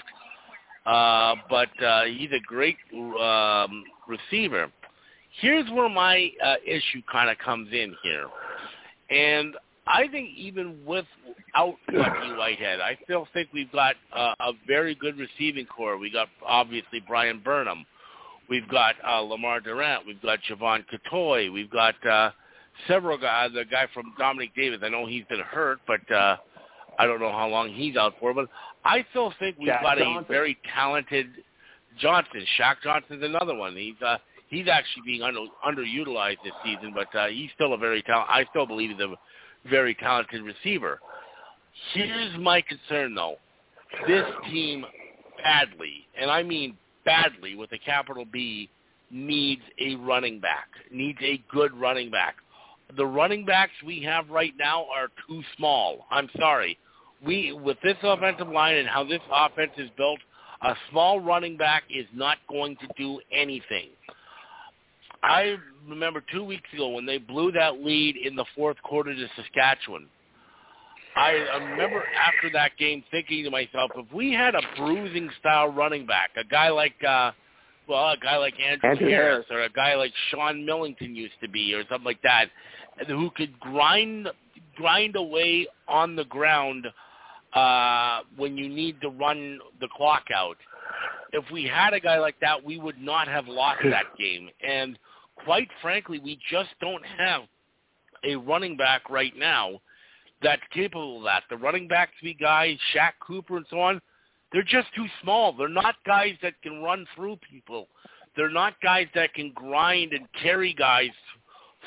Uh, 0.85 1.35
but 1.49 1.67
uh, 1.83 2.03
he's 2.05 2.29
a 2.31 2.39
great 2.47 2.77
um, 2.93 3.83
receiver. 4.07 4.71
Here's 5.41 5.69
where 5.71 5.89
my 5.89 6.31
uh, 6.41 6.55
issue 6.65 7.01
kind 7.11 7.29
of 7.29 7.37
comes 7.37 7.67
in 7.73 7.93
here. 8.03 8.27
And 9.09 9.55
I 9.85 10.07
think 10.07 10.29
even 10.37 10.79
without 10.85 11.75
Lucky 11.91 12.33
Whitehead, 12.37 12.79
I 12.79 12.97
still 13.03 13.27
think 13.33 13.49
we've 13.53 13.71
got 13.73 13.95
uh, 14.15 14.33
a 14.39 14.53
very 14.65 14.95
good 14.95 15.17
receiving 15.17 15.65
core. 15.65 15.97
We 15.97 16.09
got 16.09 16.29
obviously 16.47 17.01
Bryan 17.05 17.41
Burnham. 17.43 17.85
We've 18.49 18.67
got 18.69 18.95
uh, 19.03 19.21
Lemar 19.21 19.63
Durant. 19.63 20.05
We've 20.05 20.21
got 20.21 20.39
Jevon 20.49 20.83
Cottoy. 20.91 21.51
We've 21.51 21.69
got 21.69 21.95
uh, 22.05 22.31
several 22.87 23.17
guys. 23.17 23.51
The 23.53 23.65
guy 23.65 23.87
from 23.93 24.13
Dominique 24.17 24.55
Davis. 24.55 24.79
I 24.83 24.89
know 24.89 25.05
he's 25.05 25.25
been 25.25 25.39
hurt, 25.39 25.79
but 25.87 26.11
uh, 26.11 26.37
I 26.99 27.05
don't 27.05 27.19
know 27.19 27.31
how 27.31 27.47
long 27.47 27.69
he's 27.69 27.95
out 27.95 28.13
for. 28.19 28.33
But 28.33 28.47
I 28.83 29.05
still 29.09 29.33
think 29.39 29.57
we've 29.57 29.67
Jack 29.67 29.81
got 29.81 29.97
Johnson. 29.97 30.25
a 30.27 30.31
very 30.31 30.57
talented 30.73 31.27
Johnson. 31.99 32.45
Shaq 32.59 32.75
Johnson's 32.83 33.23
another 33.23 33.55
one. 33.55 33.75
He's 33.75 33.95
uh, 34.05 34.17
he's 34.47 34.67
actually 34.67 35.03
being 35.05 35.21
under, 35.21 35.41
underutilized 35.65 36.37
this 36.43 36.53
season, 36.63 36.93
but 36.93 37.13
uh, 37.17 37.27
he's 37.27 37.49
still 37.55 37.73
a 37.73 37.77
very 37.77 38.01
talent. 38.03 38.29
I 38.29 38.45
still 38.51 38.65
believe 38.65 38.91
he's 38.91 38.99
a 38.99 39.15
very 39.69 39.95
talented 39.95 40.41
receiver. 40.43 40.99
Here's 41.93 42.37
my 42.39 42.61
concern, 42.61 43.15
though. 43.15 43.35
This 44.07 44.25
team 44.51 44.85
badly, 45.43 46.07
and 46.19 46.29
I 46.29 46.43
mean 46.43 46.77
badly 47.05 47.55
with 47.55 47.71
a 47.71 47.77
capital 47.77 48.25
B, 48.25 48.69
needs 49.11 49.61
a 49.79 49.95
running 49.95 50.39
back, 50.39 50.67
needs 50.91 51.19
a 51.21 51.41
good 51.51 51.73
running 51.79 52.11
back. 52.11 52.35
The 52.97 53.05
running 53.05 53.45
backs 53.45 53.71
we 53.85 54.01
have 54.03 54.29
right 54.29 54.53
now 54.59 54.85
are 54.95 55.07
too 55.27 55.41
small. 55.57 56.05
I'm 56.11 56.29
sorry. 56.37 56.77
We 57.25 57.53
with 57.53 57.77
this 57.83 57.97
offensive 58.03 58.49
line 58.49 58.75
and 58.75 58.87
how 58.87 59.03
this 59.03 59.21
offense 59.31 59.71
is 59.77 59.89
built, 59.97 60.19
a 60.61 60.75
small 60.91 61.19
running 61.19 61.57
back 61.57 61.83
is 61.89 62.05
not 62.13 62.37
going 62.49 62.75
to 62.77 62.87
do 62.97 63.19
anything. 63.31 63.89
I 65.23 65.55
remember 65.87 66.23
two 66.31 66.43
weeks 66.43 66.69
ago 66.73 66.89
when 66.89 67.05
they 67.05 67.17
blew 67.17 67.51
that 67.53 67.83
lead 67.83 68.15
in 68.17 68.35
the 68.35 68.45
fourth 68.55 68.77
quarter 68.83 69.13
to 69.15 69.27
Saskatchewan. 69.35 70.07
I 71.15 71.31
remember 71.31 72.03
after 72.17 72.49
that 72.53 72.71
game 72.77 73.03
thinking 73.09 73.43
to 73.45 73.51
myself, 73.51 73.91
if 73.95 74.11
we 74.13 74.33
had 74.33 74.53
a 74.53 74.61
bruising 74.77 75.29
style 75.39 75.69
running 75.69 76.05
back, 76.05 76.31
a 76.37 76.43
guy 76.43 76.69
like 76.69 76.95
uh 77.07 77.31
well, 77.87 78.09
a 78.09 78.17
guy 78.17 78.37
like 78.37 78.55
Andrew, 78.59 78.89
Andrew 78.89 79.09
Harris, 79.09 79.45
Harris. 79.47 79.61
or 79.61 79.65
a 79.65 79.69
guy 79.69 79.95
like 79.95 80.11
Sean 80.29 80.65
Millington 80.65 81.15
used 81.15 81.35
to 81.41 81.49
be 81.49 81.73
or 81.73 81.83
something 81.83 82.05
like 82.05 82.21
that, 82.23 82.47
who 83.07 83.29
could 83.35 83.57
grind 83.59 84.27
grind 84.75 85.15
away 85.15 85.67
on 85.87 86.15
the 86.15 86.25
ground 86.25 86.85
uh 87.53 88.19
when 88.35 88.57
you 88.57 88.67
need 88.67 88.99
to 89.01 89.09
run 89.09 89.59
the 89.79 89.87
clock 89.95 90.25
out. 90.35 90.57
If 91.31 91.45
we 91.51 91.63
had 91.63 91.93
a 91.93 91.99
guy 91.99 92.19
like 92.19 92.39
that, 92.41 92.63
we 92.63 92.77
would 92.77 92.99
not 92.99 93.27
have 93.27 93.47
lost 93.47 93.81
that 93.85 94.05
game. 94.17 94.49
And 94.67 94.99
quite 95.45 95.69
frankly, 95.81 96.19
we 96.19 96.39
just 96.51 96.69
don't 96.81 97.05
have 97.17 97.43
a 98.25 98.35
running 98.35 98.75
back 98.75 99.09
right 99.09 99.33
now 99.37 99.79
that's 100.41 100.61
capable 100.73 101.17
of 101.17 101.23
that. 101.23 101.43
The 101.49 101.57
running 101.57 101.87
backs 101.87 102.13
we 102.23 102.33
guys, 102.33 102.77
Shaq 102.93 103.11
Cooper 103.25 103.57
and 103.57 103.65
so 103.69 103.79
on, 103.79 104.01
they're 104.51 104.63
just 104.63 104.87
too 104.95 105.05
small. 105.21 105.53
They're 105.53 105.67
not 105.67 105.95
guys 106.05 106.35
that 106.41 106.53
can 106.61 106.81
run 106.81 107.05
through 107.15 107.37
people. 107.49 107.87
They're 108.35 108.49
not 108.49 108.73
guys 108.81 109.07
that 109.15 109.33
can 109.33 109.51
grind 109.53 110.13
and 110.13 110.27
carry 110.41 110.73
guys 110.73 111.11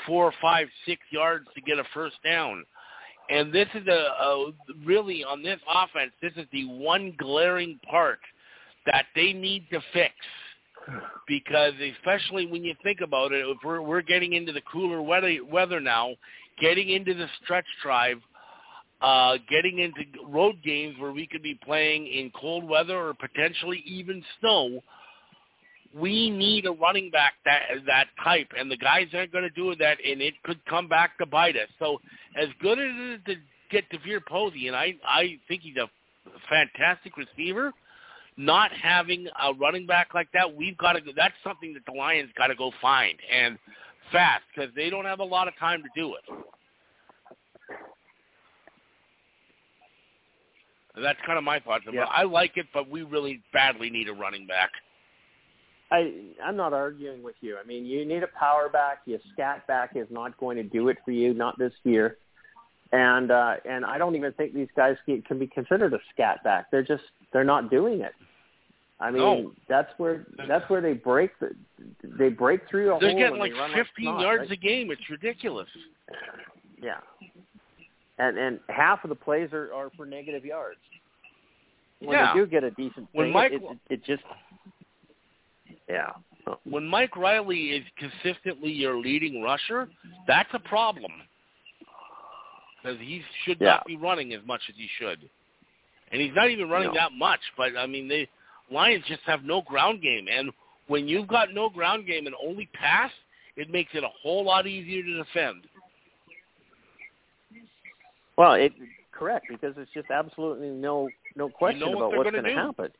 four, 0.06 0.32
five, 0.40 0.68
six 0.86 1.00
yards 1.10 1.46
to 1.54 1.60
get 1.60 1.78
a 1.78 1.84
first 1.92 2.16
down. 2.24 2.64
And 3.30 3.52
this 3.52 3.68
is 3.74 3.86
a, 3.86 4.24
a 4.24 4.52
really 4.84 5.22
on 5.22 5.42
this 5.42 5.60
offense. 5.72 6.12
This 6.22 6.32
is 6.36 6.46
the 6.52 6.64
one 6.64 7.14
glaring 7.18 7.78
part 7.90 8.20
that 8.86 9.06
they 9.14 9.32
need 9.32 9.66
to 9.70 9.80
fix 9.92 10.14
because 11.26 11.74
especially 11.98 12.46
when 12.46 12.64
you 12.64 12.74
think 12.82 13.00
about 13.02 13.32
it, 13.32 13.44
if 13.46 13.58
we're 13.62 13.82
we're 13.82 14.02
getting 14.02 14.32
into 14.32 14.52
the 14.52 14.62
cooler 14.62 15.02
weather 15.02 15.36
weather 15.50 15.80
now, 15.80 16.14
getting 16.60 16.90
into 16.90 17.14
the 17.14 17.26
stretch 17.42 17.66
drive, 17.82 18.18
uh, 19.00 19.36
getting 19.48 19.78
into 19.78 20.00
road 20.26 20.56
games 20.64 20.96
where 20.98 21.12
we 21.12 21.26
could 21.26 21.42
be 21.42 21.58
playing 21.64 22.06
in 22.06 22.30
cold 22.38 22.68
weather 22.68 22.98
or 22.98 23.14
potentially 23.14 23.82
even 23.86 24.22
snow. 24.40 24.80
We 25.94 26.30
need 26.30 26.66
a 26.66 26.72
running 26.72 27.10
back 27.10 27.34
that 27.46 27.62
that 27.86 28.08
type, 28.22 28.48
and 28.58 28.70
the 28.70 28.76
guys 28.76 29.06
aren't 29.14 29.32
going 29.32 29.44
to 29.44 29.50
do 29.50 29.74
that, 29.76 29.96
and 30.04 30.20
it 30.20 30.34
could 30.44 30.64
come 30.66 30.86
back 30.86 31.16
to 31.18 31.26
bite 31.26 31.56
us. 31.56 31.68
So, 31.78 31.98
as 32.40 32.48
good 32.60 32.78
as 32.78 32.90
it 32.90 33.14
is 33.14 33.20
to 33.26 33.34
get 33.70 33.84
DeVier 33.90 34.20
Posey, 34.26 34.66
and 34.68 34.76
I 34.76 34.94
I 35.06 35.38
think 35.48 35.62
he's 35.62 35.76
a 35.76 35.88
fantastic 36.48 37.14
receiver 37.16 37.72
not 38.38 38.70
having 38.72 39.26
a 39.42 39.52
running 39.52 39.84
back 39.84 40.14
like 40.14 40.28
that, 40.32 40.54
we've 40.54 40.78
got 40.78 40.92
to. 40.92 41.00
That's 41.14 41.34
something 41.42 41.74
that 41.74 41.84
the 41.86 41.92
Lions 41.92 42.30
got 42.38 42.46
to 42.46 42.54
go 42.54 42.70
find 42.80 43.18
and 43.30 43.58
fast 44.12 44.44
because 44.54 44.72
they 44.74 44.88
don't 44.88 45.04
have 45.04 45.18
a 45.18 45.24
lot 45.24 45.48
of 45.48 45.54
time 45.58 45.82
to 45.82 45.88
do 46.00 46.14
it. 46.14 46.44
That's 51.02 51.18
kind 51.26 51.38
of 51.38 51.44
my 51.44 51.58
thoughts. 51.60 51.84
Yeah. 51.92 52.04
I 52.04 52.24
like 52.24 52.52
it, 52.56 52.66
but 52.72 52.88
we 52.90 53.02
really 53.02 53.42
badly 53.52 53.90
need 53.90 54.08
a 54.08 54.12
running 54.12 54.46
back. 54.46 54.70
I 55.90 56.12
I'm 56.44 56.56
not 56.56 56.72
arguing 56.72 57.22
with 57.22 57.36
you. 57.40 57.56
I 57.62 57.66
mean, 57.66 57.86
you 57.86 58.04
need 58.04 58.22
a 58.22 58.28
power 58.38 58.68
back. 58.68 58.98
Your 59.06 59.20
scat 59.32 59.66
back 59.66 59.92
is 59.94 60.06
not 60.10 60.36
going 60.38 60.56
to 60.58 60.62
do 60.62 60.88
it 60.88 60.98
for 61.04 61.12
you, 61.12 61.32
not 61.34 61.58
this 61.58 61.72
year. 61.84 62.18
And 62.92 63.30
uh, 63.30 63.54
and 63.68 63.84
I 63.84 63.98
don't 63.98 64.14
even 64.16 64.32
think 64.32 64.54
these 64.54 64.68
guys 64.76 64.96
can, 65.06 65.38
be 65.38 65.46
considered 65.46 65.92
a 65.94 65.98
scat 66.12 66.42
back. 66.44 66.70
They're 66.70 66.82
just 66.82 67.04
they're 67.32 67.44
not 67.44 67.70
doing 67.70 68.00
it. 68.02 68.12
I 69.00 69.10
mean, 69.10 69.22
No. 69.22 69.52
that's 69.68 69.90
where 69.98 70.26
that's 70.48 70.68
where 70.68 70.80
they 70.80 70.92
break 70.94 71.30
the 71.38 71.50
they 72.18 72.30
break 72.30 72.68
through 72.68 72.94
a 72.96 72.98
They're 72.98 73.10
hole 73.10 73.18
getting 73.18 73.38
like 73.38 73.52
they 73.52 73.58
run 73.58 73.70
15 73.72 73.86
snot, 74.04 74.20
yards 74.20 74.40
right? 74.40 74.50
a 74.50 74.56
game. 74.56 74.90
It's 74.90 75.08
ridiculous. 75.10 75.68
Yeah. 76.82 76.98
And 78.18 78.36
and 78.36 78.60
half 78.68 79.04
of 79.04 79.10
the 79.10 79.16
plays 79.16 79.52
are, 79.52 79.72
are 79.72 79.90
for 79.96 80.04
negative 80.04 80.44
yards. 80.44 80.80
When 82.00 82.16
Yeah. 82.18 82.32
they 82.34 82.40
do 82.40 82.46
get 82.46 82.64
a 82.64 82.70
decent 82.72 83.08
When 83.12 83.26
thing, 83.26 83.32
Mike- 83.32 83.52
it, 83.52 83.62
it, 83.62 83.78
it 83.90 84.04
just 84.04 84.22
yeah. 85.88 86.12
When 86.64 86.86
Mike 86.86 87.16
Reilly 87.16 87.70
is 87.72 87.84
consistently 87.98 88.70
your 88.70 88.96
leading 88.98 89.42
rusher, 89.42 89.88
that's 90.26 90.48
a 90.54 90.58
problem 90.60 91.12
because 92.82 92.98
he 93.00 93.22
should 93.44 93.58
Yeah. 93.60 93.74
not 93.74 93.86
be 93.86 93.96
running 93.96 94.32
as 94.34 94.44
much 94.46 94.62
as 94.68 94.74
he 94.76 94.88
should, 94.98 95.28
and 96.10 96.20
he's 96.20 96.34
not 96.34 96.48
even 96.50 96.68
running 96.68 96.88
No. 96.88 96.94
that 96.94 97.12
much. 97.12 97.40
But 97.56 97.76
I 97.76 97.86
mean, 97.86 98.08
the 98.08 98.26
Lions 98.70 99.04
just 99.06 99.22
have 99.22 99.44
no 99.44 99.62
ground 99.62 100.00
game, 100.02 100.28
and 100.28 100.50
when 100.88 101.06
you've 101.08 101.26
got 101.28 101.52
no 101.52 101.68
ground 101.68 102.06
game 102.06 102.26
and 102.26 102.34
only 102.42 102.66
pass, 102.72 103.12
it 103.56 103.70
makes 103.70 103.94
it 103.94 104.04
a 104.04 104.08
whole 104.08 104.44
lot 104.44 104.66
easier 104.66 105.02
to 105.02 105.14
defend. 105.16 105.64
Well, 108.38 108.54
it 108.54 108.72
correct 109.12 109.46
because 109.50 109.74
it's 109.76 109.90
just 109.92 110.10
absolutely 110.10 110.68
no 110.68 111.10
no 111.36 111.48
question 111.50 111.88
what 111.88 111.96
about 111.96 112.10
they're 112.10 112.18
what's 112.18 112.30
going 112.30 112.44
to 112.44 112.50
happen. 112.54 112.90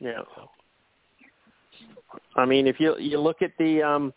Yeah. 0.00 0.22
I 2.34 2.44
mean, 2.44 2.66
if 2.66 2.78
you 2.78 2.98
you 2.98 3.18
look 3.18 3.40
at 3.40 3.52
the 3.58 3.82
um 3.82 4.12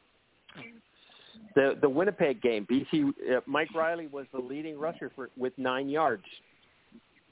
The 1.55 1.77
the 1.81 1.89
Winnipeg 1.89 2.41
game, 2.41 2.65
BC 2.69 3.09
uh, 3.09 3.41
Mike 3.45 3.73
Reilly 3.73 4.07
was 4.07 4.25
the 4.33 4.39
leading 4.39 4.77
rusher 4.77 5.11
for 5.15 5.29
with 5.37 5.53
nine 5.57 5.87
yards. 5.89 6.25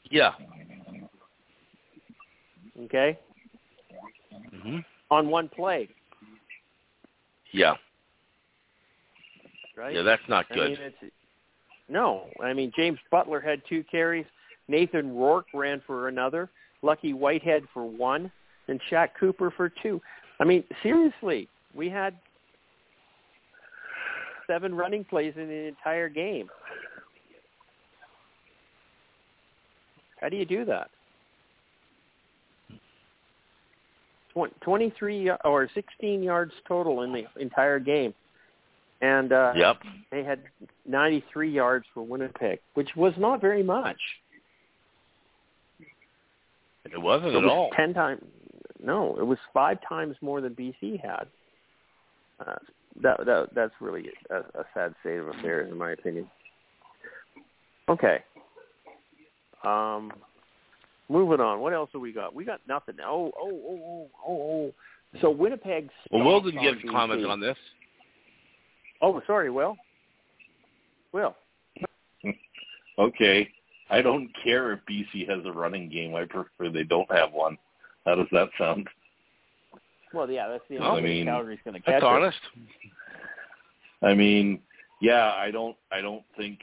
Yeah. 0.09 0.31
Okay, 2.83 3.17
hmm 4.63 4.77
on 5.09 5.29
one 5.29 5.49
play, 5.49 5.89
Yeah. 7.51 7.75
right? 9.75 9.95
Yeah, 9.95 10.03
that's 10.03 10.21
not 10.27 10.45
I 10.51 10.55
good. 10.55 10.69
mean, 10.71 10.77
it's 10.81 11.13
no. 11.89 12.25
I 12.41 12.53
mean, 12.53 12.71
James 12.75 12.99
Butler 13.11 13.39
had 13.39 13.61
two 13.67 13.83
carries. 13.89 14.25
Nathan 14.67 15.15
Rourke 15.15 15.47
ran 15.53 15.81
for 15.85 16.07
another. 16.07 16.49
Lucky 16.81 17.13
Whitehead 17.13 17.63
for 17.73 17.85
one, 17.85 18.31
and 18.67 18.79
Shaq 18.91 19.09
Cooper 19.19 19.51
for 19.55 19.71
two. 19.81 20.01
I 20.39 20.43
mean, 20.43 20.63
seriously, 20.83 21.47
we 21.73 21.89
had 21.89 22.13
seven 24.45 24.75
running 24.75 25.03
plays 25.03 25.33
in 25.35 25.47
the 25.47 25.67
entire 25.67 26.09
game. 26.09 26.49
How 30.21 30.29
do 30.29 30.37
you 30.37 30.45
do 30.45 30.65
that? 30.65 30.89
23 34.61 35.31
or 35.45 35.67
16 35.73 36.21
yards 36.21 36.51
total 36.67 37.01
in 37.01 37.11
the 37.11 37.23
entire 37.41 37.79
game. 37.79 38.13
And 39.01 39.31
uh, 39.31 39.53
yep. 39.55 39.77
they 40.11 40.23
had 40.23 40.41
93 40.87 41.51
yards 41.51 41.85
for 41.93 42.01
Winnipeg, 42.03 42.59
which 42.73 42.89
was 42.95 43.13
not 43.17 43.41
very 43.41 43.61
much. 43.61 43.97
It 46.85 47.01
wasn't 47.01 47.33
It 47.33 47.37
at 47.37 47.43
was 47.43 47.51
all. 47.51 47.69
10 47.75 47.93
times. 47.93 48.23
No, 48.83 49.17
it 49.19 49.25
was 49.25 49.37
five 49.53 49.77
times 49.87 50.15
more 50.21 50.41
than 50.41 50.55
BC 50.55 51.01
had. 51.01 51.27
Uh, 52.39 52.55
that, 53.01 53.25
that 53.25 53.49
that's 53.53 53.73
really 53.79 54.09
a, 54.29 54.37
a 54.37 54.65
sad 54.73 54.95
state 55.01 55.17
of 55.17 55.27
affairs, 55.27 55.69
in 55.71 55.77
my 55.77 55.91
opinion. 55.91 56.29
Okay. 57.89 58.23
Um, 59.63 60.11
moving 61.09 61.39
on. 61.39 61.59
What 61.59 61.73
else 61.73 61.89
have 61.93 62.01
we 62.01 62.11
got? 62.11 62.33
We 62.33 62.45
got 62.45 62.61
nothing. 62.67 62.95
Oh, 63.03 63.31
oh, 63.39 63.49
oh, 63.49 63.79
oh, 63.81 64.09
oh, 64.27 64.41
oh. 64.65 64.73
So 65.21 65.29
Winnipeg. 65.29 65.89
Well, 66.11 66.23
Will 66.23 66.41
didn't 66.41 66.61
give 66.61 66.75
comments 66.91 67.25
on 67.27 67.39
this. 67.39 67.57
Oh, 69.01 69.21
sorry, 69.27 69.49
Will. 69.49 69.75
Will. 71.13 71.35
Okay. 72.99 73.47
I 73.91 74.01
don't 74.01 74.27
care 74.43 74.73
if 74.73 74.79
BC 74.89 75.29
has 75.29 75.45
a 75.45 75.51
running 75.51 75.87
game. 75.87 76.15
I 76.15 76.25
prefer 76.25 76.69
they 76.69 76.83
don't 76.83 77.09
have 77.11 77.31
one. 77.31 77.55
How 78.07 78.15
does 78.15 78.25
that 78.31 78.49
sound? 78.57 78.87
Well, 80.13 80.29
yeah, 80.29 80.47
that's 80.47 80.63
the 80.69 80.79
Well, 80.79 80.91
only 80.95 81.01
I 81.01 81.05
mean, 81.05 81.25
Calgary's 81.27 81.59
going 81.63 81.75
to 81.75 81.79
catch 81.79 82.01
That's 82.01 82.03
it. 82.03 82.07
honest. 82.07 82.37
I 84.01 84.13
mean, 84.13 84.59
yeah, 85.01 85.31
I 85.33 85.51
don't 85.51 85.75
I 85.91 86.01
don't 86.01 86.23
think 86.35 86.59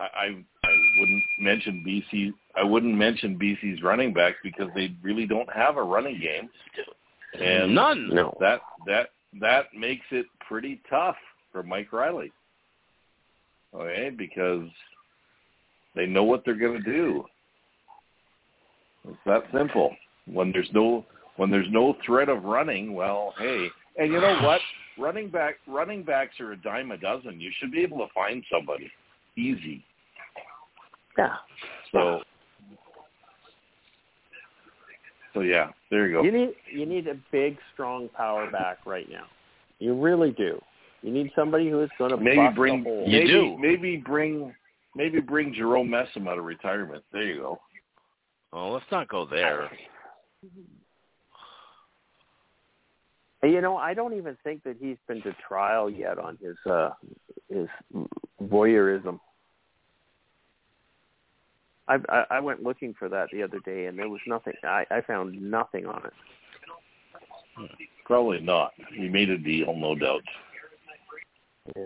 I 0.00 0.04
I, 0.04 0.44
I 0.64 0.76
wouldn't 0.98 1.24
mention 1.38 1.84
BC 1.86 2.32
I 2.56 2.62
wouldn't 2.64 2.94
mention 2.94 3.38
BC's 3.38 3.82
running 3.82 4.12
backs 4.12 4.36
because 4.42 4.68
they 4.74 4.94
really 5.02 5.26
don't 5.26 5.52
have 5.52 5.76
a 5.76 5.82
running 5.82 6.18
game. 6.20 6.48
And 7.40 7.74
None. 7.74 8.08
No. 8.14 8.36
that 8.40 8.60
that 8.86 9.10
that 9.40 9.66
makes 9.76 10.06
it 10.10 10.26
pretty 10.48 10.80
tough 10.88 11.16
for 11.52 11.62
Mike 11.62 11.92
Reilly. 11.92 12.32
Okay, 13.74 14.10
because 14.10 14.68
they 15.94 16.06
know 16.06 16.24
what 16.24 16.42
they're 16.44 16.54
going 16.54 16.82
to 16.82 16.92
do. 16.92 17.24
It's 19.08 19.18
that 19.26 19.42
simple. 19.52 19.94
When 20.26 20.52
there's 20.52 20.68
no 20.72 21.04
when 21.36 21.50
there's 21.50 21.68
no 21.70 21.96
threat 22.04 22.28
of 22.28 22.44
running, 22.44 22.94
well, 22.94 23.34
hey, 23.38 23.68
and 23.98 24.12
you 24.12 24.20
know 24.20 24.38
what? 24.42 24.60
Running 24.98 25.28
back 25.28 25.56
running 25.66 26.02
backs 26.02 26.40
are 26.40 26.52
a 26.52 26.56
dime 26.56 26.90
a 26.90 26.96
dozen. 26.96 27.40
You 27.40 27.50
should 27.58 27.70
be 27.70 27.80
able 27.82 27.98
to 27.98 28.12
find 28.14 28.42
somebody 28.50 28.90
easy. 29.36 29.84
Yeah. 31.16 31.34
So 31.92 32.22
so 35.34 35.40
yeah, 35.40 35.70
there 35.90 36.08
you 36.08 36.14
go. 36.14 36.22
You 36.22 36.32
need 36.32 36.54
you 36.72 36.86
need 36.86 37.06
a 37.06 37.14
big, 37.30 37.58
strong 37.72 38.08
power 38.16 38.50
back 38.50 38.78
right 38.86 39.08
now. 39.08 39.26
You 39.78 39.94
really 39.94 40.32
do. 40.32 40.60
You 41.02 41.12
need 41.12 41.30
somebody 41.36 41.70
who 41.70 41.82
is 41.82 41.90
going 41.98 42.10
to 42.10 42.16
maybe 42.16 42.36
bust 42.36 42.56
bring 42.56 42.82
the 42.82 42.90
hole. 42.90 43.04
You 43.06 43.18
maybe 43.18 43.32
do. 43.32 43.58
maybe 43.58 43.96
bring 43.96 44.54
maybe 44.96 45.20
bring 45.20 45.54
Jerome 45.54 45.88
Messam 45.88 46.28
out 46.28 46.38
of 46.38 46.44
retirement. 46.44 47.04
There 47.12 47.22
you 47.22 47.40
go. 47.40 47.60
Oh, 48.52 48.72
let's 48.72 48.86
not 48.90 49.08
go 49.08 49.26
there. 49.26 49.70
You 53.42 53.60
know, 53.60 53.76
I 53.76 53.94
don't 53.94 54.14
even 54.14 54.36
think 54.42 54.64
that 54.64 54.76
he's 54.80 54.96
been 55.06 55.22
to 55.22 55.32
trial 55.46 55.88
yet 55.88 56.18
on 56.18 56.36
his 56.42 56.56
uh 56.70 56.90
his 57.48 57.68
voyeurism. 58.42 59.20
I, 61.86 61.98
I 62.08 62.24
I 62.32 62.40
went 62.40 62.64
looking 62.64 62.94
for 62.98 63.08
that 63.08 63.28
the 63.32 63.44
other 63.44 63.60
day, 63.64 63.86
and 63.86 63.96
there 63.96 64.08
was 64.08 64.20
nothing. 64.26 64.54
I 64.64 64.84
I 64.90 65.00
found 65.02 65.40
nothing 65.40 65.86
on 65.86 66.02
it. 66.04 67.70
Probably 68.04 68.40
not. 68.40 68.72
He 68.94 69.08
made 69.08 69.30
a 69.30 69.38
deal, 69.38 69.74
no 69.76 69.94
doubt. 69.94 70.22
Yeah. 71.76 71.82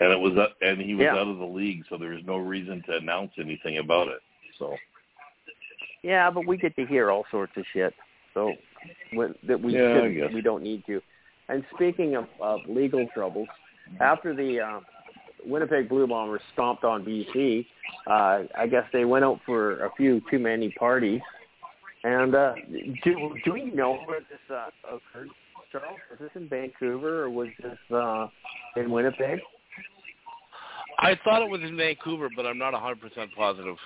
And 0.00 0.12
it 0.12 0.18
was 0.20 0.36
uh, 0.36 0.48
and 0.66 0.80
he 0.80 0.94
was 0.94 1.04
Yeah. 1.04 1.14
out 1.16 1.28
of 1.28 1.38
the 1.38 1.44
league, 1.44 1.84
so 1.88 1.96
there 1.96 2.10
was 2.10 2.24
no 2.26 2.36
reason 2.36 2.82
to 2.86 2.96
announce 2.96 3.32
anything 3.38 3.78
about 3.78 4.08
it. 4.08 4.20
So 4.58 4.76
Yeah, 6.02 6.30
but 6.30 6.46
we 6.46 6.56
get 6.56 6.76
to 6.76 6.86
hear 6.86 7.10
all 7.10 7.24
sorts 7.30 7.52
of 7.56 7.64
shit. 7.72 7.94
So 8.34 8.52
when, 9.12 9.34
that 9.48 9.60
we 9.60 9.72
Yeah, 9.74 9.94
shouldn't- 9.94 10.32
we 10.34 10.40
don't 10.42 10.62
need 10.62 10.84
to. 10.86 11.00
And 11.48 11.64
speaking 11.74 12.16
of, 12.16 12.26
of 12.40 12.60
legal 12.68 13.06
troubles, 13.14 13.48
after 14.00 14.34
the 14.34 14.60
uh, 14.60 14.80
Winnipeg 15.44 15.88
Blue 15.88 16.06
Bombers 16.06 16.42
stomped 16.52 16.82
on 16.84 17.04
BC, 17.04 17.66
uh, 18.06 18.44
I 18.56 18.66
guess 18.66 18.84
they 18.92 19.04
went 19.04 19.24
out 19.24 19.40
for 19.46 19.84
a 19.84 19.90
few 19.96 20.20
too 20.30 20.38
many 20.40 20.70
parties. 20.72 21.20
And 22.04 22.34
uh, 22.34 22.54
do 23.04 23.34
do 23.44 23.52
we 23.52 23.64
know 23.66 23.94
where 24.06 24.20
this 24.20 24.38
uh, 24.50 24.66
occurred, 24.84 25.30
Charles? 25.72 25.98
Was 26.10 26.18
this 26.20 26.30
in 26.34 26.48
Vancouver 26.48 27.24
or 27.24 27.30
was 27.30 27.48
this 27.62 27.78
uh, 27.94 28.28
in 28.76 28.90
Winnipeg? 28.90 29.40
I 30.98 31.18
thought 31.24 31.42
it 31.42 31.50
was 31.50 31.60
in 31.60 31.76
Vancouver, 31.76 32.28
but 32.34 32.46
I'm 32.46 32.58
not 32.58 32.72
100% 32.72 32.96
positive. 33.36 33.76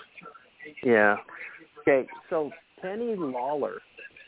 Yeah. 0.85 1.17
Okay, 1.81 2.07
so 2.29 2.51
Kenny 2.81 3.17
Lawler, 3.17 3.81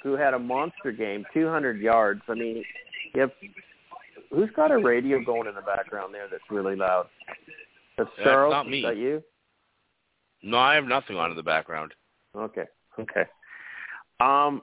who 0.02 0.14
had 0.14 0.34
a 0.34 0.38
monster 0.38 0.90
game, 0.90 1.24
200 1.32 1.80
yards. 1.80 2.22
I 2.28 2.34
mean, 2.34 2.64
have, 3.14 3.30
who's 4.30 4.50
got 4.56 4.70
a 4.72 4.78
radio 4.78 5.22
going 5.24 5.46
in 5.46 5.54
the 5.54 5.62
background 5.62 6.12
there 6.12 6.26
that's 6.30 6.42
really 6.50 6.76
loud? 6.76 7.06
That's 7.98 8.10
That's 8.16 8.24
Charles. 8.24 8.52
not 8.52 8.68
me. 8.68 8.78
Is 8.78 8.84
that 8.84 8.96
you? 8.96 9.22
No, 10.42 10.58
I 10.58 10.74
have 10.74 10.84
nothing 10.84 11.16
on 11.16 11.30
in 11.30 11.36
the 11.36 11.42
background. 11.42 11.94
Okay. 12.36 12.64
Okay. 12.98 13.24
Um, 14.18 14.62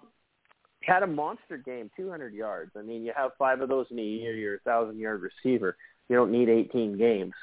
had 0.82 1.04
a 1.04 1.08
monster 1.08 1.58
game, 1.58 1.92
200 1.96 2.34
yards. 2.34 2.72
I 2.78 2.82
mean, 2.82 3.04
you 3.04 3.14
have 3.16 3.32
five 3.38 3.62
of 3.62 3.70
those 3.70 3.88
in 3.92 4.00
a 4.00 4.04
year, 4.04 4.36
you're 4.36 4.56
a 4.56 4.60
thousand 4.60 5.00
yard 5.00 5.22
receiver. 5.22 5.76
You 6.08 6.16
don't 6.16 6.32
need 6.32 6.50
18 6.50 6.98
games. 6.98 7.34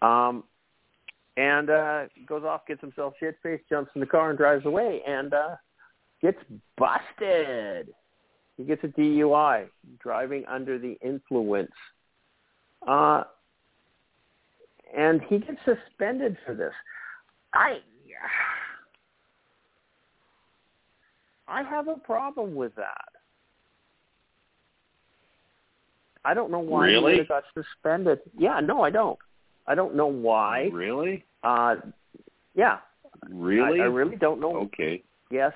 Um, 0.00 0.44
and 1.36 1.70
uh, 1.70 2.04
goes 2.26 2.44
off, 2.44 2.66
gets 2.66 2.80
himself 2.80 3.14
shit 3.18 3.36
faced, 3.42 3.64
jumps 3.68 3.90
in 3.94 4.00
the 4.00 4.06
car, 4.06 4.30
and 4.30 4.38
drives 4.38 4.66
away, 4.66 5.00
and 5.06 5.32
uh, 5.32 5.56
gets 6.20 6.38
busted. 6.76 7.94
He 8.56 8.64
gets 8.64 8.84
a 8.84 8.88
DUI, 8.88 9.66
driving 9.98 10.44
under 10.46 10.78
the 10.78 10.98
influence. 11.02 11.72
Uh, 12.86 13.24
and 14.94 15.22
he 15.22 15.38
gets 15.38 15.58
suspended 15.64 16.36
for 16.44 16.54
this. 16.54 16.74
I 17.54 17.78
I 21.48 21.62
have 21.62 21.88
a 21.88 21.94
problem 21.96 22.54
with 22.54 22.74
that. 22.76 23.08
I 26.24 26.34
don't 26.34 26.50
know 26.50 26.60
why 26.60 26.88
he 26.88 26.94
Really? 26.94 27.18
have 27.18 27.28
got 27.28 27.44
suspended. 27.54 28.20
Yeah, 28.38 28.60
no, 28.60 28.82
I 28.82 28.90
don't. 28.90 29.18
I 29.66 29.74
don't 29.74 29.94
know 29.94 30.06
why. 30.06 30.70
really, 30.72 31.24
Uh, 31.42 31.76
yeah, 32.54 32.78
really, 33.28 33.80
I, 33.80 33.84
I 33.84 33.86
really 33.86 34.16
don't 34.16 34.40
know. 34.40 34.56
okay. 34.56 35.02
Yes, 35.30 35.52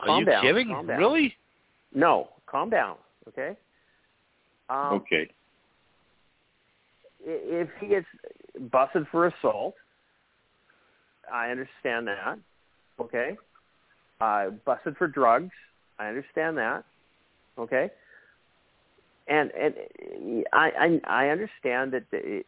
Are 0.00 0.06
Calm 0.06 0.20
you 0.20 0.26
down, 0.26 0.42
kidding? 0.42 0.68
calm 0.68 0.86
down. 0.86 0.98
Really? 0.98 1.34
no, 1.94 2.28
calm 2.46 2.68
down, 2.70 2.96
okay? 3.28 3.56
Um, 4.68 4.94
Okay. 4.94 5.30
If 7.24 7.68
he 7.80 7.86
gets 7.86 8.06
busted 8.72 9.06
for 9.12 9.26
assault, 9.28 9.74
I 11.32 11.50
understand 11.50 12.08
that. 12.08 12.38
Okay. 13.00 13.36
Uh, 14.22 14.50
busted 14.64 14.96
for 14.98 15.08
drugs, 15.08 15.50
I 15.98 16.06
understand 16.06 16.56
that. 16.56 16.84
Okay. 17.58 17.90
And 19.26 19.50
and 19.50 19.74
I 20.52 21.00
I, 21.06 21.24
I 21.24 21.28
understand 21.30 21.92
that 21.92 22.04
the, 22.12 22.44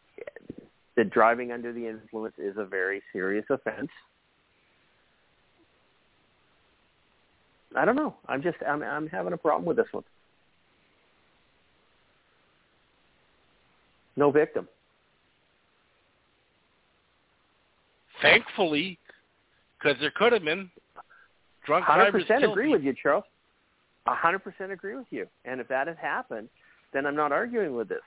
that 0.97 1.11
driving 1.11 1.51
under 1.51 1.73
the 1.73 1.89
influence 1.89 2.37
is 2.39 2.55
a 2.59 2.65
very 2.65 3.03
serious 3.13 3.45
offense. 3.51 3.91
I 7.77 7.85
don't 7.85 7.97
know. 7.97 8.15
I'm 8.29 8.41
just 8.41 8.59
I'm 8.65 8.85
I'm 8.85 9.09
having 9.09 9.33
a 9.33 9.37
problem 9.37 9.65
with 9.65 9.77
this 9.77 9.89
one. 9.91 10.05
No 14.15 14.31
victim. 14.31 14.69
Thankfully, 18.23 18.97
because 19.77 19.99
there 20.01 20.13
could 20.13 20.33
have 20.33 20.45
been 20.45 20.71
drunk 21.65 21.85
Hundred 21.85 22.11
drivers 22.11 22.23
percent 22.23 22.41
killed 22.41 22.59
agree 22.59 22.71
with 22.71 22.83
you, 22.83 22.95
Charles. 23.01 23.25
Hundred 24.07 24.41
percent 24.41 24.71
agree 24.73 24.95
with 24.95 25.07
you. 25.11 25.27
And 25.45 25.61
if 25.61 25.69
that 25.69 25.87
had 25.87 25.97
happened, 25.97 26.49
then 26.93 27.07
I'm 27.07 27.17
not 27.17 27.33
arguing 27.33 27.75
with 27.75 27.89
this. 27.89 28.03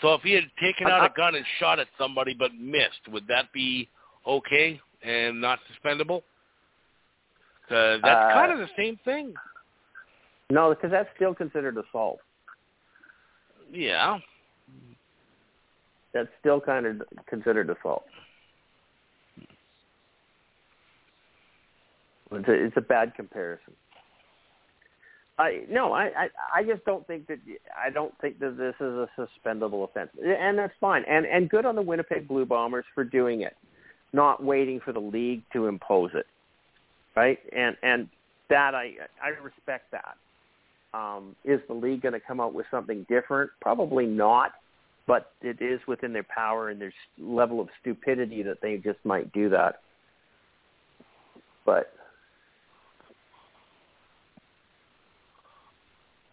So 0.00 0.14
if 0.14 0.22
he 0.22 0.32
had 0.32 0.44
taken 0.60 0.86
out 0.86 1.04
a 1.04 1.12
gun 1.16 1.34
and 1.34 1.44
shot 1.58 1.78
at 1.78 1.86
somebody 1.98 2.34
but 2.34 2.54
missed, 2.54 3.08
would 3.08 3.26
that 3.28 3.52
be 3.52 3.88
okay 4.26 4.80
and 5.02 5.40
not 5.40 5.60
suspendable? 5.64 6.22
'Cause 7.68 8.00
that's 8.02 8.30
Uh, 8.30 8.34
kind 8.34 8.52
of 8.52 8.58
the 8.58 8.68
same 8.76 8.96
thing. 8.98 9.34
No, 10.50 10.70
because 10.70 10.90
that's 10.90 11.08
still 11.14 11.34
considered 11.34 11.78
assault. 11.78 12.20
Yeah. 13.70 14.20
That's 16.12 16.28
still 16.40 16.60
kind 16.60 16.84
of 16.84 17.02
considered 17.26 17.70
assault. 17.70 18.06
It's 22.32 22.48
a, 22.48 22.52
it's 22.52 22.76
a 22.76 22.80
bad 22.80 23.14
comparison. 23.14 23.74
I 25.38 25.62
no, 25.70 25.92
I, 25.92 26.04
I 26.04 26.28
I 26.56 26.62
just 26.62 26.84
don't 26.84 27.06
think 27.06 27.26
that 27.28 27.38
I 27.76 27.90
don't 27.90 28.12
think 28.20 28.38
that 28.40 28.56
this 28.58 28.74
is 28.80 28.92
a 28.92 29.08
suspendable 29.16 29.84
offense, 29.84 30.10
and 30.22 30.58
that's 30.58 30.74
fine. 30.80 31.04
And 31.08 31.24
and 31.26 31.48
good 31.48 31.64
on 31.64 31.74
the 31.74 31.82
Winnipeg 31.82 32.28
Blue 32.28 32.44
Bombers 32.44 32.84
for 32.94 33.02
doing 33.02 33.40
it, 33.40 33.56
not 34.12 34.42
waiting 34.44 34.80
for 34.84 34.92
the 34.92 35.00
league 35.00 35.42
to 35.54 35.66
impose 35.66 36.10
it, 36.14 36.26
right? 37.16 37.38
And 37.56 37.76
and 37.82 38.08
that 38.50 38.74
I 38.74 38.92
I 39.22 39.28
respect 39.42 39.90
that. 39.92 40.16
Um, 40.94 41.34
is 41.46 41.60
the 41.68 41.74
league 41.74 42.02
going 42.02 42.12
to 42.12 42.20
come 42.20 42.38
out 42.38 42.52
with 42.52 42.66
something 42.70 43.06
different? 43.08 43.50
Probably 43.62 44.04
not, 44.04 44.52
but 45.06 45.32
it 45.40 45.62
is 45.62 45.80
within 45.88 46.12
their 46.12 46.24
power 46.24 46.68
and 46.68 46.78
their 46.78 46.92
level 47.18 47.62
of 47.62 47.68
stupidity 47.80 48.42
that 48.42 48.60
they 48.60 48.76
just 48.76 48.98
might 49.02 49.32
do 49.32 49.48
that. 49.48 49.80
But 51.64 51.94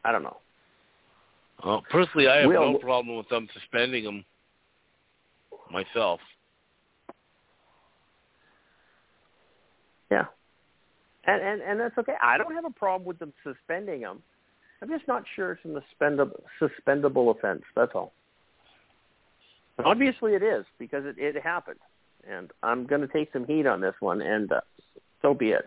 I 0.04 0.12
don't 0.12 0.24
know. 0.24 0.38
Well, 1.64 1.84
personally, 1.90 2.28
I 2.28 2.38
have 2.38 2.48
Will- 2.48 2.74
no 2.74 2.80
problem 2.80 3.18
with 3.18 3.28
them 3.30 3.48
suspending 3.54 4.04
him 4.04 4.26
myself. 5.72 6.20
Yeah, 10.10 10.26
and 11.26 11.42
and 11.42 11.62
and 11.62 11.80
that's 11.80 11.98
okay. 11.98 12.16
I 12.22 12.38
don't 12.38 12.56
have 12.56 12.66
a 12.66 12.72
problem 12.72 13.08
with 13.08 13.20
them 13.20 13.34
suspending 13.44 14.02
him. 14.02 14.24
I'm 14.82 14.90
just 14.90 15.08
not 15.08 15.24
sure 15.36 15.52
it's 15.52 15.66
a 15.66 15.84
suspendable 16.04 16.42
suspendable 16.60 17.36
offense. 17.36 17.64
That's 17.76 17.92
all. 17.94 18.14
Obviously, 19.84 20.34
it 20.34 20.44
is 20.44 20.66
because 20.78 21.06
it 21.06 21.16
it 21.18 21.42
happened, 21.42 21.80
and 22.28 22.52
I'm 22.64 22.86
going 22.86 23.02
to 23.02 23.08
take 23.08 23.32
some 23.32 23.46
heat 23.46 23.66
on 23.68 23.82
this 23.82 23.96
one, 24.00 24.22
and 24.22 24.52
uh, 24.52 24.62
so 25.22 25.34
be 25.34 25.52
it. 25.52 25.66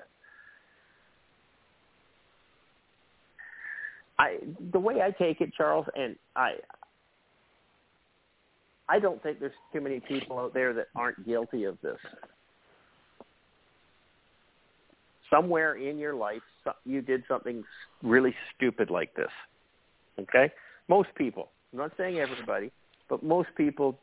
I 4.22 4.36
the 4.72 4.78
way 4.78 5.02
I 5.02 5.10
take 5.10 5.40
it, 5.40 5.52
Charles, 5.52 5.86
and 5.96 6.14
I 6.36 6.52
I 8.88 9.00
don't 9.00 9.20
think 9.20 9.40
there's 9.40 9.52
too 9.72 9.80
many 9.80 9.98
people 9.98 10.38
out 10.38 10.54
there 10.54 10.72
that 10.74 10.86
aren't 10.94 11.26
guilty 11.26 11.64
of 11.64 11.76
this. 11.82 11.98
Somewhere 15.28 15.74
in 15.74 15.98
your 15.98 16.14
life, 16.14 16.42
you 16.84 17.00
did 17.00 17.24
something 17.26 17.64
really 18.02 18.34
stupid 18.54 18.90
like 18.90 19.12
this. 19.14 19.30
Okay? 20.20 20.52
Most 20.88 21.08
people, 21.16 21.48
I'm 21.72 21.78
not 21.78 21.92
saying 21.96 22.18
everybody, 22.18 22.70
but 23.08 23.22
most 23.22 23.48
people 23.56 23.98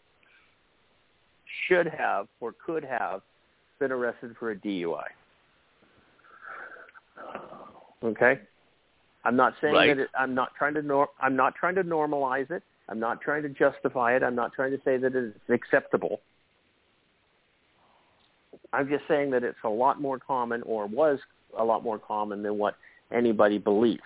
should 1.68 1.88
have 1.88 2.28
or 2.42 2.54
could 2.66 2.84
have 2.84 3.22
been 3.80 3.92
arrested 3.92 4.36
for 4.40 4.52
a 4.52 4.56
DUI. 4.56 5.04
Okay? 8.04 8.40
I'm 9.26 9.36
not 9.36 9.54
saying 9.62 9.74
Right. 9.74 9.88
that 9.96 10.04
it, 10.04 10.10
I'm 10.18 10.34
not 10.34 10.56
trying 10.58 10.74
to 10.76 10.82
nor, 10.82 11.10
I'm 11.20 11.36
not 11.36 11.56
trying 11.56 11.76
to 11.76 11.84
normalize 11.84 12.50
it. 12.52 12.64
I'm 12.88 13.00
not 13.00 13.22
trying 13.22 13.44
to 13.44 13.50
justify 13.50 14.16
it. 14.16 14.24
I'm 14.24 14.36
not 14.36 14.54
trying 14.54 14.72
to 14.72 14.82
say 14.84 14.98
that 14.98 15.16
it's 15.16 15.38
acceptable. 15.50 16.22
I'm 18.74 18.88
just 18.90 19.04
saying 19.08 19.32
that 19.32 19.44
it's 19.44 19.58
a 19.64 19.70
lot 19.70 20.02
more 20.02 20.20
common 20.20 20.62
or 20.64 20.86
was 20.88 21.20
a 21.58 21.64
lot 21.64 21.84
more 21.84 22.00
common 22.00 22.44
than 22.44 22.58
what 22.58 22.76
anybody 23.12 23.58
believes. 23.58 24.02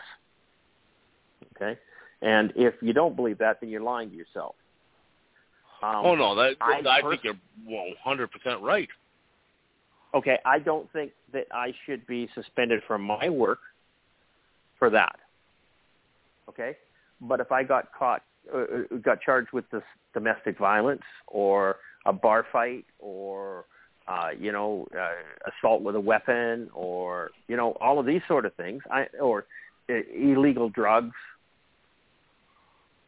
Okay? 1.55 1.77
And 2.21 2.51
if 2.55 2.73
you 2.81 2.93
don't 2.93 3.15
believe 3.15 3.37
that, 3.39 3.59
then 3.61 3.69
you're 3.69 3.81
lying 3.81 4.09
to 4.09 4.15
yourself. 4.15 4.55
Um, 5.81 6.05
oh 6.05 6.15
no, 6.15 6.33
that 6.35 6.55
I 6.61 6.81
I, 6.87 7.01
pers- 7.01 7.11
think 7.11 7.23
you're 7.25 7.35
one 7.65 7.93
hundred 8.01 8.31
percent 8.31 8.61
right. 8.61 8.87
okay, 10.13 10.39
I 10.45 10.59
don't 10.59 10.89
think 10.93 11.11
that 11.33 11.47
I 11.51 11.73
should 11.85 12.07
be 12.07 12.29
suspended 12.33 12.81
from 12.87 13.01
my 13.01 13.27
work 13.29 13.59
for 14.83 14.89
that. 14.89 15.15
Okay, 16.49 16.75
but 17.21 17.39
if 17.39 17.53
I 17.53 17.63
got 17.63 17.93
caught, 17.97 18.21
uh, 18.53 18.57
uh, 18.57 18.97
got 19.01 19.21
charged 19.21 19.53
with 19.53 19.63
this 19.71 19.83
domestic 20.13 20.57
violence 20.57 21.03
or 21.27 21.77
a 22.05 22.11
bar 22.11 22.45
fight 22.51 22.83
or 22.99 23.63
uh, 24.09 24.31
you 24.37 24.51
know 24.51 24.85
uh, 24.93 25.51
assault 25.51 25.83
with 25.83 25.95
a 25.95 26.01
weapon 26.01 26.69
or 26.73 27.29
you 27.47 27.55
know 27.55 27.77
all 27.79 27.97
of 27.97 28.05
these 28.05 28.19
sort 28.27 28.45
of 28.45 28.53
things, 28.55 28.81
I 28.91 29.05
or 29.21 29.45
uh, 29.89 29.93
illegal 30.13 30.67
drugs. 30.67 31.15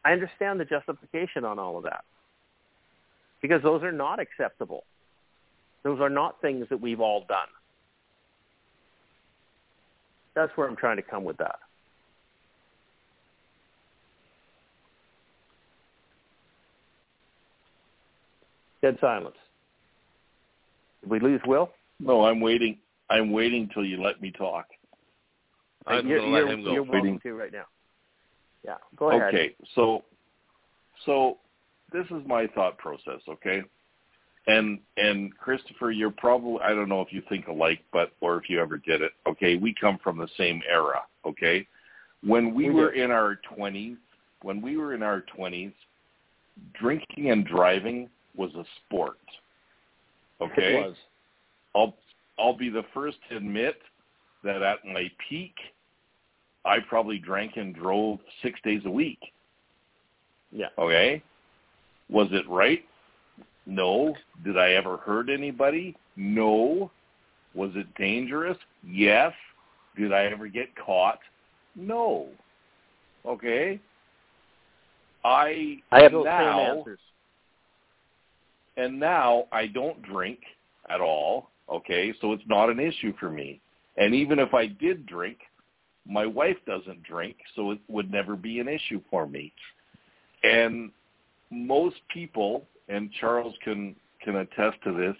I 0.02 0.12
understand 0.12 0.58
the 0.58 0.64
justification 0.64 1.44
on 1.44 1.58
all 1.58 1.76
of 1.76 1.82
that 1.82 2.04
because 3.42 3.62
those 3.62 3.82
are 3.82 3.92
not 3.92 4.18
acceptable. 4.18 4.84
Those 5.82 6.00
are 6.00 6.08
not 6.08 6.40
things 6.40 6.68
that 6.70 6.80
we've 6.80 7.00
all 7.00 7.26
done. 7.28 7.48
That's 10.34 10.52
where 10.56 10.66
I'm 10.66 10.76
trying 10.76 10.96
to 10.96 11.02
come 11.02 11.24
with 11.24 11.36
that. 11.36 11.56
Dead 18.86 18.98
silence. 19.00 19.34
Did 21.00 21.10
we 21.10 21.18
lose 21.18 21.40
Will? 21.44 21.70
No, 21.98 22.24
I'm 22.24 22.40
waiting. 22.40 22.78
I'm 23.10 23.32
waiting 23.32 23.68
till 23.74 23.84
you 23.84 24.00
let 24.00 24.22
me 24.22 24.30
talk. 24.30 24.66
I'm 25.88 26.06
you're, 26.06 26.20
going 26.20 26.30
to 26.30 26.34
let 26.36 26.38
you're- 26.42 26.52
him 26.54 26.64
go. 26.64 26.72
You're 26.72 26.82
welcome 26.84 27.18
to 27.20 27.34
right 27.34 27.52
now. 27.52 27.64
Yeah, 28.64 28.76
go 28.94 29.10
ahead. 29.10 29.22
Okay, 29.22 29.56
so 29.74 30.04
so 31.04 31.38
this 31.92 32.04
is 32.12 32.22
my 32.28 32.46
thought 32.54 32.78
process, 32.78 33.20
okay? 33.28 33.62
And 34.46 34.78
and 34.96 35.36
Christopher, 35.36 35.90
you're 35.90 36.12
probably 36.12 36.60
I 36.62 36.68
don't 36.68 36.88
know 36.88 37.00
if 37.00 37.12
you 37.12 37.22
think 37.28 37.48
alike, 37.48 37.80
but 37.92 38.12
or 38.20 38.36
if 38.36 38.48
you 38.48 38.60
ever 38.60 38.76
did 38.76 39.02
it. 39.02 39.12
Okay, 39.26 39.56
we 39.56 39.74
come 39.80 39.98
from 39.98 40.16
the 40.16 40.28
same 40.36 40.62
era, 40.70 41.00
okay? 41.24 41.66
When 42.22 42.54
we, 42.54 42.68
We 42.68 42.74
were 42.74 42.94
do. 42.94 43.02
in 43.02 43.10
our 43.10 43.40
20s, 43.58 43.96
when 44.42 44.62
we 44.62 44.76
were 44.76 44.94
in 44.94 45.02
our 45.02 45.24
20s, 45.36 45.72
drinking 46.80 47.32
and 47.32 47.44
driving 47.44 48.08
was 48.36 48.54
a 48.54 48.64
sport. 48.84 49.18
Okay? 50.40 50.74
It 50.74 50.86
was. 50.86 50.96
I'll 51.74 51.96
I'll 52.38 52.56
be 52.56 52.68
the 52.68 52.84
first 52.92 53.18
to 53.30 53.36
admit 53.36 53.78
that 54.44 54.62
at 54.62 54.84
my 54.84 55.10
peak, 55.28 55.54
I 56.64 56.78
probably 56.80 57.18
drank 57.18 57.56
and 57.56 57.74
drove 57.74 58.18
six 58.42 58.60
days 58.62 58.82
a 58.84 58.90
week. 58.90 59.20
Yeah. 60.52 60.68
Okay. 60.78 61.22
Was 62.08 62.28
it 62.32 62.48
right? 62.48 62.84
No. 63.66 64.14
Did 64.44 64.58
I 64.58 64.72
ever 64.72 64.98
hurt 64.98 65.28
anybody? 65.28 65.96
No. 66.16 66.90
Was 67.54 67.70
it 67.74 67.92
dangerous? 67.96 68.58
Yes. 68.86 69.32
Did 69.96 70.12
I 70.12 70.26
ever 70.26 70.46
get 70.46 70.68
caught? 70.76 71.18
No. 71.74 72.28
Okay. 73.24 73.80
I 75.24 75.78
I 75.90 76.02
have 76.02 76.12
those 76.12 76.24
now, 76.24 76.58
same 76.58 76.78
answers. 76.78 77.00
And 78.76 78.98
now 78.98 79.44
I 79.52 79.66
don't 79.66 80.02
drink 80.02 80.40
at 80.88 81.00
all, 81.00 81.50
okay? 81.70 82.12
So 82.20 82.32
it's 82.32 82.42
not 82.46 82.70
an 82.70 82.80
issue 82.80 83.12
for 83.18 83.30
me. 83.30 83.60
And 83.96 84.14
even 84.14 84.38
if 84.38 84.52
I 84.54 84.66
did 84.66 85.06
drink, 85.06 85.38
my 86.06 86.26
wife 86.26 86.58
doesn't 86.66 87.02
drink, 87.02 87.36
so 87.54 87.72
it 87.72 87.78
would 87.88 88.10
never 88.10 88.36
be 88.36 88.60
an 88.60 88.68
issue 88.68 89.00
for 89.10 89.26
me. 89.26 89.52
And 90.44 90.90
most 91.50 91.96
people, 92.12 92.66
and 92.88 93.10
Charles 93.20 93.54
can 93.64 93.96
can 94.22 94.36
attest 94.36 94.76
to 94.82 94.92
this, 94.92 95.16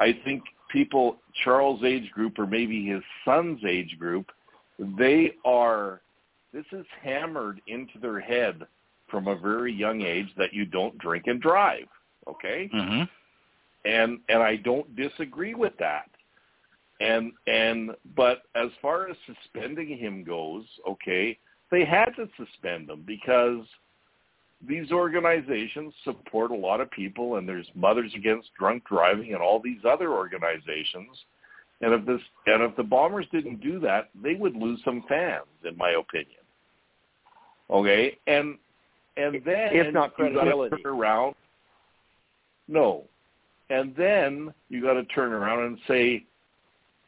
I 0.00 0.18
think 0.24 0.42
people 0.70 1.16
Charles' 1.44 1.82
age 1.84 2.10
group 2.12 2.38
or 2.38 2.46
maybe 2.46 2.86
his 2.86 3.02
son's 3.24 3.60
age 3.68 3.96
group, 3.98 4.26
they 4.98 5.32
are 5.44 6.00
this 6.52 6.64
is 6.72 6.86
hammered 7.02 7.60
into 7.66 7.98
their 8.00 8.20
head 8.20 8.62
from 9.10 9.28
a 9.28 9.36
very 9.36 9.72
young 9.72 10.02
age 10.02 10.28
that 10.36 10.52
you 10.52 10.64
don't 10.64 10.96
drink 10.98 11.24
and 11.26 11.40
drive. 11.40 11.88
Okay? 12.28 12.70
Mm-hmm. 12.74 13.02
and 13.84 14.18
and 14.28 14.42
I 14.42 14.56
don't 14.56 14.94
disagree 14.96 15.54
with 15.54 15.72
that. 15.78 16.10
And 17.00 17.32
and 17.46 17.92
but 18.16 18.42
as 18.54 18.70
far 18.82 19.08
as 19.08 19.16
suspending 19.26 19.96
him 19.96 20.24
goes, 20.24 20.64
okay, 20.88 21.38
they 21.70 21.84
had 21.84 22.10
to 22.16 22.28
suspend 22.36 22.90
him 22.90 23.04
because 23.06 23.64
these 24.66 24.90
organizations 24.90 25.94
support 26.02 26.50
a 26.50 26.56
lot 26.56 26.80
of 26.80 26.90
people, 26.90 27.36
and 27.36 27.48
there's 27.48 27.68
Mothers 27.74 28.12
Against 28.16 28.48
Drunk 28.58 28.82
Driving 28.88 29.32
and 29.32 29.42
all 29.42 29.60
these 29.62 29.80
other 29.88 30.12
organizations. 30.12 31.16
And 31.80 31.92
if 31.94 32.04
this 32.04 32.20
and 32.46 32.62
if 32.64 32.74
the 32.76 32.82
Bombers 32.82 33.26
didn't 33.30 33.60
do 33.60 33.78
that, 33.80 34.10
they 34.20 34.34
would 34.34 34.56
lose 34.56 34.80
some 34.84 35.04
fans, 35.08 35.44
in 35.64 35.76
my 35.76 35.90
opinion. 35.90 36.42
Okay, 37.70 38.18
and 38.26 38.56
and 39.16 39.40
then 39.44 39.68
if 39.72 39.94
not 39.94 40.14
credibility. 40.14 40.74
to 40.74 40.82
turn 40.82 40.92
around. 40.92 41.34
No, 42.68 43.04
and 43.70 43.94
then 43.96 44.52
you 44.68 44.82
got 44.82 44.94
to 44.94 45.04
turn 45.04 45.32
around 45.32 45.64
and 45.64 45.78
say, 45.86 46.24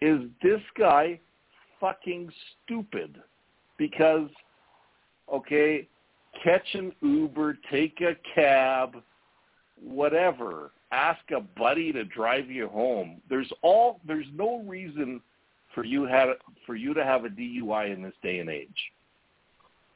is 0.00 0.20
this 0.42 0.60
guy 0.78 1.20
fucking 1.80 2.30
stupid? 2.64 3.16
Because, 3.78 4.28
okay, 5.32 5.86
catch 6.42 6.74
an 6.74 6.92
Uber, 7.02 7.58
take 7.70 8.00
a 8.00 8.16
cab, 8.34 8.96
whatever. 9.82 10.72
Ask 10.92 11.20
a 11.30 11.40
buddy 11.40 11.92
to 11.92 12.04
drive 12.04 12.50
you 12.50 12.68
home. 12.68 13.22
There's 13.28 13.50
all 13.62 14.00
there's 14.06 14.26
no 14.34 14.62
reason 14.66 15.20
for 15.72 15.84
you 15.84 16.04
have 16.04 16.30
for 16.66 16.74
you 16.74 16.94
to 16.94 17.04
have 17.04 17.24
a 17.24 17.28
DUI 17.28 17.94
in 17.94 18.02
this 18.02 18.14
day 18.22 18.40
and 18.40 18.50
age. 18.50 18.68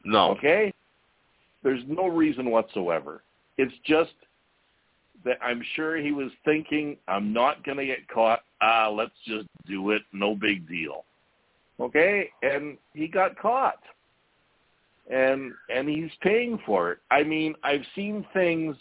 No. 0.05 0.31
Okay? 0.31 0.73
There's 1.65 1.83
no 1.89 2.07
reason 2.07 2.51
whatsoever. 2.51 3.23
It's 3.59 3.75
just 3.85 4.13
that 5.25 5.39
I'm 5.43 5.63
sure 5.75 5.97
he 5.97 6.13
was 6.13 6.31
thinking, 6.45 6.97
I'm 7.09 7.33
not 7.33 7.65
going 7.65 7.79
to 7.79 7.87
get 7.87 8.09
caught. 8.09 8.41
Ah, 8.61 8.89
let's 8.89 9.15
just 9.27 9.47
do 9.67 9.91
it. 9.91 10.03
No 10.13 10.35
big 10.35 10.69
deal. 10.69 11.05
Okay? 11.81 12.31
And 12.43 12.77
he 12.93 13.09
got 13.09 13.39
caught. 13.39 13.81
And 15.11 15.53
and 15.69 15.87
he's 15.87 16.11
paying 16.23 16.59
for 16.65 16.93
it. 16.93 16.99
I 17.11 17.23
mean, 17.25 17.55
I've 17.63 17.85
seen 17.95 18.25
things 18.33 18.75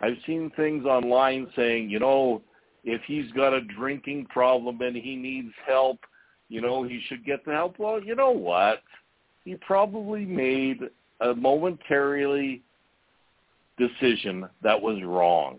I've 0.00 0.16
seen 0.26 0.50
things 0.56 0.84
online 0.84 1.48
saying, 1.54 1.90
you 1.90 2.00
know, 2.00 2.42
if 2.84 3.00
he's 3.06 3.30
got 3.32 3.52
a 3.52 3.60
drinking 3.60 4.26
problem 4.26 4.80
and 4.80 4.96
he 4.96 5.14
needs 5.14 5.52
help, 5.66 5.98
you 6.48 6.60
know, 6.60 6.82
he 6.82 7.00
should 7.06 7.24
get 7.24 7.44
the 7.44 7.52
help. 7.52 7.78
Well, 7.78 8.02
you 8.02 8.16
know 8.16 8.30
what? 8.30 8.82
He 9.44 9.54
probably 9.56 10.24
made 10.24 10.80
a 11.20 11.34
momentarily 11.34 12.62
decision 13.88 14.48
that 14.62 14.80
was 14.80 15.02
wrong. 15.02 15.58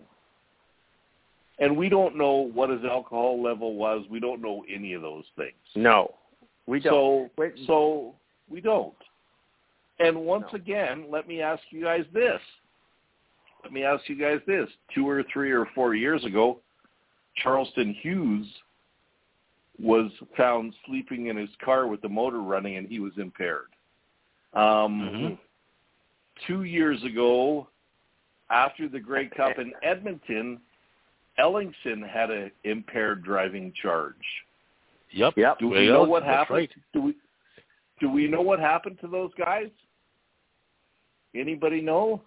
And 1.58 1.76
we 1.76 1.88
don't 1.88 2.16
know 2.16 2.50
what 2.52 2.70
his 2.70 2.84
alcohol 2.84 3.40
level 3.42 3.74
was. 3.74 4.04
We 4.10 4.18
don't 4.18 4.42
know 4.42 4.64
any 4.72 4.92
of 4.94 5.02
those 5.02 5.24
things. 5.36 5.54
No, 5.76 6.14
we 6.66 6.80
don't. 6.80 6.92
So, 6.92 7.30
Wait. 7.38 7.54
so 7.66 8.14
we 8.48 8.60
don't. 8.60 8.94
And 10.00 10.16
once 10.26 10.46
No. 10.52 10.56
again, 10.58 11.06
let 11.10 11.28
me 11.28 11.40
ask 11.40 11.62
you 11.70 11.82
guys 11.82 12.04
this. 12.12 12.40
Let 13.62 13.72
me 13.72 13.84
ask 13.84 14.08
you 14.08 14.16
guys 14.16 14.40
this. 14.46 14.68
Two 14.94 15.08
or 15.08 15.22
three 15.32 15.52
or 15.52 15.66
four 15.74 15.94
years 15.94 16.24
ago, 16.24 16.58
Charleston 17.36 17.94
Hughes 17.94 18.46
was 19.78 20.10
found 20.36 20.74
sleeping 20.86 21.26
in 21.26 21.36
his 21.36 21.50
car 21.64 21.86
with 21.86 22.00
the 22.00 22.08
motor 22.08 22.42
running 22.42 22.76
and 22.76 22.88
he 22.88 23.00
was 23.00 23.16
impaired. 23.16 23.68
Um, 24.52 25.00
Mhm. 25.00 25.38
Two 26.46 26.64
years 26.64 27.02
ago, 27.04 27.68
after 28.54 28.88
the 28.88 29.00
Grey 29.00 29.28
Cup 29.28 29.58
in 29.58 29.72
Edmonton, 29.82 30.60
Ellingson 31.38 32.08
had 32.08 32.30
an 32.30 32.50
impaired 32.62 33.24
driving 33.24 33.72
charge. 33.82 34.14
Yep. 35.10 35.34
Yep. 35.36 35.58
Do 35.58 35.68
Well, 35.68 35.80
we 35.80 35.86
know 35.88 36.04
what 36.04 36.22
happened? 36.22 36.56
right. 36.58 36.70
Do 36.92 37.02
we 37.02 37.16
do 38.00 38.10
we 38.10 38.26
know 38.28 38.42
what 38.42 38.58
happened 38.58 38.98
to 39.00 39.08
those 39.08 39.30
guys? 39.38 39.68
Anybody 41.34 41.80
know? 41.80 42.20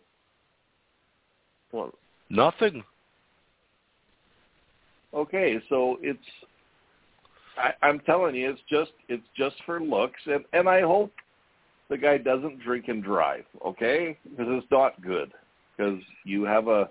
Well, 1.71 1.91
Nothing. 2.29 2.83
Okay, 5.13 5.59
so 5.69 5.97
it's 6.01 6.19
I, 7.57 7.71
I'm 7.81 7.99
telling 8.01 8.35
you, 8.35 8.49
it's 8.49 8.61
just 8.69 8.91
it's 9.07 9.23
just 9.35 9.55
for 9.65 9.79
looks, 9.81 10.19
and 10.25 10.43
and 10.53 10.67
I 10.67 10.81
hope 10.81 11.11
the 11.89 11.97
guy 11.97 12.17
doesn't 12.17 12.59
drink 12.61 12.89
and 12.89 13.01
drive. 13.03 13.45
Okay, 13.65 14.17
because 14.23 14.47
it's 14.49 14.67
not 14.71 15.01
good. 15.01 15.31
Because 15.77 16.01
you 16.23 16.43
have 16.43 16.67
a, 16.67 16.89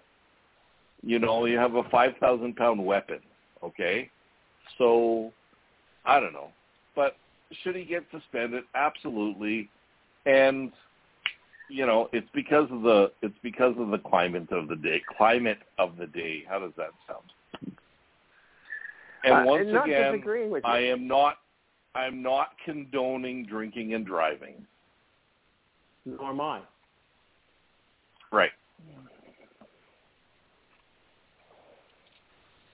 you 1.03 1.19
know, 1.19 1.45
you 1.47 1.59
have 1.59 1.75
a 1.75 1.83
five 1.91 2.13
thousand 2.21 2.57
pound 2.57 2.85
weapon. 2.85 3.19
Okay, 3.63 4.11
so 4.79 5.33
I 6.05 6.21
don't 6.21 6.33
know, 6.33 6.49
but 6.95 7.17
should 7.63 7.77
he 7.77 7.85
get 7.85 8.05
suspended? 8.13 8.65
Absolutely, 8.75 9.69
and 10.25 10.73
you 11.69 11.87
know, 11.87 12.09
it's 12.13 12.29
because 12.33 12.69
of 12.71 12.83
the 12.83 13.11
it's 13.23 13.35
because 13.43 13.75
of 13.79 13.91
the 13.91 13.99
climate 13.99 14.51
of 14.53 14.69
the 14.69 14.77
day. 14.77 15.03
Climate 15.17 15.59
of 15.79 15.97
the 15.97 16.07
day. 16.07 16.45
How 16.49 16.59
does 16.61 16.73
that 16.77 16.91
sound? 17.07 17.77
And 19.25 19.35
uh, 19.35 19.43
once 19.45 19.67
and 19.69 19.79
again, 19.79 20.23
with. 20.51 20.65
I 20.65 20.79
am 20.79 21.09
not 21.09 21.39
I'm 21.95 22.23
not 22.23 22.51
condoning 22.65 23.47
drinking 23.47 23.95
and 23.95 24.07
driving. 24.07 24.67
Nor 26.05 26.31
am 26.31 26.41
I. 26.41 26.61
Right. 28.31 28.51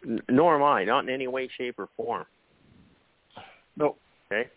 N- 0.05 0.23
Nor 0.29 0.57
am 0.57 0.63
I. 0.63 0.85
Not 0.85 1.05
in 1.05 1.11
any 1.11 1.29
way, 1.29 1.49
shape, 1.57 1.79
or 1.79 1.89
form. 1.97 2.27
No. 3.77 3.97
Okay. 4.31 4.49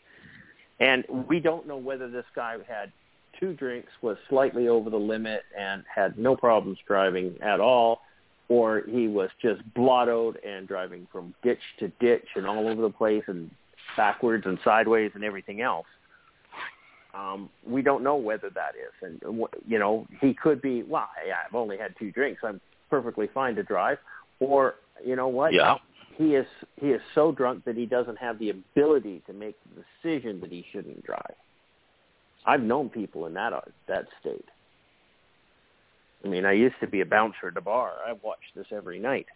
And 0.79 1.05
we 1.27 1.39
don't 1.39 1.67
know 1.67 1.77
whether 1.77 2.09
this 2.09 2.25
guy 2.35 2.57
had 2.67 2.91
two 3.39 3.53
drinks, 3.53 3.91
was 4.01 4.17
slightly 4.29 4.67
over 4.67 4.89
the 4.89 4.97
limit, 4.97 5.43
and 5.57 5.83
had 5.93 6.17
no 6.17 6.35
problems 6.35 6.77
driving 6.87 7.35
at 7.41 7.59
all, 7.59 8.01
or 8.49 8.83
he 8.87 9.07
was 9.07 9.29
just 9.41 9.61
blottoed 9.73 10.35
and 10.45 10.67
driving 10.67 11.07
from 11.11 11.33
ditch 11.43 11.59
to 11.79 11.89
ditch 11.99 12.27
and 12.35 12.45
all 12.45 12.67
over 12.67 12.81
the 12.81 12.89
place 12.89 13.23
and 13.27 13.49
backwards 13.97 14.45
and 14.45 14.57
sideways 14.63 15.11
and 15.15 15.23
everything 15.23 15.61
else. 15.61 15.87
Um, 17.15 17.49
we 17.65 17.81
don't 17.81 18.03
know 18.03 18.15
whether 18.15 18.49
that 18.49 18.73
is, 18.75 18.91
and 19.01 19.21
you 19.67 19.79
know 19.79 20.05
he 20.19 20.33
could 20.33 20.61
be. 20.61 20.83
Well, 20.83 21.07
I've 21.47 21.55
only 21.55 21.77
had 21.77 21.95
two 21.97 22.11
drinks. 22.11 22.41
I'm 22.43 22.59
perfectly 22.89 23.29
fine 23.33 23.55
to 23.55 23.63
drive. 23.63 23.99
Or 24.39 24.75
you 25.03 25.15
know 25.15 25.29
what? 25.29 25.53
Yeah. 25.53 25.75
he 26.17 26.35
is 26.35 26.45
he 26.75 26.87
is 26.87 27.01
so 27.13 27.31
drunk 27.31 27.63
that 27.65 27.77
he 27.77 27.85
doesn't 27.85 28.17
have 28.17 28.37
the 28.39 28.49
ability 28.49 29.21
to 29.27 29.33
make 29.33 29.55
the 29.63 29.83
decision 30.03 30.41
that 30.41 30.51
he 30.51 30.65
shouldn't 30.71 31.05
drive. 31.05 31.35
I've 32.45 32.61
known 32.61 32.89
people 32.89 33.27
in 33.27 33.33
that 33.35 33.53
uh, 33.53 33.61
that 33.87 34.05
state. 34.19 34.45
I 36.23 36.27
mean, 36.27 36.43
I 36.45 36.53
used 36.53 36.75
to 36.81 36.87
be 36.87 37.01
a 37.01 37.05
bouncer 37.05 37.47
at 37.49 37.57
a 37.57 37.61
bar. 37.61 37.93
I 38.05 38.13
watched 38.23 38.55
this 38.55 38.65
every 38.71 38.99
night. 38.99 39.27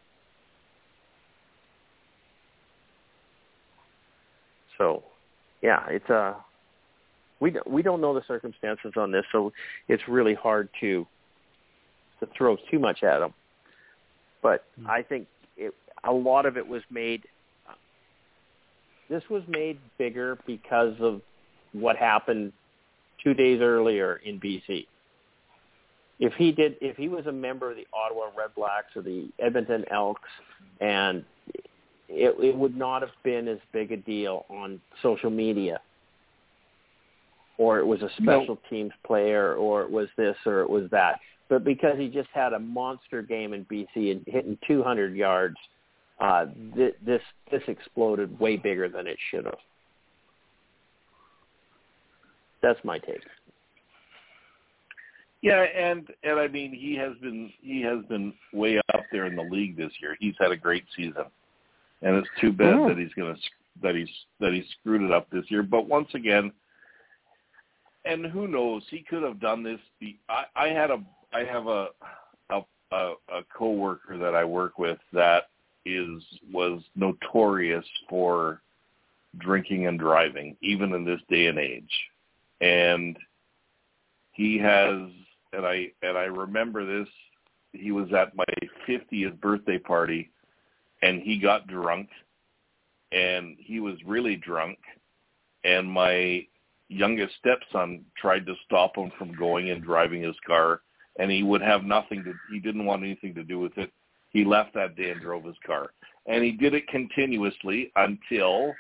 So, 4.77 5.03
yeah, 5.61 5.85
it's 5.89 6.09
uh 6.09 6.33
we 7.39 7.51
don't, 7.51 7.67
we 7.67 7.81
don't 7.81 8.01
know 8.01 8.13
the 8.13 8.23
circumstances 8.27 8.93
on 8.97 9.11
this, 9.11 9.25
so 9.31 9.51
it's 9.87 10.03
really 10.07 10.33
hard 10.33 10.69
to 10.81 11.05
to 12.19 12.27
throw 12.37 12.57
too 12.69 12.79
much 12.79 13.03
at 13.03 13.19
them. 13.19 13.33
But 14.41 14.65
hmm. 14.79 14.87
I 14.87 15.03
think 15.03 15.27
it, 15.57 15.73
a 16.03 16.11
lot 16.11 16.45
of 16.45 16.57
it 16.57 16.67
was 16.67 16.81
made. 16.89 17.23
This 19.09 19.23
was 19.29 19.43
made 19.47 19.79
bigger 19.97 20.37
because 20.45 20.95
of 20.99 21.21
what 21.71 21.95
happened 21.95 22.53
two 23.23 23.33
days 23.33 23.59
earlier 23.61 24.21
in 24.23 24.39
BC. 24.39 24.85
If 26.19 26.33
he 26.33 26.51
did, 26.51 26.75
if 26.81 26.97
he 26.97 27.07
was 27.07 27.25
a 27.27 27.31
member 27.31 27.71
of 27.71 27.77
the 27.77 27.87
Ottawa 27.93 28.25
Red 28.37 28.53
Blacks 28.55 28.95
or 28.95 29.01
the 29.01 29.29
Edmonton 29.39 29.85
Elks, 29.89 30.29
and 30.81 31.23
it, 32.09 32.35
it 32.43 32.55
would 32.55 32.75
not 32.75 33.01
have 33.01 33.11
been 33.23 33.47
as 33.47 33.59
big 33.71 33.91
a 33.91 33.97
deal 33.97 34.45
on 34.49 34.81
social 35.01 35.29
media, 35.29 35.79
or 37.59 37.77
it 37.77 37.85
was 37.85 38.01
a 38.01 38.09
special 38.21 38.57
teams 38.69 38.93
player, 39.05 39.55
or 39.55 39.83
it 39.83 39.91
was 39.91 40.07
this, 40.17 40.35
or 40.45 40.61
it 40.61 40.69
was 40.69 40.89
that. 40.91 41.19
But 41.49 41.65
because 41.65 41.97
he 41.97 42.07
just 42.07 42.29
had 42.33 42.53
a 42.53 42.59
monster 42.59 43.21
game 43.21 43.53
in 43.53 43.65
BC 43.65 44.11
and 44.11 44.23
hitting 44.27 44.57
200 44.65 45.13
yards, 45.13 45.57
uh, 46.21 46.45
th- 46.75 46.95
this 47.05 47.21
this 47.51 47.61
exploded 47.67 48.39
way 48.39 48.55
bigger 48.55 48.87
than 48.87 49.07
it 49.07 49.17
should 49.29 49.45
have. 49.45 49.57
That's 52.61 52.79
my 52.83 52.97
take. 52.97 53.21
Yeah, 55.41 55.61
and 55.61 56.07
and 56.23 56.39
I 56.39 56.47
mean 56.47 56.73
he 56.73 56.95
has 56.95 57.13
been 57.21 57.51
he 57.61 57.81
has 57.81 58.05
been 58.05 58.33
way 58.53 58.77
up 58.93 59.03
there 59.11 59.25
in 59.25 59.35
the 59.35 59.43
league 59.43 59.75
this 59.75 59.91
year. 60.01 60.15
He's 60.19 60.35
had 60.39 60.51
a 60.51 60.57
great 60.57 60.85
season, 60.95 61.25
and 62.01 62.15
it's 62.15 62.27
too 62.39 62.53
bad 62.53 62.77
Yeah. 62.79 62.87
that 62.89 62.97
he's 62.97 63.13
gonna 63.15 63.37
that 63.81 63.95
he's 63.95 64.09
that 64.39 64.53
he 64.53 64.63
screwed 64.79 65.01
it 65.01 65.11
up 65.11 65.29
this 65.29 65.49
year. 65.49 65.63
But 65.63 65.87
once 65.87 66.09
again, 66.13 66.51
and 68.09 68.25
who 68.25 68.47
knows? 68.47 68.83
He 68.89 69.03
could 69.09 69.23
have 69.23 69.39
done 69.39 69.63
this. 69.63 69.79
I 70.29 70.45
I 70.55 70.67
had 70.69 70.91
a 70.91 71.01
I 71.33 71.43
have 71.43 71.67
a 71.67 71.87
a 72.49 72.61
a, 72.91 73.13
a 73.33 73.41
coworker 73.55 74.17
that 74.17 74.35
I 74.35 74.43
work 74.43 74.79
with 74.79 74.99
that 75.13 75.49
is 75.85 76.23
was 76.51 76.81
notorious 76.95 77.85
for 78.09 78.61
drinking 79.37 79.87
and 79.87 79.99
driving, 79.99 80.57
even 80.61 80.93
in 80.93 81.05
this 81.05 81.21
day 81.29 81.47
and 81.47 81.59
age. 81.59 82.09
and 82.61 83.17
he 84.33 84.57
has 84.57 85.09
and 85.53 85.65
I 85.65 85.91
and 86.01 86.17
I 86.17 86.25
remember 86.25 86.85
this 86.85 87.09
he 87.73 87.91
was 87.91 88.11
at 88.13 88.35
my 88.35 88.45
50th 88.87 89.39
birthday 89.39 89.77
party 89.77 90.31
and 91.01 91.21
he 91.21 91.37
got 91.37 91.67
drunk 91.67 92.09
and 93.11 93.57
he 93.59 93.79
was 93.79 93.95
really 94.05 94.35
drunk 94.35 94.79
and 95.63 95.91
my 95.91 96.45
youngest 96.89 97.35
stepson 97.39 98.03
tried 98.17 98.45
to 98.47 98.55
stop 98.65 98.97
him 98.97 99.11
from 99.17 99.33
going 99.33 99.69
and 99.69 99.83
driving 99.83 100.23
his 100.23 100.35
car 100.45 100.81
and 101.19 101.29
he 101.29 101.43
would 101.43 101.61
have 101.61 101.83
nothing 101.83 102.23
to 102.23 102.33
he 102.51 102.59
didn't 102.59 102.85
want 102.85 103.03
anything 103.03 103.35
to 103.35 103.43
do 103.43 103.59
with 103.59 103.77
it. 103.77 103.91
He 104.31 104.43
left 104.43 104.73
that 104.73 104.95
day 104.95 105.11
and 105.11 105.21
drove 105.21 105.43
his 105.43 105.55
car. 105.65 105.91
And 106.25 106.43
he 106.43 106.51
did 106.51 106.73
it 106.73 106.87
continuously 106.87 107.91
until 107.95 108.73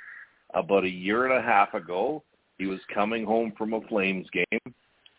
about 0.53 0.83
a 0.83 0.89
year 0.89 1.25
and 1.25 1.37
a 1.37 1.41
half 1.41 1.73
ago 1.73 2.23
he 2.57 2.65
was 2.65 2.79
coming 2.93 3.25
home 3.25 3.53
from 3.57 3.73
a 3.73 3.81
flames 3.87 4.27
game 4.31 4.73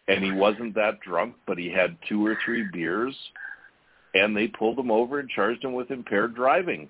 and 0.09 0.25
he 0.25 0.33
wasn't 0.33 0.75
that 0.75 1.01
drunk 1.01 1.37
but 1.47 1.59
he 1.59 1.71
had 1.71 1.97
two 2.09 2.25
or 2.27 2.37
three 2.45 2.67
beers 2.73 3.15
and 4.15 4.37
they 4.37 4.49
pulled 4.49 4.79
him 4.79 4.91
over 4.91 5.21
and 5.21 5.31
charged 5.31 5.65
him 5.65 5.73
with 5.73 5.93
impaired 5.93 6.35
driving. 6.35 6.89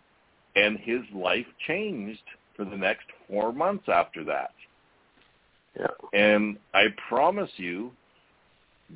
And 0.57 0.79
his 0.79 1.03
life 1.15 1.47
changed 1.67 2.23
for 2.57 2.65
the 2.65 2.77
next 2.77 3.05
four 3.29 3.53
months 3.53 3.85
after 3.89 4.25
that 4.25 4.51
Yeah. 5.79 5.87
and 6.13 6.57
I 6.75 6.87
promise 7.09 7.51
you, 7.57 7.93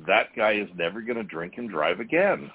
that 0.05 0.35
guy 0.35 0.53
is 0.53 0.67
never 0.75 1.01
going 1.01 1.17
to 1.17 1.23
drink 1.23 1.53
and 1.57 1.69
drive 1.69 1.99
again. 1.99 2.51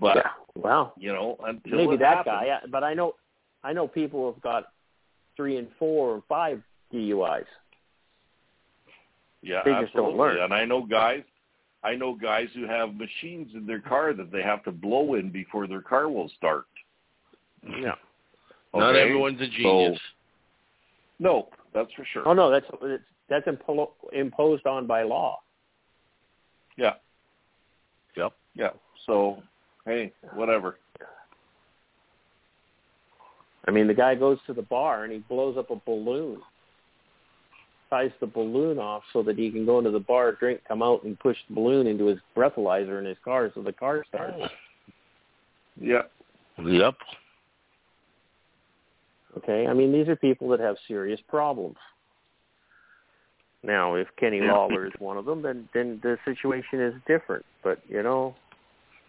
But 0.00 0.16
yeah. 0.16 0.30
Wow. 0.56 0.92
you 0.98 1.12
know, 1.12 1.36
until 1.46 1.78
Maybe 1.78 1.94
it 1.94 2.00
that 2.00 2.16
happens, 2.18 2.34
guy, 2.46 2.58
but 2.70 2.82
I 2.82 2.94
know, 2.94 3.14
I 3.62 3.72
know 3.72 3.86
people 3.86 4.32
have 4.32 4.42
got 4.42 4.72
three 5.36 5.56
and 5.56 5.68
four 5.78 6.14
and 6.14 6.22
five 6.28 6.62
DUIs. 6.92 7.44
yeah, 9.42 9.60
they 9.64 9.70
just 9.80 9.92
don't 9.94 10.06
absolutely. 10.06 10.18
learn. 10.18 10.40
And 10.42 10.54
I 10.54 10.64
know 10.64 10.82
guys, 10.84 11.22
I 11.82 11.94
know 11.94 12.14
guys 12.14 12.48
who 12.54 12.66
have 12.66 12.94
machines 12.94 13.50
in 13.54 13.66
their 13.66 13.80
car 13.80 14.14
that 14.14 14.32
they 14.32 14.42
have 14.42 14.64
to 14.64 14.72
blow 14.72 15.14
in 15.14 15.30
before 15.30 15.66
their 15.66 15.82
car 15.82 16.08
will 16.08 16.30
start. 16.36 16.66
Yeah. 17.62 17.94
Not 18.74 18.96
everyone's 18.96 19.40
a 19.40 19.46
genius. 19.46 20.00
No, 21.18 21.48
that's 21.72 21.92
for 21.92 22.04
sure. 22.12 22.26
Oh 22.26 22.32
no, 22.32 22.50
that's 22.50 22.66
it's, 22.82 23.04
that's 23.28 23.46
impo- 23.46 23.90
imposed 24.12 24.66
on 24.66 24.86
by 24.86 25.02
law. 25.02 25.40
Yeah, 26.76 26.94
Yep. 28.16 28.32
yeah. 28.54 28.70
So, 29.06 29.42
hey, 29.86 30.12
whatever. 30.34 30.78
I 33.66 33.70
mean, 33.70 33.86
the 33.86 33.94
guy 33.94 34.14
goes 34.14 34.38
to 34.46 34.52
the 34.52 34.62
bar 34.62 35.04
and 35.04 35.12
he 35.12 35.20
blows 35.20 35.56
up 35.56 35.70
a 35.70 35.76
balloon, 35.86 36.38
ties 37.88 38.10
the 38.20 38.26
balloon 38.26 38.78
off 38.78 39.02
so 39.12 39.22
that 39.22 39.38
he 39.38 39.50
can 39.50 39.64
go 39.64 39.78
into 39.78 39.90
the 39.90 40.00
bar, 40.00 40.32
drink, 40.32 40.60
come 40.68 40.82
out, 40.82 41.04
and 41.04 41.18
push 41.18 41.36
the 41.48 41.54
balloon 41.54 41.86
into 41.86 42.06
his 42.06 42.18
breathalyzer 42.36 42.98
in 42.98 43.06
his 43.06 43.16
car 43.24 43.50
so 43.54 43.62
the 43.62 43.72
car 43.72 44.04
starts. 44.08 44.36
Yep. 45.80 46.10
Yep. 46.62 46.94
Okay, 49.38 49.66
I 49.66 49.72
mean 49.72 49.92
these 49.92 50.08
are 50.08 50.16
people 50.16 50.48
that 50.48 50.60
have 50.60 50.76
serious 50.86 51.20
problems. 51.28 51.76
Now, 53.62 53.94
if 53.94 54.08
Kenny 54.16 54.38
Yeah. 54.38 54.52
Lawler 54.52 54.86
is 54.86 54.92
one 54.98 55.16
of 55.16 55.24
them, 55.24 55.42
then 55.42 55.68
then 55.72 56.00
the 56.02 56.18
situation 56.24 56.80
is 56.80 56.94
different. 57.06 57.44
But 57.62 57.78
you 57.88 58.02
know, 58.02 58.34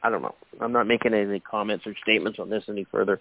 I 0.02 0.10
don't 0.10 0.22
know. 0.22 0.36
I'm 0.62 0.72
not 0.72 0.88
making 0.88 1.14
any 1.14 1.40
comments 1.40 1.86
or 1.86 1.94
statements 2.02 2.40
on 2.40 2.50
this 2.50 2.64
any 2.70 2.86
further. 2.86 3.20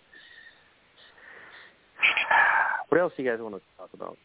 What 2.88 3.00
else 3.00 3.12
do 3.16 3.22
you 3.22 3.30
guys 3.30 3.40
want 3.40 3.56
to 3.56 3.60
talk 3.76 3.90
about? 3.94 4.16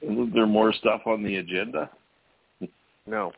isn't 0.00 0.32
there 0.32 0.46
more 0.46 0.72
stuff 0.72 1.00
on 1.06 1.24
the 1.24 1.36
agenda? 1.38 1.90
No. 3.04 3.32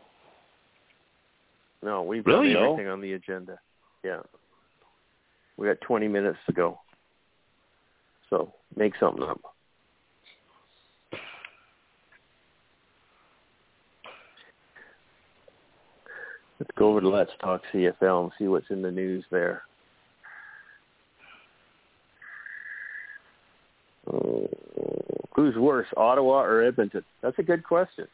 No, 1.82 2.02
we've 2.02 2.26
Really? 2.26 2.52
got 2.52 2.76
No? 2.76 2.92
on 2.92 3.00
the 3.00 3.14
agenda. 3.14 3.58
Yeah. 4.04 4.20
We 5.60 5.66
got 5.66 5.80
20 5.82 6.08
minutes 6.08 6.38
to 6.46 6.54
go. 6.54 6.80
So 8.30 8.54
make 8.76 8.94
something 8.98 9.22
up. 9.22 9.38
Let's 16.58 16.70
go 16.78 16.88
over 16.88 17.02
to 17.02 17.08
Let's 17.08 17.30
Talk 17.42 17.60
CFL 17.74 18.22
and 18.22 18.32
see 18.38 18.48
what's 18.48 18.70
in 18.70 18.80
the 18.80 18.90
news 18.90 19.22
there. 19.30 19.62
Oh, 24.10 24.48
who's 25.36 25.56
worse, 25.56 25.88
Ottawa 25.94 26.42
or 26.42 26.62
Edmonton? 26.62 27.04
That's 27.22 27.38
a 27.38 27.42
good 27.42 27.64
question. 27.64 28.06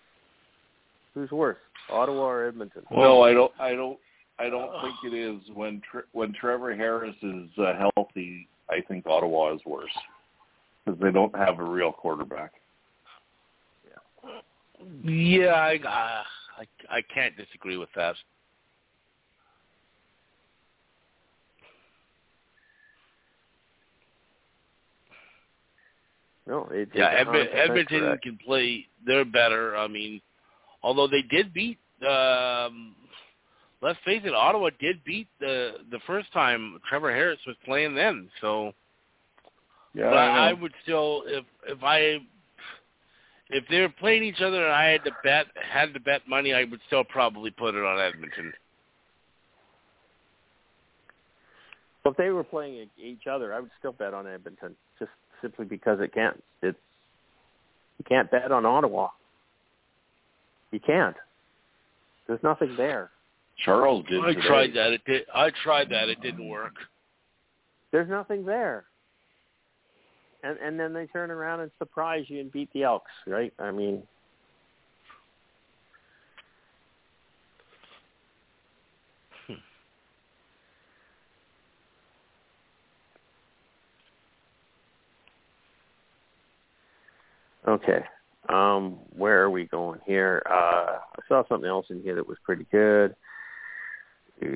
Who's 1.15 1.31
worse, 1.31 1.59
Ottawa 1.91 2.25
or 2.25 2.49
Edmonton? 2.49 2.83
no, 2.91 3.23
I 3.23 3.33
don't. 3.33 3.53
I 3.61 3.75
don't. 3.75 3.99
I 4.39 4.51
don't 4.51 4.71
think 4.83 5.13
it 5.13 5.17
is. 5.17 5.41
When 5.55 5.81
Tre- 5.91 6.03
when 6.13 6.33
Trevor 6.33 6.75
Harris 6.75 7.17
is 7.23 7.49
uh, 7.59 7.73
healthy, 7.97 8.49
I 8.69 8.81
think 8.87 9.07
Ottawa 9.07 9.55
is 9.55 9.61
worse 9.65 9.91
because 10.85 11.01
they 11.01 11.11
don't 11.11 11.35
have 11.37 11.59
a 11.59 11.65
real 11.65 11.93
quarterback. 11.93 12.53
Yeah, 15.05 15.47
I, 15.53 15.77
uh, 15.77 16.23
I 16.61 16.97
I 16.99 17.03
can't 17.13 17.37
disagree 17.37 17.77
with 17.79 17.89
that. 17.97 18.15
No, 26.47 26.69
it, 26.71 26.91
Yeah, 26.95 27.09
it's 27.11 27.29
Edmon- 27.29 27.53
100% 27.53 27.71
Edmonton 27.71 28.19
can 28.23 28.39
play. 28.45 28.87
They're 29.05 29.25
better. 29.25 29.77
I 29.77 29.89
mean, 29.89 30.21
although 30.83 31.09
they 31.09 31.23
did 31.23 31.53
beat. 31.53 31.79
Um, 32.07 32.95
let's 33.83 33.99
face 34.05 34.23
it, 34.25 34.35
Ottawa 34.35 34.71
did 34.81 35.03
beat 35.05 35.29
the 35.41 35.75
the 35.91 36.01
first 36.07 36.33
time 36.33 36.79
Trevor 36.89 37.13
Harris 37.13 37.39
was 37.47 37.57
playing 37.65 37.95
then. 37.95 38.29
So, 38.41 38.73
Yeah, 39.95 40.11
but 40.11 40.19
I 40.19 40.51
I 40.51 40.53
would 40.53 40.73
still, 40.83 41.23
if 41.27 41.45
if 41.69 41.83
I 41.83 42.19
if 43.51 43.65
they 43.69 43.81
were 43.81 43.89
playing 43.89 44.25
each 44.25 44.41
other 44.41 44.65
and 44.65 44.73
I 44.73 44.87
had 44.87 45.05
to 45.05 45.11
bet 45.23 45.47
had 45.55 45.95
to 45.95 46.01
bet 46.01 46.23
money, 46.29 46.53
I 46.55 46.65
would 46.65 46.81
still 46.87 47.05
probably 47.05 47.51
put 47.51 47.75
it 47.75 47.85
on 47.85 48.01
Edmonton. 48.01 48.53
Well, 52.05 52.13
if 52.13 52.19
they 52.19 52.31
were 52.31 52.45
playing 52.45 52.89
each 53.03 53.27
other, 53.27 53.53
I 53.53 53.61
would 53.61 53.71
still 53.79 53.93
bet 53.93 54.15
on 54.15 54.29
Edmonton, 54.29 54.77
just 54.99 55.11
simply 55.43 55.65
because 55.65 55.99
it 56.01 56.15
can't. 56.15 56.43
It's 56.63 56.79
you 57.99 58.05
can't 58.09 58.31
bet 58.31 58.53
on 58.53 58.67
Ottawa. 58.67 59.09
You 60.71 60.81
can't. 60.81 61.17
There's 62.27 62.43
nothing 62.43 62.75
there. 62.77 63.11
Charles 63.65 64.05
did. 64.09 64.21
I 64.23 64.35
today. 64.35 64.47
tried 64.47 64.75
that. 64.75 64.93
It 64.93 65.05
did. 65.07 65.23
I 65.35 65.51
tried 65.63 65.89
that. 65.91 66.09
It 66.09 66.21
didn't 66.21 66.49
work. 66.49 66.75
There's 67.93 68.09
nothing 68.09 68.45
there. 68.45 68.85
And 70.43 70.59
and 70.59 70.79
then 70.79 70.93
they 70.93 71.07
turn 71.07 71.31
around 71.31 71.61
and 71.61 71.71
surprise 71.79 72.25
you 72.29 72.41
and 72.41 72.53
beat 72.53 72.71
the 72.73 72.83
Elks, 72.85 73.11
right? 73.27 73.53
I 73.59 73.71
mean, 73.71 74.03
Okay. 87.67 88.05
Um, 88.49 88.99
where 89.17 89.43
are 89.43 89.51
we 89.51 89.65
going 89.65 89.99
here? 90.07 90.43
Uh, 90.49 90.99
I 91.01 91.21
saw 91.29 91.43
something 91.49 91.69
else 91.69 91.87
in 91.91 92.01
here 92.03 92.15
that 92.15 92.27
was 92.27 92.39
pretty 92.45 92.67
good. 92.71 93.15
Uh, 94.43 94.47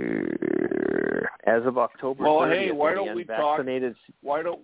As 1.44 1.65
of 1.65 1.78
October 1.78 2.24
Well, 2.24 2.40
30th, 2.40 2.52
hey, 2.52 2.70
why 2.73 2.93
any 2.93 3.07
don't 3.07 3.16
we 3.16 3.24
talk- 3.24 3.61
unvaccinated 3.61 3.97
Why 4.23 4.43
don't? 4.43 4.61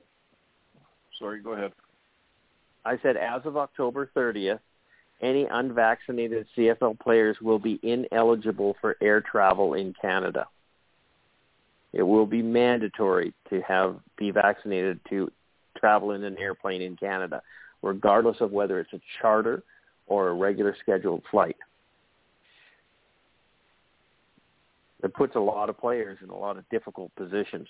Sorry, 1.19 1.41
go 1.41 1.53
ahead. 1.53 1.73
I 2.85 2.99
said 3.03 3.17
as 3.17 3.45
of 3.47 3.57
October 3.57 4.11
30th, 4.15 4.61
any 5.23 5.47
unvaccinated 5.47 6.47
CFL 6.57 6.99
players 7.01 7.37
will 7.41 7.59
be 7.59 7.81
ineligible 7.83 8.77
for 8.81 8.97
air 9.01 9.21
travel 9.23 9.75
in 9.75 9.95
Canada. 10.01 10.47
It 11.93 12.03
will 12.03 12.27
be 12.27 12.43
mandatory 12.43 13.33
to 13.49 13.63
have 13.63 13.97
be 14.19 14.31
vaccinated 14.31 15.01
to 15.09 15.33
travel 15.79 16.13
in 16.13 16.23
an 16.25 16.37
airplane 16.39 16.83
in 16.83 16.97
Canada, 16.97 17.43
regardless 17.83 18.37
of 18.41 18.53
whether 18.53 18.79
it's 18.79 18.93
a 18.93 19.01
charter 19.21 19.63
or 20.07 20.29
a 20.29 20.35
regular 20.35 20.77
scheduled 20.81 21.23
flight. 21.31 21.57
It 25.03 25.15
puts 25.15 25.35
a 25.37 25.41
lot 25.41 25.69
of 25.69 25.79
players 25.79 26.19
in 26.23 26.31
a 26.31 26.37
lot 26.37 26.57
of 26.57 26.69
difficult 26.71 27.15
positions. 27.17 27.69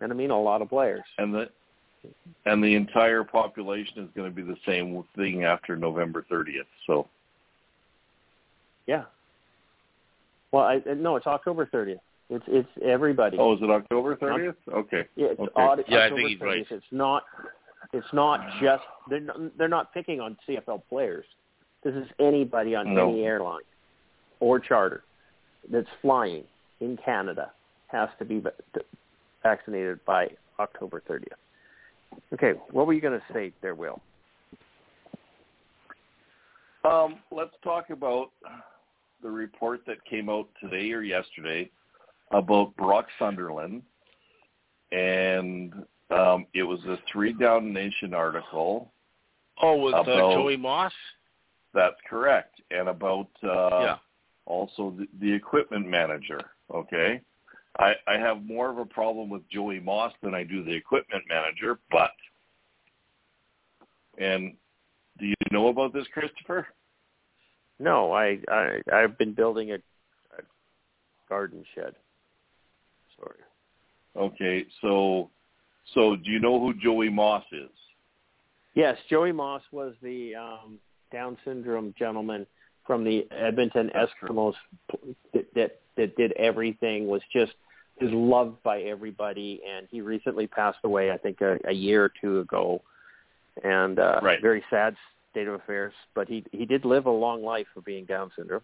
And 0.00 0.12
I 0.12 0.14
mean 0.14 0.30
a 0.30 0.40
lot 0.40 0.60
of 0.60 0.68
players. 0.68 1.04
And 1.18 1.32
the 1.34 1.48
and 2.44 2.62
the 2.62 2.74
entire 2.74 3.24
population 3.24 4.02
is 4.02 4.10
going 4.14 4.28
to 4.30 4.34
be 4.34 4.42
the 4.42 4.58
same 4.66 5.02
thing 5.16 5.44
after 5.44 5.76
November 5.76 6.24
30th. 6.30 6.66
So 6.86 7.08
Yeah. 8.86 9.04
Well, 10.52 10.64
I 10.64 10.82
no, 10.94 11.16
it's 11.16 11.26
October 11.26 11.66
30th. 11.66 12.00
It's 12.30 12.44
it's 12.48 12.68
everybody. 12.82 13.36
Oh, 13.38 13.54
is 13.54 13.62
it 13.62 13.70
October 13.70 14.16
30th? 14.16 14.56
Okay. 14.72 15.06
Yeah, 15.14 15.28
it's 15.28 15.40
Okay. 15.40 15.52
odd. 15.56 15.84
Yeah, 15.88 16.04
I 16.04 16.08
think 16.10 16.28
he's 16.28 16.38
30th. 16.38 16.42
right. 16.42 16.66
It's 16.70 16.86
not. 16.90 17.24
It's 17.92 18.12
not 18.12 18.40
ah. 18.40 18.58
just 18.60 18.84
they're 19.08 19.20
not, 19.20 19.58
they're 19.58 19.68
not 19.68 19.92
picking 19.94 20.20
on 20.20 20.36
CFL 20.48 20.82
players. 20.88 21.26
This 21.84 21.94
is 21.94 22.08
anybody 22.18 22.74
on 22.74 22.94
No. 22.94 23.10
any 23.10 23.24
airline 23.24 23.60
or 24.40 24.58
charter 24.58 25.04
that's 25.70 25.88
flying 26.00 26.44
in 26.80 26.96
Canada 26.96 27.52
has 27.88 28.08
to 28.18 28.24
be 28.24 28.42
vaccinated 29.42 30.04
by 30.04 30.28
October 30.58 31.02
30th. 31.08 31.36
Okay, 32.32 32.52
what 32.70 32.86
were 32.86 32.92
you 32.92 33.00
going 33.00 33.18
to 33.18 33.32
say 33.32 33.52
there, 33.60 33.74
Will? 33.74 34.00
Um, 36.84 37.16
let's 37.30 37.54
talk 37.62 37.90
about 37.90 38.30
the 39.22 39.30
report 39.30 39.80
that 39.86 40.04
came 40.04 40.28
out 40.28 40.48
today 40.60 40.92
or 40.92 41.02
yesterday 41.02 41.70
about 42.30 42.76
Brock 42.76 43.06
Sunderland, 43.18 43.82
and 44.92 45.72
um, 46.10 46.46
it 46.54 46.62
was 46.62 46.80
a 46.84 46.98
Three 47.10 47.32
Down 47.32 47.72
Nation 47.72 48.12
article. 48.12 48.92
Oh, 49.62 49.76
with 49.76 49.94
uh, 49.94 50.04
Joey 50.04 50.56
Moss. 50.56 50.92
That's 51.74 51.96
correct, 52.08 52.60
and 52.70 52.88
about 52.88 53.28
uh, 53.42 53.80
yeah. 53.80 53.96
also 54.46 54.94
the, 54.96 55.08
the 55.20 55.32
equipment 55.32 55.88
manager. 55.88 56.40
Okay, 56.72 57.20
I, 57.78 57.94
I 58.06 58.16
have 58.16 58.44
more 58.44 58.70
of 58.70 58.78
a 58.78 58.84
problem 58.84 59.28
with 59.28 59.42
Joey 59.50 59.80
Moss 59.80 60.12
than 60.22 60.34
I 60.34 60.44
do 60.44 60.62
the 60.62 60.72
equipment 60.72 61.24
manager, 61.28 61.80
but 61.90 62.12
and 64.18 64.54
do 65.18 65.26
you 65.26 65.34
know 65.50 65.68
about 65.68 65.92
this, 65.92 66.06
Christopher? 66.12 66.68
No, 67.80 68.12
I 68.12 68.38
I 68.48 68.80
I've 68.92 69.18
been 69.18 69.34
building 69.34 69.72
a, 69.72 69.74
a 69.74 70.42
garden 71.28 71.64
shed. 71.74 71.94
Sorry. 73.18 73.40
Okay, 74.16 74.64
so 74.80 75.28
so 75.92 76.14
do 76.14 76.30
you 76.30 76.38
know 76.38 76.60
who 76.60 76.72
Joey 76.74 77.10
Moss 77.10 77.44
is? 77.50 77.70
Yes, 78.74 78.96
Joey 79.10 79.32
Moss 79.32 79.62
was 79.72 79.94
the 80.02 80.36
um, 80.36 80.78
Down 81.14 81.38
syndrome 81.44 81.94
gentleman 81.96 82.44
from 82.84 83.04
the 83.04 83.26
Edmonton 83.30 83.90
That's. 83.94 84.10
Eskimos 84.20 84.54
that, 85.32 85.46
that 85.54 85.80
that 85.96 86.16
did 86.16 86.32
everything. 86.32 87.06
Was 87.06 87.22
just 87.32 87.52
is 88.00 88.10
loved 88.12 88.60
by 88.64 88.80
everybody, 88.82 89.60
and 89.64 89.86
he 89.90 90.00
recently 90.00 90.48
passed 90.48 90.80
away. 90.82 91.12
I 91.12 91.16
think 91.16 91.40
a, 91.40 91.58
a 91.68 91.72
year 91.72 92.04
or 92.04 92.12
two 92.20 92.40
ago, 92.40 92.82
and 93.62 94.00
uh, 94.00 94.18
Right. 94.20 94.42
very 94.42 94.64
sad 94.68 94.96
state 95.30 95.46
of 95.46 95.54
affairs. 95.54 95.94
But 96.14 96.28
he 96.28 96.44
he 96.50 96.66
did 96.66 96.84
live 96.84 97.06
a 97.06 97.10
long 97.10 97.44
life 97.44 97.68
for 97.72 97.80
being 97.80 98.04
Down 98.04 98.32
syndrome. 98.36 98.62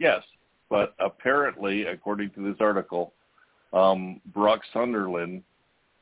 Yes, 0.00 0.22
but 0.68 0.94
apparently, 0.98 1.84
according 1.84 2.30
to 2.30 2.42
this 2.42 2.60
article, 2.60 3.12
um, 3.72 4.20
Brock 4.34 4.60
Sunderland 4.72 5.44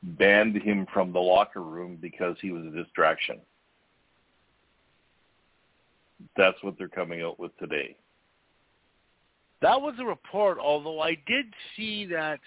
banned 0.03 0.57
him 0.57 0.87
from 0.93 1.13
the 1.13 1.21
locker 1.21 1.63
room 1.63 1.99
because 2.01 2.37
he 2.41 2.51
was 2.53 2.65
a 2.65 2.71
distraction. 2.71 3.39
That's 6.37 6.57
what 6.63 6.75
they're 6.79 6.89
coming 6.89 7.23
out 7.23 7.39
with 7.39 7.57
today. 7.59 7.97
That 9.63 9.81
was 9.81 9.95
a 9.99 10.05
report, 10.05 10.59
although 10.59 11.01
I 11.01 11.17
did 11.27 11.47
see 11.77 12.07
that. 12.07 12.41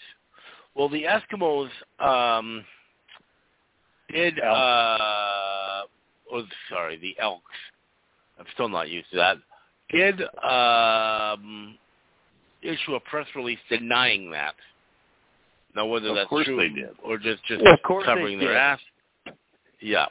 Well, 0.75 0.89
the 0.89 1.03
Eskimos 1.03 1.69
um, 1.99 2.63
did. 4.09 4.39
Uh, 4.39 5.81
oh, 6.31 6.43
sorry, 6.69 6.97
the 6.97 7.15
Elks. 7.19 7.41
I'm 8.39 8.45
still 8.53 8.69
not 8.69 8.89
used 8.89 9.09
to 9.11 9.17
that. 9.17 9.37
Did 9.89 10.21
um, 10.43 11.77
issue 12.61 12.95
a 12.95 12.99
press 12.99 13.25
release 13.35 13.59
denying 13.69 14.29
that. 14.31 14.55
Now, 15.75 15.85
whether 15.85 16.09
Of 16.09 16.15
that's 16.15 16.29
course 16.29 16.45
true 16.45 16.57
they 16.57 16.69
did. 16.69 16.89
or 17.03 17.17
just 17.17 17.43
just 17.45 17.65
Of 17.65 17.81
course 17.83 18.05
covering 18.05 18.39
their 18.39 18.57
ass. 18.57 18.79
Yeah. 19.79 20.07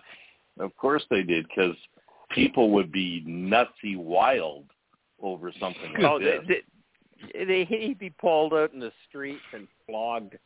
Of 0.59 0.77
course 0.77 1.05
they 1.11 1.23
did, 1.23 1.47
because 1.49 1.77
people 2.37 2.71
would 2.71 2.93
be 2.93 3.25
nutsy 3.27 3.97
wild 3.97 4.65
over 5.21 5.51
something 5.59 5.93
like 5.95 6.05
Oh, 6.05 6.19
this. 6.21 6.41
they, 6.47 7.45
they, 7.45 7.65
he'd 7.65 7.99
be 7.99 8.11
pulled 8.11 8.53
out 8.53 8.73
in 8.73 8.79
the 8.79 8.93
streets 9.09 9.43
and 9.53 9.67
flogged, 9.87 10.37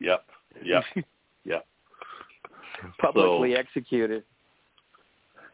Yep, 0.00 0.24
yep, 0.62 0.84
yep, 1.44 1.66
publicly 3.00 3.56
executed. 3.56 4.22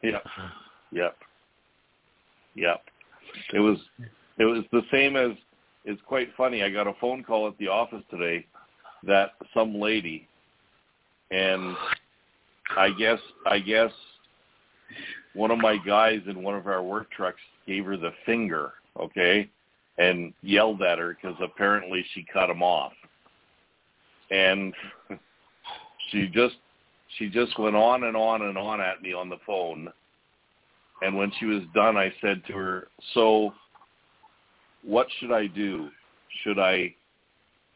yep, 0.02 0.24
yep, 0.90 1.16
yep. 2.54 2.82
It 3.54 3.60
was 3.60 3.78
it 4.38 4.44
was 4.44 4.64
the 4.72 4.82
same 4.90 5.14
as 5.16 5.32
it's 5.84 6.00
quite 6.06 6.30
funny. 6.36 6.62
I 6.64 6.70
got 6.70 6.86
a 6.88 6.94
phone 7.00 7.22
call 7.22 7.46
at 7.46 7.56
the 7.58 7.68
office 7.68 8.02
today 8.10 8.44
that 9.04 9.32
some 9.54 9.78
lady 9.78 10.26
and 11.30 11.76
I 12.76 12.90
guess 12.98 13.18
I 13.46 13.58
guess 13.60 13.92
one 15.34 15.50
of 15.50 15.58
my 15.58 15.76
guys 15.76 16.20
in 16.26 16.42
one 16.42 16.54
of 16.54 16.66
our 16.66 16.82
work 16.82 17.10
trucks 17.10 17.40
gave 17.66 17.84
her 17.84 17.96
the 17.96 18.12
finger, 18.26 18.72
okay, 18.98 19.48
and 19.98 20.32
yelled 20.42 20.82
at 20.82 20.98
her 20.98 21.16
because 21.20 21.36
apparently 21.42 22.04
she 22.14 22.24
cut 22.32 22.50
him 22.50 22.62
off, 22.62 22.92
and 24.30 24.74
she 26.10 26.26
just 26.28 26.56
she 27.18 27.28
just 27.28 27.58
went 27.58 27.76
on 27.76 28.04
and 28.04 28.16
on 28.16 28.42
and 28.42 28.56
on 28.56 28.80
at 28.80 29.02
me 29.02 29.12
on 29.12 29.28
the 29.28 29.38
phone, 29.46 29.88
and 31.02 31.16
when 31.16 31.32
she 31.38 31.46
was 31.46 31.62
done, 31.74 31.96
I 31.96 32.12
said 32.20 32.42
to 32.46 32.52
her, 32.54 32.88
"So, 33.14 33.52
what 34.82 35.06
should 35.18 35.32
I 35.32 35.46
do? 35.46 35.90
Should 36.42 36.58
I 36.58 36.94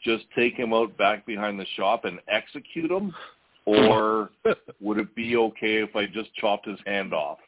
just 0.03 0.25
take 0.37 0.55
him 0.55 0.73
out 0.73 0.97
back 0.97 1.25
behind 1.27 1.59
the 1.59 1.67
shop 1.77 2.05
and 2.05 2.21
execute 2.29 2.91
him?" 2.91 3.15
Or 3.67 4.31
would 4.81 4.99
it 4.99 5.15
be 5.15 5.37
okay 5.37 5.83
if 5.83 5.95
I 5.97 6.07
just 6.07 6.35
chopped 6.35 6.67
his 6.67 6.79
hand 6.87 7.13
off? 7.15 7.39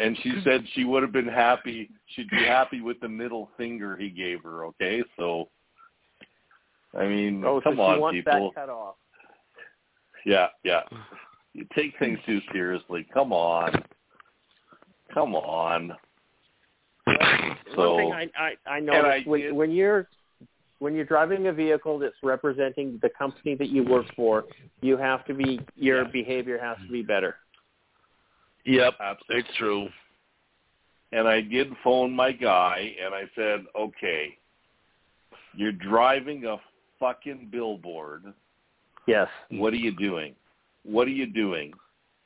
And 0.00 0.16
she 0.22 0.40
said 0.42 0.64
she 0.74 0.84
would 0.84 1.02
have 1.04 1.12
been 1.12 1.28
happy. 1.28 1.88
She'd 2.14 2.28
be 2.30 2.38
happy 2.44 2.80
with 2.80 2.98
the 3.00 3.08
middle 3.08 3.50
finger 3.56 3.96
he 3.96 4.10
gave 4.10 4.42
her. 4.42 4.64
Okay, 4.66 5.02
so 5.16 5.48
I 6.98 7.06
mean, 7.06 7.44
Oh, 7.44 7.60
come 7.60 7.76
so 7.76 7.82
on, 7.82 7.96
she 7.96 8.00
wants 8.00 8.16
people. 8.18 8.52
that 8.54 8.60
cut 8.60 8.68
off. 8.70 8.96
Yeah, 10.26 10.48
yeah. 10.64 10.80
You 11.52 11.64
take 11.76 11.92
things 11.98 12.18
too 12.26 12.40
seriously. 12.52 13.06
Come 13.14 13.32
on, 13.32 13.84
come 15.12 15.34
on. 15.36 15.92
So- 17.76 17.94
One 17.94 18.04
thing 18.04 18.12
I 18.12 18.30
I, 18.66 18.76
I 18.76 18.80
noticed 18.80 19.04
I 19.06 19.22
when, 19.30 19.40
did- 19.42 19.52
when 19.52 19.70
you're 19.70 20.08
when 20.84 20.94
you're 20.94 21.06
driving 21.06 21.46
a 21.46 21.52
vehicle 21.52 21.98
that's 21.98 22.22
representing 22.22 22.98
the 23.00 23.08
company 23.08 23.54
that 23.54 23.70
you 23.70 23.82
work 23.82 24.04
for, 24.14 24.44
you 24.82 24.98
have 24.98 25.24
to 25.24 25.32
be 25.32 25.58
your 25.76 26.02
Yeah. 26.02 26.10
behavior 26.10 26.58
has 26.58 26.76
to 26.86 26.92
be 26.92 27.00
better. 27.00 27.38
Yep. 28.66 28.94
Absolutely. 29.00 29.40
It's 29.40 29.56
true. 29.56 29.88
and 31.12 31.28
I 31.28 31.40
did 31.42 31.74
phone 31.84 32.10
my 32.10 32.32
guy 32.32 32.96
and 33.00 33.14
I 33.14 33.30
said, 33.36 33.64
okay, 33.76 34.36
you're 35.54 35.70
driving 35.70 36.44
a 36.44 36.60
fucking 36.98 37.50
billboard. 37.52 38.34
Yes. 39.06 39.28
What 39.50 39.72
are 39.72 39.76
you 39.76 39.92
doing? 39.92 40.34
What 40.82 41.06
are 41.06 41.12
you 41.12 41.26
doing? 41.26 41.72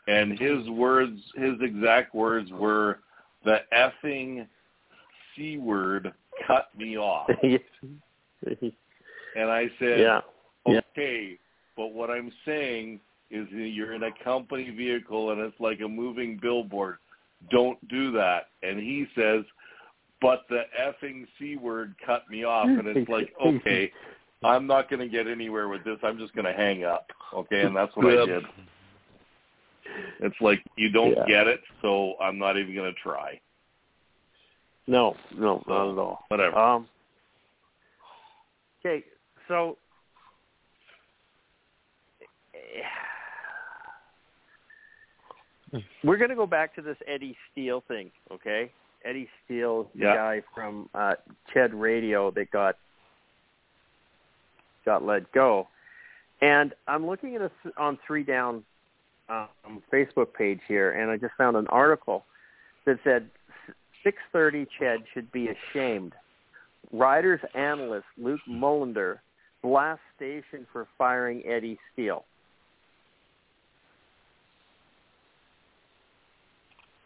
And 0.07 0.39
his 0.39 0.67
words, 0.71 1.21
his 1.37 1.61
exact 1.61 2.15
words 2.15 2.51
were, 2.51 3.01
the 3.45 3.59
effing 3.75 4.49
C 5.37 5.59
word 5.59 6.15
cut 6.47 6.69
me 6.77 6.97
off. 6.97 7.29
And 9.37 9.51
I 9.51 9.69
said, 9.79 10.01
yeah. 10.01 10.21
Yeah. 10.67 10.81
okay, 10.93 11.39
but 11.77 11.89
what 11.89 12.11
I'm 12.11 12.31
saying 12.45 13.01
is 13.31 13.47
you're 13.51 13.95
in 13.95 14.03
a 14.03 14.25
company 14.25 14.71
vehicle 14.71 15.31
and 15.33 15.41
it's 15.41 15.59
like 15.61 15.81
a 15.81 15.89
moving 15.89 16.39
billboard. 16.41 16.99
Don't 17.51 17.79
do 17.89 18.11
that. 18.13 18.49
And 18.63 18.79
he 18.79 19.07
says, 19.15 19.45
but 20.21 20.45
the 20.49 20.63
effing 20.79 21.27
C 21.39 21.57
word 21.57 21.95
cut 22.05 22.29
me 22.29 22.45
off. 22.45 22.67
And 22.67 22.87
it's 22.89 23.09
like, 23.09 23.33
okay, 23.45 23.93
I'm 24.43 24.67
not 24.67 24.91
going 24.91 25.01
to 25.01 25.09
get 25.09 25.27
anywhere 25.27 25.69
with 25.69 25.85
this. 25.85 25.99
I'm 26.03 26.19
just 26.19 26.35
going 26.35 26.47
to 26.47 26.53
hang 26.53 26.85
up. 26.85 27.07
Okay. 27.33 27.63
And 27.63 27.77
that's 27.77 27.95
what 27.97 28.07
I 28.07 28.27
did. 28.27 28.45
It's 30.21 30.37
like, 30.41 30.63
you 30.77 30.91
don't 30.91 31.17
Yeah. 31.17 31.27
get 31.27 31.47
it, 31.47 31.61
so 31.81 32.15
I'm 32.21 32.39
not 32.39 32.59
even 32.59 32.75
going 32.75 32.93
to 32.93 33.01
try. 33.01 33.41
No, 34.87 35.17
no, 35.37 35.63
not 35.69 35.93
at 35.93 35.99
all. 35.99 36.25
Whatever. 36.29 36.59
Um. 36.59 36.89
Okay, 38.89 39.05
so 39.49 39.77
we're 46.03 46.17
going 46.17 46.31
to 46.31 46.37
go 46.37 46.47
back 46.47 46.75
to 46.77 46.83
this 46.83 46.97
Eddie 47.07 47.37
Steele 47.53 47.83
thing, 47.87 48.11
okay? 48.33 48.71
Eddie 49.05 49.29
Steele, 49.45 49.91
the 49.95 50.01
Yeah. 50.07 50.15
guy 50.15 50.43
from 50.55 50.89
uh, 50.95 51.17
Ched 51.55 51.71
Radio 51.75 52.31
that 52.31 52.51
got 52.51 52.77
got 54.87 55.05
let 55.05 55.31
go, 55.33 55.69
and 56.41 56.73
I'm 56.87 57.07
looking 57.07 57.37
at 57.37 57.43
a 57.43 57.51
on 57.77 57.99
Three 58.07 58.23
Down 58.25 58.65
um, 59.29 59.83
Facebook 59.93 60.33
page 60.33 60.61
here, 60.67 60.93
and 60.93 61.11
I 61.11 61.19
just 61.19 61.35
found 61.37 61.59
an 61.59 61.67
article 61.67 62.25
that 62.87 62.99
said 63.05 63.29
630 64.03 64.67
Ched 64.81 65.05
should 65.13 65.31
be 65.31 65.49
ashamed. 65.51 66.15
Riders 66.93 67.41
analyst 67.55 68.07
Luke 68.17 68.41
Mullender 68.49 69.19
blast 69.63 70.01
station 70.17 70.67
for 70.73 70.87
firing 70.97 71.43
Eddie 71.47 71.79
Steele. 71.93 72.25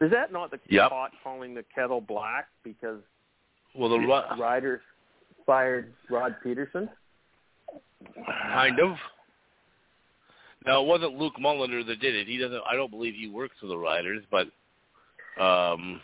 Is 0.00 0.10
that 0.10 0.32
not 0.32 0.50
the 0.50 0.60
Yep. 0.68 0.90
pot 0.90 1.12
calling 1.22 1.54
the 1.54 1.62
kettle 1.74 2.00
black 2.00 2.48
because 2.64 3.02
Well, 3.74 3.88
the 3.88 4.00
Riders 4.36 4.82
fired 5.46 5.94
Rod 6.10 6.36
Pedersen? 6.42 6.90
kind 8.26 8.78
of. 8.80 8.98
Now 10.66 10.82
it 10.82 10.86
wasn't 10.86 11.18
Luke 11.18 11.36
Mulliner 11.36 11.84
that 11.86 12.00
did 12.00 12.14
it. 12.14 12.26
He 12.26 12.36
doesn't. 12.36 12.62
I 12.66 12.74
don't 12.74 12.90
believe 12.90 13.14
he 13.14 13.28
works 13.28 13.56
for 13.59 13.66
the 13.66 13.78
Riders, 13.78 14.24
but 14.30 14.48
um, 15.40 16.00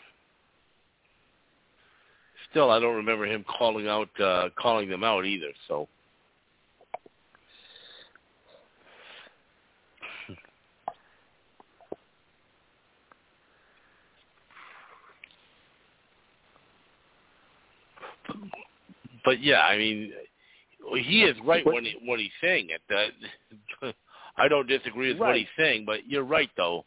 still, 2.50 2.70
I 2.70 2.80
don't 2.80 2.96
remember 2.96 3.26
him 3.26 3.44
calling 3.58 3.88
out 3.88 4.08
uh, 4.20 4.48
calling 4.58 4.88
them 4.88 5.04
out 5.04 5.24
either. 5.24 5.52
So 5.66 5.88
but 19.28 19.42
yeah, 19.42 19.60
I 19.60 19.76
mean, 19.76 20.12
he 20.96 21.22
is 21.22 21.36
right 21.44 21.64
when 21.66 21.84
he, 21.84 21.96
when 22.06 22.18
he's 22.18 22.30
saying 22.40 22.68
it. 22.70 22.80
That 22.88 23.94
I 24.38 24.48
don't 24.48 24.66
disagree 24.66 25.12
with 25.12 25.18
what 25.20 25.36
he's 25.36 25.46
saying, 25.58 25.84
but 25.84 26.08
you're 26.08 26.24
right 26.24 26.48
though. 26.56 26.86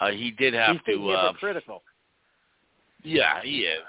Uh, 0.00 0.10
he 0.10 0.32
did 0.32 0.52
have 0.54 0.78
He's 0.84 0.96
to. 0.96 1.10
Uh, 1.10 1.26
hypocritical. 1.28 1.82
yeah, 3.04 3.40
he 3.42 3.60
is. 3.60 3.84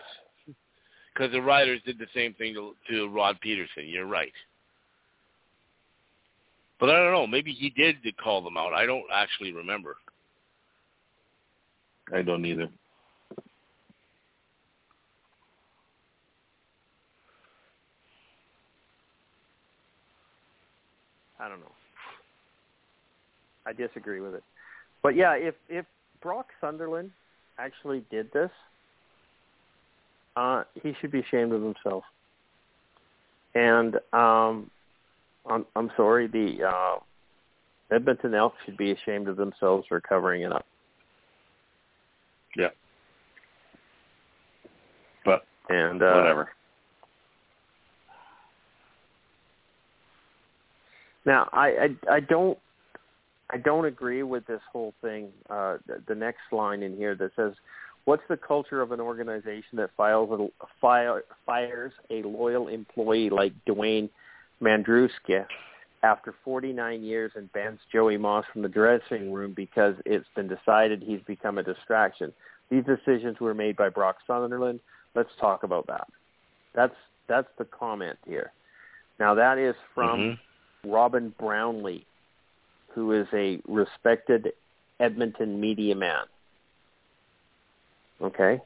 Because 1.16 1.32
the 1.32 1.42
Riders 1.42 1.80
did 1.86 1.98
the 1.98 2.08
same 2.14 2.34
thing 2.34 2.54
to, 2.56 2.76
to 2.90 3.08
Rod 3.08 3.40
Pedersen. 3.42 3.88
You're 3.88 4.06
right. 4.06 4.34
But 6.78 6.90
I 6.90 6.98
don't 7.02 7.14
know. 7.14 7.26
Maybe 7.26 7.54
he 7.54 7.70
did 7.70 7.96
call 8.22 8.42
them 8.42 8.58
out. 8.58 8.74
I 8.74 8.86
don't 8.86 9.06
actually 9.14 9.54
remember. 9.54 9.96
I 12.14 12.22
don't 12.22 12.46
either. 12.46 12.68
I 21.40 21.48
don't 21.48 21.60
know. 21.60 21.72
I 23.66 23.74
disagree 23.74 24.20
with 24.20 24.36
it. 24.36 24.44
But 25.02 25.16
yeah, 25.16 25.34
if 25.36 25.56
if 25.70 25.86
Brock 26.22 26.48
Sunderland 26.60 27.12
actually 27.58 28.04
did 28.12 28.32
this, 28.34 28.52
uh, 30.36 30.64
he 30.82 30.94
should 31.00 31.12
be 31.12 31.20
ashamed 31.20 31.54
of 31.54 31.62
himself. 31.62 32.04
And 33.54 33.96
um, 34.14 34.70
I'm 35.50 35.66
I'm 35.76 35.92
sorry, 35.96 36.28
the 36.28 36.66
uh, 36.68 37.00
Edmonton 37.92 38.34
Elks 38.34 38.58
should 38.66 38.78
be 38.78 38.92
ashamed 38.92 39.28
of 39.28 39.38
themselves 39.38 39.86
for 39.88 40.02
covering 40.02 40.42
it 40.42 40.52
up. 40.52 40.66
Yeah. 42.58 42.70
But 45.24 45.46
And 45.70 46.02
uh, 46.02 46.14
whatever. 46.14 46.50
Now, 51.26 51.50
I, 51.54 51.68
I 51.68 52.16
I 52.16 52.20
don't 52.20 52.58
I 53.50 53.58
don't 53.58 53.86
agree 53.86 54.24
with 54.24 54.46
this 54.48 54.62
whole 54.72 54.94
thing. 55.02 55.30
Uh, 55.50 55.78
the, 55.88 56.02
the 56.08 56.16
next 56.16 56.42
line 56.52 56.84
in 56.84 56.96
here 56.96 57.16
that 57.16 57.32
says, 57.36 57.54
"What's 58.06 58.24
the 58.30 58.38
culture 58.38 58.82
of 58.82 58.92
an 58.92 59.00
organization 59.00 59.78
that 59.78 59.92
files 59.98 60.30
a, 60.32 60.66
fire, 60.80 61.24
fires 61.46 61.94
a 62.10 62.24
loyal 62.24 62.68
employee 62.68 63.30
like 63.30 63.54
Dwayne 63.66 64.10
Mandrusiak 64.62 65.48
after 66.04 66.34
49 66.44 67.04
years 67.04 67.32
and 67.36 67.52
bans 67.52 67.80
Joey 67.92 68.18
Moss 68.18 68.46
from 68.54 68.62
the 68.62 68.70
dressing 68.70 69.34
room 69.34 69.54
because 69.54 69.96
it's 70.06 70.28
been 70.36 70.48
decided 70.48 71.02
he's 71.02 71.22
become 71.22 71.58
a 71.58 71.64
distraction? 71.64 72.32
These 72.70 72.86
decisions 72.86 73.40
were 73.40 73.54
made 73.54 73.76
by 73.76 73.90
Brock 73.90 74.18
Sunderland. 74.26 74.80
Let's 75.16 75.36
talk 75.40 75.64
about 75.64 75.88
that. 75.88 76.08
That's 76.74 76.96
that's 77.28 77.50
the 77.58 77.66
comment 77.66 78.20
here. 78.26 78.52
Now 79.20 79.34
that 79.34 79.58
is 79.58 79.76
from." 79.94 80.20
Mhm. 80.20 80.40
Robin 80.86 81.34
Brownlee, 81.40 82.06
who 82.90 83.12
is 83.12 83.28
a 83.34 83.60
respected 83.68 84.54
Edmonton 85.00 85.60
media 85.60 85.96
man. 85.96 86.26
Okay? 88.22 88.60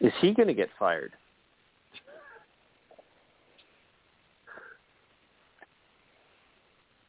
Is 0.00 0.12
he 0.20 0.32
going 0.32 0.48
to 0.48 0.54
get 0.54 0.68
fired? 0.78 1.12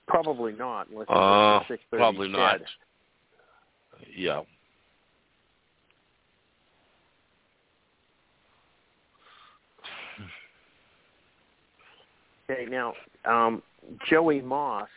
Probably 0.07 0.51
not, 0.51 0.88
Uh, 1.09 1.59
gets 1.59 1.68
to 1.68 1.95
6:30 1.95 1.97
probably 1.97 2.27
not. 2.27 2.59
Yeah. 4.13 4.41
Okay, 12.49 12.65
now 12.65 12.93
um, 13.23 13.63
Joey 14.09 14.41
Moss' 14.41 14.89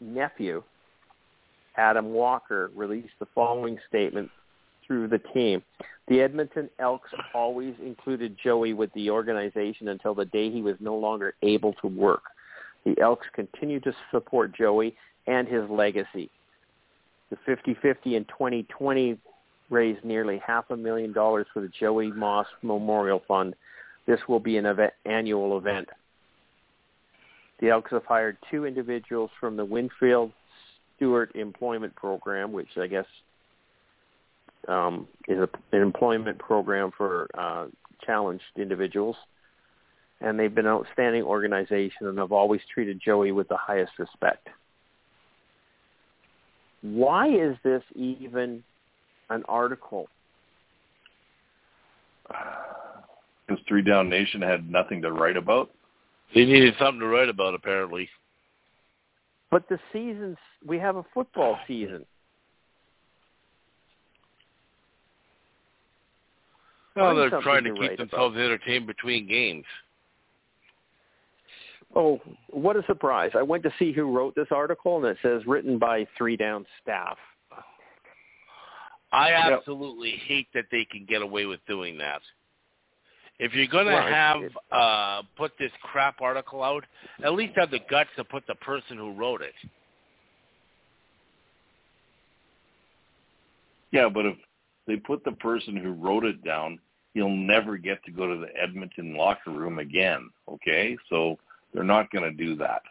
nephew, 0.00 0.62
Adam 1.76 2.12
Walker, 2.12 2.70
released 2.74 3.12
the 3.18 3.26
following 3.34 3.78
statement 3.88 4.30
through 4.88 5.06
the 5.06 5.20
team. 5.32 5.62
The 6.08 6.20
Edmonton 6.22 6.68
Elks 6.80 7.10
always 7.34 7.74
included 7.84 8.36
Joey 8.42 8.72
with 8.72 8.92
the 8.94 9.10
organization 9.10 9.88
until 9.88 10.14
the 10.14 10.24
day 10.24 10.50
he 10.50 10.62
was 10.62 10.74
no 10.80 10.96
longer 10.96 11.34
able 11.42 11.74
to 11.74 11.86
work. 11.86 12.22
The 12.84 12.98
Elks 13.00 13.26
continue 13.34 13.78
to 13.80 13.92
support 14.10 14.56
Joey 14.56 14.96
and 15.26 15.46
his 15.46 15.68
legacy. 15.70 16.30
The 17.30 17.36
50-50 17.46 18.16
in 18.16 18.24
2020 18.24 19.18
raised 19.70 20.02
nearly 20.02 20.40
half 20.44 20.70
a 20.70 20.76
million 20.76 21.12
dollars 21.12 21.46
for 21.52 21.60
the 21.60 21.70
Joey 21.78 22.10
Moss 22.10 22.46
Memorial 22.62 23.22
Fund. 23.28 23.54
This 24.06 24.20
will 24.26 24.40
be 24.40 24.56
an 24.56 24.64
event, 24.64 24.94
annual 25.04 25.58
event. 25.58 25.88
The 27.60 27.68
Elks 27.68 27.90
have 27.90 28.06
hired 28.06 28.38
two 28.50 28.64
individuals 28.64 29.30
from 29.38 29.56
the 29.56 29.64
Winnifred 29.64 30.32
Stewart 30.96 31.34
Employment 31.34 31.94
Program, 31.96 32.52
which 32.52 32.68
I 32.78 32.86
guess 32.86 33.04
um, 34.66 35.06
is 35.28 35.38
a, 35.38 35.48
an 35.76 35.82
employment 35.82 36.38
program 36.38 36.90
for 36.96 37.28
uh, 37.36 37.66
challenged 38.04 38.44
individuals. 38.56 39.16
And 40.20 40.38
they've 40.38 40.54
been 40.54 40.66
an 40.66 40.72
outstanding 40.72 41.22
organization 41.22 42.08
and 42.08 42.18
have 42.18 42.32
always 42.32 42.60
treated 42.72 43.00
Joey 43.04 43.30
with 43.30 43.48
the 43.48 43.56
highest 43.56 43.92
respect. 43.98 44.48
Why 46.82 47.28
is 47.28 47.56
this 47.62 47.82
even 47.94 48.62
an 49.30 49.44
article? 49.48 50.08
Because 52.26 53.62
Three 53.68 53.82
Down 53.82 54.08
Nation 54.08 54.42
had 54.42 54.70
nothing 54.70 55.02
to 55.02 55.12
write 55.12 55.36
about. 55.36 55.70
He 56.28 56.44
needed 56.44 56.74
something 56.78 57.00
to 57.00 57.06
write 57.06 57.28
about, 57.28 57.54
apparently. 57.54 58.08
But 59.50 59.68
the 59.68 59.78
seasons, 59.92 60.36
we 60.66 60.78
have 60.78 60.96
a 60.96 61.04
football 61.14 61.58
season. 61.66 62.04
Well, 66.98 67.16
they're 67.16 67.40
trying 67.40 67.64
to 67.64 67.70
to 67.70 67.74
keep 67.76 67.88
write 67.90 67.98
themselves 67.98 68.36
entertained 68.36 68.86
between 68.86 69.26
games. 69.28 69.64
Oh, 71.94 72.20
what 72.50 72.76
a 72.76 72.82
surprise. 72.86 73.30
I 73.34 73.42
went 73.42 73.62
to 73.62 73.72
see 73.78 73.92
who 73.92 74.14
wrote 74.14 74.34
this 74.34 74.48
article, 74.50 74.96
and 74.98 75.06
it 75.06 75.16
says 75.22 75.46
written 75.46 75.78
by 75.78 76.06
three 76.16 76.36
down 76.36 76.66
staff. 76.82 77.16
I 79.10 79.30
Yep. 79.30 79.60
absolutely 79.60 80.16
hate 80.16 80.48
that 80.52 80.66
they 80.70 80.84
can 80.84 81.06
get 81.06 81.22
away 81.22 81.46
with 81.46 81.64
doing 81.66 81.96
that. 81.96 82.20
If 83.38 83.54
you're 83.54 83.66
going 83.68 83.86
to 83.86 83.92
Well, 83.92 84.06
have 84.06 84.42
it- 84.42 84.52
uh 84.70 85.22
put 85.36 85.56
this 85.56 85.72
crap 85.80 86.20
article 86.20 86.62
out, 86.62 86.84
at 87.22 87.32
least 87.32 87.56
have 87.56 87.70
the 87.70 87.78
guts 87.78 88.10
to 88.16 88.24
put 88.24 88.46
the 88.46 88.56
person 88.56 88.98
who 88.98 89.12
wrote 89.12 89.40
it. 89.40 89.54
Yeah, 93.92 94.08
but 94.10 94.26
if 94.26 94.36
they 94.86 94.96
put 94.96 95.24
the 95.24 95.32
person 95.32 95.76
who 95.76 95.92
wrote 95.92 96.24
it 96.24 96.44
down, 96.44 96.78
he'll 97.14 97.28
never 97.28 97.76
get 97.76 98.04
to 98.04 98.10
go 98.10 98.26
to 98.32 98.40
the 98.40 98.48
Edmonton 98.60 99.16
locker 99.16 99.50
room 99.50 99.78
again. 99.78 100.30
Okay, 100.48 100.96
so 101.08 101.38
they're 101.72 101.84
not 101.84 102.10
going 102.10 102.24
to 102.24 102.30
do 102.44 102.54
that. 102.56 102.82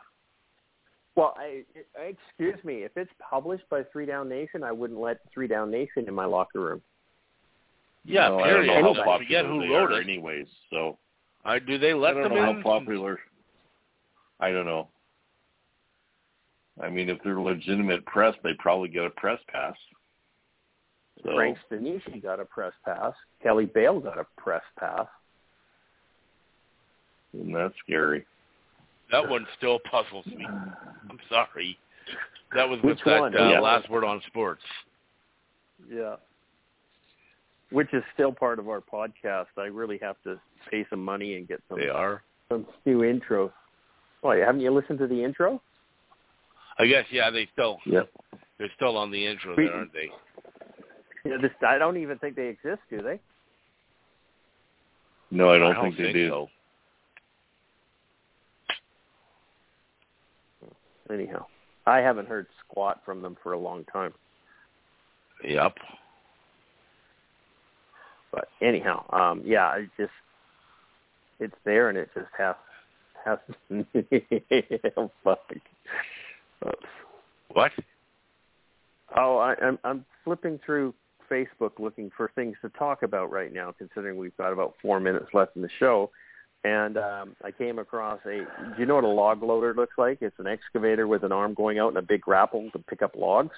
Well, 1.15 1.33
I, 1.37 1.63
I, 1.99 2.13
excuse 2.29 2.63
me, 2.63 2.83
if 2.83 2.91
it's 2.95 3.11
published 3.27 3.67
by 3.69 3.81
Three 3.91 4.05
Down 4.05 4.29
Nation, 4.29 4.63
I 4.63 4.71
wouldn't 4.71 4.99
let 4.99 5.17
Three 5.33 5.47
Down 5.47 5.71
Nation 5.71 6.05
in 6.07 6.13
my 6.13 6.25
locker 6.25 6.59
room. 6.59 6.81
Yeah, 8.05 8.29
No, 8.29 8.37
period. 8.37 8.71
I 8.71 8.81
don't 8.81 8.95
know 8.95 9.01
I 9.01 9.05
how 9.05 9.17
forget 9.17 9.43
popular 9.43 9.53
who 9.53 9.67
they 9.67 9.73
wrote 9.73 9.91
are 9.91 9.99
it. 10.01 10.03
anyways. 10.03 10.45
So 10.69 10.97
I, 11.43 11.59
do 11.59 11.77
they 11.77 11.93
let 11.93 12.15
I 12.15 12.21
let 12.21 12.29
don't 12.29 12.33
them 12.37 12.43
know 12.45 12.49
in? 12.51 12.55
how 12.57 12.61
popular. 12.79 13.19
I 14.39 14.51
don't 14.51 14.65
know. 14.65 14.89
I 16.81 16.89
mean, 16.89 17.09
if 17.09 17.17
they're 17.23 17.41
legitimate 17.41 18.05
press, 18.05 18.35
they 18.43 18.51
probably 18.59 18.89
get 18.89 19.03
a 19.05 19.09
press 19.09 19.39
pass. 19.51 19.75
So 21.27 21.35
Frank 21.35 21.57
Stanishi 21.69 22.23
got 22.23 22.39
a 22.39 22.45
press 22.45 22.71
pass. 22.85 23.13
Kelly 23.43 23.65
Bale 23.65 23.99
got 23.99 24.17
a 24.17 24.25
press 24.37 24.63
pass. 24.79 25.05
and 27.33 27.53
that's 27.53 27.73
scary. 27.83 28.25
That 29.11 29.27
one 29.29 29.45
still 29.57 29.79
puzzles 29.91 30.25
me. 30.25 30.45
I'm 30.47 31.19
sorry. 31.29 31.77
That 32.55 32.67
was 32.67 32.79
Which 32.81 32.99
with 33.05 33.05
that 33.05 33.39
uh, 33.39 33.49
Yeah. 33.49 33.59
last 33.59 33.89
word 33.89 34.03
on 34.05 34.21
sports. 34.27 34.61
Yeah. 35.89 36.15
Which 37.71 37.93
is 37.93 38.03
still 38.13 38.31
part 38.31 38.59
of 38.59 38.69
our 38.69 38.81
podcast. 38.81 39.47
I 39.57 39.65
really 39.65 39.97
have 40.01 40.15
to 40.23 40.39
pay 40.71 40.85
some 40.89 41.03
money 41.03 41.35
and 41.35 41.47
get 41.47 41.61
some 41.69 41.79
They 41.79 41.89
are. 41.89 42.23
some 42.49 42.65
new 42.85 43.03
intro. 43.03 43.51
Why 44.21 44.37
haven't 44.37 44.61
you 44.61 44.71
listened 44.71 44.99
to 44.99 45.07
the 45.07 45.21
intro? 45.23 45.61
I 46.79 46.87
guess 46.87 47.05
yeah. 47.11 47.29
They 47.29 47.47
still 47.53 47.79
Yep. 47.85 48.09
they're 48.57 48.71
still 48.75 48.95
on 48.97 49.11
the 49.11 49.25
intro 49.25 49.55
We- 49.55 49.65
there, 49.65 49.75
aren't 49.75 49.93
they? 49.93 50.09
Yeah, 51.27 51.37
this 51.41 51.51
I 51.67 51.77
don't 51.77 51.97
even 51.97 52.17
think 52.19 52.35
they 52.35 52.47
exist, 52.47 52.81
do 52.89 53.01
they? 53.01 53.19
No, 55.29 55.49
I 55.49 55.57
don't, 55.57 55.73
don't 55.73 55.83
think 55.83 55.97
they 55.97 56.13
do. 56.13 56.29
so. 56.29 56.49
Anyhow, 61.13 61.45
I 61.85 61.99
haven't 61.99 62.27
heard 62.27 62.47
squat 62.65 63.01
from 63.05 63.21
them 63.21 63.37
for 63.43 63.53
a 63.53 63.59
long 63.59 63.83
time. 63.85 64.13
Yep. 65.43 65.75
But 68.31 68.49
anyhow, 68.61 69.05
um, 69.11 69.41
yeah, 69.45 69.75
it 69.75 69.89
just 69.97 70.11
it's 71.39 71.55
there 71.65 71.89
and 71.89 71.97
it 71.97 72.09
just 72.13 72.27
has 72.37 72.55
has. 73.25 73.39
oh, 74.97 75.11
fuck. 75.23 75.39
Oops. 76.65 76.75
What? 77.49 77.71
Oh, 79.15 79.37
I, 79.37 79.55
I'm 79.61 79.79
I'm 79.83 80.05
flipping 80.23 80.59
through 80.65 80.93
Facebook 81.29 81.79
looking 81.79 82.11
for 82.15 82.31
things 82.35 82.55
to 82.61 82.69
talk 82.69 83.03
about 83.03 83.31
right 83.31 83.53
now, 83.53 83.73
considering 83.77 84.17
we've 84.17 84.35
got 84.37 84.53
about 84.53 84.75
four 84.81 84.99
minutes 84.99 85.27
left 85.33 85.55
in 85.55 85.61
the 85.61 85.69
show. 85.79 86.09
And 86.63 86.97
um, 86.97 87.35
I 87.43 87.51
came 87.51 87.79
across 87.79 88.19
a. 88.25 88.39
Do 88.39 88.45
you 88.79 88.85
know 88.85 88.95
what 88.95 89.03
a 89.03 89.07
log 89.07 89.43
loader 89.43 89.73
looks 89.73 89.97
like? 89.97 90.21
It's 90.21 90.39
an 90.39 90.47
excavator 90.47 91.07
with 91.07 91.23
an 91.23 91.31
arm 91.31 91.53
going 91.53 91.79
out 91.79 91.89
and 91.89 91.97
a 91.97 92.01
big 92.01 92.21
grapple 92.21 92.69
to 92.71 92.79
pick 92.79 93.01
up 93.01 93.15
logs. 93.15 93.55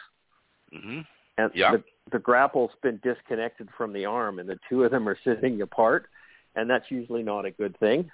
Mhm. 0.74 1.06
And 1.38 1.52
Yeah. 1.56 1.72
the, 1.72 1.84
the 2.12 2.20
grapple's 2.20 2.72
been 2.84 3.00
disconnected 3.02 3.70
from 3.78 3.94
the 3.94 4.06
arm, 4.06 4.40
and 4.40 4.50
the 4.50 4.60
two 4.70 4.84
of 4.84 4.92
them 4.92 5.08
are 5.08 5.18
sitting 5.24 5.62
apart, 5.62 6.08
and 6.56 6.70
that's 6.70 6.92
usually 6.92 7.24
not 7.24 7.46
a 7.46 7.52
good 7.52 7.78
thing. 7.80 8.12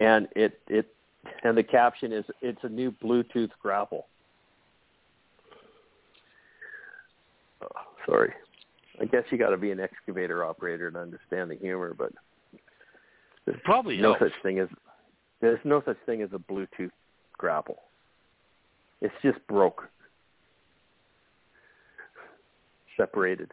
And 0.00 0.28
it 0.34 0.60
it 0.68 0.92
and 1.44 1.56
the 1.56 1.62
caption 1.62 2.12
is 2.12 2.24
it's 2.42 2.64
a 2.64 2.68
new 2.68 2.90
Bluetooth 2.90 3.50
grapple. 3.62 4.06
Oh, 7.62 7.68
sorry, 8.06 8.32
I 9.00 9.06
guess 9.06 9.24
you 9.30 9.38
got 9.38 9.50
to 9.50 9.56
be 9.56 9.70
an 9.70 9.80
excavator 9.80 10.44
operator 10.44 10.90
to 10.90 10.98
understand 10.98 11.50
the 11.50 11.56
humor, 11.56 11.94
but 11.96 12.12
there's 13.46 13.60
probably 13.64 13.96
no 13.96 14.12
helps. 14.14 14.32
such 14.34 14.42
thing 14.42 14.58
as 14.58 14.68
there's 15.40 15.58
no 15.64 15.82
such 15.86 15.96
thing 16.04 16.20
as 16.22 16.28
a 16.34 16.38
Bluetooth 16.38 16.90
grapple. 17.38 17.78
It's 19.00 19.14
just 19.22 19.38
broke, 19.48 19.88
separated. 22.96 23.52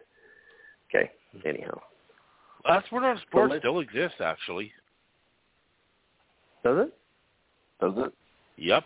Okay. 0.89 1.11
Anyhow, 1.45 1.79
Last 2.67 2.91
word 2.91 3.03
on 3.05 3.17
sports 3.29 3.51
let's- 3.51 3.61
still 3.61 3.79
exists, 3.79 4.19
actually. 4.19 4.73
does 6.63 6.87
it? 6.87 6.93
Does 7.79 7.93
it? 7.97 8.13
Yep. 8.57 8.83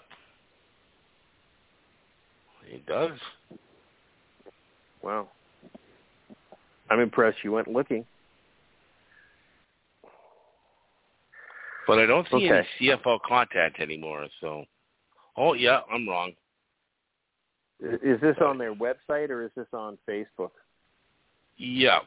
It 2.67 2.85
does. 2.85 3.17
Wow. 5.01 5.29
I'm 6.91 6.99
impressed 6.99 7.37
you 7.43 7.53
went 7.53 7.69
looking. 7.69 8.05
But 11.87 11.99
I 11.99 12.05
don't 12.05 12.27
see 12.29 12.35
Okay. 12.35 12.49
any 12.49 12.67
CFL 12.79 13.19
content 13.27 13.75
anymore, 13.79 14.27
so 14.39 14.65
Oh 15.37 15.53
yeah, 15.53 15.79
I'm 15.89 16.07
wrong. 16.07 16.33
Is 17.79 18.19
this 18.19 18.35
on 18.45 18.57
their 18.57 18.75
website 18.75 19.29
or 19.29 19.43
is 19.43 19.51
this 19.55 19.67
on 19.73 19.97
Facebook? 20.07 20.51
Yeah. 21.57 21.99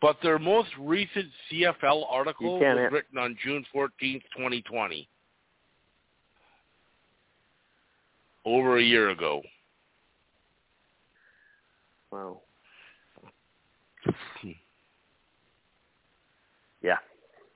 But 0.00 0.16
their 0.22 0.38
most 0.38 0.70
recent 0.78 1.26
CFL 1.50 2.06
article 2.08 2.58
was 2.60 2.62
have- 2.62 2.92
written 2.92 3.18
on 3.18 3.36
June 3.42 3.64
fourteenth, 3.72 4.22
twenty 4.36 4.62
twenty. 4.62 5.08
Over 8.44 8.78
a 8.78 8.82
year 8.82 9.10
ago. 9.10 9.42
Wow. 12.10 12.40
Yeah. 16.82 16.96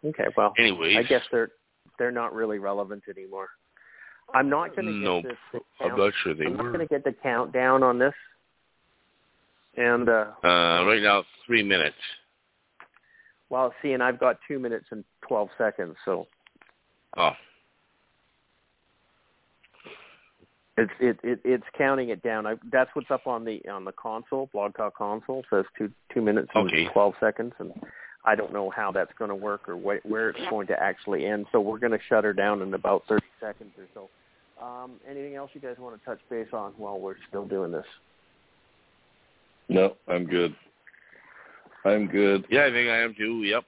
Okay. 0.05 0.25
Well, 0.37 0.53
Anyways, 0.59 0.97
I 0.99 1.03
guess 1.03 1.23
they're 1.33 1.51
they're 1.99 2.11
not 2.13 2.35
really 2.35 2.59
relevant 2.59 3.05
anymore. 3.09 3.49
I'm 4.35 4.49
not 4.51 4.75
going 4.75 4.87
to 4.87 4.93
get 4.93 5.01
Nope. 5.03 5.25
this. 5.25 5.63
I'm 5.81 5.97
not 5.97 6.13
sure 6.23 6.35
they 6.35 6.47
I'm 6.47 6.57
not 6.57 6.65
were. 6.65 6.73
going 6.73 6.87
to 6.87 6.93
get 6.93 7.05
the 7.05 7.13
countdown 7.23 7.83
on 7.83 7.99
this. 7.99 8.15
And 9.77 10.09
uh 10.09 10.27
Uh, 10.43 10.85
right 10.87 11.01
now, 11.03 11.25
three 11.47 11.63
minutes. 11.63 11.97
well, 13.51 13.73
see, 13.83 13.93
and 13.93 14.03
I've 14.03 14.21
got 14.21 14.39
two 14.47 14.59
minutes 14.59 14.87
and 14.91 15.05
twelve 15.27 15.49
seconds, 15.59 15.97
so 16.05 16.27
Oh, 17.17 17.31
it's 20.77 20.93
it, 21.01 21.19
it 21.23 21.41
it's 21.45 21.65
counting 21.77 22.09
it 22.09 22.23
down. 22.23 22.47
I, 22.47 22.55
that's 22.73 22.91
what's 22.95 23.11
up 23.11 23.27
on 23.27 23.45
the 23.45 23.61
on 23.69 23.85
the 23.85 23.93
console, 23.93 24.49
Blog 24.53 24.77
Talk 24.77 24.97
console. 24.97 25.41
It 25.41 25.47
says 25.51 25.65
two 25.79 25.91
two 26.13 26.21
minutes 26.21 26.49
and 26.55 26.67
Okay. 26.69 26.89
twelve 26.93 27.15
seconds, 27.21 27.53
and 27.59 27.73
I 28.25 28.35
don't 28.35 28.53
know 28.53 28.71
how 28.71 28.91
that's 28.91 29.13
going 29.19 29.29
to 29.29 29.35
work 29.35 29.69
or 29.69 29.77
wh- 29.77 30.05
where 30.05 30.31
it's 30.31 30.51
going 30.51 30.67
to 30.69 30.83
actually 30.83 31.27
end. 31.27 31.47
So 31.53 31.61
we're 31.61 31.79
going 31.79 31.93
to 31.93 31.99
shut 32.09 32.25
her 32.25 32.33
down 32.33 32.63
in 32.63 32.75
about 32.75 33.05
thirty 33.09 33.27
seconds 33.41 33.73
or 33.79 33.87
so. 33.95 34.65
Um, 34.65 34.93
anything 35.09 35.35
else 35.35 35.51
you 35.55 35.61
guys 35.61 35.77
want 35.79 35.99
to 35.99 36.05
touch 36.05 36.21
base 36.31 36.49
on 36.53 36.73
while 36.77 36.99
we're 36.99 37.17
still 37.29 37.47
doing 37.47 37.71
this? 37.71 37.87
No, 39.69 39.97
I'm 40.09 40.27
good. 40.27 40.55
I'm 41.85 42.07
good. 42.07 42.47
yeah, 42.51 42.65
I 42.67 42.71
think 42.71 42.89
I 42.89 42.99
am 43.01 43.15
too. 43.15 43.43
Yep. 43.43 43.65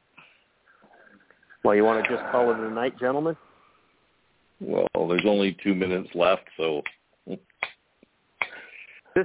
Well, 1.64 1.74
you 1.74 1.84
want 1.84 2.04
to 2.04 2.10
just 2.10 2.22
call 2.30 2.50
it 2.50 2.58
a 2.58 2.70
night, 2.70 2.98
gentlemen? 2.98 3.36
Well, 4.60 4.86
there's 5.08 5.26
only 5.26 5.56
two 5.62 5.74
minutes 5.74 6.08
left, 6.14 6.44
so 6.56 6.82
This 7.26 7.38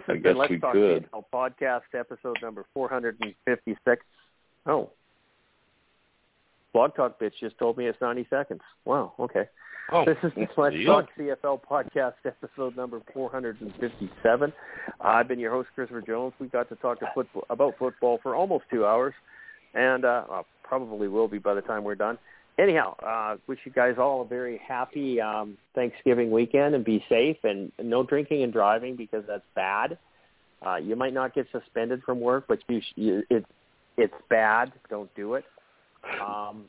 I 0.08 0.14
has 0.14 0.18
guess 0.18 0.24
been 0.24 0.38
Let's 0.38 0.54
Talk 0.62 0.74
could. 0.74 1.10
CFL 1.12 1.24
podcast 1.34 1.82
episode 1.98 2.38
number 2.42 2.66
456. 2.74 4.04
Oh. 4.66 4.90
Blog 6.74 6.96
Talk 6.96 7.20
bitch 7.20 7.34
just 7.40 7.58
told 7.58 7.78
me 7.78 7.86
it's 7.88 8.00
90 8.02 8.28
seconds. 8.30 8.62
Wow, 8.86 9.14
okay. 9.20 9.46
Oh, 9.92 10.06
This 10.06 10.18
is 10.24 10.32
the 10.36 10.48
Let's 10.62 10.76
deal. 10.76 11.02
Talk 11.02 11.10
CFL 11.20 11.60
podcast 11.70 12.14
episode 12.26 12.78
number 12.78 13.02
457. 13.14 14.54
I've 15.02 15.28
been 15.28 15.40
your 15.40 15.52
host, 15.52 15.68
Christopher 15.76 16.02
Jones. 16.02 16.34
We 16.40 16.48
got 16.48 16.70
to 16.70 16.76
talk 16.78 17.00
to 17.02 17.08
football, 17.14 17.44
about 17.50 17.74
football 17.78 18.20
for 18.24 18.36
almost 18.36 18.66
two 18.72 18.86
hours, 18.86 19.14
and 19.74 20.06
uh, 20.06 20.24
probably 20.64 21.10
will 21.10 21.28
be 21.28 21.40
by 21.40 21.54
the 21.54 21.62
time 21.62 21.84
we're 21.84 21.96
done. 21.96 22.18
Anyhow, 22.60 22.96
uh, 23.00 23.38
wish 23.48 23.60
you 23.64 23.72
guys 23.72 23.96
all 23.98 24.22
a 24.22 24.26
very 24.26 24.60
happy 24.66 25.20
um, 25.20 25.58
Thanksgiving 25.74 26.30
weekend 26.32 26.76
and 26.76 26.86
be 26.86 27.04
safe 27.10 27.38
and 27.44 27.72
no 27.82 28.04
drinking 28.04 28.44
and 28.44 28.54
driving 28.54 28.96
because 28.96 29.24
that's 29.28 29.44
bad. 29.56 29.98
Uh, 30.66 30.76
you 30.76 30.96
might 30.96 31.14
not 31.14 31.34
get 31.34 31.48
suspended 31.52 32.04
from 32.04 32.20
work, 32.20 32.46
but 32.48 32.60
you, 32.68 32.82
sh- 32.82 32.94
you 32.96 33.24
it, 33.30 33.46
it's 33.98 34.14
bad. 34.30 34.72
Don't 34.90 35.14
do 35.16 35.36
it. 35.36 35.46
Um, 36.22 36.66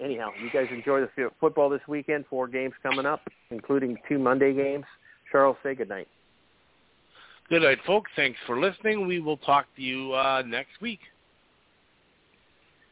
anyhow, 0.00 0.30
you 0.40 0.50
guys 0.52 0.68
enjoy 0.70 1.00
the 1.00 1.10
f- 1.24 1.32
football 1.40 1.68
this 1.68 1.80
weekend. 1.88 2.24
Four 2.30 2.46
games 2.46 2.74
coming 2.82 3.06
up, 3.06 3.20
including 3.50 3.98
two 4.08 4.18
Monday 4.18 4.54
games. 4.54 4.84
Charles, 5.32 5.56
say 5.62 5.74
good 5.74 5.88
night. 5.88 6.08
Good 7.48 7.62
night, 7.62 7.78
folks. 7.86 8.10
Thanks 8.16 8.38
for 8.46 8.60
listening. 8.60 9.06
We 9.06 9.20
will 9.20 9.36
talk 9.38 9.66
to 9.76 9.82
you 9.82 10.12
uh, 10.12 10.42
next 10.46 10.80
week. 10.80 11.00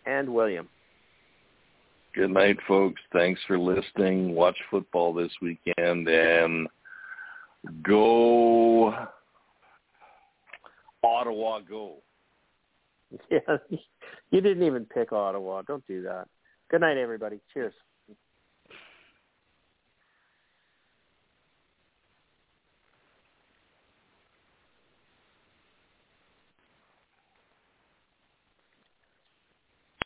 And 0.06 0.28
William. 0.32 0.68
Good 2.14 2.30
night, 2.30 2.56
folks. 2.66 3.00
Thanks 3.12 3.40
for 3.46 3.58
listening. 3.58 4.34
Watch 4.34 4.56
football 4.70 5.12
this 5.12 5.32
weekend 5.42 6.08
and 6.08 6.68
go 7.82 8.94
Ottawa 11.02 11.60
go. 11.60 11.96
Yeah, 13.30 13.58
you 14.32 14.40
didn't 14.40 14.64
even 14.64 14.86
pick 14.86 15.12
Ottawa. 15.12 15.62
Don't 15.62 15.86
do 15.86 16.02
that. 16.02 16.26
Good 16.68 16.80
night, 16.80 16.96
everybody. 16.96 17.38
Cheers. 17.52 17.72